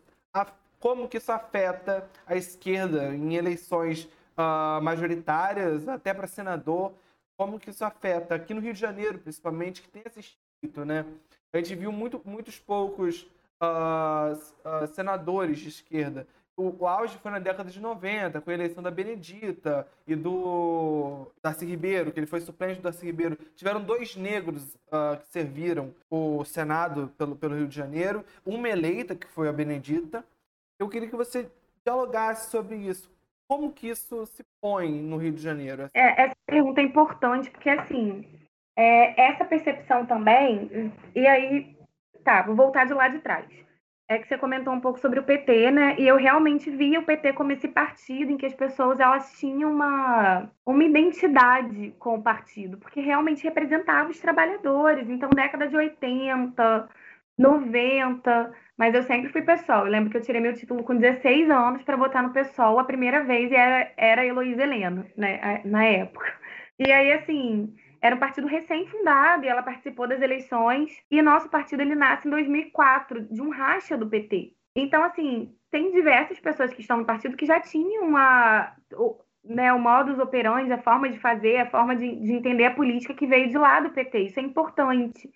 como 0.82 1.07
que 1.07 1.16
isso 1.16 1.32
afeta 1.32 2.09
a 2.28 2.36
esquerda 2.36 3.16
em 3.16 3.36
eleições 3.36 4.03
uh, 4.38 4.82
majoritárias, 4.82 5.88
até 5.88 6.14
para 6.14 6.28
senador? 6.28 6.91
Como 7.38 7.57
que 7.57 7.70
isso 7.70 7.86
afeta 7.86 8.36
aqui 8.36 8.53
no 8.53 8.59
Rio 8.59 8.74
de 8.74 8.80
Janeiro, 8.82 9.18
principalmente, 9.18 9.82
que 9.82 9.88
tem 9.88 10.03
esse 10.05 10.20
espírito, 10.20 10.84
né? 10.84 11.05
A 11.54 11.58
gente 11.58 11.76
viu 11.76 11.91
muito, 11.91 12.20
muitos 12.26 12.60
poucos 12.60 13.22
uh, 13.62 14.34
uh, 14.34 14.88
senadores 14.88 15.60
de 15.60 15.70
esquerda 15.70 16.28
o, 16.56 16.84
o, 16.84 16.88
auge 16.88 17.18
foi 17.18 17.32
na 17.32 17.39
década 17.39 17.70
de 17.70 17.80
90, 17.80 18.39
com 18.41 18.49
a 18.49 18.54
eleição 18.54 18.84
da 18.84 18.91
Benedita 18.91 19.88
e 20.06 20.16
do 20.16 21.28
Darcy 21.41 21.66
Ribeiro, 21.66 22.12
que 22.12 22.20
ele 22.20 22.28
foi 22.28 22.41
suplente 22.41 22.80
do 22.80 22.84
Darcy 22.84 23.06
Ribeiro. 23.06 23.38
Tiveram 23.56 23.82
dois 23.82 24.16
negros 24.16 24.76
uh, 24.88 25.18
que 25.20 25.28
serviram 25.28 25.93
o 26.10 26.45
Senado 26.45 27.12
pelo, 27.18 27.36
pelo 27.36 27.56
Rio 27.56 27.68
de 27.68 27.76
Janeiro, 27.76 28.24
uma 28.45 28.70
eleita, 28.70 29.16
que 29.16 29.28
foi 29.28 29.47
a 29.47 29.54
Benedita. 29.54 30.24
Eu 30.78 30.88
queria 30.89 31.10
que 31.10 31.16
você 31.16 31.49
dialogasse 31.84 32.51
sobre 32.51 32.76
isso. 32.76 33.12
Como 33.47 33.72
que 33.72 33.89
isso 33.89 34.26
se 34.28 34.43
põe 34.62 34.89
no 34.89 35.18
Rio 35.18 35.34
de 35.34 35.41
Janeiro? 35.41 35.89
É, 35.93 36.24
essa 36.24 36.36
pergunta 36.45 36.82
é 36.82 36.84
importante, 36.84 37.49
porque 37.49 37.70
assim, 37.70 38.26
é, 38.76 39.30
essa 39.30 39.45
percepção 39.45 40.05
também, 40.05 40.91
e 41.15 41.28
aí, 41.28 41.76
tá, 42.24 42.41
vou 42.41 42.55
voltar 42.55 42.86
de 42.86 42.93
lá 42.93 43.07
de 43.07 43.19
trás 43.19 43.63
é 44.07 44.19
que 44.19 44.28
você 44.28 44.38
comentou 44.38 44.74
um 44.74 44.80
pouco 44.80 44.99
sobre 44.99 45.19
o 45.19 45.24
PT, 45.24 45.71
né? 45.71 45.95
E 45.97 46.07
eu 46.07 46.17
realmente 46.17 46.69
via 46.69 46.99
o 46.99 47.03
PT 47.03 47.34
como 47.34 47.51
esse 47.51 47.67
partido 47.67 48.32
em 48.32 48.38
que 48.38 48.45
as 48.45 48.53
pessoas 48.53 48.99
elas 48.99 49.32
tinham 49.39 49.71
uma, 49.71 50.49
uma 50.65 50.84
identidade 50.84 51.93
com 51.99 52.15
o 52.15 52.21
partido, 52.21 52.78
porque 52.78 52.99
realmente 52.99 53.43
representava 53.43 54.09
os 54.09 54.19
trabalhadores. 54.19 55.09
Então, 55.09 55.30
década 55.30 55.67
de 55.67 55.76
80, 55.76 56.89
90, 57.38 58.53
mas 58.78 58.93
eu 58.93 59.03
sempre 59.03 59.32
fui 59.32 59.41
PSOL. 59.41 59.86
Eu 59.86 59.91
lembro 59.91 60.09
que 60.09 60.17
eu 60.17 60.21
tirei 60.21 60.41
meu 60.41 60.53
título 60.53 60.84
com 60.84 60.95
16 60.95 61.49
anos 61.49 61.84
para 61.84 61.97
votar 61.97 62.24
no 62.24 62.34
PSOL 62.34 62.80
a 62.80 62.84
primeira 62.84 63.24
vez 63.24 63.51
e 63.51 63.55
era, 63.55 63.91
era 63.97 64.26
Heloísa 64.26 64.63
Helena, 64.63 65.07
né, 65.17 65.61
na 65.65 65.86
época. 65.86 66.26
E 66.80 66.91
aí, 66.91 67.13
assim, 67.13 67.74
era 68.04 68.18
um 68.18 68.20
partido 68.20 68.47
recém-fundado 68.47 69.45
e 69.45 69.47
ela 69.47 69.64
participou 69.64 70.06
das 70.06 70.22
eleições. 70.22 70.91
E 71.10 71.22
nosso 71.22 71.47
partido 71.49 71.82
ele 71.82 71.95
nasce 71.95 72.28
em 72.28 72.32
2004, 72.32 73.22
de 73.34 73.41
um 73.41 73.49
racha 73.49 73.97
do 73.97 74.10
PT. 74.10 74.54
Então, 74.76 75.01
assim, 75.04 75.56
tem 75.72 75.89
diversas 75.93 76.38
pessoas 76.38 76.74
que 76.74 76.82
estão 76.82 76.97
no 76.97 77.06
partido 77.06 77.38
que 77.38 77.45
já 77.45 77.62
tinham 77.62 78.12
o, 78.91 79.20
né, 79.45 79.72
o 79.72 79.80
modus 79.80 80.20
operandi, 80.20 80.74
a 80.74 80.82
forma 80.82 81.10
de 81.10 81.18
fazer, 81.18 81.58
a 81.60 81.70
forma 81.70 81.95
de, 81.95 82.14
de 82.18 82.34
entender 82.34 82.66
a 82.66 82.76
política 82.76 83.14
que 83.14 83.26
veio 83.26 83.47
de 83.47 83.58
lá 83.58 83.80
do 83.80 83.91
PT. 83.91 84.20
Isso 84.20 84.39
é 84.39 84.43
importante. 84.43 85.32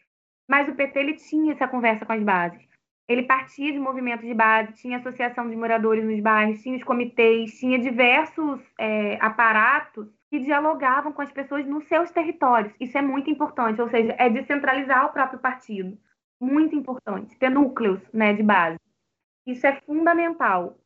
Mas 0.46 0.68
o 0.68 0.76
PT 0.76 1.00
ele 1.00 1.14
tinha 1.14 1.54
essa 1.54 1.70
conversa 1.70 2.06
com 2.06 2.12
as 2.12 2.22
bases. 2.22 2.68
Ele 3.08 3.24
partia 3.24 3.72
de 3.72 3.80
movimentos 3.80 4.26
de 4.26 4.34
base, 4.34 4.74
tinha 4.74 4.98
associação 4.98 5.50
de 5.50 5.56
moradores 5.56 6.04
nos 6.04 6.20
bairros, 6.20 6.62
tinha 6.62 6.76
os 6.76 6.84
comitês, 6.84 7.58
tinha 7.58 7.80
diversos 7.80 8.60
é, 8.78 9.18
aparatos 9.22 10.08
que 10.30 10.40
dialogavam 10.40 11.14
com 11.14 11.22
as 11.22 11.32
pessoas 11.32 11.66
nos 11.66 11.88
seus 11.88 12.12
territórios. 12.12 12.74
Isso 12.80 12.98
é 12.98 13.02
muito 13.02 13.30
importante, 13.30 13.82
ou 13.82 13.90
seja, 13.90 14.14
é 14.20 14.30
descentralizar 14.30 15.06
o 15.06 15.14
próprio 15.14 15.40
partido. 15.40 15.98
Muito 16.40 16.76
importante, 16.76 17.38
ter 17.38 17.50
núcleos 17.50 18.02
né, 18.14 18.34
de 18.34 18.44
base. 18.44 18.78
Isso 19.46 19.66
é 19.66 19.80
fundamental. 19.86 20.78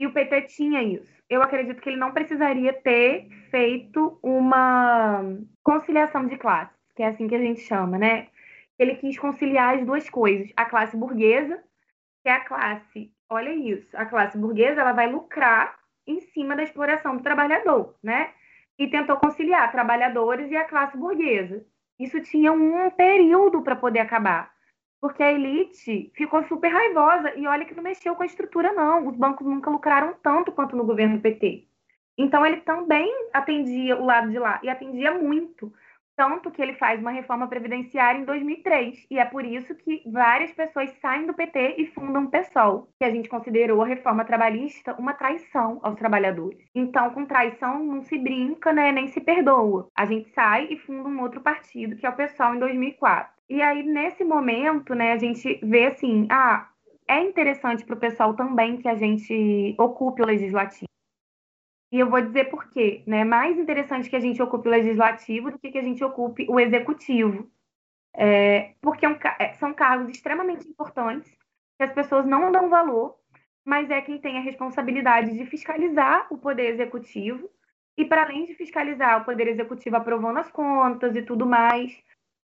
E 0.00 0.06
o 0.06 0.12
PT 0.12 0.42
tinha 0.42 0.82
isso. 0.82 1.12
Eu 1.28 1.42
acredito 1.42 1.82
que 1.82 1.90
ele 1.90 1.98
não 1.98 2.12
precisaria 2.12 2.72
ter 2.72 3.28
feito 3.50 4.18
uma 4.22 5.22
conciliação 5.62 6.26
de 6.26 6.38
classes, 6.38 6.74
que 6.96 7.02
é 7.02 7.08
assim 7.08 7.28
que 7.28 7.34
a 7.34 7.40
gente 7.40 7.60
chama, 7.60 7.98
né? 7.98 8.28
Ele 8.78 8.94
quis 8.96 9.18
conciliar 9.18 9.76
as 9.76 9.84
duas 9.84 10.08
coisas. 10.08 10.50
A 10.56 10.64
classe 10.64 10.96
burguesa, 10.96 11.62
que 12.22 12.28
é 12.28 12.32
a 12.32 12.44
classe, 12.44 13.12
olha 13.28 13.52
isso, 13.52 13.96
a 13.96 14.06
classe 14.06 14.36
burguesa 14.38 14.80
ela 14.80 14.92
vai 14.92 15.10
lucrar 15.10 15.78
em 16.06 16.20
cima 16.20 16.56
da 16.56 16.62
exploração 16.62 17.16
do 17.16 17.22
trabalhador, 17.22 17.94
né? 18.02 18.32
e 18.78 18.86
tentou 18.86 19.16
conciliar 19.16 19.72
trabalhadores 19.72 20.50
e 20.50 20.56
a 20.56 20.64
classe 20.64 20.96
burguesa. 20.96 21.64
Isso 21.98 22.20
tinha 22.20 22.52
um 22.52 22.88
período 22.90 23.60
para 23.62 23.74
poder 23.74 23.98
acabar, 23.98 24.52
porque 25.00 25.22
a 25.22 25.32
elite 25.32 26.12
ficou 26.14 26.44
super 26.44 26.68
raivosa 26.68 27.34
e 27.34 27.46
olha 27.46 27.64
que 27.64 27.74
não 27.74 27.82
mexeu 27.82 28.14
com 28.14 28.22
a 28.22 28.26
estrutura 28.26 28.72
não. 28.72 29.08
Os 29.08 29.16
bancos 29.16 29.46
nunca 29.46 29.68
lucraram 29.68 30.14
tanto 30.22 30.52
quanto 30.52 30.76
no 30.76 30.84
governo 30.84 31.20
PT. 31.20 31.66
Então 32.16 32.46
ele 32.46 32.58
também 32.58 33.12
atendia 33.32 33.96
o 33.96 34.04
lado 34.04 34.30
de 34.30 34.38
lá 34.38 34.60
e 34.62 34.68
atendia 34.68 35.12
muito. 35.12 35.72
Tanto 36.18 36.50
que 36.50 36.60
ele 36.60 36.72
faz 36.72 36.98
uma 37.00 37.12
reforma 37.12 37.46
previdenciária 37.46 38.18
em 38.18 38.24
2003. 38.24 39.06
E 39.08 39.20
é 39.20 39.24
por 39.24 39.44
isso 39.44 39.72
que 39.76 40.02
várias 40.04 40.50
pessoas 40.50 40.90
saem 41.00 41.28
do 41.28 41.32
PT 41.32 41.76
e 41.78 41.86
fundam 41.86 42.24
o 42.24 42.28
PSOL, 42.28 42.88
que 42.98 43.04
a 43.04 43.10
gente 43.10 43.28
considerou 43.28 43.80
a 43.80 43.86
reforma 43.86 44.24
trabalhista 44.24 44.96
uma 44.98 45.14
traição 45.14 45.78
aos 45.80 45.94
trabalhadores. 45.94 46.58
Então, 46.74 47.10
com 47.10 47.24
traição 47.24 47.78
não 47.84 48.02
se 48.02 48.18
brinca, 48.18 48.72
né, 48.72 48.90
nem 48.90 49.06
se 49.06 49.20
perdoa. 49.20 49.86
A 49.96 50.04
gente 50.06 50.28
sai 50.30 50.66
e 50.68 50.76
funda 50.76 51.08
um 51.08 51.22
outro 51.22 51.40
partido, 51.40 51.94
que 51.94 52.04
é 52.04 52.10
o 52.10 52.16
PSOL, 52.16 52.56
em 52.56 52.58
2004. 52.58 53.32
E 53.48 53.62
aí, 53.62 53.84
nesse 53.84 54.24
momento, 54.24 54.96
né, 54.96 55.12
a 55.12 55.18
gente 55.18 55.60
vê 55.62 55.86
assim, 55.86 56.26
ah, 56.32 56.68
é 57.06 57.22
interessante 57.22 57.84
para 57.84 57.94
o 57.94 58.00
pessoal 58.00 58.34
também 58.34 58.78
que 58.78 58.88
a 58.88 58.96
gente 58.96 59.76
ocupe 59.78 60.20
o 60.20 60.26
legislativo. 60.26 60.88
E 61.90 61.98
eu 61.98 62.10
vou 62.10 62.20
dizer 62.20 62.50
por 62.50 62.68
quê. 62.70 63.02
Né? 63.06 63.20
É 63.20 63.24
mais 63.24 63.58
interessante 63.58 64.10
que 64.10 64.16
a 64.16 64.20
gente 64.20 64.42
ocupe 64.42 64.68
o 64.68 64.70
legislativo 64.70 65.50
do 65.50 65.58
que 65.58 65.70
que 65.70 65.78
a 65.78 65.82
gente 65.82 66.04
ocupe 66.04 66.46
o 66.48 66.60
executivo. 66.60 67.50
É, 68.14 68.74
porque 68.80 69.06
é 69.06 69.08
um, 69.08 69.16
é, 69.38 69.54
são 69.54 69.72
cargos 69.72 70.08
extremamente 70.08 70.66
importantes 70.68 71.30
que 71.76 71.84
as 71.84 71.92
pessoas 71.92 72.26
não 72.26 72.50
dão 72.50 72.68
valor, 72.68 73.16
mas 73.64 73.88
é 73.90 74.00
quem 74.00 74.18
tem 74.18 74.38
a 74.38 74.42
responsabilidade 74.42 75.32
de 75.32 75.46
fiscalizar 75.46 76.26
o 76.30 76.36
poder 76.36 76.70
executivo 76.74 77.48
e, 77.96 78.04
para 78.04 78.22
além 78.22 78.46
de 78.46 78.54
fiscalizar 78.54 79.20
o 79.20 79.24
poder 79.24 79.46
executivo 79.48 79.96
aprovando 79.96 80.38
as 80.38 80.50
contas 80.50 81.14
e 81.14 81.22
tudo 81.22 81.46
mais, 81.46 81.96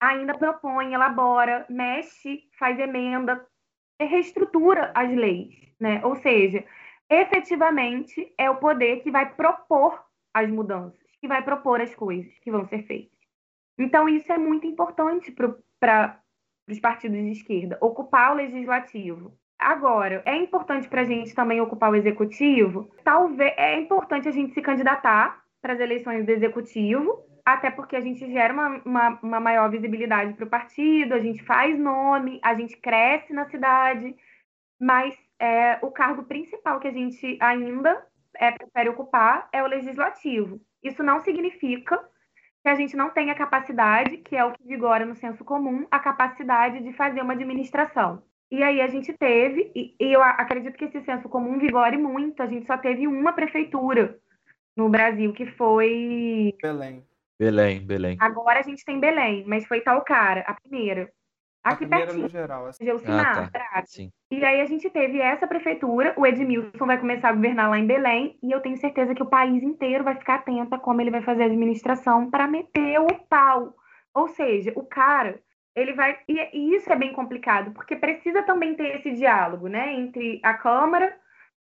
ainda 0.01 0.37
propõe, 0.37 0.93
elabora, 0.93 1.65
mexe, 1.69 2.45
faz 2.59 2.79
emenda, 2.79 3.47
reestrutura 4.01 4.93
as 4.95 5.11
leis. 5.15 5.55
Né? 5.81 6.05
Ou 6.05 6.17
seja, 6.17 6.65
efetivamente 7.09 8.33
é 8.39 8.51
o 8.51 8.57
poder 8.57 9.01
que 9.03 9.11
vai 9.11 9.35
propor 9.35 10.03
as 10.33 10.51
mudanças, 10.51 11.01
que 11.21 11.29
vai 11.29 11.43
propor 11.43 11.81
as 11.81 11.95
coisas 11.95 12.33
que 12.41 12.51
vão 12.51 12.67
ser 12.67 12.83
feitas. 12.85 13.19
Então, 13.79 14.09
isso 14.09 14.33
é 14.33 14.39
muito 14.39 14.67
importante 14.67 15.33
para 15.33 16.21
os 16.69 16.81
partidos 16.81 17.19
de 17.19 17.33
esquerda, 17.33 17.79
ocupar 17.81 18.33
o 18.33 18.37
legislativo. 18.37 19.37
Agora, 19.59 20.23
é 20.27 20.37
importante 20.37 20.89
para 20.89 21.03
a 21.03 21.05
gente 21.05 21.35
também 21.35 21.61
ocupar 21.61 21.91
o 21.91 21.97
executivo? 21.97 22.91
Talvez 23.03 23.55
é 23.57 23.79
importante 23.79 24.29
a 24.29 24.33
gente 24.33 24.53
se 24.53 24.61
candidatar 24.61 25.43
para 25.61 25.73
as 25.73 25.81
eleições 25.81 26.25
do 26.27 26.31
executivo, 26.31 27.25
até 27.45 27.71
porque 27.71 27.97
a 27.97 28.01
gente 28.01 28.31
gera 28.31 28.53
uma, 28.53 28.83
uma, 28.85 29.21
uma 29.23 29.41
maior 29.41 29.71
visibilidade 29.71 30.33
para 30.35 30.45
o 30.45 30.51
partido, 30.51 31.15
a 31.15 31.19
gente 31.19 31.43
faz 31.45 31.79
nome, 31.79 32.41
a 32.43 32.55
gente 32.55 32.77
cresce 32.77 33.33
na 33.33 33.49
cidade, 33.49 34.17
mas 34.85 35.17
é, 35.41 35.79
o 35.81 35.91
cargo 35.91 36.25
principal 36.25 36.79
que 36.79 36.89
a 36.89 36.93
gente 36.93 37.39
ainda 37.41 38.07
é, 38.37 38.51
prefere 38.51 38.91
ocupar 38.91 39.49
é 39.51 39.63
o 39.63 39.67
legislativo. 39.67 40.61
Isso 40.83 41.03
não 41.03 41.21
significa 41.21 41.99
que 42.63 42.69
a 42.69 42.75
gente 42.75 42.95
não 42.95 43.09
tenha 43.09 43.35
capacidade, 43.35 44.19
que 44.19 44.37
é 44.37 44.45
o 44.45 44.53
que 44.53 44.63
vigora 44.63 45.07
no 45.07 45.15
senso 45.15 45.43
comum, 45.43 45.87
a 45.91 45.99
capacidade 45.99 46.83
de 46.83 46.93
fazer 46.93 47.23
uma 47.23 47.33
administração. 47.33 48.23
E 48.51 48.63
aí 48.63 48.83
a 48.83 48.87
gente 48.87 49.11
teve, 49.15 49.73
e, 49.75 49.95
e 49.99 50.13
eu 50.13 50.23
acredito 50.23 50.77
que 50.77 50.85
esse 50.85 51.01
senso 51.01 51.31
comum 51.31 51.59
vigore 51.59 51.97
muito, 51.97 52.43
a 52.43 52.47
gente 52.47 52.67
só 52.67 52.77
teve 52.77 53.07
uma 53.07 53.33
prefeitura 53.33 54.19
no 54.77 54.91
Brasil, 54.91 55.33
que 55.33 55.47
foi. 55.47 56.55
Belém. 56.61 57.03
Belém, 57.39 57.81
Belém. 57.81 58.17
Agora 58.21 58.61
a 58.61 58.63
gente 58.63 58.85
tem 58.85 59.01
Belém, 59.01 59.45
mas 59.47 59.67
foi 59.67 59.81
tal 59.81 60.03
cara, 60.03 60.43
a 60.43 60.53
primeira. 60.53 61.11
Aqui 61.65 61.85
a 61.85 61.89
primeira 61.89 62.07
pertinho. 62.07 62.25
no 62.25 62.29
geral. 62.29 62.67
Assim. 62.67 62.85
Geucimar, 62.85 63.39
Ah, 63.39 63.49
tá. 63.49 63.85
E 64.31 64.45
aí 64.45 64.61
a 64.61 64.67
gente 64.67 64.91
teve 64.91 65.19
essa 65.19 65.47
prefeitura, 65.47 66.13
o 66.17 66.27
Edmilson 66.27 66.87
vai 66.87 66.99
começar 66.99 67.31
a 67.31 67.33
governar 67.33 67.71
lá 67.71 67.79
em 67.79 67.87
Belém, 67.87 68.39
e 68.43 68.53
eu 68.53 68.61
tenho 68.61 68.77
certeza 68.77 69.15
que 69.15 69.23
o 69.23 69.31
país 69.31 69.63
inteiro 69.63 70.05
vai 70.05 70.15
ficar 70.15 70.37
atento 70.37 70.75
a 70.75 70.79
como 70.79 71.01
ele 71.01 71.11
vai 71.11 71.23
fazer 71.23 71.45
a 71.45 71.47
administração 71.47 72.31
para 72.31 72.47
meter 72.47 73.01
o 73.01 73.07
pau. 73.29 73.75
Ou 74.13 74.29
seja, 74.29 74.73
o 74.77 74.85
cara, 74.85 75.41
ele 75.75 75.95
vai. 75.95 76.19
E, 76.29 76.39
e 76.53 76.77
isso 76.77 76.93
é 76.93 76.97
bem 76.97 77.13
complicado, 77.15 77.73
porque 77.73 77.97
precisa 77.97 78.43
também 78.43 78.75
ter 78.75 78.99
esse 78.99 79.13
diálogo, 79.13 79.67
né, 79.67 79.95
entre 79.95 80.41
a 80.43 80.53
Câmara 80.55 81.17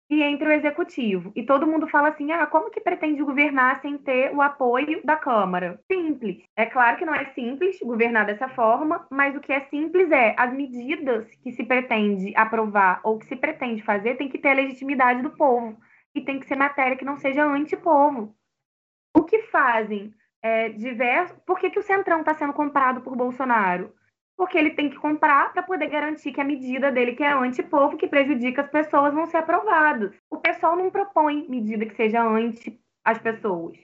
e 0.09 0.21
entre 0.21 0.47
o 0.47 0.51
Executivo. 0.51 1.31
E 1.35 1.43
todo 1.43 1.67
mundo 1.67 1.87
fala 1.87 2.09
assim: 2.09 2.31
ah, 2.31 2.45
como 2.45 2.69
que 2.69 2.81
pretende 2.81 3.23
governar 3.23 3.81
sem 3.81 3.97
ter 3.97 4.33
o 4.35 4.41
apoio 4.41 5.01
da 5.03 5.15
Câmara? 5.15 5.79
Simples. 5.91 6.43
É 6.55 6.65
claro 6.65 6.97
que 6.97 7.05
não 7.05 7.15
é 7.15 7.25
simples 7.33 7.79
governar 7.81 8.25
dessa 8.25 8.47
forma, 8.49 9.07
mas 9.09 9.35
o 9.35 9.39
que 9.39 9.51
é 9.51 9.61
simples 9.61 10.11
é 10.11 10.35
as 10.37 10.53
medidas 10.53 11.33
que 11.35 11.51
se 11.51 11.63
pretende 11.63 12.33
aprovar 12.35 12.99
ou 13.03 13.17
que 13.17 13.25
se 13.25 13.35
pretende 13.35 13.81
fazer 13.81 14.15
tem 14.15 14.29
que 14.29 14.37
ter 14.37 14.49
a 14.49 14.55
legitimidade 14.55 15.21
do 15.21 15.31
povo. 15.31 15.77
E 16.15 16.21
tem 16.21 16.39
que 16.39 16.45
ser 16.45 16.55
matéria 16.55 16.95
que 16.95 17.05
não 17.05 17.17
seja 17.17 17.43
antipovo. 17.43 18.35
O 19.15 19.23
que 19.23 19.43
fazem 19.43 20.13
é, 20.43 20.69
diversos. 20.69 21.37
Por 21.45 21.57
que, 21.57 21.69
que 21.69 21.79
o 21.79 21.83
Centrão 21.83 22.19
está 22.19 22.33
sendo 22.33 22.53
comprado 22.53 23.01
por 23.01 23.15
Bolsonaro? 23.15 23.93
Porque 24.37 24.57
ele 24.57 24.71
tem 24.71 24.89
que 24.89 24.95
comprar 24.97 25.53
para 25.53 25.63
poder 25.63 25.87
garantir 25.87 26.31
que 26.31 26.41
a 26.41 26.43
medida 26.43 26.91
dele, 26.91 27.13
que 27.15 27.23
é 27.23 27.33
antipovo, 27.33 27.97
que 27.97 28.07
prejudica 28.07 28.61
as 28.61 28.69
pessoas, 28.69 29.13
vão 29.13 29.25
ser 29.27 29.37
aprovadas. 29.37 30.15
O 30.29 30.37
pessoal 30.37 30.75
não 30.75 30.89
propõe 30.89 31.47
medida 31.47 31.85
que 31.85 31.95
seja 31.95 32.23
anti 32.23 32.79
as 33.05 33.19
pessoas, 33.19 33.77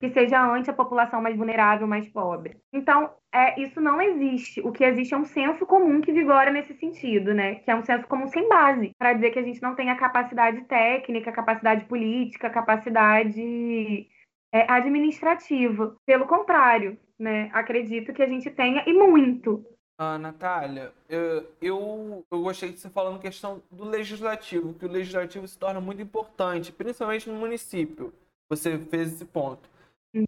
que 0.00 0.10
seja 0.10 0.40
anti 0.44 0.70
a 0.70 0.74
população 0.74 1.20
mais 1.20 1.36
vulnerável, 1.36 1.86
mais 1.86 2.08
pobre. 2.08 2.56
Então, 2.72 3.10
é, 3.32 3.60
isso 3.60 3.80
não 3.80 4.00
existe. 4.00 4.60
O 4.60 4.72
que 4.72 4.84
existe 4.84 5.12
é 5.12 5.16
um 5.16 5.24
senso 5.24 5.66
comum 5.66 6.00
que 6.00 6.12
vigora 6.12 6.50
nesse 6.50 6.74
sentido, 6.74 7.34
né? 7.34 7.56
Que 7.56 7.70
é 7.70 7.74
um 7.74 7.82
senso 7.82 8.06
comum 8.06 8.28
sem 8.28 8.48
base, 8.48 8.92
para 8.98 9.12
dizer 9.12 9.30
que 9.30 9.38
a 9.38 9.42
gente 9.42 9.60
não 9.60 9.74
tem 9.74 9.90
a 9.90 9.96
capacidade 9.96 10.62
técnica, 10.64 11.32
capacidade 11.32 11.84
política, 11.86 12.48
capacidade 12.48 14.08
é, 14.52 14.70
administrativa. 14.70 15.96
Pelo 16.06 16.26
contrário, 16.26 16.98
né? 17.18 17.50
Acredito 17.52 18.12
que 18.12 18.22
a 18.22 18.28
gente 18.28 18.50
tenha, 18.50 18.84
e 18.86 18.92
muito. 18.92 19.64
Ah, 19.98 20.18
Natália, 20.18 20.92
eu, 21.08 21.50
eu, 21.60 22.26
eu 22.30 22.42
gostei 22.42 22.70
de 22.70 22.78
você 22.78 22.90
falando 22.90 23.18
questão 23.18 23.62
do 23.70 23.84
legislativo, 23.84 24.74
que 24.74 24.84
o 24.84 24.90
legislativo 24.90 25.48
se 25.48 25.56
torna 25.56 25.80
muito 25.80 26.02
importante, 26.02 26.70
principalmente 26.70 27.30
no 27.30 27.36
município. 27.36 28.12
Você 28.50 28.78
fez 28.78 29.14
esse 29.14 29.24
ponto. 29.24 29.68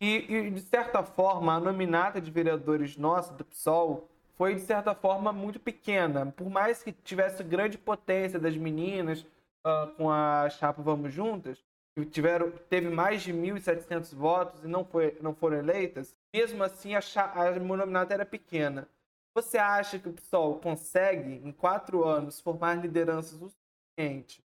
E, 0.00 0.24
e, 0.28 0.50
de 0.50 0.60
certa 0.62 1.02
forma, 1.02 1.54
a 1.54 1.60
nominata 1.60 2.18
de 2.18 2.30
vereadores 2.30 2.96
nossa, 2.96 3.32
do 3.34 3.44
PSOL, 3.44 4.08
foi, 4.36 4.54
de 4.54 4.62
certa 4.62 4.94
forma, 4.94 5.32
muito 5.34 5.60
pequena. 5.60 6.32
Por 6.34 6.48
mais 6.48 6.82
que 6.82 6.92
tivesse 6.92 7.42
grande 7.44 7.76
potência 7.76 8.38
das 8.38 8.56
meninas 8.56 9.26
ah, 9.64 9.90
com 9.98 10.10
a 10.10 10.48
chapa 10.48 10.80
Vamos 10.80 11.12
Juntas, 11.12 11.62
que 11.94 12.06
tiveram, 12.06 12.50
teve 12.70 12.88
mais 12.88 13.22
de 13.22 13.34
1.700 13.34 14.14
votos 14.14 14.64
e 14.64 14.66
não, 14.66 14.84
foi, 14.84 15.18
não 15.20 15.34
foram 15.34 15.58
eleitas, 15.58 16.18
mesmo 16.34 16.62
assim 16.62 16.94
a, 16.94 17.00
a 17.34 17.50
nominata 17.58 18.14
era 18.14 18.24
pequena. 18.24 18.88
Você 19.34 19.58
acha 19.58 19.98
que 19.98 20.08
o 20.08 20.12
PSOL 20.12 20.58
consegue, 20.58 21.40
em 21.44 21.52
quatro 21.52 22.04
anos, 22.04 22.40
formar 22.40 22.74
lideranças 22.74 23.40
o 23.40 23.48
suficiente 23.48 24.42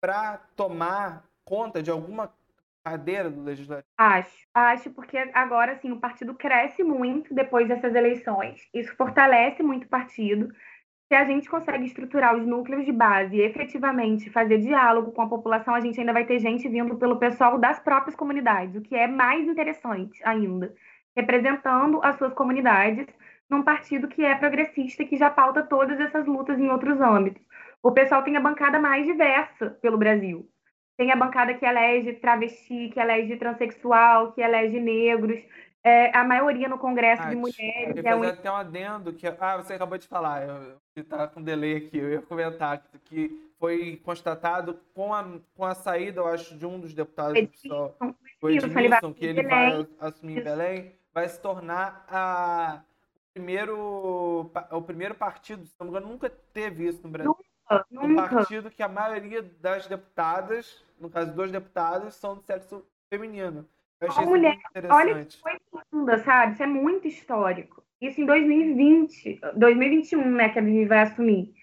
para 0.00 0.38
tomar 0.56 1.24
conta 1.44 1.82
de 1.82 1.90
alguma 1.90 2.32
cadeira 2.84 3.30
do 3.30 3.42
legislativo? 3.42 3.92
Acho. 3.98 4.46
Acho 4.54 4.90
porque 4.90 5.18
agora, 5.34 5.72
assim, 5.72 5.92
o 5.92 6.00
partido 6.00 6.34
cresce 6.34 6.82
muito 6.82 7.34
depois 7.34 7.68
dessas 7.68 7.94
eleições. 7.94 8.68
Isso 8.72 8.94
fortalece 8.96 9.62
muito 9.62 9.84
o 9.84 9.88
partido. 9.88 10.52
Se 11.08 11.14
a 11.14 11.24
gente 11.24 11.50
consegue 11.50 11.84
estruturar 11.86 12.36
os 12.36 12.46
núcleos 12.46 12.84
de 12.86 12.92
base 12.92 13.36
e 13.36 13.42
efetivamente 13.42 14.30
fazer 14.30 14.58
diálogo 14.58 15.10
com 15.10 15.22
a 15.22 15.28
população, 15.28 15.74
a 15.74 15.80
gente 15.80 15.98
ainda 15.98 16.12
vai 16.12 16.24
ter 16.24 16.38
gente 16.38 16.68
vindo 16.68 16.96
pelo 16.96 17.18
pessoal 17.18 17.58
das 17.58 17.80
próprias 17.80 18.14
comunidades, 18.14 18.76
o 18.76 18.80
que 18.80 18.94
é 18.94 19.08
mais 19.08 19.46
interessante 19.46 20.20
ainda. 20.24 20.72
Representando 21.16 22.00
as 22.02 22.16
suas 22.16 22.32
comunidades 22.32 23.08
num 23.50 23.62
partido 23.62 24.08
que 24.08 24.24
é 24.24 24.34
progressista 24.34 25.04
que 25.04 25.16
já 25.16 25.28
pauta 25.28 25.62
todas 25.62 25.98
essas 25.98 26.26
lutas 26.26 26.58
em 26.58 26.68
outros 26.68 27.00
âmbitos. 27.00 27.42
O 27.82 27.92
pessoal 27.92 28.22
tem 28.22 28.36
a 28.36 28.40
bancada 28.40 28.78
mais 28.78 29.04
diversa 29.04 29.70
pelo 29.82 29.98
Brasil. 29.98 30.48
Tem 30.96 31.10
a 31.10 31.16
bancada 31.16 31.54
que 31.54 31.64
elege 31.64 32.12
travesti, 32.14 32.90
que 32.90 33.00
elege 33.00 33.36
transexual, 33.36 34.32
que 34.32 34.42
elege 34.42 34.78
negros. 34.78 35.40
É, 35.82 36.14
a 36.14 36.22
maioria 36.22 36.68
no 36.68 36.76
Congresso 36.78 37.22
de 37.22 37.34
Nath, 37.34 37.38
mulheres. 37.38 37.96
Eu 37.96 38.06
É 38.06 38.14
um... 38.14 38.22
até 38.22 38.52
um 38.52 38.56
adendo 38.56 39.14
que. 39.14 39.26
Ah, 39.26 39.56
você 39.56 39.72
acabou 39.72 39.96
de 39.96 40.06
falar, 40.06 40.46
eu 40.46 41.02
estava 41.02 41.26
com 41.26 41.42
delay 41.42 41.78
aqui, 41.78 41.96
eu 41.96 42.10
ia 42.10 42.20
comentar 42.20 42.82
que 43.06 43.50
foi 43.58 43.98
constatado 44.04 44.78
com 44.94 45.14
a, 45.14 45.24
com 45.56 45.64
a 45.64 45.74
saída, 45.74 46.20
eu 46.20 46.26
acho, 46.26 46.56
de 46.56 46.66
um 46.66 46.78
dos 46.78 46.92
deputados 46.92 47.40
do 47.40 47.48
PSOL, 47.48 47.96
o 48.42 48.50
Edmilson, 48.50 49.14
que 49.14 49.24
ele 49.24 49.42
vai 49.42 49.86
assumir 50.00 50.38
em. 50.38 50.44
Belém, 50.44 50.92
vai 51.14 51.26
se 51.28 51.40
tornar 51.40 52.04
a, 52.08 52.82
primeiro, 53.34 54.50
pa- 54.52 54.68
o 54.72 54.82
primeiro 54.82 55.14
partido, 55.14 55.64
se 55.64 55.74
não 55.78 55.86
me 55.86 55.90
engano, 55.90 56.08
nunca 56.08 56.30
teve 56.52 56.88
isso 56.88 57.00
no 57.02 57.10
Brasil. 57.10 57.36
Um 57.92 58.08
Nunca. 58.08 58.28
partido 58.28 58.68
que 58.70 58.82
a 58.82 58.88
maioria 58.88 59.42
das 59.60 59.86
deputadas, 59.86 60.84
no 60.98 61.08
caso, 61.08 61.32
dos 61.32 61.52
deputados, 61.52 62.14
são 62.14 62.34
do 62.34 62.42
sexo 62.42 62.84
feminino. 63.08 63.64
Eu 64.00 64.08
achei 64.08 64.22
isso 64.24 64.30
mulher, 64.30 64.58
Olha 64.90 65.10
interessante. 65.12 65.36
que 65.36 65.42
coisa 65.42 65.60
linda, 65.92 66.18
sabe? 66.24 66.52
Isso 66.54 66.62
é 66.64 66.66
muito 66.66 67.06
histórico. 67.06 67.84
Isso 68.00 68.20
em 68.20 68.26
2020, 68.26 69.40
2021, 69.54 70.24
né, 70.32 70.48
que 70.48 70.58
a 70.58 70.62
Vivi 70.62 70.84
vai 70.86 71.00
assumir. 71.02 71.54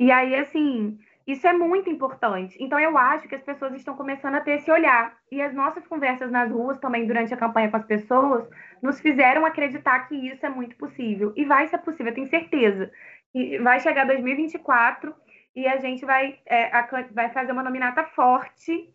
E 0.00 0.10
aí, 0.10 0.34
assim, 0.34 0.98
isso 1.26 1.46
é 1.46 1.52
muito 1.52 1.90
importante. 1.90 2.56
Então, 2.60 2.78
eu 2.78 2.96
acho 2.96 3.26
que 3.26 3.34
as 3.34 3.42
pessoas 3.42 3.74
estão 3.74 3.96
começando 3.96 4.36
a 4.36 4.40
ter 4.40 4.58
esse 4.58 4.70
olhar. 4.70 5.16
E 5.30 5.42
as 5.42 5.52
nossas 5.52 5.84
conversas 5.86 6.30
nas 6.30 6.50
ruas, 6.50 6.78
também 6.78 7.06
durante 7.06 7.34
a 7.34 7.36
campanha 7.36 7.68
com 7.68 7.76
as 7.76 7.84
pessoas, 7.84 8.48
nos 8.80 9.00
fizeram 9.00 9.44
acreditar 9.44 10.06
que 10.08 10.14
isso 10.14 10.46
é 10.46 10.48
muito 10.48 10.76
possível. 10.76 11.32
E 11.34 11.44
vai 11.44 11.66
ser 11.66 11.78
possível, 11.78 12.08
eu 12.08 12.14
tenho 12.14 12.28
certeza. 12.28 12.90
E 13.34 13.58
vai 13.58 13.80
chegar 13.80 14.06
2024 14.06 15.12
e 15.54 15.66
a 15.66 15.78
gente 15.78 16.04
vai, 16.04 16.38
é, 16.46 16.70
vai 17.10 17.30
fazer 17.30 17.50
uma 17.50 17.62
nominata 17.62 18.04
forte. 18.04 18.88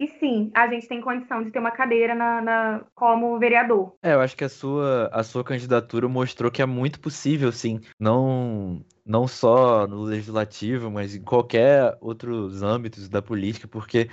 E 0.00 0.06
sim, 0.06 0.50
a 0.54 0.68
gente 0.68 0.86
tem 0.86 1.00
condição 1.00 1.42
de 1.42 1.50
ter 1.50 1.58
uma 1.58 1.72
cadeira 1.72 2.14
na, 2.14 2.40
na- 2.40 2.84
como 2.94 3.36
vereador. 3.38 3.94
É, 4.00 4.14
eu 4.14 4.20
acho 4.20 4.36
que 4.36 4.44
a 4.44 4.48
sua, 4.48 5.08
a 5.12 5.24
sua 5.24 5.42
candidatura 5.42 6.08
mostrou 6.08 6.50
que 6.52 6.62
é 6.62 6.66
muito 6.66 7.00
possível, 7.00 7.50
sim. 7.50 7.80
Não, 7.98 8.84
não 9.04 9.26
só 9.26 9.88
no 9.88 10.02
legislativo, 10.02 10.88
mas 10.88 11.16
em 11.16 11.22
qualquer 11.22 11.96
outros 12.00 12.62
âmbitos 12.62 13.08
da 13.08 13.20
política, 13.20 13.66
porque 13.66 14.08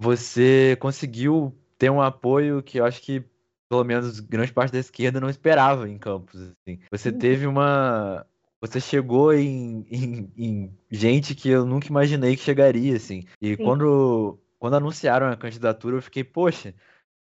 você 0.00 0.76
conseguiu 0.80 1.52
ter 1.76 1.90
um 1.90 2.00
apoio 2.00 2.62
que 2.62 2.78
eu 2.78 2.84
acho 2.84 3.02
que, 3.02 3.24
pelo 3.68 3.84
menos, 3.84 4.20
grande 4.20 4.52
parte 4.52 4.72
da 4.72 4.78
esquerda 4.78 5.20
não 5.20 5.28
esperava 5.28 5.88
em 5.88 5.98
Campos. 5.98 6.40
Assim. 6.40 6.78
Você 6.90 7.10
Uhum. 7.10 7.18
teve 7.18 7.46
uma. 7.46 8.24
Você 8.60 8.80
chegou 8.80 9.32
em, 9.32 9.84
em, 9.90 10.32
em 10.36 10.78
gente 10.90 11.34
que 11.34 11.48
eu 11.48 11.64
nunca 11.64 11.88
imaginei 11.88 12.36
que 12.36 12.42
chegaria, 12.42 12.96
assim. 12.96 13.24
E 13.40 13.56
Sim. 13.56 13.62
quando, 13.64 14.38
quando 14.58 14.74
anunciaram 14.74 15.28
a 15.28 15.36
candidatura, 15.36 15.96
eu 15.96 16.02
fiquei, 16.02 16.24
poxa. 16.24 16.74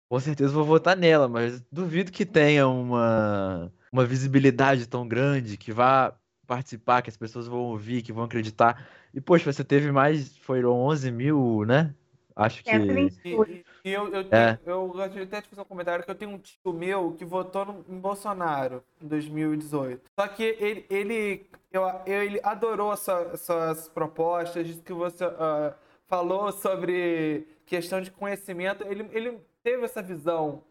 Com 0.07 0.19
certeza 0.19 0.53
vou 0.53 0.63
votar 0.63 0.95
nela, 0.95 1.27
mas 1.27 1.61
duvido 1.71 2.11
que 2.11 2.25
tenha 2.25 2.67
uma, 2.67 3.71
uma 3.91 4.05
visibilidade 4.05 4.87
tão 4.87 5.07
grande, 5.07 5.57
que 5.57 5.71
vá 5.71 6.15
participar, 6.45 7.01
que 7.01 7.09
as 7.09 7.17
pessoas 7.17 7.47
vão 7.47 7.59
ouvir, 7.59 8.03
que 8.03 8.13
vão 8.13 8.23
acreditar. 8.23 8.87
E, 9.13 9.19
poxa, 9.19 9.51
você 9.51 9.63
teve 9.63 9.91
mais, 9.91 10.37
foram 10.37 10.73
11 10.73 11.11
mil, 11.11 11.65
né? 11.65 11.93
Acho 12.35 12.63
que. 12.63 12.69
E, 12.69 13.63
e, 13.85 13.91
eu, 13.93 14.13
eu, 14.13 14.27
é. 14.29 14.59
eu, 14.65 14.87
gostaria 14.87 15.23
até 15.23 15.41
de 15.41 15.47
fazer 15.47 15.61
um 15.61 15.65
comentário 15.65 16.03
que 16.03 16.11
eu 16.11 16.15
tenho 16.15 16.31
um 16.31 16.37
tio 16.37 16.73
meu 16.73 17.13
que 17.13 17.23
votou 17.23 17.65
no, 17.65 17.85
em 17.87 17.97
Bolsonaro 17.97 18.83
em 19.01 19.07
2018. 19.07 20.01
Só 20.19 20.27
que 20.27 20.43
ele, 20.43 20.85
ele, 20.89 21.49
eu, 21.71 21.83
ele 22.05 22.39
adorou 22.43 22.91
essa, 22.91 23.37
suas 23.37 23.87
propostas, 23.87 24.67
disse 24.67 24.81
que 24.81 24.91
você 24.91 25.25
uh, 25.25 25.73
falou 26.07 26.51
sobre 26.51 27.47
questão 27.65 28.01
de 28.01 28.11
conhecimento. 28.11 28.83
Ele, 28.87 29.07
ele 29.11 29.39
teve 29.63 29.83
essa 29.83 30.01
visão 30.01 30.63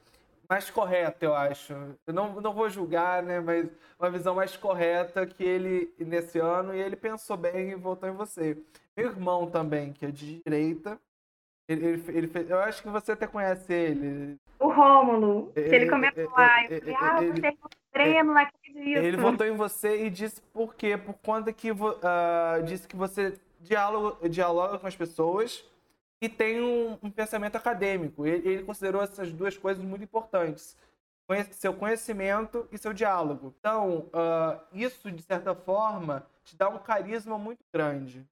mais 0.48 0.70
correta, 0.70 1.24
eu 1.24 1.34
acho. 1.34 1.72
Eu 2.06 2.12
não, 2.12 2.40
não 2.40 2.52
vou 2.52 2.68
julgar, 2.68 3.22
né? 3.22 3.40
Mas 3.40 3.68
uma 3.98 4.10
visão 4.10 4.34
mais 4.34 4.56
correta 4.56 5.26
que 5.26 5.42
ele 5.42 5.92
nesse 5.98 6.38
ano 6.38 6.74
e 6.74 6.80
ele 6.80 6.96
pensou 6.96 7.36
bem 7.36 7.70
e 7.70 7.74
votou 7.74 8.08
em 8.08 8.12
você. 8.12 8.56
Meu 8.96 9.08
irmão 9.08 9.50
também, 9.50 9.92
que 9.92 10.06
é 10.06 10.10
de 10.10 10.40
direita, 10.40 10.98
ele, 11.68 11.86
ele, 11.86 12.04
ele 12.08 12.28
fez, 12.28 12.48
eu 12.50 12.58
acho 12.58 12.82
que 12.82 12.88
você 12.88 13.12
até 13.12 13.26
conhece 13.26 13.72
ele. 13.72 14.36
O 14.58 14.68
Rômulo, 14.68 15.50
que 15.52 15.60
ele, 15.60 15.76
ele 15.76 15.90
comentou 15.90 16.30
lá. 16.30 16.64
Eu 16.64 16.80
falei, 16.80 16.96
ah, 17.00 17.20
você 17.20 17.46
é 17.46 17.54
treino, 17.92 18.34
não 18.34 18.40
acredito. 18.40 18.98
Ele 18.98 19.16
votou 19.16 19.46
em 19.46 19.56
você 19.56 20.04
e 20.04 20.10
disse 20.10 20.40
por 20.52 20.74
quê? 20.74 20.96
Por 20.96 21.14
conta 21.14 21.52
que 21.52 21.70
uh, 21.70 21.76
disse 22.64 22.86
que 22.86 22.96
você 22.96 23.38
dialoga, 23.64 24.28
dialoga 24.28 24.78
com 24.78 24.86
as 24.86 24.96
pessoas 24.96 25.64
e 26.20 26.28
tem 26.28 26.60
um, 26.60 26.98
um 27.02 27.10
pensamento 27.10 27.56
acadêmico. 27.56 28.26
Ele, 28.26 28.48
ele, 28.48 28.62
considerou 28.62 29.02
essas 29.02 29.32
duas 29.32 29.56
coisas 29.56 29.84
muito 29.84 30.04
importantes. 30.04 30.76
Seu 31.52 31.72
conhecimento 31.72 32.68
e 32.70 32.76
seu 32.76 32.92
diálogo. 32.92 33.54
Então, 33.58 34.10
uh, 34.12 34.60
isso, 34.72 35.10
de 35.10 35.22
certa 35.22 35.54
forma, 35.54 36.26
te 36.44 36.54
dá 36.54 36.68
um 36.68 36.78
carisma 36.78 37.38
muito 37.38 37.64
grande. 37.72 38.26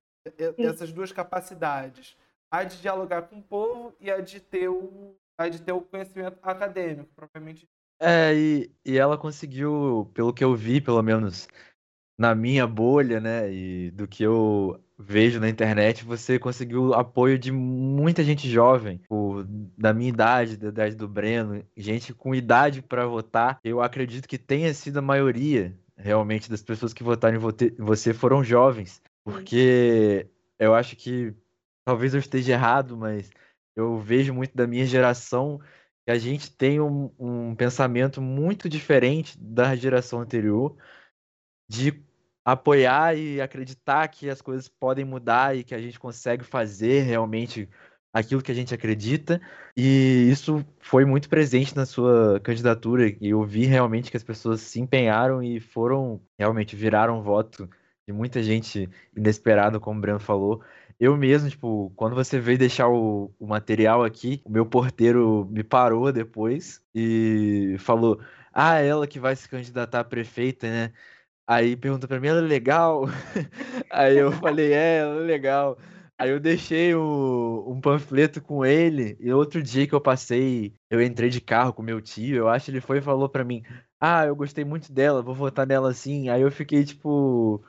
Essas 0.59 0.93
duas 0.93 1.11
capacidades 1.11 2.16
a 2.53 2.64
de 2.64 2.83
dialogar 2.83 3.22
com 3.22 3.39
o 3.39 3.43
povo 3.43 3.95
e 3.99 4.11
a 4.11 4.20
de 4.20 4.39
ter 4.39 4.68
o, 4.68 5.16
a 5.39 5.49
de 5.49 5.62
ter 5.62 5.72
o 5.72 5.80
conhecimento 5.80 6.39
acadêmico, 6.43 7.09
propriamente. 7.16 7.66
É, 7.99 8.35
e, 8.35 8.70
e 8.85 8.99
ela 8.99 9.16
conseguiu, 9.16 10.11
pelo 10.12 10.35
que 10.35 10.45
eu 10.45 10.55
vi, 10.55 10.80
pelo 10.80 11.03
menos 11.03 11.49
na 12.18 12.35
minha 12.35 12.66
bolha, 12.66 13.20
né, 13.20 13.51
e 13.51 13.91
do 13.93 14.07
que 14.07 14.22
eu 14.22 14.78
vejo 15.05 15.40
na 15.40 15.48
internet, 15.48 16.05
você 16.05 16.38
conseguiu 16.38 16.94
apoio 16.94 17.38
de 17.38 17.50
muita 17.50 18.22
gente 18.22 18.48
jovem, 18.48 19.00
o, 19.11 19.42
da 19.76 19.92
minha 19.92 20.09
idade, 20.09 20.57
da 20.57 20.68
idade 20.68 20.94
do 20.94 21.09
Breno, 21.09 21.64
gente 21.76 22.14
com 22.14 22.34
idade 22.34 22.82
para 22.82 23.07
votar. 23.07 23.59
Eu 23.64 23.80
acredito 23.80 24.28
que 24.28 24.38
tenha 24.38 24.72
sido 24.72 24.98
a 24.98 25.03
maioria, 25.03 25.76
realmente, 25.96 26.50
das 26.50 26.62
pessoas 26.62 26.92
que 26.92 27.03
votaram 27.03 27.36
em 27.36 27.74
você 27.78 28.14
foram 28.14 28.42
jovens, 28.42 29.03
porque 29.24 30.26
eu 30.59 30.74
acho 30.74 30.96
que 30.96 31.34
talvez 31.84 32.14
eu 32.14 32.20
esteja 32.20 32.53
errado, 32.53 32.96
mas 32.96 33.30
eu 33.74 33.98
vejo 33.98 34.32
muito 34.32 34.57
da 34.57 34.66
minha 34.66 34.86
geração 34.86 35.61
que 36.05 36.11
a 36.11 36.18
gente 36.18 36.50
tem 36.50 36.80
um, 36.80 37.11
um 37.18 37.55
pensamento 37.55 38.20
muito 38.20 38.68
diferente 38.68 39.38
da 39.38 39.74
geração 39.76 40.20
anterior 40.20 40.76
de 41.68 42.05
apoiar 42.45 43.16
e 43.16 43.40
acreditar 43.40 44.09
que 44.09 44.28
as 44.28 44.43
coisas 44.43 44.68
podem 44.68 45.05
mudar 45.05 45.57
e 45.57 45.64
que 45.64 45.74
a 45.74 45.78
gente 45.78 45.99
consegue 45.99 46.45
fazer 46.45 47.03
realmente 47.03 47.68
aquilo 48.12 48.43
que 48.43 48.53
a 48.53 48.55
gente 48.55 48.74
acredita. 48.74 49.40
E 49.76 50.28
isso 50.30 50.64
foi 50.80 51.05
muito 51.05 51.28
presente 51.28 51.74
na 51.74 51.86
sua 51.86 52.40
candidatura. 52.40 53.09
E 53.20 53.30
eu 53.30 53.43
vi 53.45 53.64
realmente 53.64 54.11
que 54.11 54.16
as 54.16 54.22
pessoas 54.22 54.61
se 54.61 54.80
empenharam 54.80 55.43
e 55.43 55.61
foram, 55.61 56.20
realmente, 56.38 56.76
viraram 56.76 57.22
voto 57.22 57.68
de 58.07 58.12
muita 58.12 58.43
gente 58.43 58.88
inesperada, 59.16 59.80
como 59.80 59.99
o 59.99 60.01
Breno 60.01 60.20
falou. 60.20 60.62
Eu 61.01 61.16
mesmo, 61.16 61.49
tipo, 61.51 61.93
quando 61.97 62.14
você 62.14 62.38
veio 62.38 62.59
deixar 62.59 62.88
o, 62.88 63.32
o 63.38 63.47
material 63.47 64.05
aqui, 64.05 64.40
o 64.45 64.51
meu 64.51 64.66
porteiro 64.66 65.49
me 65.51 65.64
parou 65.64 66.12
depois 66.12 66.80
e 66.95 67.76
falou: 67.78 68.20
Ah, 68.53 68.78
ela 68.78 69.07
que 69.07 69.18
vai 69.18 69.34
se 69.34 69.49
candidatar 69.49 70.01
a 70.01 70.05
prefeita, 70.05 70.68
né? 70.68 70.93
Aí 71.47 71.76
perguntou 71.76 72.09
pra 72.09 72.20
mim, 72.20 72.28
ela 72.28 72.38
é 72.38 72.43
legal? 72.43 73.05
Aí 73.90 74.16
eu 74.18 74.32
falei, 74.32 74.72
é, 74.72 74.99
ela 74.99 75.16
é 75.22 75.24
legal. 75.24 75.78
Aí 76.18 76.30
eu 76.30 76.38
deixei 76.40 76.95
o, 76.95 77.64
um 77.68 77.80
panfleto 77.80 78.40
com 78.40 78.64
ele, 78.64 79.16
e 79.20 79.32
outro 79.32 79.62
dia 79.62 79.86
que 79.86 79.95
eu 79.95 80.01
passei, 80.01 80.72
eu 80.88 81.03
entrei 81.03 81.28
de 81.30 81.40
carro 81.40 81.72
com 81.72 81.82
meu 81.82 82.01
tio, 82.01 82.36
eu 82.36 82.49
acho 82.49 82.66
que 82.66 82.70
ele 82.70 82.80
foi 82.80 82.99
e 82.99 83.03
falou 83.03 83.28
pra 83.28 83.45
mim, 83.45 83.62
ah, 84.01 84.24
eu 84.26 84.36
gostei 84.36 84.64
muito 84.64 84.93
dela, 84.93 85.22
vou 85.22 85.34
votar 85.34 85.66
nela 85.66 85.90
assim. 85.90 86.28
Aí 86.28 86.43
eu 86.43 86.51
fiquei, 86.53 86.84
tipo, 86.84 87.64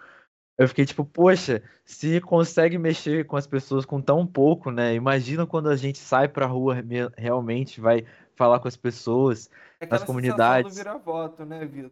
eu 0.58 0.68
fiquei 0.68 0.86
tipo, 0.86 1.04
poxa, 1.06 1.64
se 1.86 2.22
consegue 2.22 2.78
mexer 2.78 3.26
com 3.26 3.36
as 3.36 3.48
pessoas 3.48 3.86
com 3.86 4.02
tão 4.02 4.26
pouco, 4.28 4.72
né? 4.72 4.94
Imagina 4.96 5.48
quando 5.48 5.70
a 5.70 5.76
gente 5.76 5.98
sai 6.00 6.28
pra 6.28 6.46
rua 6.46 6.78
realmente, 7.18 7.82
vai 7.82 8.06
falar 8.36 8.60
com 8.60 8.68
as 8.68 8.76
pessoas, 8.76 9.50
é 9.80 9.86
nas 9.86 10.04
comunidades. 10.04 10.78
virar 10.78 10.98
voto, 10.98 11.46
né, 11.46 11.66
Vitor? 11.66 11.92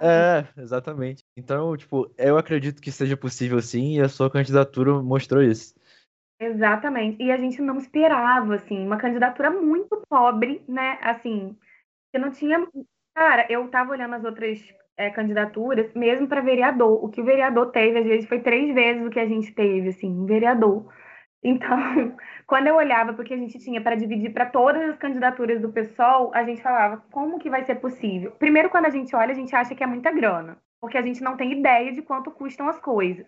É, 0.00 0.46
exatamente. 0.56 1.24
Então, 1.36 1.76
tipo, 1.76 2.10
eu 2.16 2.36
acredito 2.36 2.82
que 2.82 2.92
seja 2.92 3.16
possível 3.16 3.60
sim, 3.60 3.96
e 3.96 4.00
a 4.00 4.08
sua 4.08 4.30
candidatura 4.30 5.02
mostrou 5.02 5.42
isso. 5.42 5.74
Exatamente. 6.40 7.22
E 7.22 7.32
a 7.32 7.36
gente 7.36 7.60
não 7.60 7.78
esperava, 7.78 8.54
assim, 8.54 8.86
uma 8.86 8.96
candidatura 8.96 9.50
muito 9.50 10.00
pobre, 10.08 10.62
né? 10.68 10.98
Assim, 11.02 11.56
que 12.12 12.18
não 12.18 12.30
tinha. 12.30 12.66
Cara, 13.14 13.46
eu 13.50 13.68
tava 13.68 13.90
olhando 13.90 14.14
as 14.14 14.24
outras 14.24 14.60
é, 14.96 15.10
candidaturas, 15.10 15.92
mesmo 15.94 16.28
para 16.28 16.40
vereador. 16.40 17.04
O 17.04 17.08
que 17.08 17.20
o 17.20 17.24
vereador 17.24 17.72
teve, 17.72 17.98
às 17.98 18.06
vezes, 18.06 18.28
foi 18.28 18.40
três 18.40 18.72
vezes 18.72 19.04
o 19.04 19.10
que 19.10 19.18
a 19.18 19.26
gente 19.26 19.52
teve, 19.52 19.88
assim, 19.88 20.10
um 20.10 20.26
vereador. 20.26 20.86
Então, 21.42 22.16
quando 22.46 22.66
eu 22.66 22.76
olhava 22.76 23.12
porque 23.12 23.34
a 23.34 23.36
gente 23.36 23.58
tinha 23.58 23.80
para 23.80 23.94
dividir 23.94 24.32
para 24.32 24.46
todas 24.46 24.82
as 24.90 24.98
candidaturas 24.98 25.60
do 25.60 25.72
PSOL, 25.72 26.32
a 26.34 26.42
gente 26.44 26.62
falava, 26.62 27.02
como 27.10 27.38
que 27.38 27.50
vai 27.50 27.64
ser 27.64 27.76
possível? 27.76 28.32
Primeiro, 28.32 28.70
quando 28.70 28.86
a 28.86 28.90
gente 28.90 29.14
olha, 29.14 29.32
a 29.32 29.34
gente 29.34 29.54
acha 29.54 29.74
que 29.74 29.84
é 29.84 29.86
muita 29.86 30.10
grana, 30.10 30.58
porque 30.80 30.98
a 30.98 31.02
gente 31.02 31.22
não 31.22 31.36
tem 31.36 31.52
ideia 31.52 31.92
de 31.92 32.02
quanto 32.02 32.30
custam 32.30 32.68
as 32.68 32.80
coisas. 32.80 33.26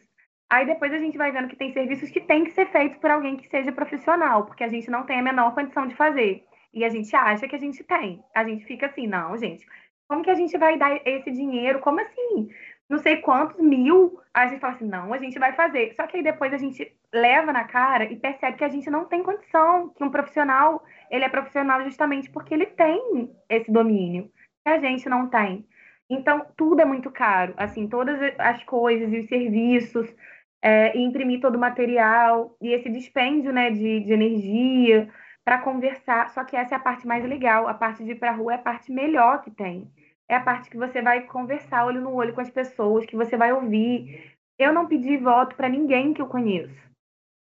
Aí 0.51 0.67
depois 0.67 0.93
a 0.93 0.99
gente 0.99 1.17
vai 1.17 1.31
vendo 1.31 1.49
que 1.49 1.55
tem 1.55 1.73
serviços 1.73 2.11
que 2.11 2.21
tem 2.21 2.43
que 2.43 2.51
ser 2.51 2.67
feitos 2.67 2.99
por 2.99 3.11
alguém 3.11 3.37
que 3.37 3.49
seja 3.49 3.71
profissional, 3.71 4.45
porque 4.47 4.65
a 4.65 4.69
gente 4.69 4.91
não 4.91 5.05
tem 5.05 5.21
a 5.21 5.23
menor 5.23 5.55
condição 5.55 5.87
de 5.87 5.95
fazer. 5.95 6.45
E 6.75 6.85
a 6.85 6.89
gente 6.89 7.15
acha 7.15 7.47
que 7.47 7.55
a 7.55 7.59
gente 7.59 7.85
tem. 7.85 8.21
A 8.35 8.43
gente 8.43 8.65
fica 8.65 8.87
assim, 8.87 9.07
não, 9.07 9.37
gente, 9.37 9.65
como 10.09 10.25
que 10.25 10.31
a 10.31 10.35
gente 10.35 10.59
vai 10.59 10.77
dar 10.77 11.01
esse 11.07 11.31
dinheiro? 11.31 11.79
Como 11.79 12.01
assim? 12.01 12.49
Não 12.91 12.99
sei 12.99 13.19
quantos 13.19 13.57
mil. 13.61 14.21
a 14.35 14.49
gente 14.49 14.59
fala 14.59 14.75
assim, 14.75 14.85
não, 14.85 15.15
a 15.15 15.19
gente 15.19 15.39
vai 15.39 15.53
fazer. 15.53 15.95
Só 15.95 16.09
que 16.09 16.17
aí 16.17 16.25
depois 16.25 16.53
a 16.53 16.59
gente 16.59 16.93
leva 17.15 17.53
na 17.53 17.63
cara 17.63 18.05
e 18.05 18.17
percebe 18.17 18.59
que 18.59 18.65
a 18.65 18.69
gente 18.69 18.91
não 18.91 19.05
tem 19.05 19.23
condição, 19.23 19.91
que 19.91 20.03
um 20.03 20.11
profissional, 20.11 20.83
ele 21.09 21.25
é 21.25 21.29
profissional 21.29 21.85
justamente 21.85 22.29
porque 22.31 22.53
ele 22.53 22.67
tem 22.67 23.31
esse 23.49 23.71
domínio, 23.71 24.29
que 24.65 24.73
a 24.73 24.81
gente 24.81 25.09
não 25.09 25.29
tem. 25.29 25.65
Então, 26.11 26.45
tudo 26.57 26.81
é 26.81 26.85
muito 26.85 27.13
caro. 27.13 27.55
Assim, 27.57 27.87
todas 27.89 28.19
as 28.37 28.65
coisas 28.65 29.13
e 29.13 29.21
os 29.21 29.29
serviços, 29.29 30.13
é, 30.61 30.97
e 30.97 31.01
imprimir 31.01 31.41
todo 31.41 31.55
o 31.55 31.61
material, 31.61 32.57
e 32.61 32.73
esse 32.73 32.91
dispêndio 32.91 33.53
né, 33.53 33.71
de, 33.71 34.01
de 34.01 34.13
energia 34.13 35.09
para 35.45 35.59
conversar. 35.59 36.31
Só 36.31 36.43
que 36.43 36.57
essa 36.57 36.75
é 36.75 36.77
a 36.77 36.81
parte 36.81 37.07
mais 37.07 37.25
legal. 37.25 37.69
A 37.69 37.75
parte 37.75 38.03
de 38.03 38.13
ir 38.13 38.17
para 38.17 38.31
a 38.31 38.35
rua 38.35 38.55
é 38.55 38.57
a 38.57 38.59
parte 38.59 38.91
melhor 38.91 39.43
que 39.43 39.51
tem 39.53 39.89
é 40.31 40.37
a 40.37 40.41
parte 40.41 40.71
que 40.71 40.77
você 40.77 41.03
vai 41.03 41.23
conversar 41.23 41.85
olho 41.85 42.01
no 42.01 42.15
olho 42.15 42.33
com 42.33 42.41
as 42.41 42.49
pessoas, 42.49 43.05
que 43.05 43.17
você 43.17 43.37
vai 43.37 43.53
ouvir. 43.53 44.33
Eu 44.57 44.73
não 44.73 44.87
pedi 44.87 45.17
voto 45.17 45.57
para 45.57 45.69
ninguém 45.69 46.15
que 46.15 46.23
eu 46.23 46.27
conheço. 46.27 46.89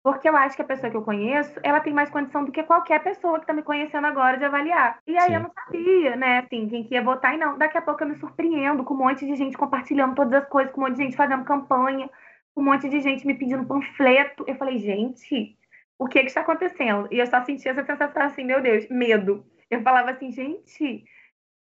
Porque 0.02 0.26
eu 0.26 0.34
acho 0.34 0.56
que 0.56 0.62
a 0.62 0.64
pessoa 0.64 0.90
que 0.90 0.96
eu 0.96 1.02
conheço, 1.02 1.60
ela 1.62 1.80
tem 1.80 1.92
mais 1.92 2.08
condição 2.08 2.46
do 2.46 2.50
que 2.50 2.62
qualquer 2.62 3.02
pessoa 3.02 3.34
que 3.34 3.42
está 3.42 3.52
me 3.52 3.62
conhecendo 3.62 4.06
agora 4.06 4.38
de 4.38 4.44
avaliar. 4.46 5.00
E 5.06 5.18
aí 5.18 5.26
Sim. 5.26 5.34
eu 5.34 5.40
não 5.40 5.50
sabia, 5.52 6.16
né, 6.16 6.38
assim, 6.38 6.66
quem 6.66 6.82
que 6.82 6.94
ia 6.94 7.02
votar 7.02 7.34
e 7.34 7.36
não. 7.36 7.58
Daqui 7.58 7.76
a 7.76 7.82
pouco 7.82 8.02
eu 8.02 8.08
me 8.08 8.14
surpreendo 8.14 8.82
com 8.82 8.94
um 8.94 8.98
monte 8.98 9.26
de 9.26 9.36
gente 9.36 9.58
compartilhando 9.58 10.14
todas 10.14 10.42
as 10.42 10.48
coisas, 10.48 10.72
com 10.72 10.80
um 10.80 10.84
monte 10.84 10.96
de 10.96 11.02
gente 11.02 11.16
fazendo 11.16 11.44
campanha, 11.44 12.08
com 12.54 12.62
um 12.62 12.64
monte 12.64 12.88
de 12.88 13.02
gente 13.02 13.26
me 13.26 13.34
pedindo 13.34 13.66
panfleto. 13.66 14.44
Eu 14.46 14.54
falei, 14.54 14.78
gente, 14.78 15.58
o 15.98 16.08
que 16.08 16.20
que 16.20 16.28
está 16.28 16.40
acontecendo? 16.40 17.06
E 17.10 17.18
eu 17.18 17.26
só 17.26 17.44
sentia 17.44 17.72
essa 17.72 17.84
sensação 17.84 18.22
assim, 18.22 18.44
meu 18.44 18.62
Deus, 18.62 18.88
medo. 18.88 19.44
Eu 19.70 19.82
falava 19.82 20.12
assim, 20.12 20.32
gente, 20.32 21.04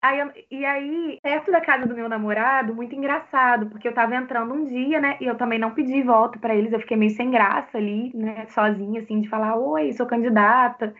Aí 0.00 0.18
e 0.50 0.64
aí, 0.64 1.18
perto 1.22 1.50
da 1.50 1.60
casa 1.60 1.84
do 1.86 1.94
meu 1.94 2.08
namorado, 2.08 2.72
muito 2.74 2.94
engraçado, 2.94 3.68
porque 3.68 3.88
eu 3.88 3.94
tava 3.94 4.14
entrando 4.14 4.54
um 4.54 4.64
dia, 4.64 5.00
né? 5.00 5.18
E 5.20 5.24
eu 5.26 5.36
também 5.36 5.58
não 5.58 5.74
pedi 5.74 6.02
voto 6.02 6.38
para 6.38 6.54
eles, 6.54 6.72
eu 6.72 6.78
fiquei 6.80 6.96
meio 6.96 7.10
sem 7.10 7.30
graça 7.30 7.76
ali, 7.78 8.12
né? 8.16 8.46
Sozinha, 8.48 9.00
assim, 9.00 9.20
de 9.20 9.28
falar: 9.28 9.56
Oi, 9.56 9.92
sou 9.92 10.06
candidata. 10.06 10.94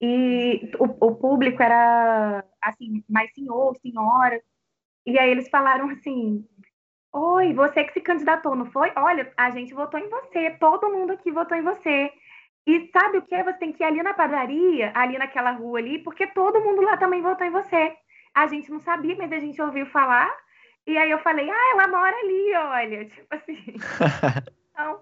E 0.00 0.70
o, 0.80 0.84
o 1.08 1.16
público 1.16 1.62
era, 1.62 2.44
assim, 2.62 3.04
mais 3.08 3.32
senhor, 3.34 3.76
senhora. 3.78 4.40
E 5.06 5.18
aí 5.18 5.30
eles 5.30 5.48
falaram 5.50 5.90
assim: 5.90 6.44
Oi, 7.12 7.52
você 7.54 7.84
que 7.84 7.94
se 7.94 8.00
candidatou, 8.00 8.54
não 8.56 8.66
foi? 8.66 8.92
Olha, 8.96 9.32
a 9.36 9.50
gente 9.50 9.74
votou 9.74 9.98
em 10.00 10.08
você, 10.10 10.50
todo 10.60 10.90
mundo 10.90 11.12
aqui 11.12 11.32
votou 11.32 11.56
em 11.56 11.62
você. 11.62 12.12
E 12.66 12.90
sabe 12.92 13.18
o 13.18 13.22
que? 13.22 13.42
Você 13.44 13.58
tem 13.58 13.72
que 13.72 13.82
ir 13.82 13.86
ali 13.86 14.02
na 14.02 14.14
padaria, 14.14 14.92
ali 14.94 15.18
naquela 15.18 15.52
rua 15.52 15.78
ali, 15.78 16.00
porque 16.02 16.26
todo 16.28 16.60
mundo 16.62 16.82
lá 16.82 16.96
também 16.98 17.22
votou 17.22 17.46
em 17.46 17.50
você. 17.50 17.96
A 18.36 18.46
gente 18.46 18.70
não 18.70 18.80
sabia, 18.80 19.16
mas 19.16 19.32
a 19.32 19.38
gente 19.38 19.60
ouviu 19.62 19.86
falar. 19.86 20.30
E 20.86 20.96
aí 20.98 21.10
eu 21.10 21.18
falei, 21.20 21.48
ah, 21.50 21.72
ela 21.72 21.88
mora 21.88 22.14
ali, 22.14 22.54
olha. 22.54 23.04
Tipo 23.10 23.34
assim. 23.34 23.74
então, 24.70 25.00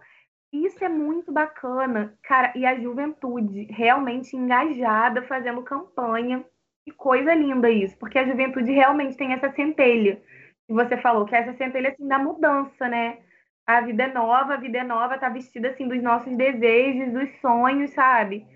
Isso 0.52 0.84
é 0.84 0.88
muito 0.88 1.32
bacana, 1.32 2.16
cara. 2.22 2.52
E 2.56 2.64
a 2.64 2.78
juventude 2.80 3.64
realmente 3.70 4.36
engajada, 4.36 5.22
fazendo 5.22 5.62
campanha. 5.64 6.44
Que 6.84 6.92
coisa 6.92 7.34
linda 7.34 7.70
isso, 7.70 7.98
porque 7.98 8.18
a 8.18 8.26
juventude 8.26 8.70
realmente 8.70 9.16
tem 9.16 9.32
essa 9.32 9.50
centelha 9.50 10.22
que 10.66 10.72
você 10.72 10.96
falou, 10.98 11.24
que 11.26 11.34
é 11.34 11.40
essa 11.40 11.54
centelha 11.54 11.90
assim 11.90 12.06
da 12.06 12.18
mudança, 12.18 12.88
né? 12.88 13.18
A 13.66 13.80
vida 13.80 14.04
é 14.04 14.12
nova, 14.12 14.54
a 14.54 14.58
vida 14.58 14.78
é 14.78 14.84
nova, 14.84 15.18
tá 15.18 15.28
vestida 15.30 15.70
assim 15.70 15.88
dos 15.88 16.02
nossos 16.02 16.36
desejos, 16.36 17.12
dos 17.12 17.30
sonhos, 17.40 17.90
sabe? 17.92 18.46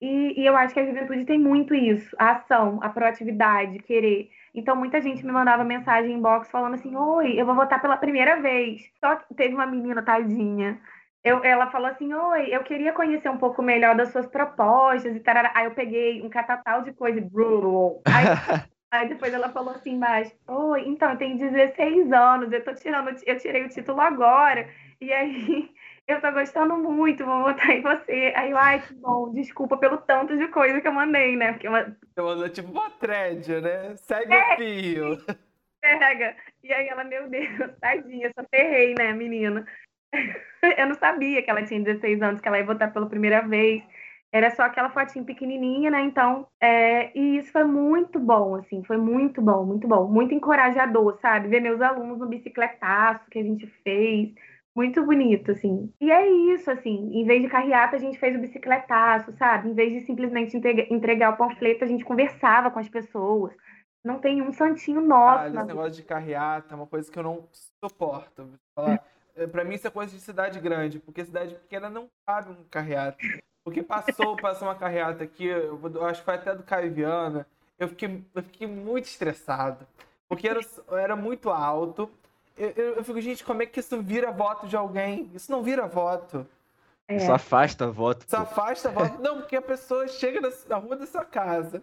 E, 0.00 0.42
e 0.42 0.46
eu 0.46 0.56
acho 0.56 0.74
que 0.74 0.80
a 0.80 0.86
juventude 0.86 1.24
tem 1.24 1.38
muito 1.38 1.74
isso, 1.74 2.14
a 2.18 2.32
ação, 2.32 2.78
a 2.82 2.88
proatividade, 2.90 3.78
querer. 3.78 4.30
Então, 4.54 4.76
muita 4.76 5.00
gente 5.00 5.24
me 5.24 5.32
mandava 5.32 5.64
mensagem 5.64 6.12
em 6.12 6.20
box 6.20 6.50
falando 6.50 6.74
assim: 6.74 6.94
Oi, 6.94 7.40
eu 7.40 7.46
vou 7.46 7.54
votar 7.54 7.80
pela 7.80 7.96
primeira 7.96 8.40
vez. 8.40 8.82
Só 9.00 9.16
que 9.16 9.34
teve 9.34 9.54
uma 9.54 9.66
menina, 9.66 10.02
tadinha, 10.02 10.78
eu, 11.26 11.42
ela 11.42 11.70
falou 11.70 11.88
assim: 11.88 12.12
Oi, 12.12 12.54
eu 12.54 12.62
queria 12.62 12.92
conhecer 12.92 13.28
um 13.28 13.38
pouco 13.38 13.62
melhor 13.62 13.96
das 13.96 14.10
suas 14.10 14.26
propostas 14.26 15.16
e 15.16 15.20
tal. 15.20 15.34
Aí 15.54 15.64
eu 15.64 15.72
peguei 15.72 16.22
um 16.22 16.28
catatal 16.28 16.82
de 16.82 16.92
coisa. 16.92 17.20
Aí, 17.20 18.26
aí 18.92 19.08
depois 19.08 19.34
ela 19.34 19.48
falou 19.48 19.74
assim 19.74 19.94
embaixo: 19.94 20.32
Oi, 20.46 20.86
então 20.86 21.10
eu 21.10 21.18
tenho 21.18 21.38
16 21.38 22.12
anos, 22.12 22.52
eu 22.52 22.62
tô 22.62 22.74
tirando, 22.74 23.10
eu 23.26 23.38
tirei 23.38 23.64
o 23.64 23.68
título 23.68 24.00
agora. 24.00 24.68
E 25.00 25.12
aí 25.12 25.70
eu 26.08 26.20
tô 26.20 26.30
gostando 26.32 26.76
muito, 26.76 27.24
vou 27.24 27.42
votar 27.42 27.70
em 27.70 27.82
você. 27.82 28.32
Aí 28.36 28.50
eu, 28.50 28.56
ai, 28.56 28.80
que 28.80 28.94
bom, 28.94 29.32
desculpa 29.32 29.76
pelo 29.76 29.98
tanto 29.98 30.36
de 30.36 30.46
coisa 30.48 30.80
que 30.80 30.86
eu 30.86 30.92
mandei, 30.92 31.34
né? 31.36 31.52
Porque 31.52 31.68
uma... 31.68 31.96
Eu 32.14 32.24
mandei 32.24 32.48
tipo 32.50 32.70
uma 32.70 32.90
thread, 32.90 33.60
né? 33.60 33.96
Segue 33.96 34.32
é, 34.32 34.54
o 34.54 34.56
fio. 34.56 35.18
Pega. 35.80 36.36
E 36.62 36.72
aí 36.72 36.88
ela, 36.88 37.02
meu 37.02 37.28
Deus, 37.28 37.48
tadinha, 37.80 38.32
só 38.38 38.44
ferrei, 38.48 38.94
né, 38.96 39.12
menina? 39.12 39.66
eu 40.78 40.86
não 40.86 40.94
sabia 40.94 41.42
que 41.42 41.50
ela 41.50 41.64
tinha 41.64 41.80
16 41.80 42.22
anos, 42.22 42.40
que 42.40 42.46
ela 42.46 42.58
ia 42.58 42.64
votar 42.64 42.92
pela 42.92 43.08
primeira 43.08 43.40
vez. 43.42 43.82
Era 44.32 44.50
só 44.50 44.62
aquela 44.62 44.90
fotinha 44.90 45.24
pequenininha, 45.24 45.90
né? 45.90 46.02
Então, 46.02 46.46
é... 46.60 47.10
e 47.18 47.38
isso 47.38 47.50
foi 47.50 47.64
muito 47.64 48.20
bom, 48.20 48.54
assim, 48.54 48.84
foi 48.84 48.96
muito 48.96 49.42
bom, 49.42 49.64
muito 49.64 49.88
bom, 49.88 50.06
muito 50.06 50.34
encorajador, 50.34 51.18
sabe? 51.20 51.48
Ver 51.48 51.60
meus 51.60 51.80
alunos 51.80 52.18
no 52.18 52.28
bicicletaço 52.28 53.28
que 53.30 53.38
a 53.38 53.42
gente 53.42 53.66
fez, 53.82 54.32
muito 54.76 55.02
bonito, 55.06 55.52
assim. 55.52 55.90
E 55.98 56.12
é 56.12 56.28
isso, 56.54 56.70
assim, 56.70 57.10
em 57.14 57.24
vez 57.24 57.40
de 57.40 57.48
carreata, 57.48 57.96
a 57.96 57.98
gente 57.98 58.18
fez 58.18 58.36
o 58.36 58.38
bicicletaço, 58.38 59.32
sabe? 59.38 59.70
Em 59.70 59.74
vez 59.74 59.90
de 59.90 60.02
simplesmente 60.02 60.54
entregar 60.90 61.32
o 61.32 61.36
panfleto, 61.38 61.82
a 61.82 61.86
gente 61.86 62.04
conversava 62.04 62.70
com 62.70 62.78
as 62.78 62.88
pessoas. 62.88 63.54
Não 64.04 64.18
tem 64.18 64.42
um 64.42 64.52
santinho 64.52 65.00
nosso. 65.00 65.44
Ah, 65.44 65.48
esse 65.48 65.66
negócio 65.66 65.92
de 65.92 66.02
carreata 66.02 66.74
é 66.74 66.76
uma 66.76 66.86
coisa 66.86 67.10
que 67.10 67.18
eu 67.18 67.22
não 67.22 67.48
suporto. 67.82 68.44
Vou 68.44 68.58
falar. 68.74 69.02
É, 69.34 69.46
para 69.46 69.64
mim 69.64 69.74
isso 69.74 69.88
é 69.88 69.90
coisa 69.90 70.14
de 70.14 70.20
cidade 70.20 70.60
grande, 70.60 70.98
porque 70.98 71.24
cidade 71.24 71.54
pequena 71.54 71.88
não 71.88 72.08
cabe 72.26 72.50
um 72.50 72.64
carreata. 72.70 73.16
Porque 73.64 73.82
passou, 73.82 74.36
passou 74.36 74.68
uma 74.68 74.74
carreata 74.74 75.24
aqui, 75.24 75.46
eu, 75.46 75.80
eu 75.82 76.04
acho 76.04 76.20
que 76.20 76.24
foi 76.26 76.34
até 76.34 76.54
do 76.54 76.62
Caio 76.62 76.92
Viana, 76.92 77.46
eu 77.78 77.88
fiquei, 77.88 78.22
eu 78.34 78.42
fiquei 78.42 78.66
muito 78.66 79.06
estressado. 79.06 79.86
Porque 80.28 80.46
era, 80.46 80.60
era 80.92 81.16
muito 81.16 81.50
alto. 81.50 82.10
Eu, 82.56 82.70
eu, 82.70 82.94
eu, 82.94 83.04
fico, 83.04 83.20
gente, 83.20 83.44
como 83.44 83.62
é 83.62 83.66
que 83.66 83.80
isso 83.80 84.00
vira 84.00 84.32
voto 84.32 84.66
de 84.66 84.76
alguém? 84.76 85.30
Isso 85.34 85.52
não 85.52 85.62
vira 85.62 85.86
voto. 85.86 86.46
É. 87.08 87.16
Isso 87.16 87.30
afasta 87.30 87.86
voto. 87.86 88.24
Isso 88.26 88.36
afasta 88.36 88.90
voto. 88.90 89.20
Não, 89.22 89.36
porque 89.36 89.56
a 89.56 89.62
pessoa 89.62 90.08
chega 90.08 90.40
na, 90.40 90.50
na 90.68 90.76
rua 90.76 90.96
da 90.96 91.06
sua 91.06 91.24
casa 91.24 91.82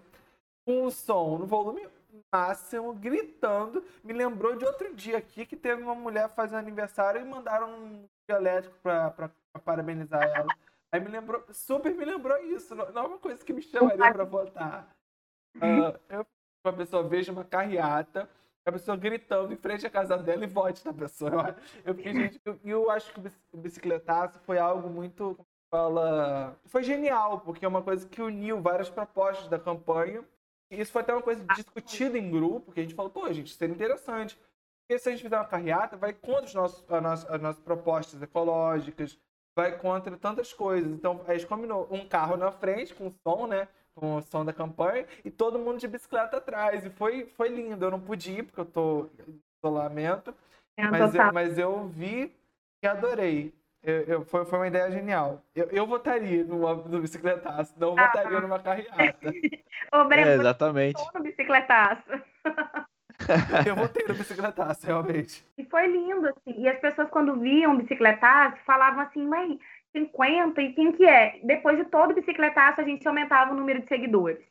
com 0.65 0.84
o 0.84 0.91
som 0.91 1.38
no 1.38 1.45
volume 1.45 1.88
máximo, 2.32 2.93
gritando. 2.93 3.84
Me 4.03 4.13
lembrou 4.13 4.55
de 4.55 4.65
outro 4.65 4.93
dia 4.93 5.17
aqui 5.17 5.45
que 5.45 5.55
teve 5.55 5.82
uma 5.82 5.95
mulher 5.95 6.30
fazendo 6.30 6.59
aniversário 6.59 7.21
e 7.21 7.26
mandaram 7.26 7.69
um 7.69 8.05
elétrico 8.28 8.76
pra, 8.82 9.11
pra, 9.11 9.30
pra 9.30 9.61
parabenizar 9.61 10.24
ela. 10.24 10.47
Aí 10.91 10.99
me 10.99 11.07
lembrou, 11.07 11.43
super 11.51 11.93
me 11.93 12.05
lembrou 12.05 12.38
isso. 12.43 12.76
Não, 12.76 12.91
não 12.91 13.03
é 13.03 13.07
uma 13.07 13.17
coisa 13.17 13.43
que 13.43 13.53
me 13.53 13.61
chamaria 13.61 14.11
para 14.11 14.24
votar. 14.24 14.88
Uh, 15.57 15.99
eu, 16.09 16.26
uma 16.65 16.74
pessoa 16.74 17.03
veja 17.03 17.32
uma 17.32 17.43
carreata, 17.43 18.30
a 18.66 18.72
pessoa 18.72 18.97
gritando 18.97 19.53
em 19.53 19.57
frente 19.57 19.86
à 19.86 19.89
casa 19.89 20.18
dela 20.18 20.43
e 20.43 20.47
vote 20.47 20.86
na 20.86 20.93
pessoa. 20.93 21.55
Eu, 21.84 21.95
gente, 21.95 22.39
eu, 22.45 22.59
eu 22.64 22.89
acho 22.91 23.14
que 23.14 23.22
o 23.51 23.57
bicicletaço 23.57 24.39
foi 24.39 24.57
algo 24.57 24.89
muito. 24.89 25.38
Fala. 25.70 26.55
Foi 26.66 26.84
genial, 26.84 27.39
porque 27.39 27.66
é 27.66 27.68
uma 27.68 27.82
coisa 27.82 28.07
que 28.07 28.22
uniu 28.22 28.61
várias 28.61 28.89
propostas 28.89 29.47
da 29.47 29.57
campanha 29.57 30.24
isso 30.80 30.91
foi 30.91 31.01
até 31.01 31.14
uma 31.14 31.22
coisa 31.22 31.43
discutida 31.55 32.18
em 32.18 32.30
grupo, 32.32 32.72
que 32.72 32.80
a 32.80 32.84
gente 32.84 32.95
falou, 32.95 33.11
pô, 33.11 33.32
gente, 33.32 33.53
seria 33.53 33.74
interessante. 33.74 34.38
Porque 34.82 34.99
se 34.99 35.09
a 35.09 35.11
gente 35.11 35.24
fizer 35.24 35.38
uma 35.38 35.45
carreata, 35.45 35.95
vai 35.95 36.14
contra 36.14 36.45
os 36.45 36.53
nossos, 36.53 36.84
as, 36.89 37.01
nossas, 37.01 37.30
as 37.30 37.41
nossas 37.41 37.61
propostas 37.61 38.22
ecológicas, 38.22 39.18
vai 39.55 39.78
contra 39.78 40.18
tantas 40.18 40.51
coisas. 40.51 40.91
Então, 40.91 41.22
a 41.28 41.34
gente 41.34 41.47
combinou 41.47 41.88
um 41.91 42.07
carro 42.07 42.36
na 42.36 42.51
frente, 42.51 42.93
com 42.93 43.09
som, 43.09 43.47
né? 43.47 43.68
Com 43.96 44.16
o 44.16 44.22
som 44.22 44.44
da 44.44 44.52
campanha, 44.52 45.06
e 45.24 45.30
todo 45.30 45.60
mundo 45.60 45.80
de 45.80 45.88
bicicleta 45.88 46.38
atrás. 46.38 46.84
E 46.86 46.89
foi, 46.89 47.26
foi 47.38 47.50
lindo. 47.50 47.86
Eu 47.86 47.91
não 47.91 48.00
pude 48.00 48.32
ir, 48.32 48.44
porque 48.44 48.60
eu 48.60 48.66
tô 48.66 49.10
em 49.28 49.39
isolamento. 49.64 50.34
É, 50.76 50.88
mas, 50.88 51.14
eu, 51.14 51.34
mas 51.34 51.58
eu 51.60 51.88
vi 51.88 52.36
e 52.84 52.88
adorei. 52.88 53.54
Eu, 53.84 54.02
eu, 54.04 54.26
foi, 54.26 54.46
foi 54.46 54.60
uma 54.60 54.68
ideia 54.68 54.89
genial. 54.89 55.41
Eu, 55.54 55.68
eu 55.70 55.86
votaria 55.86 56.44
numa, 56.46 56.74
no 56.74 57.02
bicicletaço, 57.02 57.74
não 57.78 57.98
ah. 57.98 58.08
votaria 58.08 58.39
numa 58.39 58.60
carreata. 58.60 59.30
Ô, 59.94 60.06
Breno, 60.06 60.32
é, 60.32 60.36
exatamente. 60.36 61.04
no 61.14 61.22
bicicletaço. 61.22 62.10
eu 63.68 63.76
votei 63.76 64.06
no 64.08 64.14
bicicletaço, 64.14 64.86
realmente. 64.86 65.46
E 65.58 65.66
foi 65.66 65.88
lindo, 65.88 66.28
assim. 66.28 66.62
E 66.62 66.68
as 66.68 66.80
pessoas, 66.80 67.10
quando 67.10 67.39
viam 67.39 67.78
bicicletaço, 67.78 68.58
falavam 68.66 69.02
assim, 69.02 69.26
mãe, 69.28 69.60
50, 69.94 70.62
e 70.62 70.74
quem 70.74 70.91
que 70.91 71.06
é? 71.06 71.39
Depois 71.44 71.78
de 71.78 71.86
todo 71.86 72.14
bicicletaço, 72.14 72.82
a 72.82 72.84
gente 72.84 73.08
aumentava 73.08 73.54
o 73.54 73.56
número 73.56 73.82
de 73.82 73.88
seguidores. 73.88 74.44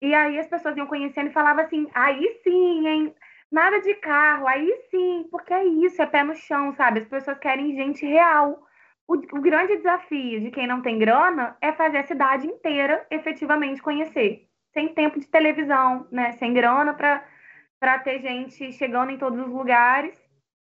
E 0.00 0.14
aí 0.14 0.38
as 0.38 0.46
pessoas 0.46 0.76
iam 0.76 0.86
conhecendo 0.86 1.30
e 1.30 1.32
falavam 1.32 1.64
assim, 1.64 1.88
aí 1.94 2.40
sim, 2.44 2.86
hein? 2.86 3.14
Nada 3.50 3.80
de 3.80 3.94
carro, 3.94 4.46
aí 4.46 4.70
sim, 4.90 5.26
porque 5.30 5.52
é 5.52 5.64
isso, 5.64 6.02
é 6.02 6.06
pé 6.06 6.22
no 6.22 6.34
chão, 6.34 6.74
sabe? 6.74 7.00
As 7.00 7.08
pessoas 7.08 7.38
querem 7.38 7.74
gente 7.74 8.04
real. 8.04 8.66
O, 9.06 9.14
o 9.14 9.40
grande 9.40 9.76
desafio 9.76 10.40
de 10.40 10.50
quem 10.50 10.66
não 10.66 10.82
tem 10.82 10.98
grana 10.98 11.56
é 11.60 11.72
fazer 11.72 11.98
a 11.98 12.06
cidade 12.06 12.46
inteira 12.46 13.06
efetivamente 13.10 13.82
conhecer. 13.82 14.46
Sem 14.72 14.92
tempo 14.92 15.20
de 15.20 15.26
televisão, 15.26 16.06
né? 16.10 16.32
Sem 16.32 16.52
grana 16.52 16.94
para 16.94 17.98
ter 18.00 18.20
gente 18.20 18.72
chegando 18.72 19.10
em 19.10 19.18
todos 19.18 19.38
os 19.38 19.52
lugares. 19.52 20.14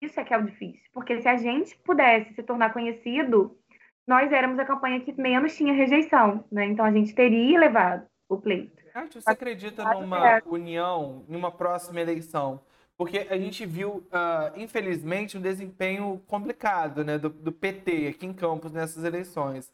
Isso 0.02 0.20
é 0.20 0.24
que 0.24 0.34
é 0.34 0.38
o 0.38 0.46
difícil. 0.46 0.90
Porque 0.92 1.22
se 1.22 1.28
a 1.28 1.38
gente 1.38 1.78
pudesse 1.78 2.34
se 2.34 2.42
tornar 2.42 2.74
conhecido, 2.74 3.61
nós 4.08 4.32
éramos 4.32 4.60
a 4.60 4.66
campanha 4.66 5.00
que 5.02 5.14
menos 5.14 5.56
tinha 5.56 5.74
rejeição, 5.74 6.44
né? 6.52 6.66
Então 6.66 6.86
a 6.86 6.92
gente 6.92 7.14
teria 7.14 7.60
levado 7.60 8.06
o 8.28 8.38
pleito. 8.38 8.82
Você 9.14 9.30
acredita 9.30 9.84
numa 9.94 10.42
união, 10.46 11.24
numa 11.28 11.52
próxima 11.52 12.02
eleição? 12.02 12.62
Porque 12.98 13.26
a 13.30 13.38
gente 13.38 13.66
viu, 13.66 14.06
uh, 14.14 14.52
infelizmente, 14.56 15.38
um 15.38 15.42
desempenho 15.42 16.22
complicado 16.28 17.04
né, 17.04 17.18
do, 17.18 17.30
do, 17.30 17.52
PT 17.52 18.08
aqui 18.08 18.28
em 18.28 18.34
Campos 18.34 18.72
nessas 18.72 19.04
eleições. 19.04 19.72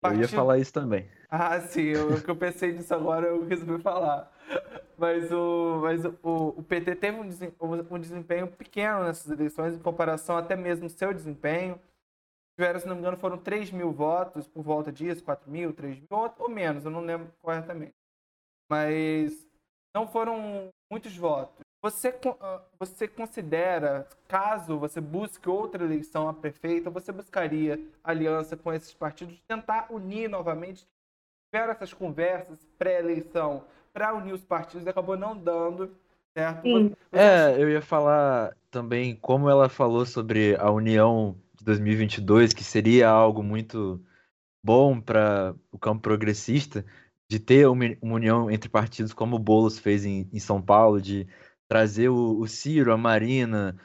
Partido... 0.00 0.22
Eu 0.22 0.28
ia 0.28 0.28
falar 0.28 0.58
isso 0.58 0.72
também. 0.72 1.06
Ah, 1.28 1.60
sim, 1.60 1.82
eu, 1.82 2.22
que 2.22 2.30
eu 2.30 2.36
pensei 2.36 2.72
nisso 2.72 2.94
agora, 2.94 3.26
eu 3.26 3.44
resolvi 3.44 3.82
falar. 3.82 4.32
Mas 4.96 5.30
o, 5.30 5.80
mas 5.82 6.04
o, 6.22 6.54
o 6.56 6.62
PT 6.62 6.96
teve 6.96 7.18
um, 7.18 7.94
um 7.94 7.98
desempenho 7.98 8.46
pequeno 8.46 9.04
nessas 9.04 9.30
eleições, 9.30 9.74
em 9.74 9.78
comparação 9.78 10.36
até 10.36 10.56
mesmo 10.56 10.84
ao 10.84 10.90
seu 10.90 11.12
desempenho. 11.12 11.78
Tiveram, 12.60 12.78
se 12.78 12.86
não 12.86 12.94
me 12.94 13.00
engano, 13.00 13.16
foram 13.16 13.38
3 13.38 13.70
mil 13.70 13.90
votos 13.90 14.46
por 14.46 14.62
volta 14.62 14.92
disso, 14.92 15.24
4 15.24 15.50
mil, 15.50 15.72
3 15.72 15.96
mil, 15.98 16.06
ou, 16.10 16.50
menos, 16.50 16.84
eu 16.84 16.90
não 16.90 17.00
lembro 17.00 17.32
corretamente. 17.40 17.94
Mas 18.70 19.48
não 19.96 20.06
foram 20.06 20.68
muitos 20.92 21.16
votos. 21.16 21.64
Você, 21.82 22.14
ah, 22.38 22.60
você 22.78 23.08
considera, 23.08 24.06
caso 24.28 24.78
você 24.78 25.00
busque 25.00 25.48
outra 25.48 25.82
eleição 25.82 26.28
a 26.28 26.34
prefeita, 26.34 26.90
você 26.90 27.10
buscaria 27.10 27.80
aliança 28.04 28.58
com 28.58 28.70
esses 28.74 28.92
partidos, 28.92 29.40
tentar 29.48 29.86
unir 29.88 30.28
novamente? 30.28 30.86
Tiveram 31.50 31.72
essas 31.72 31.94
conversas 31.94 32.58
pré-eleição 32.78 33.64
para 33.90 34.14
unir 34.14 34.34
os 34.34 34.44
partidos, 34.44 34.86
acabou 34.86 35.16
não 35.16 35.34
dando, 35.34 35.96
certo? 36.36 36.60
Sim. 36.64 36.94
É, 37.10 37.54
eu 37.56 37.70
ia 37.70 37.80
falar 37.80 38.54
também 38.70 39.16
como 39.16 39.48
ela 39.48 39.70
falou 39.70 40.04
sobre 40.04 40.54
a 40.56 40.70
união 40.70 41.34
de 41.60 41.64
2022, 41.66 42.52
que 42.52 42.64
seria 42.64 43.08
algo 43.08 43.42
muito 43.42 44.02
bom 44.64 45.00
para 45.00 45.54
o 45.70 45.78
campo 45.78 46.02
progressista, 46.02 46.84
de 47.30 47.38
ter 47.38 47.68
uma, 47.68 47.84
união 48.02 48.50
entre 48.50 48.68
partidos 48.68 49.12
como 49.12 49.36
o 49.36 49.38
Boulos 49.38 49.78
fez 49.78 50.04
em, 50.04 50.28
em 50.32 50.38
São 50.40 50.60
Paulo, 50.60 51.00
de 51.00 51.26
trazer 51.68 52.08
o, 52.08 52.40
o 52.40 52.48
Ciro, 52.48 52.92
a 52.92 52.96
Marina, 52.96 53.78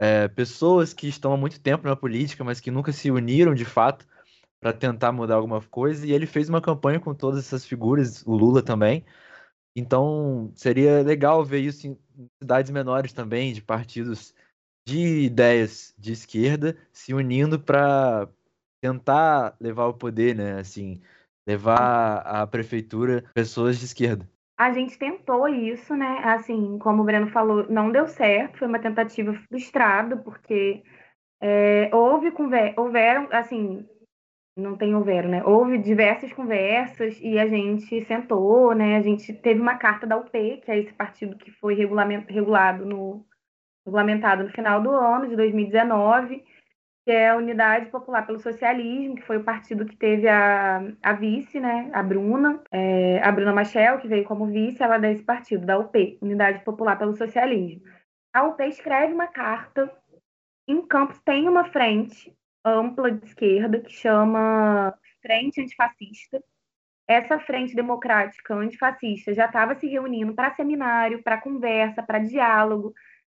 é, 0.00 0.28
pessoas 0.28 0.92
que 0.94 1.08
estão 1.08 1.32
há 1.32 1.36
muito 1.36 1.60
tempo 1.60 1.86
na 1.88 1.96
política, 1.96 2.44
mas 2.44 2.60
que 2.60 2.70
nunca 2.70 2.92
se 2.92 3.10
uniram 3.10 3.54
de 3.54 3.64
fato 3.64 4.06
para 4.60 4.72
tentar 4.72 5.10
mudar 5.12 5.36
alguma 5.36 5.60
coisa. 5.62 6.06
E 6.06 6.12
ele 6.12 6.26
fez 6.26 6.48
uma 6.48 6.60
campanha 6.60 7.00
com 7.00 7.14
todas 7.14 7.40
essas 7.40 7.64
figuras, 7.66 8.22
o 8.26 8.36
Lula 8.36 8.62
também. 8.62 9.04
Então 9.74 10.52
seria 10.54 11.02
legal 11.02 11.44
ver 11.44 11.60
isso 11.60 11.86
em 11.86 11.98
cidades 12.42 12.70
menores 12.70 13.12
também, 13.12 13.52
de 13.52 13.62
partidos 13.62 14.34
de 14.86 15.24
ideias 15.24 15.94
de 15.98 16.12
esquerda 16.12 16.76
se 16.92 17.14
unindo 17.14 17.58
para 17.60 18.28
tentar 18.80 19.56
levar 19.60 19.86
o 19.86 19.94
poder, 19.94 20.34
né? 20.34 20.58
Assim, 20.58 21.00
levar 21.46 22.18
a 22.18 22.46
prefeitura 22.46 23.24
pessoas 23.34 23.78
de 23.78 23.84
esquerda. 23.84 24.28
A 24.58 24.72
gente 24.72 24.98
tentou 24.98 25.48
isso, 25.48 25.94
né? 25.96 26.20
Assim, 26.24 26.78
como 26.78 27.02
o 27.02 27.04
Breno 27.04 27.28
falou, 27.28 27.66
não 27.68 27.90
deu 27.90 28.06
certo, 28.06 28.58
foi 28.58 28.68
uma 28.68 28.78
tentativa 28.78 29.32
frustrada, 29.48 30.16
porque 30.16 30.82
é, 31.40 31.90
houve 31.92 32.30
conver 32.30 32.74
houveram, 32.76 33.28
assim, 33.32 33.84
não 34.56 34.76
tem 34.76 34.94
houveram, 34.94 35.30
né? 35.30 35.42
Houve 35.44 35.78
diversas 35.78 36.32
conversas 36.32 37.18
e 37.20 37.38
a 37.38 37.46
gente 37.46 38.04
sentou, 38.04 38.74
né? 38.74 38.96
A 38.96 39.02
gente 39.02 39.32
teve 39.32 39.60
uma 39.60 39.76
carta 39.76 40.06
da 40.06 40.16
UP, 40.16 40.30
que 40.30 40.70
é 40.70 40.78
esse 40.78 40.92
partido 40.92 41.36
que 41.36 41.50
foi 41.50 41.74
regulado 41.74 42.84
no, 42.84 43.24
regulamentado 43.84 44.44
no 44.44 44.50
final 44.50 44.82
do 44.82 44.90
ano 44.90 45.28
de 45.28 45.36
2019, 45.36 46.44
que 47.04 47.10
é 47.10 47.30
a 47.30 47.36
Unidade 47.36 47.90
Popular 47.90 48.24
pelo 48.24 48.38
Socialismo, 48.38 49.16
que 49.16 49.26
foi 49.26 49.38
o 49.38 49.44
partido 49.44 49.84
que 49.84 49.96
teve 49.96 50.28
a, 50.28 50.80
a 51.02 51.12
vice, 51.12 51.58
né, 51.58 51.90
a 51.92 52.02
Bruna, 52.02 52.62
é, 52.70 53.20
a 53.22 53.32
Bruna 53.32 53.52
Machel, 53.52 53.98
que 53.98 54.08
veio 54.08 54.24
como 54.24 54.46
vice, 54.46 54.82
ela 54.82 54.96
é 54.96 55.00
desse 55.00 55.24
partido, 55.24 55.66
da 55.66 55.78
UP, 55.78 56.18
Unidade 56.22 56.64
Popular 56.64 56.96
pelo 56.96 57.16
Socialismo. 57.16 57.82
A 58.32 58.44
UP 58.44 58.60
escreve 58.62 59.12
uma 59.12 59.26
carta, 59.26 59.92
em 60.68 60.80
Campos 60.86 61.20
tem 61.20 61.48
uma 61.48 61.64
frente 61.64 62.32
ampla 62.64 63.10
de 63.10 63.26
esquerda 63.26 63.80
que 63.80 63.90
chama 63.90 64.94
Frente 65.20 65.60
Antifascista. 65.60 66.42
Essa 67.08 67.38
frente 67.40 67.74
democrática 67.74 68.54
antifascista 68.54 69.34
já 69.34 69.46
estava 69.46 69.74
se 69.74 69.88
reunindo 69.88 70.34
para 70.34 70.54
seminário, 70.54 71.22
para 71.22 71.40
conversa, 71.40 72.00
para 72.00 72.20
diálogo, 72.20 72.94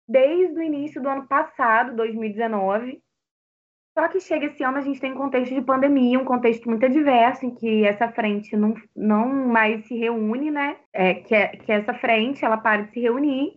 desde 0.09 0.59
o 0.59 0.62
início 0.62 1.03
do 1.03 1.09
ano 1.09 1.26
passado, 1.26 1.96
2019, 1.96 3.03
só 3.94 4.09
que 4.09 4.20
chega 4.20 4.46
esse 4.46 4.64
ano, 4.64 4.78
a 4.78 4.80
gente 4.80 5.00
tem 5.00 5.12
um 5.12 5.16
contexto 5.16 5.55
de 5.55 5.61
pandemia, 5.61 6.18
um 6.18 6.24
contexto 6.24 6.68
muito 6.68 6.86
adverso, 6.86 7.44
em 7.44 7.55
que 7.55 7.84
essa 7.84 8.11
frente 8.11 8.57
não, 8.57 8.74
não 8.96 9.28
mais 9.28 9.84
se 9.86 9.94
reúne, 9.94 10.50
né? 10.50 10.78
É, 10.92 11.14
que, 11.14 11.34
é, 11.34 11.48
que 11.48 11.70
essa 11.70 11.92
frente, 11.92 12.42
ela 12.42 12.57
para 12.57 12.82
de 12.82 12.92
se 12.92 13.00
reunir, 13.00 13.53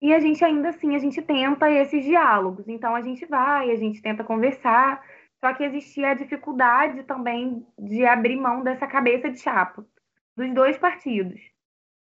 e 0.00 0.14
a 0.14 0.20
gente 0.20 0.44
ainda 0.44 0.68
assim, 0.68 0.94
a 0.94 0.98
gente 0.98 1.20
tenta 1.20 1.70
esses 1.70 2.04
diálogos. 2.04 2.68
Então, 2.68 2.94
a 2.94 3.02
gente 3.02 3.26
vai, 3.26 3.70
a 3.70 3.76
gente 3.76 4.00
tenta 4.00 4.22
conversar, 4.22 5.02
só 5.40 5.52
que 5.54 5.64
existia 5.64 6.10
a 6.10 6.14
dificuldade 6.14 7.02
também 7.02 7.66
de 7.78 8.06
abrir 8.06 8.36
mão 8.36 8.62
dessa 8.62 8.86
cabeça 8.86 9.30
de 9.30 9.40
chapa, 9.40 9.84
dos 10.36 10.54
dois 10.54 10.78
partidos. 10.78 11.40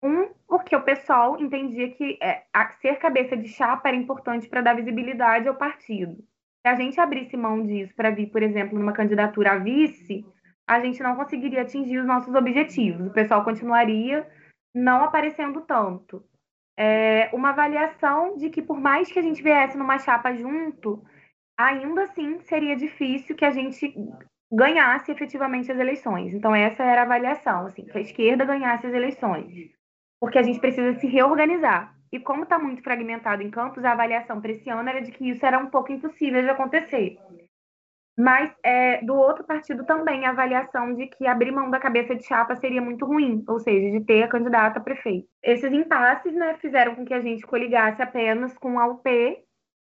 Um, 0.01 0.29
porque 0.47 0.75
o 0.75 0.83
pessoal 0.83 1.39
entendia 1.39 1.91
que 1.91 2.17
é, 2.21 2.43
ser 2.81 2.97
cabeça 2.97 3.35
de 3.35 3.49
chapa 3.49 3.89
era 3.89 3.97
importante 3.97 4.47
para 4.47 4.61
dar 4.61 4.75
visibilidade 4.75 5.47
ao 5.47 5.55
partido 5.55 6.23
se 6.61 6.67
a 6.67 6.75
gente 6.75 6.99
abrisse 6.99 7.37
mão 7.37 7.65
disso 7.65 7.93
para 7.95 8.11
vir, 8.11 8.27
por 8.27 8.43
exemplo, 8.43 8.77
numa 8.77 8.93
candidatura 8.93 9.53
a 9.53 9.57
vice, 9.57 10.25
a 10.67 10.79
gente 10.79 11.01
não 11.01 11.15
conseguiria 11.15 11.61
atingir 11.61 11.99
os 11.99 12.05
nossos 12.05 12.33
objetivos. 12.35 13.07
O 13.07 13.13
pessoal 13.13 13.43
continuaria 13.43 14.27
não 14.73 15.03
aparecendo 15.03 15.61
tanto. 15.61 16.23
É 16.77 17.29
uma 17.33 17.49
avaliação 17.49 18.37
de 18.37 18.49
que, 18.49 18.61
por 18.61 18.79
mais 18.79 19.11
que 19.11 19.19
a 19.19 19.21
gente 19.21 19.41
viesse 19.41 19.77
numa 19.77 19.99
chapa 19.99 20.33
junto, 20.33 21.03
ainda 21.57 22.03
assim 22.03 22.39
seria 22.41 22.75
difícil 22.75 23.35
que 23.35 23.45
a 23.45 23.51
gente 23.51 23.93
ganhasse 24.51 25.11
efetivamente 25.11 25.71
as 25.71 25.77
eleições. 25.77 26.33
Então, 26.33 26.55
essa 26.55 26.83
era 26.83 27.01
a 27.01 27.03
avaliação, 27.03 27.67
assim, 27.67 27.85
que 27.85 27.97
a 27.97 28.01
esquerda 28.01 28.45
ganhasse 28.45 28.87
as 28.87 28.93
eleições. 28.93 29.69
Porque 30.19 30.37
a 30.37 30.43
gente 30.43 30.59
precisa 30.59 30.99
se 30.99 31.07
reorganizar. 31.07 31.95
E 32.11 32.19
como 32.19 32.43
está 32.43 32.57
muito 32.57 32.81
fragmentado 32.81 33.43
em 33.43 33.51
campos, 33.51 33.85
a 33.85 33.91
avaliação 33.91 34.41
para 34.41 34.51
esse 34.51 34.69
ano 34.69 34.89
era 34.89 35.01
de 35.01 35.11
que 35.11 35.29
isso 35.29 35.45
era 35.45 35.59
um 35.59 35.67
pouco 35.67 35.91
impossível 35.91 36.41
de 36.41 36.49
acontecer. 36.49 37.17
Mas 38.17 38.51
é, 38.63 39.01
do 39.01 39.15
outro 39.15 39.45
partido 39.45 39.85
também 39.85 40.25
a 40.25 40.31
avaliação 40.31 40.93
de 40.93 41.07
que 41.07 41.25
abrir 41.25 41.51
mão 41.51 41.69
da 41.69 41.79
cabeça 41.79 42.13
de 42.13 42.25
chapa 42.25 42.53
seria 42.57 42.81
muito 42.81 43.05
ruim, 43.05 43.45
ou 43.47 43.59
seja, 43.59 43.97
de 43.97 44.05
ter 44.05 44.23
a 44.23 44.27
candidata 44.27 44.77
a 44.77 44.83
prefeito. 44.83 45.25
Esses 45.41 45.71
impasses 45.71 46.33
né, 46.33 46.55
fizeram 46.55 46.95
com 46.95 47.05
que 47.05 47.13
a 47.13 47.21
gente 47.21 47.47
coligasse 47.47 48.01
apenas 48.01 48.57
com 48.57 48.77
a 48.77 48.87
UP 48.87 49.07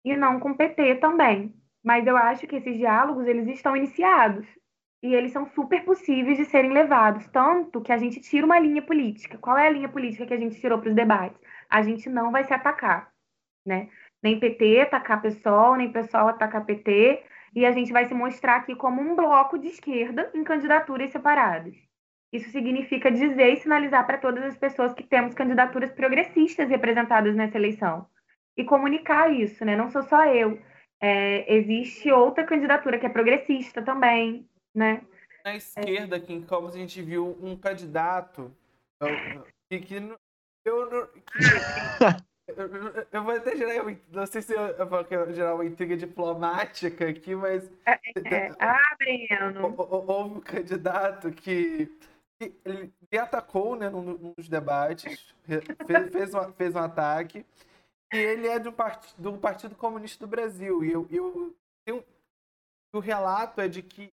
e 0.03 0.17
não 0.17 0.39
com 0.39 0.49
o 0.49 0.57
PT 0.57 0.95
também. 0.95 1.53
Mas 1.83 2.07
eu 2.07 2.17
acho 2.17 2.47
que 2.47 2.55
esses 2.55 2.75
diálogos 2.75 3.27
eles 3.27 3.47
estão 3.49 3.77
iniciados 3.77 4.47
e 5.03 5.13
eles 5.13 5.31
são 5.31 5.45
super 5.45 5.83
possíveis 5.83 6.37
de 6.37 6.45
serem 6.45 6.71
levados, 6.71 7.27
tanto 7.27 7.81
que 7.81 7.91
a 7.91 7.97
gente 7.97 8.21
tira 8.21 8.45
uma 8.45 8.57
linha 8.57 8.81
política. 8.81 9.37
Qual 9.37 9.57
é 9.57 9.67
a 9.67 9.71
linha 9.71 9.89
política 9.89 10.25
que 10.25 10.33
a 10.33 10.37
gente 10.37 10.59
tirou 10.59 10.79
para 10.79 10.89
os 10.89 10.95
debates? 10.95 11.39
a 11.73 11.81
gente 11.81 12.07
não 12.07 12.31
vai 12.31 12.43
se 12.43 12.53
atacar, 12.53 13.11
né? 13.65 13.89
Nem 14.21 14.39
PT 14.39 14.81
atacar 14.81 15.23
PSOL, 15.23 15.75
nem 15.75 15.91
PSOL 15.91 16.27
atacar 16.27 16.63
PT, 16.65 17.23
e 17.55 17.65
a 17.65 17.71
gente 17.71 17.91
vai 17.91 18.05
se 18.05 18.13
mostrar 18.13 18.57
aqui 18.57 18.75
como 18.75 19.01
um 19.01 19.15
bloco 19.15 19.57
de 19.57 19.69
esquerda 19.69 20.29
em 20.35 20.43
candidaturas 20.43 21.09
separadas. 21.09 21.75
Isso 22.31 22.51
significa 22.51 23.11
dizer 23.11 23.53
e 23.53 23.57
sinalizar 23.57 24.05
para 24.05 24.19
todas 24.19 24.43
as 24.43 24.55
pessoas 24.55 24.93
que 24.93 25.01
temos 25.01 25.33
candidaturas 25.33 25.91
progressistas 25.91 26.69
representadas 26.69 27.35
nessa 27.35 27.57
eleição. 27.57 28.05
E 28.55 28.63
comunicar 28.63 29.33
isso, 29.33 29.65
né? 29.65 29.75
Não 29.75 29.89
sou 29.89 30.03
só 30.03 30.27
eu. 30.27 30.61
É, 31.01 31.55
existe 31.55 32.11
outra 32.11 32.43
candidatura 32.43 32.99
que 32.99 33.05
é 33.07 33.09
progressista 33.09 33.81
também, 33.81 34.47
né? 34.73 35.05
Na 35.45 35.55
esquerda, 35.55 36.15
aqui 36.15 36.33
em 36.33 36.41
Campos, 36.41 36.73
a 36.73 36.77
gente 36.77 37.01
viu 37.01 37.37
um 37.41 37.57
candidato 37.57 38.55
que, 39.69 39.79
que 39.79 39.95
eu 40.65 40.89
não. 40.89 41.09
Eu, 42.45 42.67
eu 43.09 43.23
vou 43.23 43.33
até 43.33 43.55
gerar. 43.55 43.85
Não 44.11 44.25
sei 44.25 44.41
se 44.41 44.53
eu, 44.53 44.59
eu 44.59 44.85
vou 44.85 45.05
gerar 45.31 45.55
uma 45.55 45.65
intriga 45.65 45.95
diplomática 45.95 47.07
aqui, 47.07 47.33
mas. 47.35 47.71
É, 47.85 47.99
é, 48.25 48.51
ah, 48.59 48.95
Breno. 48.97 49.73
Houve 49.77 50.37
um 50.37 50.41
candidato 50.41 51.31
que, 51.31 51.89
que 52.37 52.53
ele 52.65 53.17
atacou 53.17 53.77
né, 53.77 53.89
num, 53.89 54.01
num 54.01 54.33
dos 54.33 54.49
debates, 54.49 55.33
fez, 55.45 56.11
fez, 56.11 56.33
um, 56.33 56.51
fez 56.51 56.75
um 56.75 56.79
ataque, 56.79 57.45
e 58.13 58.17
ele 58.17 58.47
é 58.47 58.59
do, 58.59 58.73
part, 58.73 59.15
do 59.17 59.37
Partido 59.37 59.75
Comunista 59.75 60.25
do 60.25 60.29
Brasil. 60.29 60.83
E 60.83 60.91
eu, 60.91 61.07
eu, 61.09 61.55
eu, 61.87 62.05
o 62.93 62.99
relato 62.99 63.61
é 63.61 63.69
de 63.69 63.81
que 63.81 64.11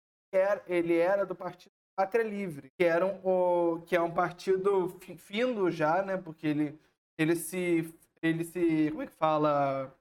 ele 0.67 0.97
era 0.97 1.25
do 1.25 1.35
Partido 1.35 1.73
Pátria 1.97 2.23
Livre, 2.23 2.71
que, 2.77 2.85
era 2.85 3.07
um, 3.07 3.21
o, 3.25 3.81
que 3.87 3.97
é 3.97 4.01
um 4.01 4.13
partido 4.13 4.99
findo 5.17 5.71
já, 5.71 6.03
né? 6.03 6.19
Porque 6.19 6.47
ele, 6.47 6.79
ele 7.19 7.35
se. 7.35 7.93
Ele 8.21 8.45
se. 8.45 8.91
Como 8.91 9.03
é 9.03 9.07
que 9.07 9.15
fala? 9.15 9.97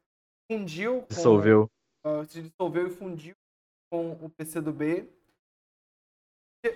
Fundiu. 0.51 1.01
Com, 1.03 1.07
dissolveu. 1.07 1.71
Uh, 2.05 2.25
se 2.25 2.41
dissolveu 2.41 2.87
e 2.87 2.89
fundiu 2.89 3.33
com 3.89 4.11
o 4.11 4.29
PCdoB. 4.29 5.09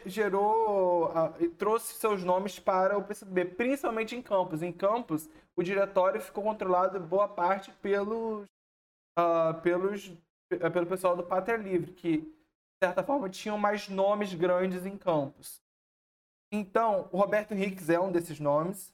Gerou 0.06 1.10
uh, 1.10 1.36
e 1.39 1.50
trouxe 1.50 1.95
seus 1.95 2.24
nomes 2.24 2.58
para 2.58 2.97
o 2.97 3.04
PCdoB, 3.04 3.43
principalmente 3.45 4.16
em 4.16 4.22
Campos. 4.22 4.62
Em 4.62 4.72
Campos, 4.72 5.30
o 5.54 5.62
diretório 5.62 6.22
ficou 6.22 6.43
controlado 6.43 6.97
boa 7.00 7.28
parte 7.28 7.72
pelos, 7.82 8.45
uh, 9.18 9.60
pelos, 9.62 10.14
pelo 10.72 10.86
pessoal 10.86 11.18
do 11.18 11.24
Pátria 11.24 11.58
Livre, 11.58 11.91
que 11.91 12.39
certa 12.84 13.04
forma, 13.04 13.30
tinham 13.30 13.58
mais 13.58 13.88
nomes 13.90 14.34
grandes 14.34 14.86
em 14.86 14.98
campos. 14.98 15.62
Então, 16.52 17.08
o 17.12 17.18
Roberto 17.18 17.54
Henriques 17.54 17.90
é 17.90 18.00
um 18.00 18.12
desses 18.12 18.40
nomes. 18.40 18.94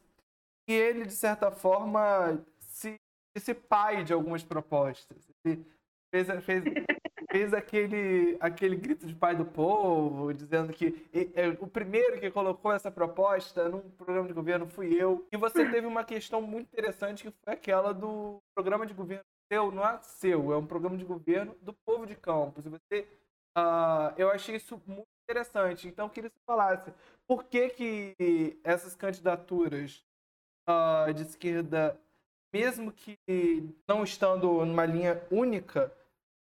E 0.68 0.74
ele, 0.74 1.06
de 1.06 1.14
certa 1.14 1.52
forma, 1.52 2.44
se 2.60 3.54
pai 3.54 4.04
de 4.04 4.14
algumas 4.14 4.44
propostas. 4.44 5.18
Ele 5.44 5.66
fez, 6.12 6.28
fez, 6.44 6.64
fez 7.30 7.54
aquele, 7.54 8.38
aquele 8.40 8.76
grito 8.76 9.06
de 9.06 9.14
pai 9.14 9.36
do 9.36 9.46
povo, 9.46 10.34
dizendo 10.34 10.72
que 10.72 11.08
é, 11.36 11.50
o 11.60 11.68
primeiro 11.68 12.20
que 12.20 12.32
colocou 12.32 12.72
essa 12.72 12.90
proposta 12.90 13.68
num 13.70 13.82
programa 13.92 14.28
de 14.28 14.34
governo 14.34 14.68
fui 14.68 14.94
eu. 14.94 15.28
E 15.32 15.38
você 15.38 15.70
teve 15.70 15.86
uma 15.86 16.04
questão 16.04 16.42
muito 16.42 16.68
interessante 16.72 17.24
que 17.24 17.34
foi 17.44 17.54
aquela 17.54 17.94
do 17.94 18.38
programa 18.56 18.86
de 18.86 18.94
governo 18.94 19.24
seu, 19.52 19.72
não 19.72 19.88
é 19.88 20.00
seu, 20.02 20.54
é 20.54 20.58
um 20.58 20.66
programa 20.66 20.98
de 20.98 21.06
governo 21.06 21.56
do 21.62 21.74
povo 21.86 22.06
de 22.08 22.16
Campos. 22.16 22.66
E 22.66 22.70
você 22.70 23.08
Uh, 23.58 24.14
eu 24.18 24.30
achei 24.30 24.56
isso 24.56 24.82
muito 24.86 25.08
interessante. 25.24 25.88
Então, 25.88 26.06
eu 26.06 26.10
queria 26.10 26.30
que 26.30 26.36
você 26.38 26.44
falasse 26.46 26.94
por 27.28 27.46
que, 27.46 27.70
que 27.70 28.60
essas 28.64 28.96
candidaturas 28.96 30.06
uh, 30.70 31.14
de 31.14 31.24
esquerda, 31.24 32.00
mesmo 32.54 32.92
que 32.92 33.18
não 33.88 34.04
estando 34.04 34.66
numa 34.66 34.86
linha 34.86 35.22
única, 35.32 35.92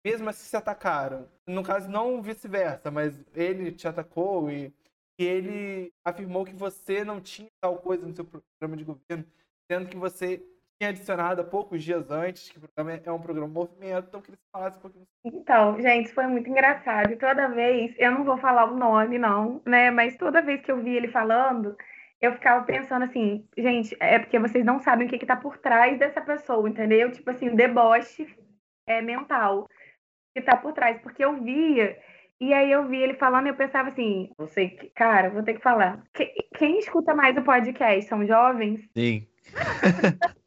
mesmo 0.05 0.29
assim 0.29 0.45
se 0.45 0.57
atacaram. 0.57 1.29
No 1.47 1.63
caso, 1.63 1.89
não 1.89 2.21
vice-versa, 2.21 2.91
mas 2.91 3.15
ele 3.35 3.73
te 3.73 3.89
atacou 3.89 4.51
e, 4.51 4.73
e 5.19 5.25
ele 5.25 5.93
afirmou 6.05 6.45
que 6.45 6.55
você 6.55 7.05
não 7.05 7.21
tinha 7.21 7.49
tal 7.61 7.79
coisa 7.79 8.07
no 8.07 8.15
seu 8.15 8.25
programa 8.25 8.77
de 8.77 8.85
governo, 8.85 9.25
sendo 9.71 9.89
que 9.89 9.97
você 9.97 10.43
tinha 10.79 10.91
adicionado 10.91 11.41
há 11.41 11.45
poucos 11.45 11.83
dias 11.83 12.11
antes, 12.11 12.49
que 12.49 12.59
o 12.59 12.61
programa 12.61 13.01
é 13.05 13.13
um 13.13 13.21
programa 13.21 13.49
movimento, 13.49 14.07
então 14.09 14.21
queria 14.21 14.37
que 14.37 14.43
você 14.43 14.51
falasse 14.53 14.79
um 14.79 14.81
pouquinho. 14.81 15.07
Então, 15.25 15.81
gente, 15.81 16.13
foi 16.13 16.27
muito 16.27 16.49
engraçado. 16.49 17.13
E 17.13 17.17
toda 17.17 17.49
vez, 17.49 17.95
eu 17.99 18.11
não 18.11 18.25
vou 18.25 18.37
falar 18.39 18.71
o 18.71 18.77
nome, 18.77 19.19
não, 19.19 19.63
né? 19.65 19.91
Mas 19.91 20.17
toda 20.17 20.43
vez 20.43 20.61
que 20.61 20.71
eu 20.71 20.83
vi 20.83 20.97
ele 20.97 21.09
falando, 21.09 21.77
eu 22.21 22.33
ficava 22.33 22.65
pensando 22.65 23.05
assim, 23.05 23.47
gente, 23.57 23.97
é 24.01 24.19
porque 24.19 24.39
vocês 24.39 24.65
não 24.65 24.81
sabem 24.81 25.07
o 25.07 25.11
que, 25.11 25.19
que 25.19 25.27
tá 25.27 25.37
por 25.37 25.59
trás 25.59 25.99
dessa 25.99 26.21
pessoa, 26.21 26.69
entendeu? 26.69 27.11
Tipo 27.11 27.31
assim, 27.31 27.51
o 27.51 27.57
deboche 27.57 28.27
é, 28.87 29.01
mental 29.01 29.69
que 30.35 30.43
tá 30.43 30.57
por 30.57 30.73
trás. 30.73 31.01
Porque 31.01 31.25
eu 31.25 31.43
via 31.43 31.97
E 32.41 32.53
aí 32.53 32.71
eu 32.71 32.89
vi 32.89 32.99
ele 32.99 33.15
falando 33.15 33.47
e 33.47 33.51
eu 33.51 33.57
pensava 33.57 33.91
assim, 33.91 34.31
você, 34.37 34.69
cara, 34.95 35.31
vou 35.31 35.43
ter 35.43 35.55
que 35.55 35.63
falar. 35.63 36.03
Quem 36.59 36.79
escuta 36.79 37.15
mais 37.15 37.37
o 37.37 37.43
podcast 37.43 38.09
são 38.09 38.27
jovens? 38.27 38.81
Sim. 38.97 39.27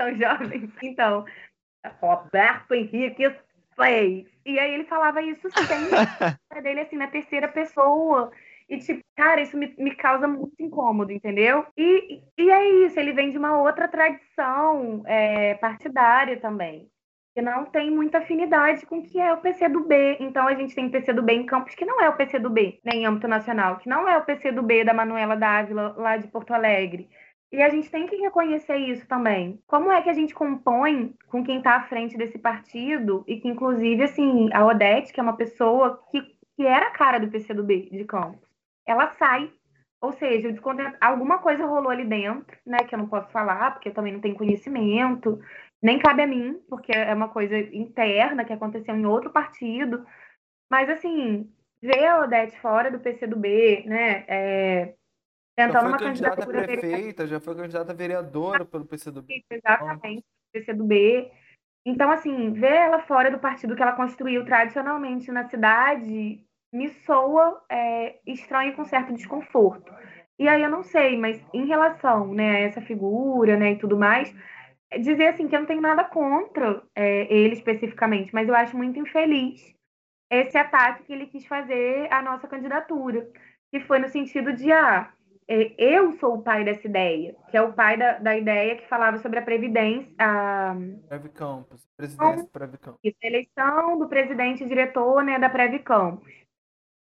são 0.00 0.14
jovens. 0.16 0.70
Então, 0.82 1.24
Roberto 2.00 2.72
Henrique 2.72 3.34
fez. 3.76 4.26
E 4.46 4.58
aí 4.58 4.74
ele 4.74 4.84
falava 4.84 5.20
isso 5.22 5.48
sempre 5.50 5.76
dele 6.62 6.80
assim 6.80 6.96
na 6.96 7.06
terceira 7.06 7.48
pessoa. 7.48 8.32
E, 8.68 8.78
tipo, 8.78 9.02
cara, 9.16 9.40
isso 9.40 9.56
me, 9.56 9.74
me 9.76 9.94
causa 9.96 10.28
muito 10.28 10.54
incômodo, 10.60 11.12
entendeu? 11.12 11.66
E, 11.76 12.22
e 12.38 12.50
é 12.50 12.86
isso, 12.86 12.98
ele 13.00 13.12
vem 13.12 13.32
de 13.32 13.38
uma 13.38 13.60
outra 13.60 13.88
tradição 13.88 15.02
é, 15.06 15.54
partidária 15.54 16.38
também. 16.38 16.88
Que 17.34 17.42
não 17.42 17.64
tem 17.64 17.90
muita 17.90 18.18
afinidade 18.18 18.86
com 18.86 18.98
o 18.98 19.02
que 19.02 19.20
é 19.20 19.32
o 19.32 19.40
PCdoB. 19.40 20.18
Então, 20.20 20.46
a 20.46 20.54
gente 20.54 20.74
tem 20.74 20.86
o 20.86 20.90
PCdoB 20.90 21.32
em 21.32 21.46
Campos, 21.46 21.74
que 21.74 21.84
não 21.84 22.00
é 22.00 22.08
o 22.08 22.16
PCdoB, 22.16 22.80
nem 22.84 23.02
em 23.02 23.06
âmbito 23.06 23.26
nacional, 23.26 23.78
que 23.78 23.88
não 23.88 24.08
é 24.08 24.16
o 24.16 24.24
PCdoB 24.24 24.84
da 24.84 24.94
Manuela 24.94 25.36
Dávila, 25.36 25.94
lá 25.96 26.16
de 26.16 26.28
Porto 26.28 26.52
Alegre. 26.52 27.08
E 27.52 27.60
a 27.60 27.68
gente 27.68 27.90
tem 27.90 28.06
que 28.06 28.16
reconhecer 28.16 28.76
isso 28.76 29.06
também. 29.08 29.60
Como 29.66 29.90
é 29.90 30.00
que 30.00 30.08
a 30.08 30.12
gente 30.12 30.32
compõe 30.32 31.14
com 31.26 31.42
quem 31.42 31.58
está 31.58 31.76
à 31.76 31.82
frente 31.88 32.16
desse 32.16 32.38
partido 32.38 33.24
e 33.26 33.40
que, 33.40 33.48
inclusive, 33.48 34.04
assim, 34.04 34.48
a 34.52 34.64
Odete, 34.64 35.12
que 35.12 35.18
é 35.18 35.22
uma 35.22 35.36
pessoa 35.36 36.00
que, 36.10 36.22
que 36.56 36.64
era 36.64 36.86
a 36.86 36.92
cara 36.92 37.18
do 37.18 37.28
PCdoB 37.28 37.90
de 37.90 38.04
Campos, 38.04 38.48
ela 38.86 39.08
sai. 39.10 39.52
Ou 40.00 40.12
seja, 40.12 40.48
alguma 41.00 41.38
coisa 41.38 41.66
rolou 41.66 41.90
ali 41.90 42.04
dentro, 42.06 42.56
né, 42.64 42.78
que 42.78 42.94
eu 42.94 42.98
não 42.98 43.08
posso 43.08 43.30
falar, 43.30 43.72
porque 43.72 43.90
eu 43.90 43.94
também 43.94 44.12
não 44.12 44.20
tenho 44.20 44.34
conhecimento, 44.36 45.38
nem 45.82 45.98
cabe 45.98 46.22
a 46.22 46.26
mim, 46.26 46.58
porque 46.68 46.92
é 46.92 47.12
uma 47.12 47.28
coisa 47.28 47.58
interna 47.58 48.44
que 48.44 48.52
aconteceu 48.52 48.94
em 48.94 49.04
outro 49.04 49.30
partido. 49.30 50.06
Mas, 50.70 50.88
assim, 50.88 51.52
ver 51.82 52.06
a 52.06 52.20
Odete 52.20 52.58
fora 52.60 52.90
do 52.90 53.00
PCdoB, 53.00 53.84
né, 53.86 54.24
é, 54.28 54.94
tentando 55.66 55.88
uma 55.88 55.98
candidata 55.98 56.36
candidatura 56.36 56.64
prefeita, 56.64 57.26
já 57.26 57.40
foi 57.40 57.54
candidata 57.54 57.94
vereadora 57.94 58.64
pelo 58.64 58.84
PCdoB. 58.84 59.44
Exatamente, 59.50 60.24
PCdoB. 60.52 61.30
Então, 61.86 62.10
assim, 62.10 62.52
ver 62.52 62.72
ela 62.72 63.00
fora 63.02 63.30
do 63.30 63.38
partido 63.38 63.74
que 63.74 63.82
ela 63.82 63.92
construiu 63.92 64.44
tradicionalmente 64.44 65.30
na 65.32 65.48
cidade 65.48 66.44
me 66.72 66.88
soa 67.04 67.62
é, 67.68 68.18
estranho 68.26 68.74
com 68.74 68.84
certo 68.84 69.12
desconforto. 69.12 69.92
E 70.38 70.48
aí 70.48 70.62
eu 70.62 70.70
não 70.70 70.82
sei, 70.82 71.18
mas 71.18 71.42
em 71.52 71.66
relação 71.66 72.32
né, 72.32 72.56
a 72.56 72.58
essa 72.60 72.80
figura 72.80 73.56
né, 73.56 73.72
e 73.72 73.78
tudo 73.78 73.98
mais, 73.98 74.34
é 74.90 74.98
dizer 74.98 75.28
assim 75.28 75.48
que 75.48 75.54
eu 75.54 75.60
não 75.60 75.66
tenho 75.66 75.80
nada 75.80 76.04
contra 76.04 76.82
é, 76.94 77.32
ele 77.32 77.54
especificamente, 77.54 78.32
mas 78.32 78.48
eu 78.48 78.54
acho 78.54 78.76
muito 78.76 78.98
infeliz 78.98 79.74
esse 80.30 80.56
ataque 80.56 81.04
que 81.04 81.12
ele 81.12 81.26
quis 81.26 81.44
fazer 81.44 82.10
à 82.12 82.22
nossa 82.22 82.46
candidatura, 82.46 83.28
que 83.72 83.80
foi 83.80 83.98
no 83.98 84.08
sentido 84.08 84.52
de 84.52 84.70
ah, 84.70 85.12
eu 85.76 86.12
sou 86.18 86.36
o 86.36 86.42
pai 86.42 86.64
dessa 86.64 86.86
ideia, 86.86 87.34
que 87.50 87.56
é 87.56 87.62
o 87.62 87.72
pai 87.72 87.96
da, 87.96 88.18
da 88.18 88.36
ideia 88.36 88.76
que 88.76 88.86
falava 88.86 89.18
sobre 89.18 89.40
a 89.40 89.42
Previdência. 89.42 90.12
A... 90.16 90.76
Prev 91.08 91.28
Campos, 91.30 91.88
presidência 91.96 92.44
do 92.44 92.48
Prev 92.50 92.76
Campos. 92.76 93.00
Isso, 93.02 93.18
eleição 93.20 93.98
do 93.98 94.08
presidente 94.08 94.62
e 94.62 94.68
diretor 94.68 95.24
né, 95.24 95.40
da 95.40 95.50
Prev 95.50 95.82
Campos. 95.82 96.32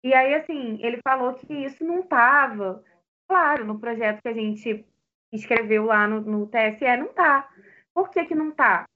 E 0.02 0.12
aí, 0.12 0.34
assim, 0.34 0.78
ele 0.82 1.00
falou 1.04 1.34
que 1.34 1.54
isso 1.54 1.84
não 1.84 2.00
estava, 2.00 2.82
claro, 3.28 3.64
no 3.64 3.78
projeto 3.78 4.20
que 4.20 4.28
a 4.28 4.34
gente 4.34 4.84
escreveu 5.32 5.84
lá 5.84 6.08
no, 6.08 6.20
no 6.20 6.46
TSE, 6.48 6.96
não 6.98 7.06
está. 7.06 7.48
Por 7.94 8.10
que, 8.10 8.24
que 8.24 8.34
não 8.34 8.48
está? 8.48 8.86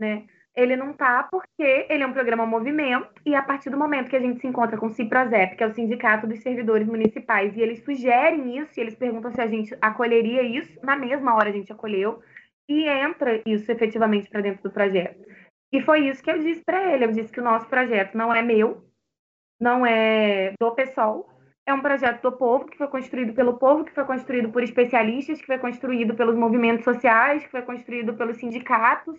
Né? 0.00 0.26
Ele 0.58 0.74
não 0.74 0.90
está 0.90 1.22
porque 1.22 1.86
ele 1.88 2.02
é 2.02 2.06
um 2.06 2.12
programa 2.12 2.44
movimento 2.44 3.08
e 3.24 3.32
a 3.32 3.40
partir 3.40 3.70
do 3.70 3.78
momento 3.78 4.10
que 4.10 4.16
a 4.16 4.20
gente 4.20 4.40
se 4.40 4.46
encontra 4.48 4.76
com 4.76 4.86
o 4.86 4.90
CIPROSEP, 4.90 5.54
que 5.54 5.62
é 5.62 5.66
o 5.68 5.72
Sindicato 5.72 6.26
dos 6.26 6.40
Servidores 6.40 6.88
Municipais, 6.88 7.56
e 7.56 7.60
eles 7.60 7.84
sugerem 7.84 8.58
isso, 8.58 8.72
e 8.76 8.80
eles 8.80 8.96
perguntam 8.96 9.30
se 9.30 9.40
a 9.40 9.46
gente 9.46 9.78
acolheria 9.80 10.42
isso, 10.42 10.76
na 10.84 10.96
mesma 10.96 11.36
hora 11.36 11.50
a 11.50 11.52
gente 11.52 11.70
acolheu, 11.70 12.20
e 12.68 12.88
entra 12.88 13.40
isso 13.46 13.70
efetivamente 13.70 14.28
para 14.28 14.40
dentro 14.40 14.64
do 14.64 14.72
projeto. 14.72 15.24
E 15.72 15.80
foi 15.80 16.08
isso 16.08 16.24
que 16.24 16.30
eu 16.30 16.40
disse 16.40 16.64
para 16.64 16.92
ele. 16.92 17.04
Eu 17.04 17.12
disse 17.12 17.32
que 17.32 17.40
o 17.40 17.44
nosso 17.44 17.68
projeto 17.68 18.16
não 18.16 18.34
é 18.34 18.42
meu, 18.42 18.82
não 19.60 19.86
é 19.86 20.54
do 20.60 20.72
pessoal, 20.72 21.38
é 21.64 21.72
um 21.72 21.80
projeto 21.80 22.20
do 22.20 22.32
povo, 22.32 22.64
que 22.64 22.76
foi 22.76 22.88
construído 22.88 23.32
pelo 23.32 23.58
povo, 23.58 23.84
que 23.84 23.94
foi 23.94 24.04
construído 24.04 24.50
por 24.50 24.64
especialistas, 24.64 25.40
que 25.40 25.46
foi 25.46 25.58
construído 25.58 26.16
pelos 26.16 26.34
movimentos 26.34 26.82
sociais, 26.84 27.44
que 27.44 27.50
foi 27.50 27.62
construído 27.62 28.14
pelos 28.14 28.38
sindicatos. 28.38 29.16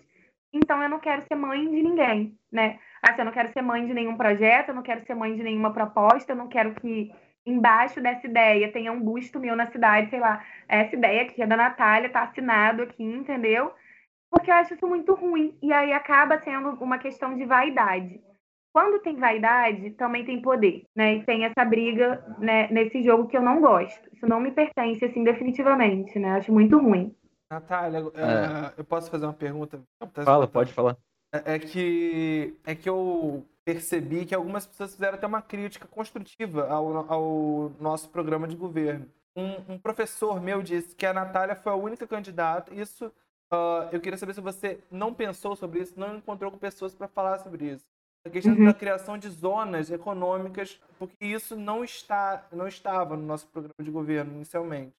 Então 0.52 0.82
eu 0.82 0.88
não 0.88 0.98
quero 0.98 1.22
ser 1.22 1.34
mãe 1.34 1.68
de 1.68 1.82
ninguém, 1.82 2.36
né? 2.50 2.78
Assim, 3.02 3.20
eu 3.20 3.24
não 3.24 3.32
quero 3.32 3.52
ser 3.52 3.62
mãe 3.62 3.86
de 3.86 3.94
nenhum 3.94 4.16
projeto, 4.16 4.68
eu 4.68 4.74
não 4.74 4.82
quero 4.82 5.04
ser 5.06 5.14
mãe 5.14 5.34
de 5.34 5.42
nenhuma 5.42 5.72
proposta, 5.72 6.32
eu 6.32 6.36
não 6.36 6.48
quero 6.48 6.74
que 6.74 7.10
embaixo 7.46 8.00
dessa 8.00 8.26
ideia 8.26 8.70
tenha 8.70 8.92
um 8.92 9.00
busto 9.00 9.40
meu 9.40 9.56
na 9.56 9.66
cidade, 9.70 10.10
sei 10.10 10.20
lá, 10.20 10.44
essa 10.68 10.94
ideia 10.94 11.26
que 11.26 11.42
é 11.42 11.46
da 11.46 11.56
Natália, 11.56 12.10
tá 12.10 12.22
assinado 12.22 12.82
aqui, 12.82 13.02
entendeu? 13.02 13.72
Porque 14.30 14.50
eu 14.50 14.54
acho 14.54 14.74
isso 14.74 14.86
muito 14.86 15.14
ruim. 15.14 15.56
E 15.62 15.72
aí 15.72 15.92
acaba 15.92 16.38
sendo 16.38 16.70
uma 16.82 16.98
questão 16.98 17.34
de 17.36 17.44
vaidade. 17.44 18.20
Quando 18.72 19.02
tem 19.02 19.16
vaidade, 19.16 19.90
também 19.92 20.24
tem 20.24 20.40
poder, 20.40 20.84
né? 20.94 21.14
E 21.16 21.24
tem 21.24 21.44
essa 21.44 21.64
briga 21.64 22.24
né, 22.38 22.68
nesse 22.70 23.02
jogo 23.02 23.26
que 23.26 23.36
eu 23.36 23.42
não 23.42 23.60
gosto. 23.60 24.08
Isso 24.12 24.28
não 24.28 24.38
me 24.40 24.52
pertence, 24.52 25.04
assim, 25.04 25.24
definitivamente, 25.24 26.16
né? 26.20 26.32
Acho 26.32 26.52
muito 26.52 26.78
ruim. 26.78 27.12
Natália, 27.50 27.98
é. 27.98 28.74
eu 28.78 28.84
posso 28.84 29.10
fazer 29.10 29.26
uma 29.26 29.32
pergunta? 29.32 29.80
Fala, 30.24 30.46
pode 30.46 30.72
falar. 30.72 30.96
É, 31.32 31.54
é, 31.54 31.58
que, 31.58 32.56
é 32.64 32.74
que 32.74 32.88
eu 32.88 33.44
percebi 33.64 34.24
que 34.24 34.34
algumas 34.34 34.66
pessoas 34.66 34.92
fizeram 34.92 35.16
até 35.16 35.26
uma 35.26 35.42
crítica 35.42 35.86
construtiva 35.86 36.68
ao, 36.68 37.12
ao 37.12 37.72
nosso 37.80 38.08
programa 38.08 38.46
de 38.46 38.56
governo. 38.56 39.06
Um, 39.36 39.74
um, 39.74 39.78
professor 39.78 40.40
meu 40.40 40.62
disse 40.62 40.94
que 40.94 41.06
a 41.06 41.12
Natália 41.12 41.54
foi 41.54 41.72
a 41.72 41.76
única 41.76 42.06
candidata. 42.06 42.74
Isso, 42.74 43.06
uh, 43.52 43.88
eu 43.92 44.00
queria 44.00 44.18
saber 44.18 44.34
se 44.34 44.40
você 44.40 44.80
não 44.90 45.14
pensou 45.14 45.54
sobre 45.54 45.80
isso, 45.80 45.98
não 45.98 46.16
encontrou 46.16 46.50
com 46.50 46.58
pessoas 46.58 46.94
para 46.94 47.08
falar 47.08 47.38
sobre 47.38 47.66
isso 47.66 47.86
a 48.24 48.30
questão 48.30 48.54
uhum. 48.54 48.66
da 48.66 48.74
criação 48.74 49.16
de 49.16 49.28
zonas 49.28 49.90
econômicas, 49.90 50.80
porque 50.98 51.24
isso 51.24 51.56
não 51.56 51.82
está, 51.82 52.46
não 52.52 52.68
estava 52.68 53.16
no 53.16 53.22
nosso 53.22 53.46
programa 53.48 53.82
de 53.82 53.90
governo 53.90 54.34
inicialmente. 54.34 54.94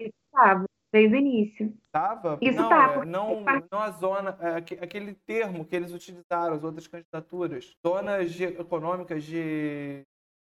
Estava, 0.00 0.64
desde 0.92 1.14
o 1.14 1.18
início. 1.18 1.74
Estava? 1.86 2.38
Isso 2.40 2.60
não, 2.60 2.68
tá, 2.68 2.92
é, 2.94 3.04
não, 3.04 3.44
não 3.70 3.80
a 3.80 3.90
zona, 3.90 4.36
é, 4.40 4.56
aquele 4.56 5.14
termo 5.26 5.64
que 5.64 5.74
eles 5.74 5.92
utilizaram, 5.92 6.54
as 6.54 6.64
outras 6.64 6.86
candidaturas, 6.86 7.74
zonas 7.86 8.32
de, 8.32 8.44
econômicas 8.44 9.24
de 9.24 10.02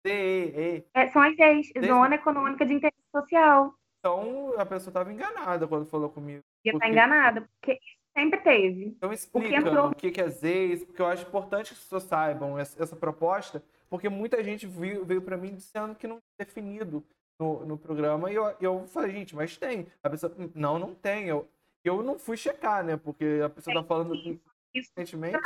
CEE. 0.06 0.86
É, 0.94 1.08
são 1.12 1.22
as 1.22 1.38
EIs, 1.38 1.72
Zona 1.86 2.16
Econômica 2.16 2.66
de 2.66 2.74
Interesse 2.74 2.98
Social. 3.12 3.74
Então 4.00 4.54
a 4.58 4.66
pessoa 4.66 4.90
estava 4.90 5.12
enganada 5.12 5.68
quando 5.68 5.86
falou 5.86 6.10
comigo. 6.10 6.44
Ia 6.64 6.74
estar 6.74 6.86
tá 6.86 6.92
enganada, 6.92 7.42
porque 7.42 7.80
Sempre 8.18 8.40
teve. 8.40 8.86
Então 8.98 9.12
explica 9.12 9.48
o 9.48 9.52
que, 9.52 9.56
entrou... 9.56 9.88
o 9.90 9.96
que 9.96 10.22
é 10.22 10.30
ZEIS, 10.30 10.86
porque 10.86 11.02
eu 11.02 11.06
acho 11.08 11.28
importante 11.28 11.68
que 11.68 11.74
as 11.74 11.80
pessoas 11.80 12.04
saibam 12.04 12.58
essa, 12.58 12.82
essa 12.82 12.96
proposta, 12.96 13.62
porque 13.90 14.08
muita 14.08 14.42
gente 14.42 14.66
veio, 14.66 15.04
veio 15.04 15.22
para 15.22 15.36
mim 15.36 15.54
dizendo 15.54 15.94
que 15.96 16.08
não 16.08 16.16
tinha 16.16 16.48
definido 16.48 17.04
no, 17.40 17.66
no 17.66 17.78
programa, 17.78 18.32
e 18.32 18.36
eu, 18.36 18.56
eu 18.62 18.88
falei, 18.88 19.12
gente, 19.12 19.36
mas 19.36 19.58
tem. 19.58 19.88
A 20.04 20.10
pessoa, 20.10 20.34
não, 20.54 20.80
não 20.80 20.94
tem. 20.94 21.28
Eu, 21.28 21.48
eu 21.84 22.02
não 22.02 22.18
fui 22.18 22.38
checar, 22.38 22.84
né? 22.84 22.98
Porque 22.98 23.42
a 23.44 23.50
pessoa 23.50 23.74
está 23.74 23.88
falando 23.88 24.16
isso, 24.16 24.42
recentemente. 24.74 25.38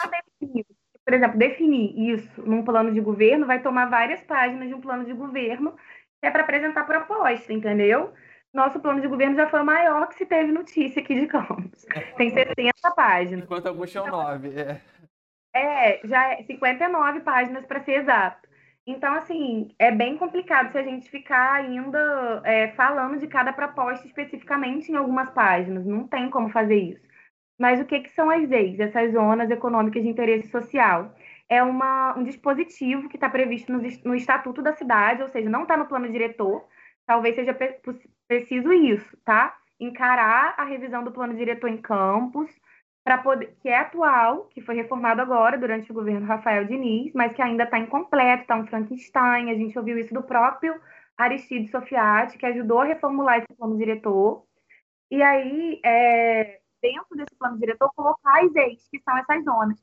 Por 1.06 1.14
exemplo, 1.14 1.40
definir 1.40 2.14
isso 2.14 2.42
num 2.46 2.64
plano 2.64 2.94
de 2.94 3.02
governo 3.02 3.48
vai 3.48 3.62
tomar 3.62 3.90
várias 3.90 4.22
páginas 4.22 4.68
de 4.68 4.74
um 4.76 4.82
plano 4.82 5.06
de 5.06 5.14
governo 5.14 5.76
que 6.22 6.28
é 6.28 6.32
para 6.32 6.44
apresentar 6.44 6.86
proposta, 6.86 7.52
entendeu? 7.52 8.14
nosso 8.54 8.80
plano 8.80 9.02
de 9.02 9.08
governo 9.08 9.36
já 9.36 9.48
foi 9.48 9.62
o 9.62 9.66
maior 9.66 10.08
que 10.08 10.16
se 10.16 10.26
teve 10.26 10.52
notícia 10.52 11.02
aqui 11.02 11.20
de 11.20 11.28
Campos. 11.28 11.86
Tem 12.18 12.30
60 12.30 12.74
páginas. 12.96 13.46
Enquanto 13.46 13.68
alguns 13.68 13.92
tinham 13.92 14.08
9. 14.08 14.50
É. 14.60 14.82
é, 15.54 16.08
já 16.08 16.34
é 16.34 16.44
59 16.44 17.22
páginas 17.22 17.66
para 17.66 17.84
ser 17.84 18.02
exato. 18.02 18.49
Então, 18.90 19.14
assim, 19.14 19.70
é 19.78 19.92
bem 19.92 20.18
complicado 20.18 20.72
se 20.72 20.78
a 20.80 20.82
gente 20.82 21.12
ficar 21.12 21.54
ainda 21.54 22.42
é, 22.44 22.70
falando 22.70 23.20
de 23.20 23.28
cada 23.28 23.54
proposta 23.54 24.08
especificamente 24.08 24.92
em 24.92 24.96
algumas 24.96 25.30
páginas. 25.30 25.86
Não 25.86 26.08
tem 26.08 26.28
como 26.32 26.50
fazer 26.50 26.76
isso. 26.76 27.08
Mas 27.60 27.80
o 27.80 27.86
que, 27.86 28.00
que 28.00 28.10
são 28.10 28.32
as 28.32 28.50
EIs, 28.50 28.80
essas 28.80 29.12
zonas 29.12 29.52
econômicas 29.52 30.02
de 30.02 30.10
interesse 30.10 30.50
social? 30.50 31.14
É 31.48 31.62
uma, 31.62 32.18
um 32.18 32.24
dispositivo 32.24 33.08
que 33.10 33.18
está 33.18 33.30
previsto 33.30 33.72
no, 33.72 33.80
no 34.06 34.16
Estatuto 34.16 34.60
da 34.64 34.74
Cidade, 34.74 35.22
ou 35.22 35.30
seja, 35.30 35.48
não 35.50 35.64
está 35.64 35.78
no 35.78 35.86
plano 35.86 36.12
diretor, 36.12 36.66
talvez 37.06 37.36
seja 37.36 37.56
preciso 38.28 38.74
isso, 38.74 39.16
tá? 39.24 39.56
Encarar 39.80 40.56
a 40.58 40.64
revisão 40.64 41.04
do 41.04 41.12
plano 41.12 41.36
diretor 41.36 41.68
em 41.68 41.78
campus, 41.78 42.50
para 42.50 42.69
poder, 43.18 43.56
que 43.62 43.70
é 43.70 43.78
atual, 43.78 44.46
que 44.52 44.62
foi 44.62 44.76
reformado 44.76 45.22
agora 45.22 45.58
durante 45.58 45.92
o 45.92 45.94
governo 45.94 46.26
Rafael 46.26 46.66
Diniz, 46.66 47.12
mas 47.14 47.34
que 47.34 47.42
ainda 47.42 47.64
está 47.64 47.80
incompleto, 47.80 48.44
está 48.44 48.56
um 48.56 48.68
Frankenstein. 48.68 49.50
A 49.50 49.56
gente 49.56 49.78
ouviu 49.78 49.98
isso 49.98 50.14
do 50.14 50.24
próprio 50.24 50.80
Aristide 51.18 51.70
Sofiati, 51.70 52.38
que 52.38 52.46
ajudou 52.46 52.80
a 52.80 52.86
reformular 52.86 53.38
esse 53.40 53.48
plano 53.58 53.78
diretor. 53.78 54.44
E 55.12 55.22
aí, 55.22 55.80
é, 55.84 56.60
dentro 56.82 57.16
desse 57.16 57.36
plano 57.38 57.58
diretor, 57.60 57.92
colocar 57.96 58.44
as 58.44 58.56
ex, 58.56 58.88
que 58.90 59.00
são 59.02 59.18
essas 59.18 59.44
zonas. 59.44 59.78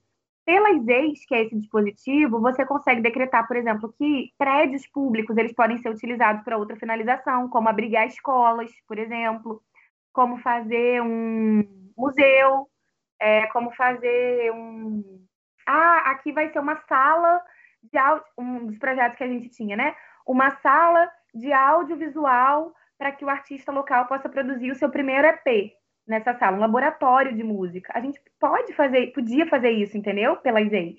Pelas 0.45 0.87
ex, 0.87 1.27
que 1.27 1.35
é 1.35 1.43
esse 1.43 1.57
dispositivo, 1.57 2.41
você 2.41 2.64
consegue 2.64 3.01
decretar, 3.03 3.47
por 3.49 3.57
exemplo, 3.57 3.93
que 3.99 4.33
prédios 4.39 4.87
públicos 4.87 5.37
eles 5.37 5.53
podem 5.53 5.79
ser 5.79 5.91
utilizados 5.91 6.43
para 6.45 6.57
outra 6.57 6.77
finalização, 6.77 7.49
como 7.49 7.68
abrigar 7.68 8.07
escolas, 8.07 8.70
por 8.87 8.99
exemplo, 8.99 9.61
como 10.12 10.39
fazer 10.39 11.03
um 11.03 11.64
museu, 11.97 12.68
é, 13.21 13.47
como 13.49 13.71
fazer 13.73 14.53
um. 14.53 15.25
Ah, 15.67 16.11
aqui 16.11 16.33
vai 16.33 16.51
ser 16.53 16.59
uma 16.59 16.77
sala 16.89 17.43
de 17.83 17.99
áudio, 17.99 18.25
um 18.39 18.67
dos 18.67 18.79
projetos 18.79 19.17
que 19.17 19.25
a 19.25 19.29
gente 19.29 19.49
tinha, 19.49 19.77
né? 19.77 19.95
Uma 20.27 20.51
sala 20.61 21.11
de 21.35 21.53
audiovisual 21.53 22.73
para 22.99 23.12
que 23.12 23.25
o 23.25 23.29
artista 23.29 23.71
local 23.73 24.07
possa 24.07 24.29
produzir 24.29 24.71
o 24.71 24.75
seu 24.75 24.89
primeiro 24.91 25.27
EP 25.27 25.73
nessa 26.07 26.35
sala, 26.35 26.57
um 26.57 26.61
laboratório 26.61 27.35
de 27.35 27.43
música. 27.43 27.93
A 27.95 28.01
gente 28.01 28.21
pode 28.41 28.73
fazer, 28.75 29.12
podia 29.12 29.47
fazer 29.47 29.71
isso, 29.71 29.99
entendeu? 29.99 30.37
Pelas 30.37 30.73
ex. 30.73 30.97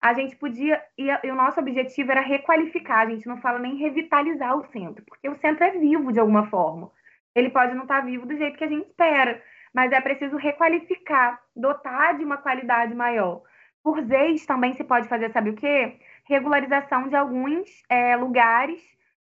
A 0.00 0.14
gente 0.14 0.36
podia, 0.36 0.82
e, 0.96 1.08
e 1.24 1.30
o 1.30 1.34
nosso 1.34 1.60
objetivo 1.60 2.12
era 2.12 2.20
requalificar, 2.20 3.00
a 3.00 3.10
gente 3.10 3.26
não 3.26 3.40
fala 3.40 3.58
nem 3.58 3.76
revitalizar 3.76 4.56
o 4.56 4.64
centro, 4.70 5.04
porque 5.04 5.28
o 5.28 5.36
centro 5.36 5.64
é 5.64 5.72
vivo 5.72 6.12
de 6.12 6.20
alguma 6.20 6.48
forma. 6.48 6.90
Ele 7.34 7.50
pode 7.50 7.74
não 7.74 7.82
estar 7.82 8.00
vivo 8.00 8.24
do 8.24 8.36
jeito 8.36 8.56
que 8.56 8.64
a 8.64 8.68
gente 8.68 8.86
espera, 8.86 9.42
mas 9.74 9.92
é 9.92 10.00
preciso 10.00 10.36
requalificar, 10.36 11.40
dotar 11.54 12.16
de 12.16 12.24
uma 12.24 12.36
qualidade 12.36 12.94
maior. 12.94 13.42
Por 13.82 14.02
vez 14.02 14.44
também 14.44 14.74
se 14.74 14.84
pode 14.84 15.08
fazer, 15.08 15.30
sabe 15.32 15.50
o 15.50 15.56
quê? 15.56 15.98
Regularização 16.24 17.08
de 17.08 17.16
alguns 17.16 17.82
é, 17.88 18.16
lugares, 18.16 18.80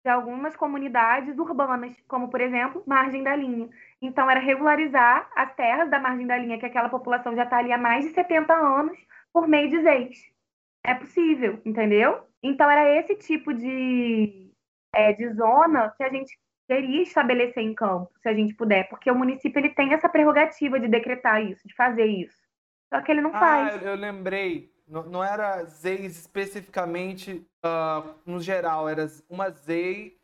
de 0.03 0.09
algumas 0.09 0.55
comunidades 0.55 1.38
urbanas, 1.38 1.95
como, 2.07 2.30
por 2.30 2.41
exemplo, 2.41 2.84
Margem 2.88 3.21
da 3.21 3.36
Linha. 3.36 3.69
Então, 4.01 4.30
era 4.30 4.39
regularizar 4.39 5.30
as 5.36 5.53
terras 5.55 5.89
da 5.89 5.99
Margem 5.99 6.25
da 6.25 6.38
Linha, 6.38 6.57
que 6.57 6.65
aquela 6.65 6.89
população 6.89 7.36
já 7.36 7.43
está 7.43 7.57
ali 7.57 7.71
há 7.71 7.77
mais 7.77 8.05
de 8.05 8.11
70 8.13 8.53
anos, 8.53 8.97
por 9.34 9.47
meio 9.47 9.69
de 9.69 9.82
ZEIS. 9.82 10.17
É 10.84 10.93
possível, 10.95 11.61
entendeu? 11.65 12.23
Então, 12.41 12.69
era 12.69 12.97
esse 12.97 13.15
tipo 13.15 13.53
de, 13.53 14.51
é, 14.93 15.11
de 15.13 15.30
zona 15.34 15.93
que 15.97 16.03
a 16.03 16.09
gente 16.09 16.39
queria 16.70 17.01
estabelecer 17.01 17.63
em 17.63 17.74
campo, 17.74 18.11
se 18.22 18.30
a 18.30 18.34
gente 18.34 18.53
puder, 18.53 18.88
porque 18.89 19.09
o 19.09 19.15
município 19.15 19.59
ele 19.59 19.70
tem 19.70 19.91
essa 19.91 20.07
prerrogativa 20.07 20.80
de 20.80 20.88
decretar 20.88 21.43
isso, 21.43 21.67
de 21.67 21.74
fazer 21.74 22.05
isso. 22.05 22.38
Só 22.93 23.01
que 23.01 23.11
ele 23.11 23.22
não 23.22 23.32
ah, 23.34 23.39
faz. 23.39 23.82
Eu 23.84 23.95
lembrei. 23.95 24.72
Não, 24.88 25.03
não 25.03 25.24
era 25.24 25.63
ZEIS 25.65 26.20
especificamente 26.20 27.45
uh, 27.63 28.15
no 28.26 28.39
geral, 28.39 28.88
era 28.88 29.07
uma 29.30 29.49
ZEI 29.49 30.15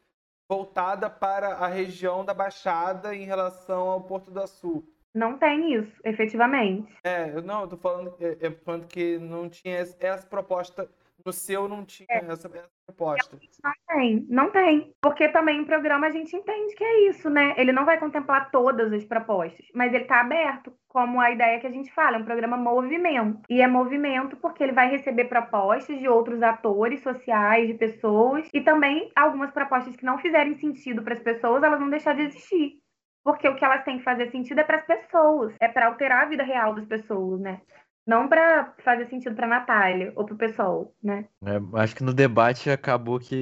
voltada 0.50 1.10
para 1.10 1.50
a 1.50 1.68
região 1.68 2.24
da 2.24 2.34
Baixada 2.34 3.16
em 3.16 3.26
relação 3.26 3.90
ao 3.90 4.02
Porto 4.02 4.30
do 4.32 4.42
Açu. 4.42 4.84
Não 5.14 5.38
tem 5.38 5.74
isso, 5.74 6.00
efetivamente. 6.04 6.94
É, 7.04 7.42
não, 7.42 7.62
eu 7.62 7.68
tô 7.68 7.78
falando, 7.78 8.14
é, 8.20 8.48
é 8.48 8.52
falando 8.52 8.88
que 8.88 9.18
não 9.18 9.50
tinha 9.50 9.78
essa 9.78 10.28
proposta 10.28 10.90
no 11.26 11.34
seu 11.34 11.68
não 11.68 11.84
tinha 11.84 12.08
é. 12.10 12.26
essa, 12.26 12.48
proposta. 12.86 13.38
Não 13.64 13.74
tem, 13.88 14.26
não 14.30 14.52
tem. 14.52 14.94
Porque 15.02 15.28
também 15.30 15.62
o 15.62 15.66
programa 15.66 16.08
a 16.08 16.12
gente 16.12 16.36
entende 16.36 16.76
que 16.76 16.84
é 16.84 17.10
isso, 17.10 17.30
né? 17.30 17.56
Ele 17.58 17.72
não 17.72 17.84
vai 17.84 18.00
contemplar 18.00 18.52
todas 18.52 18.94
as 18.94 19.04
propostas, 19.04 19.66
mas 19.74 19.92
ele 19.92 20.04
está 20.04 20.22
aberto, 20.22 20.72
como 20.88 21.20
a 21.20 21.32
ideia 21.32 21.60
que 21.60 21.66
a 21.66 21.72
gente 21.72 21.92
fala, 21.92 22.18
é 22.18 22.20
um 22.20 22.26
programa 22.26 22.58
movimento. 22.58 23.42
E 23.50 23.60
é 23.60 23.68
movimento 23.68 24.38
porque 24.38 24.64
ele 24.64 24.72
vai 24.72 24.90
receber 24.90 25.26
propostas 25.26 25.98
de 25.98 26.08
outros 26.08 26.44
atores 26.44 27.02
sociais, 27.02 27.68
de 27.68 27.74
pessoas, 27.74 28.48
e 28.54 28.62
também 28.62 29.12
algumas 29.16 29.52
propostas 29.52 29.96
que 29.96 30.06
não 30.06 30.20
fizerem 30.20 30.56
sentido 30.60 31.02
para 31.02 31.14
as 31.14 31.20
pessoas, 31.20 31.64
elas 31.64 31.80
vão 31.80 31.90
deixar 31.90 32.14
de 32.14 32.22
existir. 32.22 32.80
Porque 33.24 33.50
o 33.50 33.56
que 33.56 33.66
elas 33.66 33.84
têm 33.84 33.98
que 33.98 34.04
fazer 34.04 34.30
sentido 34.30 34.60
é 34.60 34.64
para 34.64 34.78
as 34.78 34.86
pessoas, 34.86 35.56
é 35.60 35.68
para 35.68 35.88
alterar 35.88 36.24
a 36.24 36.30
vida 36.30 36.44
real 36.44 36.76
das 36.76 36.86
pessoas, 36.86 37.42
né? 37.42 37.60
Não 38.06 38.28
para 38.28 38.74
fazer 38.84 39.08
sentido 39.08 39.36
para 39.36 39.48
Natália 39.48 40.14
ou 40.16 40.26
para 40.26 40.36
o 40.36 40.38
pessoal, 40.38 40.94
né? 41.02 41.28
É, 41.44 41.80
acho 41.80 41.96
que 41.96 42.04
no 42.04 42.14
debate 42.14 42.70
acabou 42.70 43.20
que 43.20 43.36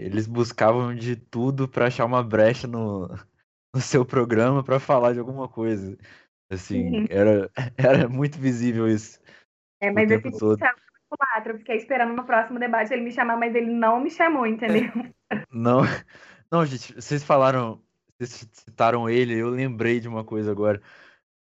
eles 0.00 0.26
buscavam 0.26 0.94
de 0.94 1.16
tudo 1.16 1.66
para 1.66 1.86
achar 1.86 2.04
uma 2.04 2.22
brecha 2.22 2.66
no, 2.68 3.08
no 3.74 3.80
seu 3.80 4.04
programa 4.04 4.62
para 4.62 4.78
falar 4.78 5.14
de 5.14 5.18
alguma 5.18 5.48
coisa. 5.48 5.96
Assim, 6.50 7.06
era, 7.08 7.50
era 7.78 8.08
muito 8.08 8.38
visível 8.38 8.86
isso. 8.86 9.18
É, 9.80 9.90
mas 9.90 10.10
esse 10.10 10.38
todo. 10.38 10.58
quatro, 11.08 11.54
eu 11.54 11.58
fiquei 11.58 11.76
esperando 11.76 12.12
no 12.12 12.24
próximo 12.24 12.58
debate 12.58 12.92
ele 12.92 13.02
me 13.02 13.10
chamar, 13.10 13.36
mas 13.36 13.54
ele 13.54 13.72
não 13.72 13.98
me 13.98 14.10
chamou, 14.10 14.46
entendeu? 14.46 14.92
Não, 15.50 15.80
não, 16.52 16.66
gente, 16.66 16.94
vocês 16.94 17.24
falaram, 17.24 17.82
vocês 18.18 18.46
citaram 18.52 19.08
ele, 19.08 19.38
eu 19.38 19.48
lembrei 19.48 19.98
de 20.00 20.06
uma 20.06 20.22
coisa 20.22 20.52
agora. 20.52 20.82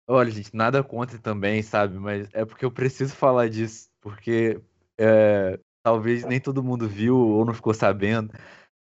Olha, 0.09 0.31
gente, 0.31 0.55
nada 0.55 0.83
contra 0.83 1.19
também, 1.19 1.63
sabe? 1.63 1.99
Mas 1.99 2.29
é 2.33 2.45
porque 2.45 2.65
eu 2.65 2.71
preciso 2.71 3.15
falar 3.15 3.49
disso, 3.49 3.89
porque 4.01 4.61
é, 4.99 5.59
talvez 5.83 6.25
nem 6.25 6.41
todo 6.41 6.63
mundo 6.63 6.89
viu 6.89 7.17
ou 7.17 7.45
não 7.45 7.55
ficou 7.55 7.73
sabendo, 7.73 8.33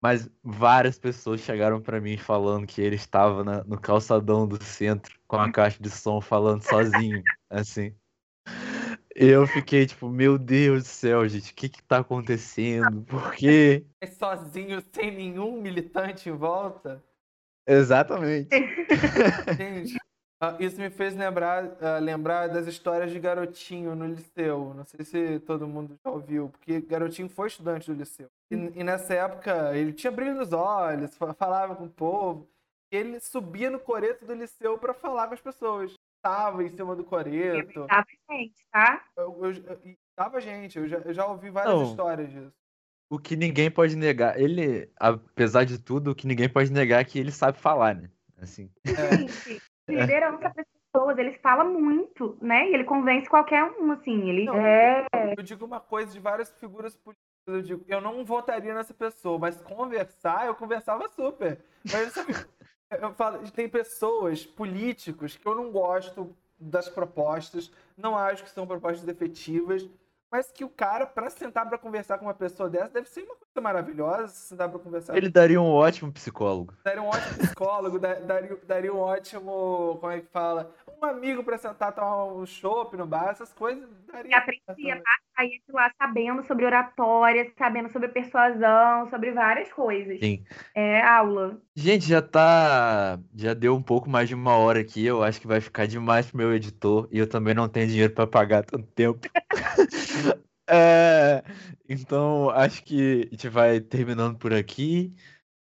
mas 0.00 0.28
várias 0.42 0.98
pessoas 0.98 1.40
chegaram 1.40 1.80
para 1.80 2.00
mim 2.00 2.16
falando 2.16 2.66
que 2.66 2.80
ele 2.80 2.96
estava 2.96 3.42
na, 3.42 3.64
no 3.64 3.80
calçadão 3.80 4.46
do 4.46 4.62
centro 4.62 5.18
com 5.26 5.36
a 5.36 5.50
caixa 5.50 5.82
de 5.82 5.90
som 5.90 6.20
falando 6.20 6.62
sozinho, 6.62 7.22
assim. 7.50 7.94
Eu 9.14 9.46
fiquei 9.46 9.86
tipo, 9.86 10.10
meu 10.10 10.36
Deus 10.36 10.82
do 10.82 10.88
céu, 10.88 11.26
gente, 11.26 11.50
o 11.50 11.54
que 11.54 11.70
que 11.70 11.82
tá 11.82 11.98
acontecendo? 11.98 13.02
Por 13.02 13.34
quê? 13.34 13.84
É 13.98 14.06
sozinho, 14.06 14.82
sem 14.92 15.10
nenhum 15.10 15.60
militante 15.60 16.28
em 16.28 16.32
volta? 16.32 17.02
Exatamente. 17.66 18.50
Gente, 19.56 19.96
ah, 20.38 20.54
isso 20.60 20.78
me 20.78 20.90
fez 20.90 21.16
lembrar, 21.16 21.64
uh, 21.64 21.98
lembrar 22.00 22.48
das 22.48 22.66
histórias 22.66 23.10
de 23.10 23.18
Garotinho 23.18 23.94
no 23.94 24.06
liceu. 24.06 24.74
Não 24.74 24.84
sei 24.84 25.04
se 25.04 25.40
todo 25.40 25.66
mundo 25.66 25.98
já 26.04 26.10
ouviu, 26.10 26.50
porque 26.50 26.80
Garotinho 26.82 27.28
foi 27.28 27.48
estudante 27.48 27.90
do 27.90 27.96
liceu. 27.96 28.28
E, 28.50 28.54
e 28.54 28.84
nessa 28.84 29.14
época 29.14 29.74
ele 29.74 29.94
tinha 29.94 30.10
brilho 30.10 30.34
nos 30.34 30.52
olhos, 30.52 31.16
falava 31.38 31.74
com 31.74 31.84
o 31.84 31.90
povo. 31.90 32.46
E 32.92 32.96
ele 32.96 33.18
subia 33.18 33.70
no 33.70 33.80
coreto 33.80 34.26
do 34.26 34.34
liceu 34.34 34.76
para 34.78 34.92
falar 34.92 35.26
com 35.26 35.34
as 35.34 35.40
pessoas. 35.40 35.94
Estava 36.18 36.62
em 36.62 36.68
cima 36.68 36.94
do 36.94 37.04
coreto. 37.04 37.86
Tava 37.86 38.06
gente, 38.30 38.66
tá? 38.70 39.04
Eu, 39.16 39.38
eu, 39.42 39.52
eu, 39.52 39.96
tava 40.14 40.40
gente, 40.40 40.78
eu 40.78 40.86
já, 40.86 40.98
eu 40.98 41.14
já 41.14 41.26
ouvi 41.26 41.48
várias 41.48 41.74
Não. 41.74 41.84
histórias 41.84 42.30
disso. 42.30 42.52
O 43.08 43.18
que 43.18 43.36
ninguém 43.36 43.70
pode 43.70 43.96
negar, 43.96 44.38
ele, 44.38 44.90
apesar 44.96 45.64
de 45.64 45.78
tudo, 45.78 46.10
o 46.10 46.14
que 46.14 46.26
ninguém 46.26 46.48
pode 46.48 46.70
negar 46.70 47.00
é 47.00 47.04
que 47.04 47.18
ele 47.18 47.30
sabe 47.30 47.56
falar, 47.56 47.94
né? 47.94 48.10
Assim. 48.38 48.70
É 48.84 49.60
liderança 49.88 50.50
para 50.50 50.62
as 50.62 50.68
pessoas, 50.92 51.18
ele 51.18 51.32
fala 51.38 51.64
muito, 51.64 52.36
né? 52.40 52.68
E 52.68 52.74
ele 52.74 52.84
convence 52.84 53.28
qualquer 53.28 53.64
um, 53.64 53.92
assim. 53.92 54.28
Ele 54.28 54.44
não, 54.44 54.56
é. 54.56 55.06
Eu 55.36 55.42
digo 55.42 55.64
uma 55.64 55.80
coisa 55.80 56.12
de 56.12 56.20
várias 56.20 56.50
figuras 56.58 56.96
políticas. 56.96 57.26
Eu 57.46 57.62
digo, 57.62 57.84
eu 57.86 58.00
não 58.00 58.24
votaria 58.24 58.74
nessa 58.74 58.92
pessoa, 58.92 59.38
mas 59.38 59.60
conversar, 59.60 60.46
eu 60.46 60.54
conversava 60.54 61.08
super. 61.08 61.60
Mas 61.92 62.12
sabe, 62.12 62.32
eu 62.90 63.12
falo, 63.14 63.38
tem 63.52 63.68
pessoas, 63.68 64.44
políticos, 64.44 65.36
que 65.36 65.46
eu 65.46 65.54
não 65.54 65.70
gosto 65.70 66.34
das 66.58 66.88
propostas, 66.88 67.70
não 67.96 68.16
acho 68.16 68.42
que 68.42 68.50
são 68.50 68.66
propostas 68.66 69.06
efetivas, 69.06 69.88
mas 70.36 70.52
que 70.52 70.62
o 70.62 70.68
cara, 70.68 71.06
para 71.06 71.30
sentar 71.30 71.66
para 71.66 71.78
conversar 71.78 72.18
com 72.18 72.26
uma 72.26 72.34
pessoa 72.34 72.68
dessa, 72.68 72.90
deve 72.90 73.08
ser 73.08 73.22
uma 73.22 73.36
coisa 73.36 73.60
maravilhosa 73.62 74.28
sentar 74.28 74.68
para 74.68 74.78
conversar. 74.78 75.16
Ele 75.16 75.30
daria 75.30 75.58
um 75.58 75.70
ótimo 75.70 76.12
psicólogo. 76.12 76.74
Daria 76.84 77.02
um 77.02 77.08
ótimo 77.08 77.38
psicólogo, 77.38 77.98
daria, 77.98 78.58
daria 78.66 78.92
um 78.92 78.98
ótimo. 78.98 79.96
Como 79.98 80.12
é 80.12 80.20
que 80.20 80.26
fala? 80.26 80.70
Um 81.00 81.04
amigo 81.04 81.44
para 81.44 81.58
sentar, 81.58 81.92
tomar 81.92 82.24
um 82.24 82.46
chopp 82.46 82.96
no 82.96 83.06
bar, 83.06 83.28
essas 83.30 83.52
coisas. 83.52 83.88
Daria. 84.10 84.30
E 84.30 84.34
aprendia 84.34 85.02
sair 85.36 85.62
de 85.66 85.72
lá 85.72 85.92
sabendo 86.00 86.42
sobre 86.44 86.64
oratória, 86.64 87.52
sabendo 87.58 87.90
sobre 87.90 88.08
persuasão, 88.08 89.08
sobre 89.10 89.32
várias 89.32 89.70
coisas. 89.72 90.18
Sim. 90.18 90.44
É 90.74 91.02
aula. 91.02 91.60
Gente, 91.74 92.06
já 92.08 92.22
tá. 92.22 93.18
Já 93.34 93.52
deu 93.52 93.74
um 93.74 93.82
pouco 93.82 94.08
mais 94.08 94.28
de 94.28 94.34
uma 94.34 94.56
hora 94.56 94.80
aqui. 94.80 95.04
Eu 95.04 95.22
acho 95.22 95.40
que 95.40 95.46
vai 95.46 95.60
ficar 95.60 95.86
demais 95.86 96.26
pro 96.26 96.38
meu 96.38 96.54
editor. 96.54 97.08
E 97.12 97.18
eu 97.18 97.28
também 97.28 97.54
não 97.54 97.68
tenho 97.68 97.88
dinheiro 97.88 98.14
para 98.14 98.26
pagar 98.26 98.64
tanto 98.64 98.86
tempo. 98.92 99.28
é... 100.68 101.44
Então, 101.88 102.50
acho 102.50 102.82
que 102.82 103.28
a 103.28 103.30
gente 103.30 103.48
vai 103.48 103.80
terminando 103.80 104.38
por 104.38 104.52
aqui. 104.52 105.14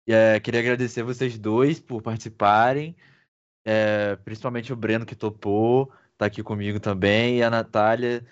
É, 0.08 0.40
queria 0.40 0.60
agradecer 0.60 1.02
vocês 1.04 1.38
dois 1.38 1.80
por 1.80 2.02
participarem. 2.02 2.96
É, 3.66 4.16
principalmente 4.18 4.74
o 4.74 4.76
Breno 4.76 5.06
que 5.06 5.16
topou, 5.16 5.92
tá 6.18 6.26
aqui 6.26 6.44
comigo 6.44 6.80
também, 6.80 7.38
e 7.38 7.44
a 7.44 7.50
Natália 7.50 8.26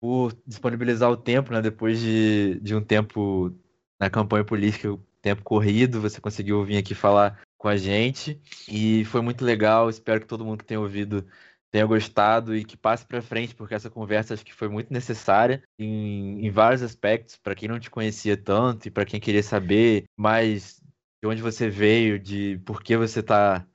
por 0.00 0.32
disponibilizar 0.46 1.10
o 1.10 1.16
tempo, 1.16 1.52
né? 1.52 1.60
Depois 1.60 2.00
de, 2.00 2.60
de 2.60 2.74
um 2.74 2.82
tempo 2.82 3.52
na 4.00 4.08
campanha 4.08 4.44
política, 4.44 4.96
tempo 5.20 5.42
corrido, 5.42 6.00
você 6.00 6.20
conseguiu 6.20 6.64
vir 6.64 6.78
aqui 6.78 6.94
falar 6.94 7.40
com 7.56 7.68
a 7.68 7.76
gente. 7.76 8.40
E 8.68 9.04
foi 9.06 9.20
muito 9.20 9.44
legal. 9.44 9.90
Espero 9.90 10.20
que 10.20 10.26
todo 10.26 10.44
mundo 10.44 10.58
que 10.58 10.64
tenha 10.64 10.80
ouvido 10.80 11.26
tenha 11.70 11.84
gostado 11.84 12.56
e 12.56 12.64
que 12.64 12.76
passe 12.76 13.04
para 13.04 13.20
frente, 13.20 13.54
porque 13.54 13.74
essa 13.74 13.90
conversa 13.90 14.32
acho 14.32 14.44
que 14.44 14.54
foi 14.54 14.68
muito 14.68 14.92
necessária 14.92 15.62
em, 15.78 16.46
em 16.46 16.50
vários 16.50 16.82
aspectos, 16.82 17.36
para 17.36 17.54
quem 17.54 17.68
não 17.68 17.78
te 17.78 17.90
conhecia 17.90 18.36
tanto 18.36 18.88
e 18.88 18.90
para 18.90 19.04
quem 19.04 19.20
queria 19.20 19.42
saber 19.42 20.04
mais 20.16 20.80
de 21.22 21.28
onde 21.28 21.42
você 21.42 21.68
veio, 21.68 22.18
de 22.18 22.58
por 22.64 22.82
que 22.82 22.96
você 22.96 23.20
está 23.20 23.66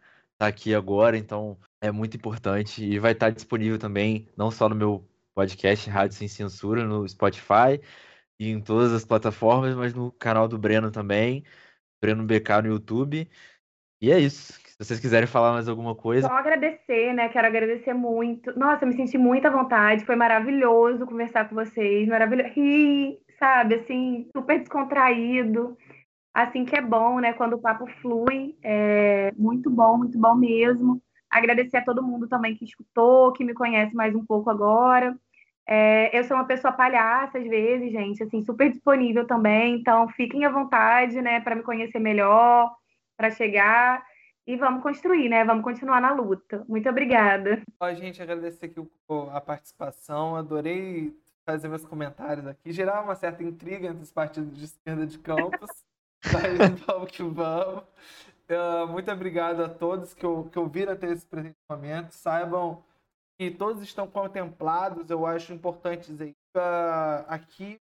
tá 0.44 0.48
aqui 0.48 0.76
agora. 0.76 1.18
Então 1.18 1.58
é 1.82 1.92
muito 1.92 2.18
importante 2.18 2.84
e 2.84 3.00
vai 3.00 3.14
estar 3.14 3.30
disponível 3.30 3.78
também, 3.80 4.28
não 4.38 4.52
só 4.52 4.68
no 4.68 4.76
meu 4.76 5.08
podcast 5.34 5.90
Rádio 5.90 6.18
Sem 6.18 6.28
Censura 6.28 6.84
no 6.84 7.08
Spotify 7.08 7.80
e 8.40 8.50
em 8.50 8.62
todas 8.62 8.92
as 8.92 9.06
plataformas, 9.06 9.76
mas 9.76 9.94
no 9.94 10.12
canal 10.12 10.48
do 10.48 10.58
Breno 10.58 10.92
também, 10.92 11.44
Breno 12.02 12.24
BK 12.24 12.62
no 12.64 12.70
YouTube. 12.70 13.30
E 14.02 14.12
é 14.12 14.20
isso. 14.20 14.54
Se 14.54 14.78
vocês 14.78 15.00
quiserem 15.00 15.28
falar 15.28 15.54
mais 15.54 15.70
alguma 15.70 15.96
coisa. 15.96 16.28
Só 16.28 16.34
agradecer, 16.34 17.14
né? 17.14 17.30
Quero 17.30 17.48
agradecer 17.48 17.94
muito. 17.94 18.58
Nossa, 18.60 18.84
eu 18.84 18.90
me 18.90 18.96
senti 18.96 19.18
muita 19.18 19.50
vontade. 19.50 20.04
Foi 20.04 20.16
maravilhoso 20.16 21.06
conversar 21.06 21.48
com 21.48 21.56
vocês. 21.56 22.08
Maravilhoso. 22.08 22.50
Rir, 22.54 23.20
sabe? 23.40 23.76
Assim, 23.76 24.28
super 24.36 24.60
descontraído. 24.60 25.78
Assim 26.34 26.66
que 26.66 26.76
é 26.76 26.82
bom, 26.82 27.20
né? 27.20 27.34
Quando 27.34 27.54
o 27.54 27.62
papo 27.62 27.86
flui. 28.02 28.58
É 28.64 29.32
muito 29.38 29.70
bom, 29.70 29.98
muito 29.98 30.18
bom 30.18 30.36
mesmo. 30.36 31.02
Agradecer 31.30 31.78
a 31.78 31.84
todo 31.84 32.04
mundo 32.04 32.28
também 32.28 32.56
que 32.56 32.66
escutou, 32.66 33.34
que 33.34 33.44
me 33.44 33.54
conhece 33.54 33.96
mais 33.96 34.16
um 34.16 34.26
pouco 34.26 34.50
agora. 34.50 35.16
É, 35.68 36.18
eu 36.18 36.24
sou 36.26 36.36
uma 36.36 36.46
pessoa 36.46 36.74
palhaça 36.74 37.38
às 37.38 37.48
vezes, 37.48 37.92
gente, 37.92 38.22
assim, 38.22 38.42
super 38.42 38.70
disponível 38.70 39.26
também. 39.26 39.76
Então, 39.76 40.08
fiquem 40.10 40.46
à 40.46 40.50
vontade, 40.50 41.22
né, 41.22 41.40
para 41.40 41.56
me 41.56 41.64
conhecer 41.64 42.00
melhor, 42.00 42.72
para 43.18 43.30
chegar 43.30 44.04
e 44.46 44.58
vamos 44.58 44.84
construir, 44.84 45.30
né? 45.30 45.46
Vamos 45.46 45.64
continuar 45.64 46.02
na 46.02 46.14
luta. 46.14 46.66
Muito 46.68 46.90
obrigada. 46.90 47.62
A 47.80 47.94
gente 47.94 48.22
agradecer 48.22 48.66
aqui 48.66 48.86
a 49.32 49.40
participação, 49.42 50.36
adorei 50.36 51.16
fazer 51.46 51.70
meus 51.70 51.86
comentários 51.86 52.46
aqui. 52.46 52.72
Gerar 52.72 53.02
uma 53.02 53.16
certa 53.16 53.44
intriga 53.44 53.88
entre 53.88 54.04
os 54.04 54.12
partidos 54.12 54.58
de 54.58 54.66
esquerda 54.66 55.08
de 55.08 55.18
campos. 55.18 55.70
Mas 56.32 56.80
vamos 56.86 57.12
que 57.12 57.24
vamos. 57.24 57.84
Uh, 58.50 58.88
muito 58.88 59.12
obrigado 59.12 59.64
a 59.64 59.70
todos 59.70 60.14
que, 60.14 60.26
que 60.52 60.60
ouviram 60.60 60.94
até 60.94 61.12
esse 61.12 61.26
presente 61.26 61.58
momento. 61.70 62.12
Saibam 62.12 62.84
que 63.38 63.52
todos 63.52 63.82
estão 63.82 64.08
contemplados. 64.08 65.10
Eu 65.10 65.26
acho 65.26 65.54
importante 65.54 66.12
dizer 66.12 66.36
uh, 66.56 67.26
aqui. 67.28 67.80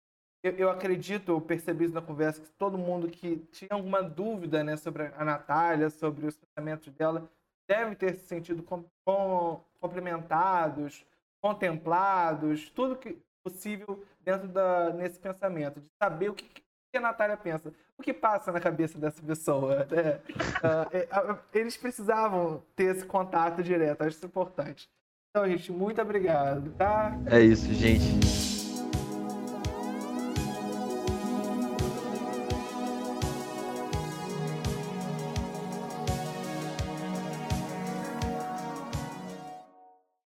Eu, 0.42 0.52
eu, 0.52 0.70
acredito, 0.70 1.32
eu 1.32 1.40
percebi 1.40 1.86
isso 1.86 1.94
na 1.94 2.02
conversa, 2.02 2.40
que 2.40 2.48
todo 2.52 2.78
mundo 2.78 3.08
que 3.08 3.38
tinha 3.50 3.70
alguma 3.72 4.02
dúvida 4.02 4.62
né, 4.62 4.76
sobre 4.76 5.10
a 5.16 5.24
Natália, 5.24 5.90
sobre 5.90 6.26
os 6.26 6.36
pensamentos 6.36 6.92
dela, 6.92 7.28
deve 7.68 7.96
ter 7.96 8.14
se 8.14 8.26
sentido 8.26 8.62
com, 8.62 8.84
com, 9.04 9.60
complementados, 9.80 11.04
contemplados, 11.40 12.70
tudo 12.70 12.96
que 12.96 13.18
possível 13.42 14.04
dentro 14.20 14.48
da, 14.48 14.90
nesse 14.92 15.18
pensamento, 15.18 15.80
de 15.80 15.88
saber 16.02 16.30
o 16.30 16.34
que, 16.34 16.62
que 16.96 16.98
a 16.98 17.00
Natália 17.00 17.36
pensa, 17.36 17.72
o 17.98 18.02
que 18.02 18.12
passa 18.12 18.50
na 18.50 18.60
cabeça 18.60 18.98
dessa 18.98 19.22
pessoa. 19.22 19.86
Né? 19.90 20.20
Uh, 20.62 21.38
eles 21.52 21.76
precisavam 21.76 22.62
ter 22.74 22.96
esse 22.96 23.04
contato 23.04 23.62
direto, 23.62 24.02
acho 24.02 24.16
isso 24.16 24.26
importante. 24.26 24.88
Então, 25.30 25.46
gente, 25.46 25.70
muito 25.70 26.00
obrigado, 26.00 26.70
tá? 26.72 27.12
É 27.26 27.40
isso, 27.40 27.72
gente. 27.74 28.45